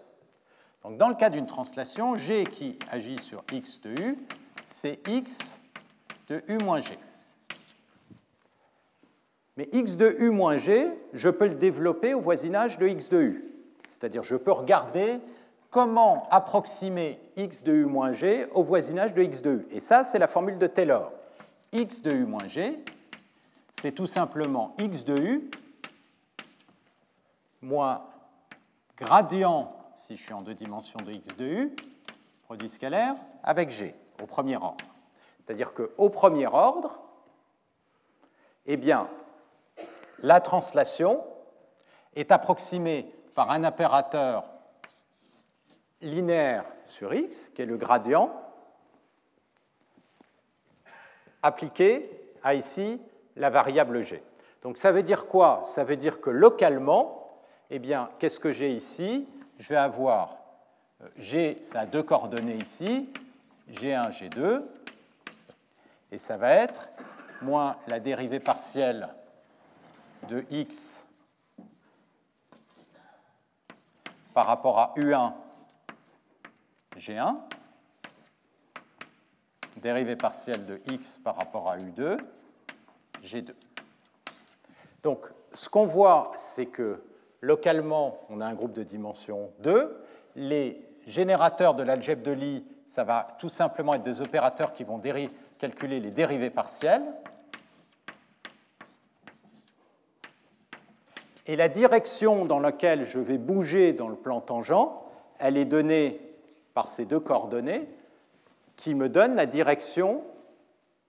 Donc, 0.84 0.98
dans 0.98 1.08
le 1.08 1.14
cas 1.14 1.30
d'une 1.30 1.46
translation, 1.46 2.16
G 2.16 2.46
qui 2.46 2.80
agit 2.90 3.20
sur 3.20 3.44
x 3.52 3.80
de 3.82 3.92
U, 4.02 4.18
c'est 4.66 5.08
x 5.08 5.60
de 6.28 6.42
U 6.48 6.58
moins 6.64 6.80
G. 6.80 6.98
Mais 9.56 9.70
x 9.72 9.98
de 9.98 10.16
U 10.18 10.32
moins 10.32 10.58
G, 10.58 10.88
je 11.14 11.30
peux 11.30 11.48
le 11.48 11.56
développer 11.56 12.16
au 12.16 12.22
voisinage 12.22 12.80
de 12.80 12.88
x 12.88 13.10
de 13.10 13.22
U. 13.22 13.46
C'est-à-dire, 13.88 14.24
je 14.24 14.36
peux 14.36 14.52
regarder 14.52 15.20
comment 15.72 16.28
approximer 16.30 17.20
x 17.38 17.64
de 17.64 17.72
U 17.72 17.86
moins 17.86 18.12
G 18.12 18.46
au 18.52 18.62
voisinage 18.62 19.14
de 19.14 19.24
x 19.24 19.42
de 19.42 19.52
U. 19.52 19.68
Et 19.72 19.80
ça, 19.80 20.04
c'est 20.04 20.20
la 20.20 20.28
formule 20.28 20.60
de 20.60 20.68
Taylor. 20.68 21.12
x 21.72 22.02
de 22.04 22.12
U 22.12 22.26
moins 22.26 22.48
G, 22.48 22.84
c'est 23.74 23.94
tout 23.94 24.06
simplement 24.06 24.76
x 24.78 25.06
de 25.06 25.20
U 25.20 25.50
moins 27.62 28.04
gradient, 28.98 29.74
si 29.96 30.18
je 30.18 30.24
suis 30.24 30.34
en 30.34 30.42
deux 30.42 30.54
dimensions 30.54 31.00
de 31.00 31.12
x 31.12 31.36
de 31.38 31.46
U, 31.46 31.76
produit 32.44 32.70
scalaire, 32.70 33.16
avec 33.44 33.70
G, 33.70 33.96
au 34.22 34.26
premier 34.26 34.58
ordre. 34.58 34.86
C'est-à-dire 35.38 35.74
qu'au 35.74 36.10
premier 36.10 36.48
ordre, 36.48 37.00
eh 38.66 38.78
bien, 38.78 39.08
la 40.20 40.42
translation 40.42 41.24
est 42.16 42.32
approximée 42.32 43.12
par 43.36 43.52
un 43.52 43.64
opérateur 43.64 44.51
linéaire 46.02 46.66
sur 46.86 47.14
x, 47.14 47.52
qui 47.54 47.62
est 47.62 47.66
le 47.66 47.78
gradient, 47.78 48.32
appliqué 51.44 52.10
à 52.44 52.54
ici 52.54 53.02
la 53.36 53.50
variable 53.50 54.06
g. 54.06 54.22
Donc 54.62 54.78
ça 54.78 54.92
veut 54.92 55.04
dire 55.04 55.28
quoi? 55.28 55.62
Ça 55.66 55.84
veut 55.84 55.96
dire 55.96 56.22
que 56.22 56.30
localement, 56.30 57.30
eh 57.70 57.80
bien, 57.80 58.10
qu'est-ce 58.20 58.40
que 58.40 58.52
j'ai 58.52 58.72
ici? 58.72 59.28
Je 59.60 59.70
vais 59.70 59.78
avoir 59.78 60.38
euh, 61.02 61.08
g, 61.18 61.58
ça 61.62 61.82
a 61.82 61.86
deux 61.86 62.04
coordonnées 62.04 62.58
ici, 62.58 63.10
g1, 63.72 64.12
g2, 64.12 64.64
et 66.12 66.18
ça 66.18 66.38
va 66.38 66.54
être 66.54 66.90
moins 67.42 67.78
la 67.88 68.00
dérivée 68.00 68.40
partielle 68.40 69.10
de 70.30 70.44
x 70.52 71.06
par 74.34 74.46
rapport 74.46 74.80
à 74.80 74.94
U1, 74.98 75.34
G1, 76.98 77.36
dérivée 79.78 80.16
partielle 80.16 80.66
de 80.66 80.82
x 80.92 81.18
par 81.18 81.36
rapport 81.36 81.70
à 81.70 81.78
U2, 81.78 82.18
G2. 83.24 83.54
Donc, 85.04 85.28
ce 85.54 85.70
qu'on 85.70 85.86
voit, 85.86 86.32
c'est 86.38 86.68
que 86.68 87.04
localement, 87.42 88.20
on 88.30 88.42
a 88.42 88.46
un 88.46 88.54
groupe 88.54 88.74
de 88.74 88.84
dimension 88.84 89.52
2. 89.60 90.04
Les 90.36 90.82
générateurs 91.08 91.74
de 91.74 91.84
l'algèbre 91.84 92.24
de 92.24 92.32
Lie, 92.32 92.66
ça 92.86 93.04
va 93.04 93.28
tout 93.40 93.50
simplement 93.50 93.94
être 93.96 94.04
des 94.04 94.22
opérateurs 94.22 94.74
qui 94.74 94.84
vont 94.84 95.02
calculer 95.58 96.00
les 96.00 96.12
dérivées 96.12 96.50
partielles. 96.50 97.04
Et 101.48 101.56
la 101.56 101.70
direction 101.70 102.46
dans 102.46 102.60
laquelle 102.60 103.06
je 103.06 103.20
vais 103.20 103.38
bouger 103.38 103.94
dans 103.94 104.08
le 104.08 104.16
plan 104.16 104.42
tangent, 104.42 104.90
elle 105.40 105.58
est 105.58 105.66
donnée 105.66 106.31
par 106.74 106.88
ces 106.88 107.06
deux 107.06 107.20
coordonnées 107.20 107.88
qui 108.76 108.96
me 108.96 109.10
donnent 109.10 109.36
la 109.36 109.46
direction 109.46 110.24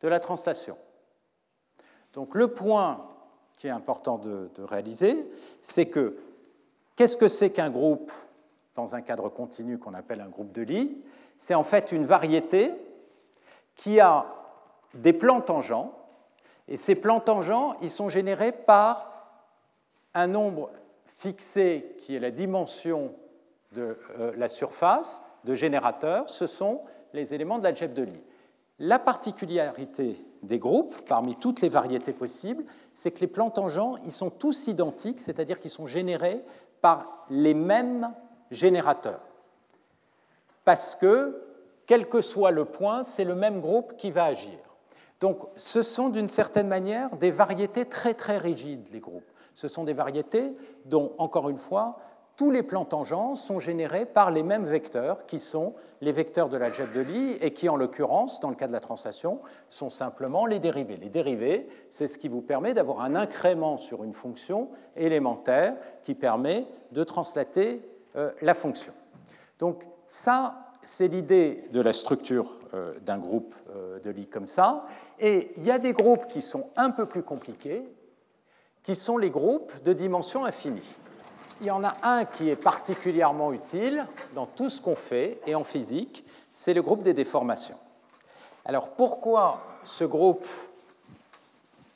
de 0.01 0.09
la 0.09 0.21
translation. 0.21 0.77
Donc 2.13 2.35
le 2.35 2.49
point 2.49 3.09
qui 3.57 3.67
est 3.67 3.71
important 3.71 4.19
de, 4.19 4.51
réaliser, 4.59 5.17
c'est 5.61 5.87
que 5.87 6.19
qu'est-ce 6.97 7.17
que 7.17 7.29
c'est 7.29 7.51
qu'un 7.51 7.71
groupe 7.71 8.13
dans 8.75 8.95
un 8.95 9.03
cadre 9.03 9.29
continu 9.29 9.79
qu'on 9.79 9.95
appelle 9.95 10.21
un 10.21 10.29
groupe 10.29 10.53
de 10.53 10.63
Lie 10.63 11.03
C'est 11.39 11.55
en 11.55 11.63
fait 11.63 11.93
une 11.93 12.05
variété 12.05 12.73
qui 13.77 14.01
a 14.01 14.27
des 14.95 15.13
plans 15.13 15.41
tangents, 15.41 15.95
et 16.69 16.77
ces 16.77 16.95
plans 16.95 17.21
tangents, 17.21 17.77
ils 17.81 17.91
sont 17.91 18.09
générés 18.09 18.53
par 18.53 19.11
un 20.15 20.27
nombre 20.27 20.71
fixé 21.07 21.97
qui 21.99 22.15
est 22.15 22.21
la 22.21 22.31
dimension 22.31 23.15
de 23.73 23.99
euh, 24.19 24.33
la 24.37 24.49
surface 24.49 25.25
de 25.45 25.55
générateur, 25.55 26.29
ce 26.29 26.47
sont 26.47 26.81
les 27.13 27.35
éléments 27.35 27.59
de 27.59 27.65
l'algèbre 27.65 27.95
de 27.95 28.03
Lie. 28.03 28.23
La 28.79 28.99
particularité 28.99 30.25
des 30.43 30.59
groupes, 30.59 31.03
parmi 31.07 31.37
toutes 31.37 31.61
les 31.61 31.69
variétés 31.69 32.13
possibles, 32.13 32.65
c'est 32.95 33.13
que 33.13 33.21
les 33.21 33.27
plans 33.27 33.51
tangents, 33.51 33.97
ils 34.05 34.13
sont 34.13 34.31
tous 34.31 34.67
identiques, 34.67 35.21
c'est-à-dire 35.21 35.61
qu'ils 35.61 35.71
sont 35.71 35.87
générés 35.87 36.43
par 36.81 37.27
les 37.31 37.55
mêmes 37.55 38.13
générateurs. 38.51 39.21
Parce 40.65 40.95
que, 40.95 41.43
quel 41.87 42.09
que 42.09 42.21
soit 42.21 42.51
le 42.51 42.65
point, 42.65 43.05
c'est 43.05 43.25
le 43.25 43.35
même 43.35 43.61
groupe 43.61 43.97
qui 43.97 44.11
va 44.11 44.25
agir. 44.25 44.59
Donc, 45.21 45.47
ce 45.57 45.83
sont 45.83 46.09
d'une 46.09 46.29
certaine 46.29 46.67
manière 46.67 47.15
des 47.17 47.31
variétés 47.31 47.85
très 47.85 48.15
très 48.15 48.39
rigides, 48.39 48.89
les 48.93 49.01
groupes. 49.01 49.31
Ce 49.55 49.69
sont 49.69 49.85
des 49.85 49.93
variétés 49.93 50.53
dont, 50.87 51.15
encore 51.19 51.49
une 51.49 51.59
fois, 51.59 51.99
tous 52.43 52.51
les 52.51 52.65
plans 52.65 52.85
tangents 52.85 53.37
sont 53.37 53.61
générés 53.61 54.05
par 54.05 54.33
les 54.33 54.43
mêmes 54.43 54.65
vecteurs, 54.65 55.27
qui 55.27 55.39
sont 55.39 55.75
les 56.01 56.11
vecteurs 56.11 56.49
de 56.49 56.57
l'algèbre 56.57 56.93
de 56.93 57.01
Lie, 57.01 57.39
et 57.41 57.53
qui, 57.53 57.69
en 57.69 57.77
l'occurrence, 57.77 58.41
dans 58.41 58.49
le 58.49 58.57
cas 58.57 58.67
de 58.67 58.73
la 58.73 58.81
translation, 58.81 59.39
sont 59.71 59.89
simplement 59.89 60.45
les 60.45 60.59
dérivés. 60.59 60.97
Les 60.97 61.09
dérivés, 61.09 61.69
c'est 61.93 62.09
ce 62.09 62.19
qui 62.19 62.27
vous 62.27 62.41
permet 62.41 62.75
d'avoir 62.75 63.03
un 63.03 63.15
incrément 63.15 63.77
sur 63.77 64.03
une 64.03 64.13
fonction 64.13 64.71
élémentaire 64.97 65.77
qui 66.03 66.17
permet 66.17 66.67
de 66.91 67.05
translater 67.05 67.81
euh, 68.17 68.33
la 68.41 68.55
fonction. 68.55 68.93
Donc 69.61 69.87
ça, 70.09 70.73
c'est 70.83 71.07
l'idée 71.07 71.63
de 71.71 71.81
la 71.81 71.93
structure 71.93 72.57
euh, 72.75 72.99
d'un 73.03 73.19
groupe 73.19 73.55
euh, 73.71 74.01
de 74.01 74.11
Lie 74.11 74.27
comme 74.27 74.49
ça. 74.49 74.87
Et 75.21 75.53
il 75.59 75.65
y 75.65 75.71
a 75.71 75.79
des 75.79 75.93
groupes 75.93 76.27
qui 76.27 76.43
sont 76.43 76.71
un 76.75 76.91
peu 76.91 77.07
plus 77.07 77.23
compliqués, 77.23 77.85
qui 78.83 78.97
sont 78.97 79.17
les 79.17 79.31
groupes 79.31 79.81
de 79.85 79.93
dimension 79.93 80.45
infinie. 80.45 80.97
Il 81.63 81.67
y 81.67 81.71
en 81.71 81.85
a 81.85 81.95
un 82.03 82.25
qui 82.25 82.51
est 82.51 82.57
particulièrement 82.57 83.53
utile 83.53 84.05
dans 84.35 84.47
tout 84.47 84.69
ce 84.69 84.81
qu'on 84.81 84.97
fait, 84.97 85.39
et 85.47 85.55
en 85.55 85.63
physique, 85.63 86.25
c'est 86.53 86.75
le 86.75 86.83
groupe 86.83 87.05
des 87.05 87.15
déformations. 87.15 87.79
Alors 88.65 88.89
pourquoi 88.89 89.61
ce 89.85 90.03
groupe 90.03 90.45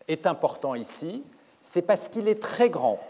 est 0.07 0.25
important 0.25 0.77
ici? 0.77 1.25
C'est 1.65 1.83
parce 1.83 2.09
qu'il 2.09 2.29
est 2.29 2.41
très 2.41 2.71
grand. 2.71 3.01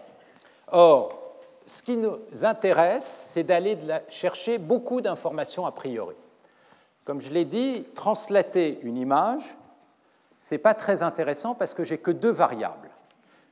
Or, 0.69 1.21
ce 1.67 1.83
qui 1.83 1.99
nous 1.99 2.17
intéresse, 2.43 3.29
c'est 3.35 3.43
d'aller 3.43 3.77
chercher 4.09 4.57
beaucoup 4.57 5.03
d'informations 5.03 5.67
a 5.67 5.73
priori. 5.73 6.17
Comme 7.05 7.21
je 7.21 7.35
l'ai 7.35 7.45
dit, 7.45 7.85
translater 7.95 8.81
une 8.81 8.97
image, 8.97 9.45
ce 10.39 10.55
n'est 10.55 10.59
pas 10.59 10.73
très 10.73 11.03
intéressant 11.03 11.55
parce 11.55 11.75
que 11.75 11.85
j'ai 11.85 11.99
que 11.99 12.11
deux 12.11 12.33
variables. 12.33 12.89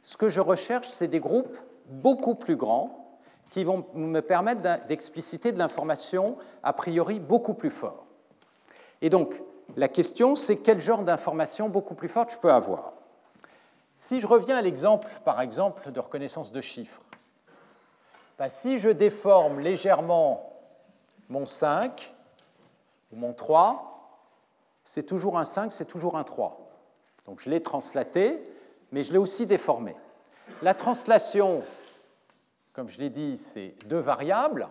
Ce 0.02 0.16
que 0.16 0.30
je 0.30 0.40
recherche, 0.40 0.88
c'est 0.88 1.08
des 1.08 1.20
groupes 1.20 1.58
beaucoup 1.86 2.34
plus 2.34 2.56
grands 2.56 3.18
qui 3.50 3.64
vont 3.64 3.86
me 3.94 4.20
permettre 4.20 4.86
d'expliciter 4.86 5.52
de 5.52 5.58
l'information 5.58 6.36
a 6.62 6.72
priori 6.72 7.20
beaucoup 7.20 7.54
plus 7.54 7.70
fort. 7.70 8.06
Et 9.00 9.10
donc, 9.10 9.40
la 9.76 9.88
question, 9.88 10.36
c'est 10.36 10.58
quel 10.58 10.80
genre 10.80 11.02
d'information 11.02 11.68
beaucoup 11.68 11.94
plus 11.94 12.08
forte 12.08 12.32
je 12.32 12.38
peux 12.38 12.52
avoir? 12.52 12.92
Si 13.94 14.20
je 14.20 14.26
reviens 14.26 14.56
à 14.56 14.62
l'exemple, 14.62 15.08
par 15.24 15.40
exemple, 15.40 15.92
de 15.92 16.00
reconnaissance 16.00 16.50
de 16.52 16.60
chiffres, 16.60 17.02
bah, 18.38 18.48
si 18.48 18.78
je 18.78 18.88
déforme 18.90 19.60
légèrement 19.60 20.52
mon 21.28 21.46
5 21.46 22.12
ou 23.12 23.16
mon 23.16 23.32
3, 23.32 23.94
c'est 24.82 25.04
toujours 25.04 25.38
un 25.38 25.44
5, 25.44 25.72
c'est 25.72 25.84
toujours 25.84 26.16
un 26.16 26.24
3. 26.24 26.58
Donc 27.26 27.40
je 27.40 27.48
l'ai 27.48 27.62
translaté, 27.62 28.42
mais 28.90 29.02
je 29.02 29.12
l'ai 29.12 29.18
aussi 29.18 29.46
déformé. 29.46 29.94
La 30.62 30.74
translation, 30.74 31.62
comme 32.72 32.88
je 32.88 32.98
l'ai 32.98 33.10
dit, 33.10 33.36
c'est 33.36 33.74
deux 33.86 33.98
variables, 33.98 34.68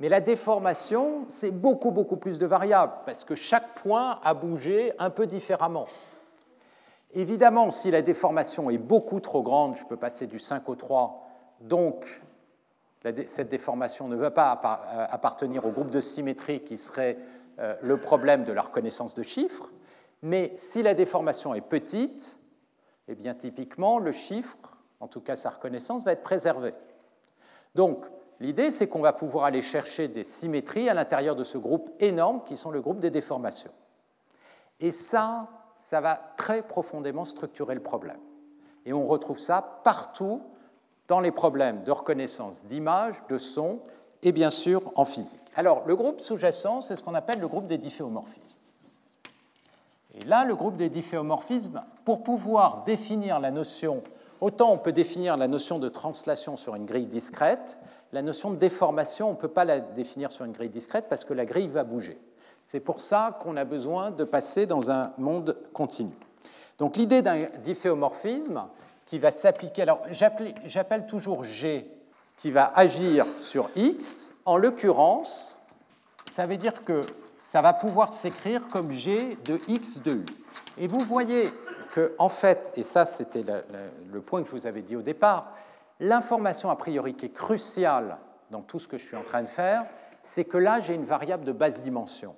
mais 0.00 0.08
la 0.08 0.20
déformation, 0.20 1.26
c'est 1.28 1.52
beaucoup, 1.52 1.90
beaucoup 1.90 2.16
plus 2.16 2.38
de 2.38 2.46
variables, 2.46 2.92
parce 3.06 3.24
que 3.24 3.34
chaque 3.34 3.74
point 3.74 4.18
a 4.24 4.34
bougé 4.34 4.92
un 4.98 5.10
peu 5.10 5.26
différemment. 5.26 5.86
Évidemment, 7.12 7.70
si 7.70 7.90
la 7.90 8.02
déformation 8.02 8.70
est 8.70 8.78
beaucoup 8.78 9.20
trop 9.20 9.42
grande, 9.42 9.76
je 9.76 9.84
peux 9.84 9.96
passer 9.96 10.26
du 10.26 10.38
5 10.38 10.68
au 10.68 10.74
3, 10.74 11.28
donc 11.60 12.22
cette 13.26 13.48
déformation 13.48 14.08
ne 14.08 14.16
va 14.16 14.30
pas 14.30 14.60
euh, 14.62 15.06
appartenir 15.10 15.66
au 15.66 15.70
groupe 15.70 15.90
de 15.90 16.00
symétrie 16.00 16.60
qui 16.60 16.78
serait 16.78 17.18
euh, 17.58 17.74
le 17.82 17.96
problème 17.96 18.44
de 18.44 18.52
la 18.52 18.62
reconnaissance 18.62 19.14
de 19.14 19.22
chiffres, 19.22 19.70
mais 20.22 20.52
si 20.56 20.82
la 20.82 20.94
déformation 20.94 21.54
est 21.54 21.60
petite, 21.60 22.38
eh 23.08 23.14
bien 23.14 23.34
typiquement 23.34 23.98
le 23.98 24.12
chiffre, 24.12 24.71
en 25.02 25.08
tout 25.08 25.20
cas 25.20 25.36
sa 25.36 25.50
reconnaissance, 25.50 26.04
va 26.04 26.12
être 26.12 26.22
préservé. 26.22 26.72
Donc 27.74 28.06
l'idée 28.40 28.70
c'est 28.70 28.88
qu'on 28.88 29.00
va 29.00 29.12
pouvoir 29.12 29.44
aller 29.44 29.60
chercher 29.60 30.08
des 30.08 30.24
symétries 30.24 30.88
à 30.88 30.94
l'intérieur 30.94 31.36
de 31.36 31.44
ce 31.44 31.58
groupe 31.58 31.90
énorme 32.00 32.42
qui 32.46 32.56
sont 32.56 32.70
le 32.70 32.80
groupe 32.80 33.00
des 33.00 33.10
déformations. 33.10 33.72
Et 34.80 34.92
ça, 34.92 35.48
ça 35.78 36.00
va 36.00 36.14
très 36.36 36.62
profondément 36.62 37.24
structurer 37.24 37.74
le 37.74 37.82
problème. 37.82 38.18
Et 38.86 38.92
on 38.92 39.06
retrouve 39.06 39.38
ça 39.38 39.80
partout 39.84 40.42
dans 41.08 41.20
les 41.20 41.30
problèmes 41.32 41.82
de 41.82 41.90
reconnaissance 41.90 42.64
d'images, 42.66 43.22
de 43.28 43.38
sons 43.38 43.80
et 44.22 44.32
bien 44.32 44.50
sûr 44.50 44.92
en 44.94 45.04
physique. 45.04 45.40
Alors, 45.54 45.82
le 45.86 45.96
groupe 45.96 46.20
sous-jacent, 46.20 46.80
c'est 46.80 46.96
ce 46.96 47.02
qu'on 47.02 47.14
appelle 47.14 47.40
le 47.40 47.48
groupe 47.48 47.66
des 47.66 47.78
difféomorphismes. 47.78 48.58
Et 50.14 50.24
là, 50.24 50.44
le 50.44 50.54
groupe 50.54 50.76
des 50.76 50.88
difféomorphismes, 50.88 51.82
pour 52.04 52.22
pouvoir 52.22 52.84
définir 52.84 53.40
la 53.40 53.50
notion, 53.50 54.02
autant 54.42 54.72
on 54.72 54.78
peut 54.78 54.92
définir 54.92 55.36
la 55.36 55.46
notion 55.48 55.78
de 55.78 55.88
translation 55.88 56.56
sur 56.56 56.74
une 56.74 56.84
grille 56.84 57.06
discrète, 57.06 57.78
la 58.12 58.22
notion 58.22 58.50
de 58.50 58.56
déformation, 58.56 59.28
on 59.28 59.32
ne 59.32 59.36
peut 59.36 59.48
pas 59.48 59.64
la 59.64 59.80
définir 59.80 60.32
sur 60.32 60.44
une 60.44 60.52
grille 60.52 60.68
discrète 60.68 61.06
parce 61.08 61.24
que 61.24 61.32
la 61.32 61.46
grille 61.46 61.68
va 61.68 61.84
bouger. 61.84 62.18
C'est 62.66 62.80
pour 62.80 63.00
ça 63.00 63.38
qu'on 63.40 63.56
a 63.56 63.64
besoin 63.64 64.10
de 64.10 64.24
passer 64.24 64.66
dans 64.66 64.90
un 64.90 65.12
monde 65.16 65.56
continu. 65.72 66.12
Donc 66.78 66.96
l'idée 66.96 67.22
d'un 67.22 67.46
difféomorphisme 67.62 68.64
qui 69.06 69.20
va 69.20 69.30
s'appliquer, 69.30 69.82
alors 69.82 70.02
j'appelle 70.64 71.06
toujours 71.06 71.44
G 71.44 71.88
qui 72.36 72.50
va 72.50 72.72
agir 72.74 73.26
sur 73.38 73.70
X, 73.76 74.34
en 74.44 74.56
l'occurrence, 74.56 75.60
ça 76.30 76.46
veut 76.46 76.56
dire 76.56 76.82
que 76.82 77.02
ça 77.42 77.62
va 77.62 77.72
pouvoir 77.72 78.14
s'écrire 78.14 78.68
comme 78.68 78.90
G 78.90 79.36
de 79.44 79.60
X 79.68 80.02
de 80.02 80.12
U. 80.12 80.26
Et 80.78 80.86
vous 80.86 81.00
voyez 81.00 81.50
que, 81.92 82.14
en 82.18 82.28
fait, 82.28 82.72
et 82.76 82.82
ça 82.82 83.04
c'était 83.04 83.44
le 84.12 84.20
point 84.20 84.42
que 84.42 84.48
je 84.48 84.52
vous 84.52 84.66
avais 84.66 84.82
dit 84.82 84.96
au 84.96 85.02
départ, 85.02 85.52
l'information 86.00 86.70
a 86.70 86.76
priori 86.76 87.14
qui 87.14 87.26
est 87.26 87.32
cruciale 87.32 88.18
dans 88.50 88.62
tout 88.62 88.78
ce 88.78 88.88
que 88.88 88.98
je 88.98 89.04
suis 89.04 89.16
en 89.16 89.22
train 89.22 89.42
de 89.42 89.48
faire, 89.48 89.84
c'est 90.22 90.44
que 90.44 90.58
là 90.58 90.80
j'ai 90.80 90.94
une 90.94 91.04
variable 91.04 91.44
de 91.44 91.52
basse 91.52 91.80
dimension. 91.80 92.34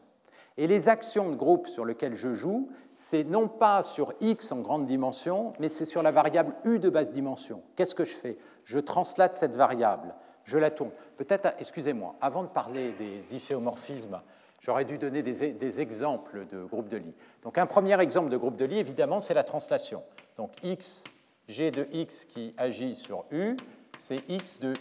Et 0.56 0.66
les 0.66 0.88
actions 0.88 1.30
de 1.30 1.34
groupe 1.34 1.66
sur 1.66 1.84
lesquelles 1.84 2.14
je 2.14 2.32
joue, 2.32 2.68
c'est 2.96 3.24
non 3.24 3.48
pas 3.48 3.82
sur 3.82 4.12
x 4.20 4.52
en 4.52 4.60
grande 4.60 4.86
dimension, 4.86 5.52
mais 5.58 5.68
c'est 5.68 5.84
sur 5.84 6.02
la 6.02 6.12
variable 6.12 6.54
u 6.64 6.78
de 6.78 6.88
basse 6.88 7.12
dimension. 7.12 7.62
Qu'est-ce 7.74 7.94
que 7.94 8.04
je 8.04 8.14
fais? 8.14 8.38
Je 8.64 8.78
translate 8.78 9.34
cette 9.34 9.56
variable, 9.56 10.14
je 10.44 10.58
la 10.58 10.70
tourne. 10.70 10.92
Peut-être, 11.16 11.54
excusez-moi, 11.58 12.14
avant 12.20 12.44
de 12.44 12.48
parler 12.48 12.92
des 12.92 13.24
difféomorphismes, 13.28 14.20
j'aurais 14.64 14.84
dû 14.84 14.98
donner 14.98 15.22
des, 15.22 15.80
exemples 15.80 16.46
de 16.50 16.64
groupes 16.64 16.88
de 16.88 16.96
Lie. 16.96 17.14
Donc 17.42 17.58
un 17.58 17.66
premier 17.66 18.00
exemple 18.00 18.30
de 18.30 18.36
groupe 18.36 18.56
de 18.56 18.64
Lie, 18.64 18.78
évidemment, 18.78 19.20
c'est 19.20 19.34
la 19.34 19.44
translation. 19.44 20.02
Donc 20.36 20.52
x, 20.62 21.04
g 21.48 21.70
de 21.70 21.86
x 21.92 22.24
qui 22.24 22.54
agit 22.56 22.94
sur 22.94 23.24
u, 23.30 23.56
c'est 23.98 24.28
x 24.28 24.60
de 24.60 24.72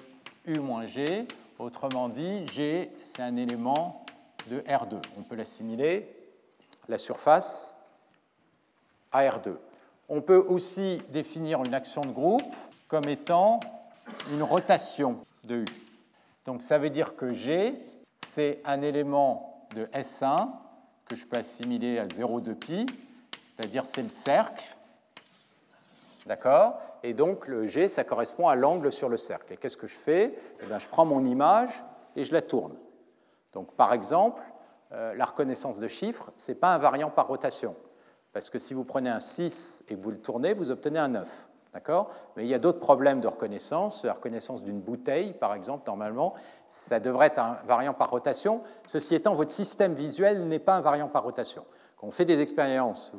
u 0.46 0.60
moins 0.60 0.86
g. 0.86 1.28
Autrement 1.60 2.10
dit, 2.10 2.48
g, 2.48 2.90
c'est 3.04 3.22
un 3.22 3.36
élément 3.36 4.06
de 4.50 4.60
R2. 4.62 4.96
On 5.18 5.24
peut 5.24 5.36
l'assimiler, 5.36 6.08
la 6.90 6.98
surface, 6.98 7.76
à 9.12 9.24
R2. 9.24 9.56
On 10.10 10.22
peut 10.22 10.44
aussi 10.48 11.02
définir 11.10 11.64
une 11.64 11.74
action 11.74 12.02
de 12.02 12.12
groupe 12.12 12.56
comme 12.88 13.08
étant 13.08 13.60
une 14.32 14.44
rotation 14.44 15.20
de 15.44 15.58
U. 15.58 15.66
Donc 16.46 16.62
ça 16.62 16.78
veut 16.78 16.90
dire 16.90 17.16
que 17.16 17.34
G, 17.34 17.74
c'est 18.26 18.62
un 18.66 18.82
élément 18.82 19.53
de 19.74 19.86
S1 19.88 20.52
que 21.06 21.16
je 21.16 21.26
peux 21.26 21.38
assimiler 21.38 22.00
à 22.00 22.06
0,2 22.06 22.54
pi, 22.56 22.86
c'est-à-dire 23.56 23.86
c'est 23.86 24.02
le 24.02 24.10
cercle. 24.10 24.76
D'accord? 26.26 26.80
Et 27.04 27.14
donc 27.14 27.48
le 27.48 27.66
G, 27.66 27.90
ça 27.90 28.04
correspond 28.04 28.48
à 28.48 28.56
l'angle 28.56 28.92
sur 28.92 29.10
le 29.10 29.18
cercle. 29.18 29.54
Et 29.54 29.58
qu'est-ce 29.58 29.78
que 29.78 29.88
je 29.88 29.96
fais? 29.96 30.38
Eh 30.62 30.66
bien, 30.66 30.80
Je 30.80 30.88
prends 30.88 31.06
mon 31.06 31.26
image 31.26 31.84
et 32.16 32.24
je 32.24 32.34
la 32.34 32.42
tourne. 32.42 32.76
Donc, 33.52 33.74
par 33.74 33.94
exemple, 33.94 34.42
euh, 34.94 35.14
la 35.16 35.26
reconnaissance 35.26 35.80
de 35.80 35.88
chiffres, 35.88 36.32
ce 36.38 36.52
n'est 36.52 36.58
pas 36.58 36.74
invariant 36.74 37.10
par 37.10 37.28
rotation. 37.28 37.76
Parce 38.32 38.50
que 38.50 38.58
si 38.58 38.74
vous 38.74 38.84
prenez 38.84 39.10
un 39.10 39.20
6 39.20 39.86
et 39.90 39.96
que 39.96 40.02
vous 40.02 40.12
le 40.12 40.20
tournez, 40.20 40.54
vous 40.54 40.72
obtenez 40.72 41.00
un 41.00 41.10
9. 41.10 41.48
D'accord? 41.74 42.10
Mais 42.36 42.44
il 42.44 42.50
y 42.50 42.54
a 42.54 42.60
d'autres 42.60 42.80
problèmes 42.80 43.20
de 43.20 43.28
reconnaissance. 43.28 44.06
La 44.06 44.14
reconnaissance 44.14 44.64
d'une 44.64 44.80
bouteille, 44.80 45.34
par 45.34 45.56
exemple, 45.56 45.84
normalement, 45.88 46.36
ça 46.70 47.00
devrait 47.00 47.28
être 47.28 47.40
un 47.40 47.58
variant 47.66 47.94
par 47.94 48.12
rotation. 48.12 48.62
Ceci 48.88 49.16
étant, 49.16 49.34
votre 49.34 49.52
système 49.52 49.94
visuel 49.94 50.48
n'est 50.48 50.60
pas 50.60 50.76
un 50.76 50.82
variant 50.82 51.08
par 51.08 51.24
rotation. 51.24 51.66
Quand 51.98 52.08
on 52.08 52.12
fait 52.12 52.26
des 52.26 52.42
expériences, 52.42 53.14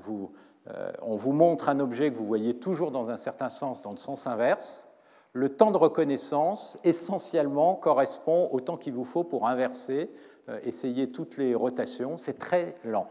euh, 0.69 0.93
on 1.03 1.17
vous 1.17 1.33
montre 1.33 1.69
un 1.69 1.81
objet 1.81 2.13
que 2.13 2.17
vous 2.17 2.27
voyez 2.27 2.55
toujours 2.55 2.93
dans 2.93 3.11
un 3.11 3.17
certain 3.17 3.49
sens, 3.49 3.83
dans 3.83 3.91
le 3.91 3.97
sens 3.97 4.27
inverse 4.27 4.89
le 5.35 5.49
temps 5.49 5.73
de 5.73 5.77
reconnaissance 5.77 6.79
essentiellement 6.85 7.75
correspond 7.75 8.49
au 8.53 8.61
temps 8.61 8.77
qu'il 8.77 8.95
vous 8.95 9.05
faut 9.05 9.25
pour 9.25 9.49
inverser, 9.49 10.09
euh, 10.49 10.59
essayer 10.63 11.11
toutes 11.11 11.37
les 11.37 11.55
rotations. 11.55 12.17
C'est 12.17 12.39
très 12.39 12.77
lent. 12.85 13.09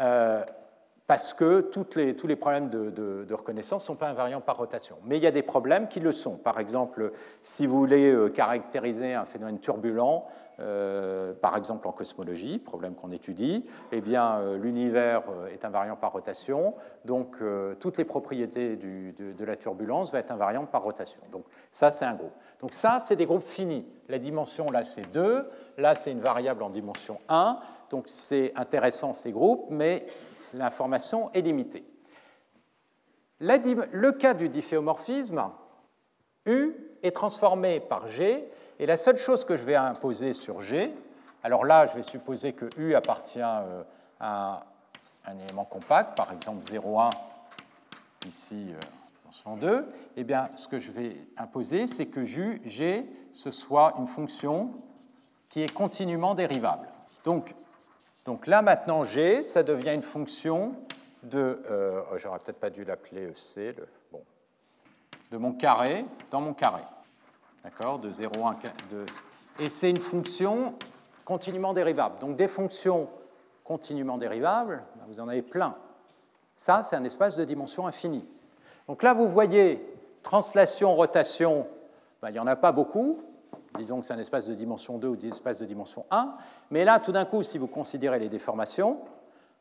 Euh, 0.00 0.44
parce 1.12 1.34
que 1.34 1.60
tous 1.60 2.26
les 2.26 2.36
problèmes 2.36 2.70
de, 2.70 3.34
reconnaissance 3.34 3.82
ne 3.82 3.86
sont 3.88 3.96
pas 3.96 4.08
invariants 4.08 4.40
par 4.40 4.56
rotation. 4.56 4.96
Mais 5.04 5.18
il 5.18 5.22
y 5.22 5.26
a 5.26 5.30
des 5.30 5.42
problèmes 5.42 5.86
qui 5.88 6.00
le 6.00 6.10
sont. 6.10 6.38
Par 6.38 6.58
exemple, 6.58 7.12
si 7.42 7.66
vous 7.66 7.76
voulez 7.76 8.10
euh, 8.10 8.30
caractériser 8.30 9.12
un 9.12 9.26
phénomène 9.26 9.58
turbulent, 9.58 10.24
euh, 10.58 11.34
par 11.34 11.58
exemple 11.58 11.86
en 11.86 11.92
cosmologie, 11.92 12.58
problème 12.58 12.94
qu'on 12.94 13.10
étudie, 13.10 13.66
eh 13.90 14.00
bien 14.00 14.38
euh, 14.38 14.56
l'univers 14.56 15.24
est 15.52 15.66
invariant 15.66 15.96
par 15.96 16.12
rotation, 16.12 16.76
donc 17.04 17.36
toutes 17.78 17.98
les 17.98 18.06
propriétés 18.06 18.76
de, 18.76 19.44
la 19.44 19.56
turbulence 19.56 20.12
vont 20.12 20.18
être 20.18 20.30
invariantes 20.30 20.70
par 20.70 20.82
rotation. 20.82 21.20
Donc 21.30 21.44
ça, 21.70 21.90
c'est 21.90 22.06
un 22.06 22.14
groupe. 22.14 22.32
Donc 22.58 22.72
ça, 22.72 23.00
c'est 23.00 23.16
des 23.16 23.26
groupes 23.26 23.42
finis. 23.42 23.86
La 24.08 24.18
dimension, 24.18 24.70
là, 24.70 24.82
c'est 24.82 25.12
2, 25.12 25.46
là, 25.76 25.94
c'est 25.94 26.12
une 26.12 26.20
variable 26.20 26.62
en 26.62 26.70
dimension 26.70 27.18
1, 27.28 27.58
donc 27.90 28.04
c'est 28.06 28.52
intéressant 28.56 29.12
ces 29.12 29.30
groupes, 29.32 29.66
mais 29.68 30.06
l'information 30.54 31.30
est 31.32 31.40
limitée. 31.40 31.84
Le 33.40 34.10
cas 34.12 34.34
du 34.34 34.48
difféomorphisme, 34.48 35.42
U 36.46 36.74
est 37.02 37.10
transformé 37.12 37.80
par 37.80 38.06
G, 38.06 38.48
et 38.78 38.86
la 38.86 38.96
seule 38.96 39.16
chose 39.16 39.44
que 39.44 39.56
je 39.56 39.64
vais 39.64 39.74
imposer 39.74 40.32
sur 40.32 40.60
G, 40.60 40.92
alors 41.42 41.64
là, 41.64 41.86
je 41.86 41.94
vais 41.94 42.02
supposer 42.02 42.52
que 42.52 42.70
U 42.78 42.94
appartient 42.94 43.40
euh, 43.42 43.82
à 44.20 44.64
un 45.26 45.38
élément 45.38 45.64
compact, 45.64 46.16
par 46.16 46.32
exemple 46.32 46.64
0,1 46.64 47.10
ici, 48.26 48.66
dimension 49.20 49.56
2, 49.56 49.86
eh 50.16 50.24
bien, 50.24 50.48
ce 50.54 50.68
que 50.68 50.78
je 50.78 50.92
vais 50.92 51.16
imposer, 51.36 51.86
c'est 51.86 52.06
que 52.06 52.24
G, 52.24 53.10
ce 53.32 53.50
soit 53.50 53.94
une 53.98 54.06
fonction 54.06 54.74
qui 55.48 55.62
est 55.62 55.72
continuellement 55.72 56.34
dérivable. 56.34 56.86
Donc, 57.24 57.54
donc 58.24 58.46
là, 58.46 58.62
maintenant, 58.62 59.04
G, 59.04 59.42
ça 59.42 59.62
devient 59.62 59.94
une 59.94 60.02
fonction 60.02 60.74
de, 61.24 61.62
euh, 61.70 62.02
oh, 62.12 62.18
j'aurais 62.18 62.38
peut-être 62.38 62.60
pas 62.60 62.70
dû 62.70 62.84
l'appeler 62.84 63.28
EC, 63.30 63.76
bon, 64.12 64.22
de 65.30 65.36
mon 65.36 65.52
carré 65.52 66.04
dans 66.30 66.40
mon 66.40 66.54
carré. 66.54 66.82
D'accord 67.64 67.98
De 67.98 68.10
0, 68.10 68.46
1, 68.46 68.56
2. 68.90 69.06
Et 69.60 69.68
c'est 69.68 69.90
une 69.90 69.98
fonction 69.98 70.74
continuellement 71.24 71.72
dérivable. 71.72 72.18
Donc 72.20 72.36
des 72.36 72.48
fonctions 72.48 73.08
continuellement 73.64 74.18
dérivables, 74.18 74.82
ben, 74.96 75.04
vous 75.08 75.20
en 75.20 75.28
avez 75.28 75.42
plein. 75.42 75.76
Ça, 76.56 76.82
c'est 76.82 76.96
un 76.96 77.04
espace 77.04 77.36
de 77.36 77.44
dimension 77.44 77.86
infinie. 77.86 78.24
Donc 78.88 79.02
là, 79.02 79.14
vous 79.14 79.28
voyez, 79.28 79.84
translation, 80.22 80.94
rotation, 80.94 81.66
ben, 82.20 82.30
il 82.30 82.34
n'y 82.34 82.38
en 82.38 82.46
a 82.46 82.56
pas 82.56 82.72
beaucoup, 82.72 83.22
disons 83.76 84.00
que 84.00 84.06
c'est 84.06 84.14
un 84.14 84.18
espace 84.18 84.48
de 84.48 84.54
dimension 84.54 84.98
2 84.98 85.08
ou 85.08 85.14
un 85.14 85.30
espace 85.30 85.58
de 85.58 85.66
dimension 85.66 86.04
1, 86.10 86.34
mais 86.70 86.84
là, 86.84 86.98
tout 86.98 87.12
d'un 87.12 87.24
coup, 87.24 87.42
si 87.42 87.58
vous 87.58 87.66
considérez 87.66 88.18
les 88.18 88.28
déformations, 88.28 88.98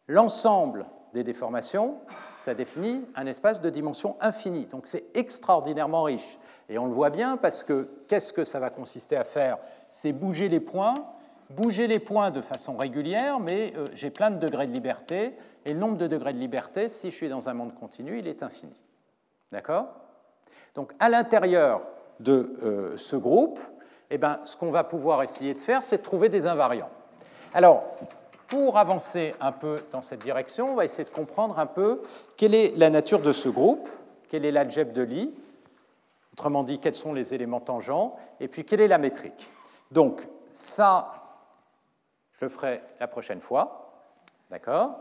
l'ensemble 0.07 0.85
des 1.13 1.23
déformations, 1.23 1.97
ça 2.37 2.53
définit 2.53 3.03
un 3.15 3.25
espace 3.25 3.61
de 3.61 3.69
dimension 3.69 4.15
infinie. 4.21 4.65
Donc 4.65 4.87
c'est 4.87 5.05
extraordinairement 5.13 6.03
riche. 6.03 6.39
Et 6.69 6.77
on 6.77 6.85
le 6.85 6.93
voit 6.93 7.09
bien 7.09 7.37
parce 7.37 7.63
que 7.63 7.89
qu'est-ce 8.07 8.31
que 8.31 8.45
ça 8.45 8.59
va 8.59 8.69
consister 8.69 9.17
à 9.17 9.23
faire? 9.23 9.57
C'est 9.89 10.13
bouger 10.13 10.47
les 10.47 10.61
points, 10.61 10.95
bouger 11.49 11.87
les 11.87 11.99
points 11.99 12.31
de 12.31 12.41
façon 12.41 12.77
régulière, 12.77 13.39
mais 13.39 13.73
euh, 13.77 13.87
j'ai 13.93 14.09
plein 14.09 14.31
de 14.31 14.37
degrés 14.37 14.67
de 14.67 14.71
liberté, 14.71 15.35
et 15.65 15.73
le 15.73 15.79
nombre 15.79 15.97
de 15.97 16.07
degrés 16.07 16.33
de 16.33 16.39
liberté, 16.39 16.87
si 16.89 17.11
je 17.11 17.15
suis 17.15 17.29
dans 17.29 17.49
un 17.49 17.53
monde 17.53 17.73
continu, 17.73 18.19
il 18.19 18.27
est 18.27 18.41
infini. 18.41 18.73
D'accord? 19.51 19.87
Donc 20.75 20.93
à 20.99 21.09
l'intérieur 21.09 21.81
de 22.21 22.53
euh, 22.63 22.97
ce 22.97 23.15
groupe, 23.15 23.59
eh 24.11 24.17
ben, 24.17 24.39
ce 24.43 24.55
qu'on 24.57 24.69
va 24.71 24.83
pouvoir 24.83 25.23
essayer 25.23 25.53
de 25.53 25.59
faire, 25.59 25.83
c'est 25.83 25.97
de 25.97 26.03
trouver 26.03 26.29
des 26.29 26.45
invariants. 26.45 26.89
Alors, 27.53 27.83
pour 28.47 28.77
avancer 28.77 29.33
un 29.39 29.53
peu 29.53 29.77
dans 29.91 30.01
cette 30.01 30.19
direction, 30.19 30.73
on 30.73 30.75
va 30.75 30.85
essayer 30.85 31.05
de 31.05 31.09
comprendre 31.09 31.57
un 31.57 31.65
peu 31.65 32.01
quelle 32.35 32.53
est 32.53 32.75
la 32.75 32.89
nature 32.89 33.21
de 33.21 33.31
ce 33.31 33.47
groupe, 33.47 33.87
quelle 34.29 34.45
est 34.45 34.51
l'algèbre 34.51 34.91
de 34.91 35.01
Lie, 35.01 35.33
autrement 36.33 36.63
dit, 36.63 36.79
quels 36.79 36.95
sont 36.95 37.13
les 37.13 37.33
éléments 37.33 37.61
tangents, 37.61 38.17
et 38.39 38.47
puis 38.47 38.65
quelle 38.65 38.81
est 38.81 38.89
la 38.89 38.97
métrique. 38.97 39.51
Donc, 39.91 40.27
ça, 40.49 41.11
je 42.33 42.45
le 42.45 42.49
ferai 42.49 42.81
la 42.99 43.07
prochaine 43.07 43.39
fois, 43.39 43.93
d'accord? 44.49 44.99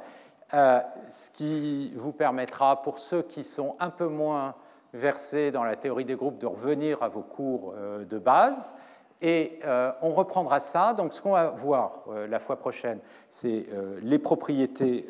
Euh, 0.54 0.80
Ce 1.08 1.30
qui 1.30 1.92
vous 1.96 2.12
permettra, 2.12 2.82
pour 2.82 3.00
ceux 3.00 3.22
qui 3.22 3.42
sont 3.42 3.74
un 3.80 3.90
peu 3.90 4.06
moins 4.06 4.54
versés 4.92 5.50
dans 5.50 5.64
la 5.64 5.76
théorie 5.76 6.04
des 6.04 6.16
groupes, 6.16 6.38
de 6.38 6.46
revenir 6.46 7.02
à 7.02 7.08
vos 7.08 7.22
cours 7.22 7.74
euh, 7.76 8.04
de 8.04 8.18
base. 8.18 8.74
Et 9.22 9.58
euh, 9.64 9.92
on 10.00 10.10
reprendra 10.10 10.60
ça. 10.60 10.94
Donc, 10.94 11.12
ce 11.12 11.20
qu'on 11.20 11.32
va 11.32 11.50
voir 11.50 12.04
la 12.28 12.38
fois 12.38 12.56
prochaine, 12.56 13.00
c'est 13.28 13.66
les 14.02 14.18
propriétés 14.18 15.06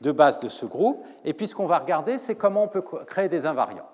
de 0.00 0.12
base 0.12 0.40
de 0.40 0.48
ce 0.48 0.66
groupe. 0.66 1.04
Et 1.24 1.34
puis, 1.34 1.48
ce 1.48 1.54
qu'on 1.54 1.66
va 1.66 1.78
regarder, 1.78 2.18
c'est 2.18 2.36
comment 2.36 2.64
on 2.64 2.68
peut 2.68 2.82
créer 2.82 3.28
des 3.28 3.46
invariants. 3.46 3.88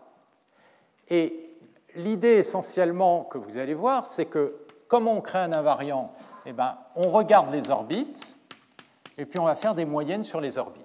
Et 1.08 1.56
l'idée 1.94 2.36
essentiellement 2.36 3.24
que 3.24 3.38
vous 3.38 3.58
allez 3.58 3.74
voir, 3.74 4.06
c'est 4.06 4.26
que 4.26 4.54
comment 4.88 5.14
on 5.14 5.20
crée 5.20 5.38
un 5.38 5.52
invariant? 5.52 6.10
Eh 6.44 6.52
ben, 6.52 6.76
On 6.94 7.10
regarde 7.10 7.52
les 7.52 7.70
orbites, 7.70 8.34
et 9.18 9.24
puis 9.24 9.38
on 9.38 9.44
va 9.44 9.56
faire 9.56 9.74
des 9.74 9.84
moyennes 9.84 10.22
sur 10.22 10.40
les 10.40 10.58
orbites. 10.58 10.84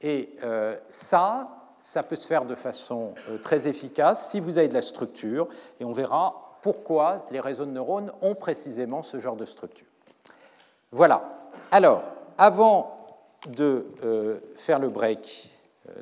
Et 0.00 0.36
euh, 0.42 0.76
ça, 0.90 1.48
ça 1.80 2.02
peut 2.02 2.16
se 2.16 2.26
faire 2.26 2.44
de 2.44 2.54
façon 2.54 3.14
euh, 3.28 3.38
très 3.38 3.68
efficace 3.68 4.30
si 4.30 4.40
vous 4.40 4.58
avez 4.58 4.68
de 4.68 4.74
la 4.74 4.82
structure, 4.82 5.48
et 5.80 5.84
on 5.84 5.92
verra 5.92 6.45
pourquoi 6.66 7.24
les 7.30 7.38
réseaux 7.38 7.64
de 7.64 7.70
neurones 7.70 8.10
ont 8.22 8.34
précisément 8.34 9.04
ce 9.04 9.20
genre 9.20 9.36
de 9.36 9.44
structure. 9.44 9.86
Voilà. 10.90 11.22
Alors, 11.70 12.02
avant 12.38 12.96
de 13.46 13.86
euh, 14.02 14.40
faire 14.56 14.80
le 14.80 14.88
break 14.88 15.48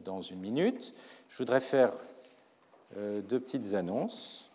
dans 0.06 0.22
une 0.22 0.40
minute, 0.40 0.94
je 1.28 1.36
voudrais 1.36 1.60
faire 1.60 1.90
deux 2.96 3.40
petites 3.40 3.74
annonces. 3.74 4.48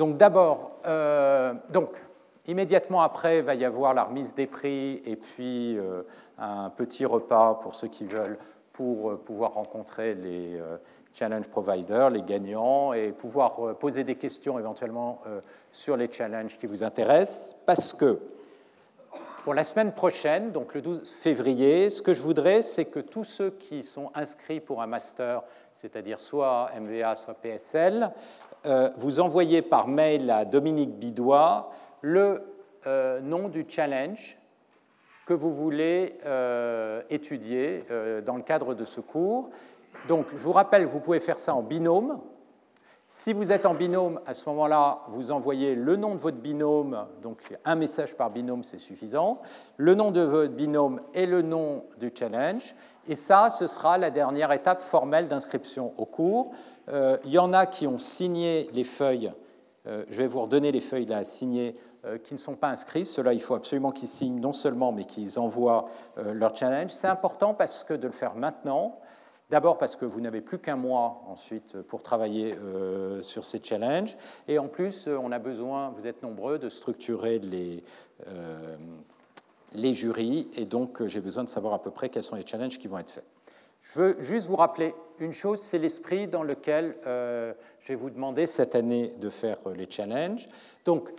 Donc 0.00 0.16
d'abord, 0.16 0.78
euh, 0.86 1.52
donc 1.74 1.90
immédiatement 2.46 3.02
après, 3.02 3.40
il 3.40 3.44
va 3.44 3.54
y 3.54 3.66
avoir 3.66 3.92
la 3.92 4.04
remise 4.04 4.34
des 4.34 4.46
prix 4.46 5.02
et 5.04 5.14
puis 5.14 5.76
euh, 5.76 6.04
un 6.38 6.70
petit 6.70 7.04
repas 7.04 7.56
pour 7.56 7.74
ceux 7.74 7.88
qui 7.88 8.06
veulent 8.06 8.38
pour 8.72 9.10
euh, 9.10 9.16
pouvoir 9.16 9.52
rencontrer 9.52 10.14
les 10.14 10.58
challenge 11.12 11.48
providers, 11.48 12.10
les 12.10 12.22
gagnants, 12.22 12.92
et 12.92 13.12
pouvoir 13.12 13.76
poser 13.78 14.04
des 14.04 14.14
questions 14.14 14.58
éventuellement 14.58 15.20
sur 15.70 15.96
les 15.96 16.10
challenges 16.10 16.56
qui 16.56 16.66
vous 16.66 16.82
intéressent, 16.82 17.56
parce 17.66 17.92
que 17.92 18.20
pour 19.44 19.54
la 19.54 19.64
semaine 19.64 19.92
prochaine, 19.92 20.52
donc 20.52 20.74
le 20.74 20.82
12 20.82 21.10
février, 21.10 21.88
ce 21.88 22.02
que 22.02 22.12
je 22.12 22.20
voudrais, 22.20 22.60
c'est 22.60 22.84
que 22.84 23.00
tous 23.00 23.24
ceux 23.24 23.50
qui 23.50 23.82
sont 23.82 24.10
inscrits 24.14 24.60
pour 24.60 24.82
un 24.82 24.86
master, 24.86 25.42
c'est-à-dire 25.72 26.20
soit 26.20 26.70
MVA, 26.78 27.14
soit 27.14 27.32
PSL, 27.32 28.12
euh, 28.66 28.90
vous 28.96 29.18
envoyez 29.18 29.62
par 29.62 29.88
mail 29.88 30.30
à 30.30 30.44
Dominique 30.44 30.98
Bidois 30.98 31.72
le 32.02 32.42
euh, 32.86 33.20
nom 33.20 33.48
du 33.48 33.64
challenge 33.66 34.36
que 35.24 35.32
vous 35.32 35.54
voulez 35.54 36.18
euh, 36.26 37.00
étudier 37.08 37.84
dans 38.26 38.36
le 38.36 38.42
cadre 38.42 38.74
de 38.74 38.84
ce 38.84 39.00
cours. 39.00 39.48
Donc, 40.08 40.26
je 40.30 40.36
vous 40.36 40.52
rappelle, 40.52 40.86
vous 40.86 41.00
pouvez 41.00 41.20
faire 41.20 41.38
ça 41.38 41.54
en 41.54 41.62
binôme. 41.62 42.20
Si 43.12 43.32
vous 43.32 43.50
êtes 43.50 43.66
en 43.66 43.74
binôme, 43.74 44.20
à 44.24 44.34
ce 44.34 44.48
moment-là, 44.50 45.00
vous 45.08 45.32
envoyez 45.32 45.74
le 45.74 45.96
nom 45.96 46.14
de 46.14 46.20
votre 46.20 46.36
binôme, 46.36 47.06
donc 47.22 47.42
un 47.64 47.74
message 47.74 48.16
par 48.16 48.30
binôme, 48.30 48.62
c'est 48.62 48.78
suffisant, 48.78 49.40
le 49.78 49.96
nom 49.96 50.12
de 50.12 50.20
votre 50.20 50.52
binôme 50.52 51.00
et 51.12 51.26
le 51.26 51.42
nom 51.42 51.86
du 51.98 52.12
challenge. 52.16 52.76
Et 53.08 53.16
ça, 53.16 53.50
ce 53.50 53.66
sera 53.66 53.98
la 53.98 54.10
dernière 54.10 54.52
étape 54.52 54.78
formelle 54.78 55.26
d'inscription 55.26 55.92
au 55.98 56.06
cours. 56.06 56.52
Euh, 56.88 57.16
il 57.24 57.32
y 57.32 57.38
en 57.40 57.52
a 57.52 57.66
qui 57.66 57.88
ont 57.88 57.98
signé 57.98 58.70
les 58.74 58.84
feuilles. 58.84 59.32
Euh, 59.88 60.04
je 60.08 60.18
vais 60.18 60.28
vous 60.28 60.42
redonner 60.42 60.70
les 60.70 60.80
feuilles 60.80 61.12
à 61.12 61.24
signer 61.24 61.74
euh, 62.04 62.16
qui 62.16 62.34
ne 62.34 62.38
sont 62.38 62.54
pas 62.54 62.68
inscrits. 62.68 63.06
Cela, 63.06 63.32
il 63.32 63.42
faut 63.42 63.56
absolument 63.56 63.90
qu'ils 63.90 64.06
signent 64.06 64.38
non 64.38 64.52
seulement, 64.52 64.92
mais 64.92 65.04
qu'ils 65.04 65.40
envoient 65.40 65.86
leur 66.16 66.54
challenge. 66.54 66.90
C'est 66.90 67.08
important 67.08 67.54
parce 67.54 67.82
que 67.82 67.94
de 67.94 68.06
le 68.06 68.12
faire 68.12 68.36
maintenant, 68.36 69.00
D'abord 69.50 69.78
parce 69.78 69.96
que 69.96 70.04
vous 70.04 70.20
n'avez 70.20 70.40
plus 70.40 70.58
qu'un 70.58 70.76
mois 70.76 71.22
ensuite 71.28 71.82
pour 71.82 72.02
travailler 72.02 72.54
sur 73.20 73.44
ces 73.44 73.62
challenges. 73.62 74.16
Et 74.46 74.58
en 74.58 74.68
plus, 74.68 75.08
on 75.08 75.32
a 75.32 75.40
besoin, 75.40 75.90
vous 75.90 76.06
êtes 76.06 76.22
nombreux, 76.22 76.58
de 76.58 76.68
structurer 76.68 77.40
les, 77.40 77.82
les 79.72 79.94
jurys. 79.94 80.48
Et 80.56 80.66
donc, 80.66 81.04
j'ai 81.06 81.20
besoin 81.20 81.42
de 81.42 81.48
savoir 81.48 81.74
à 81.74 81.82
peu 81.82 81.90
près 81.90 82.10
quels 82.10 82.22
sont 82.22 82.36
les 82.36 82.46
challenges 82.46 82.78
qui 82.78 82.86
vont 82.86 82.98
être 82.98 83.10
faits. 83.10 83.26
Je 83.82 83.98
veux 83.98 84.16
juste 84.20 84.46
vous 84.46 84.56
rappeler 84.56 84.94
une 85.18 85.32
chose, 85.32 85.60
c'est 85.60 85.78
l'esprit 85.78 86.26
dans 86.28 86.42
lequel 86.42 86.96
euh, 87.06 87.52
je 87.80 87.88
vais 87.88 87.94
vous 87.94 88.10
demander 88.10 88.46
cette 88.46 88.74
année 88.74 89.14
de 89.20 89.30
faire 89.30 89.58
euh, 89.66 89.74
les 89.74 89.88
challenges. 89.90 90.48
Donc, 90.84 91.10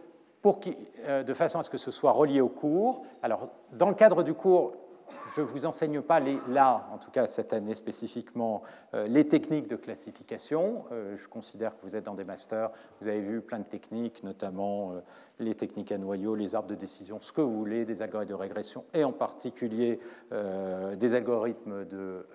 euh, 1.08 1.24
de 1.24 1.34
façon 1.34 1.60
à 1.60 1.64
ce 1.64 1.70
que 1.70 1.78
ce 1.78 1.92
soit 1.92 2.12
relié 2.12 2.42
au 2.42 2.50
cours. 2.50 3.04
Alors, 3.22 3.50
dans 3.74 3.90
le 3.90 3.96
cadre 3.96 4.24
du 4.24 4.34
cours, 4.34 4.74
je 5.36 5.42
ne 5.42 5.46
vous 5.46 5.66
enseigne 5.66 6.02
pas 6.02 6.20
là, 6.50 6.88
en 6.94 6.98
tout 6.98 7.12
cas 7.12 7.28
cette 7.28 7.54
année 7.54 7.76
spécifiquement, 7.76 8.62
euh, 8.94 9.08
les 9.08 9.28
techniques 9.28 9.68
de 9.68 9.76
classification. 9.76 10.86
Euh, 10.92 11.16
je 11.16 11.28
considère 11.28 11.78
que 11.78 11.86
vous 11.86 11.96
êtes 11.96 12.06
dans 12.06 12.16
des 12.16 12.24
masters, 12.24 12.72
vous 13.00 13.08
avez 13.08 13.22
vu 13.22 13.42
plein 13.42 13.60
de 13.60 13.64
techniques, 13.64 14.24
notamment 14.24 14.92
euh, 14.92 15.02
les 15.40 15.56
techniques 15.56 15.92
à 15.92 15.98
noyau, 15.98 16.36
les 16.36 16.56
arbres 16.56 16.70
de 16.70 16.76
décision, 16.76 17.20
ce 17.22 17.32
que 17.32 17.42
vous 17.42 17.54
voulez, 17.54 17.86
des 17.86 18.02
algorithmes 18.02 18.32
de 18.32 18.36
régression 18.36 18.86
et 18.94 19.04
en 19.04 19.12
particulier 19.12 20.00
des 20.32 21.16
algorithmes 21.16 21.86
de 21.86 22.26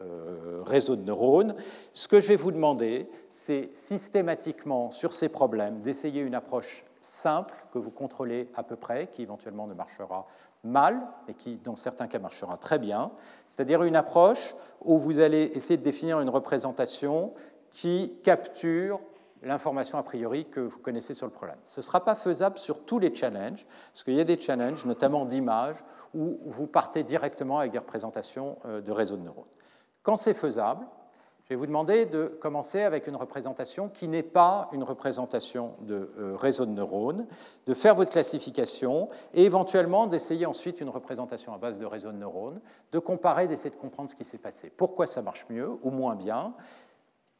réseau 0.66 0.96
de 0.96 1.02
neurones. 1.02 1.54
Ce 1.92 2.08
que 2.08 2.20
je 2.20 2.26
vais 2.26 2.36
vous 2.36 2.50
demander, 2.50 3.08
c'est 3.30 3.70
systématiquement 3.74 4.90
sur 4.90 5.12
ces 5.12 5.28
problèmes 5.28 5.80
d'essayer 5.82 6.22
une 6.22 6.34
approche 6.34 6.84
simple 7.06 7.54
que 7.72 7.78
vous 7.78 7.90
contrôlez 7.90 8.48
à 8.56 8.62
peu 8.62 8.76
près, 8.76 9.06
qui 9.08 9.22
éventuellement 9.22 9.66
ne 9.66 9.74
marchera 9.74 10.26
mal, 10.66 11.00
mais 11.26 11.34
qui 11.34 11.56
dans 11.56 11.76
certains 11.76 12.06
cas 12.06 12.18
marchera 12.18 12.56
très 12.56 12.78
bien, 12.78 13.10
c'est-à-dire 13.48 13.82
une 13.82 13.96
approche 13.96 14.54
où 14.82 14.98
vous 14.98 15.18
allez 15.18 15.50
essayer 15.54 15.76
de 15.76 15.82
définir 15.82 16.20
une 16.20 16.28
représentation 16.28 17.32
qui 17.70 18.14
capture 18.22 19.00
l'information 19.42 19.98
a 19.98 20.02
priori 20.02 20.46
que 20.46 20.60
vous 20.60 20.78
connaissez 20.78 21.14
sur 21.14 21.26
le 21.26 21.32
problème. 21.32 21.58
Ce 21.64 21.80
ne 21.80 21.82
sera 21.82 22.04
pas 22.04 22.14
faisable 22.14 22.58
sur 22.58 22.84
tous 22.84 22.98
les 22.98 23.14
challenges, 23.14 23.66
parce 23.92 24.02
qu'il 24.02 24.14
y 24.14 24.20
a 24.20 24.24
des 24.24 24.40
challenges, 24.40 24.84
notamment 24.86 25.24
d'images, 25.24 25.76
où 26.14 26.38
vous 26.46 26.66
partez 26.66 27.02
directement 27.02 27.58
avec 27.58 27.72
des 27.72 27.78
représentations 27.78 28.58
euh, 28.64 28.80
de 28.80 28.92
réseaux 28.92 29.16
de 29.16 29.22
neurones. 29.22 29.44
Quand 30.02 30.16
c'est 30.16 30.34
faisable, 30.34 30.86
je 31.46 31.54
vais 31.54 31.56
vous 31.56 31.66
demander 31.66 32.06
de 32.06 32.26
commencer 32.26 32.82
avec 32.82 33.06
une 33.06 33.14
représentation 33.14 33.88
qui 33.88 34.08
n'est 34.08 34.24
pas 34.24 34.68
une 34.72 34.82
représentation 34.82 35.74
de 35.82 36.10
euh, 36.18 36.34
réseau 36.36 36.66
de 36.66 36.72
neurones, 36.72 37.24
de 37.66 37.74
faire 37.74 37.94
votre 37.94 38.10
classification 38.10 39.08
et 39.32 39.44
éventuellement 39.44 40.08
d'essayer 40.08 40.44
ensuite 40.44 40.80
une 40.80 40.88
représentation 40.88 41.54
à 41.54 41.58
base 41.58 41.78
de 41.78 41.86
réseau 41.86 42.10
de 42.10 42.16
neurones, 42.16 42.58
de 42.90 42.98
comparer, 42.98 43.46
d'essayer 43.46 43.70
de 43.70 43.80
comprendre 43.80 44.10
ce 44.10 44.16
qui 44.16 44.24
s'est 44.24 44.38
passé. 44.38 44.72
Pourquoi 44.76 45.06
ça 45.06 45.22
marche 45.22 45.46
mieux 45.48 45.70
ou 45.84 45.90
moins 45.90 46.16
bien? 46.16 46.52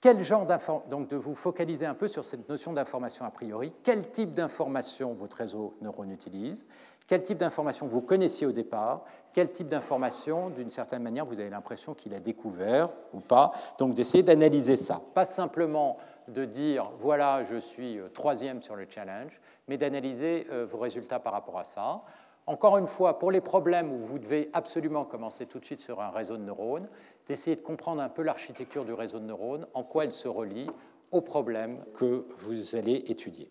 Quel 0.00 0.22
genre 0.22 0.46
donc 0.88 1.08
de 1.08 1.16
vous 1.16 1.34
focaliser 1.34 1.84
un 1.84 1.94
peu 1.94 2.06
sur 2.06 2.22
cette 2.22 2.48
notion 2.48 2.72
d'information 2.72 3.24
a 3.24 3.30
priori, 3.30 3.72
quel 3.82 4.08
type 4.12 4.34
d'information 4.34 5.14
votre 5.14 5.38
réseau 5.38 5.74
neurone 5.80 6.12
utilise, 6.12 6.68
quel 7.06 7.22
type 7.22 7.38
d'information 7.38 7.86
vous 7.86 8.00
connaissiez 8.00 8.46
au 8.46 8.52
départ, 8.52 9.04
quel 9.32 9.52
type 9.52 9.68
d'information, 9.68 10.50
d'une 10.50 10.70
certaine 10.70 11.02
manière, 11.02 11.26
vous 11.26 11.40
avez 11.40 11.50
l'impression 11.50 11.94
qu'il 11.94 12.14
a 12.14 12.20
découvert 12.20 12.88
ou 13.12 13.20
pas? 13.20 13.52
Donc 13.78 13.94
d'essayer 13.94 14.22
d'analyser 14.22 14.76
ça. 14.76 15.00
Pas 15.14 15.26
simplement 15.26 15.98
de 16.28 16.44
dire, 16.44 16.90
voilà, 16.98 17.44
je 17.44 17.56
suis 17.56 17.98
euh, 17.98 18.08
troisième 18.08 18.62
sur 18.62 18.76
le 18.76 18.86
challenge, 18.88 19.40
mais 19.68 19.76
d'analyser 19.76 20.46
euh, 20.50 20.66
vos 20.66 20.78
résultats 20.78 21.20
par 21.20 21.32
rapport 21.32 21.58
à 21.58 21.64
ça. 21.64 22.02
Encore 22.46 22.78
une 22.78 22.86
fois, 22.86 23.18
pour 23.18 23.30
les 23.30 23.40
problèmes 23.40 23.92
où 23.92 23.98
vous 23.98 24.18
devez 24.18 24.50
absolument 24.52 25.04
commencer 25.04 25.46
tout 25.46 25.58
de 25.58 25.64
suite 25.64 25.80
sur 25.80 26.00
un 26.00 26.10
réseau 26.10 26.36
de 26.36 26.42
neurones, 26.42 26.88
d'essayer 27.28 27.56
de 27.56 27.60
comprendre 27.60 28.00
un 28.00 28.08
peu 28.08 28.22
l'architecture 28.22 28.84
du 28.84 28.92
réseau 28.92 29.18
de 29.18 29.24
neurones, 29.24 29.66
en 29.74 29.82
quoi 29.82 30.04
elle 30.04 30.12
se 30.12 30.28
relie 30.28 30.66
aux 31.10 31.20
problèmes 31.20 31.84
que 31.94 32.24
vous 32.38 32.76
allez 32.76 33.04
étudier. 33.08 33.50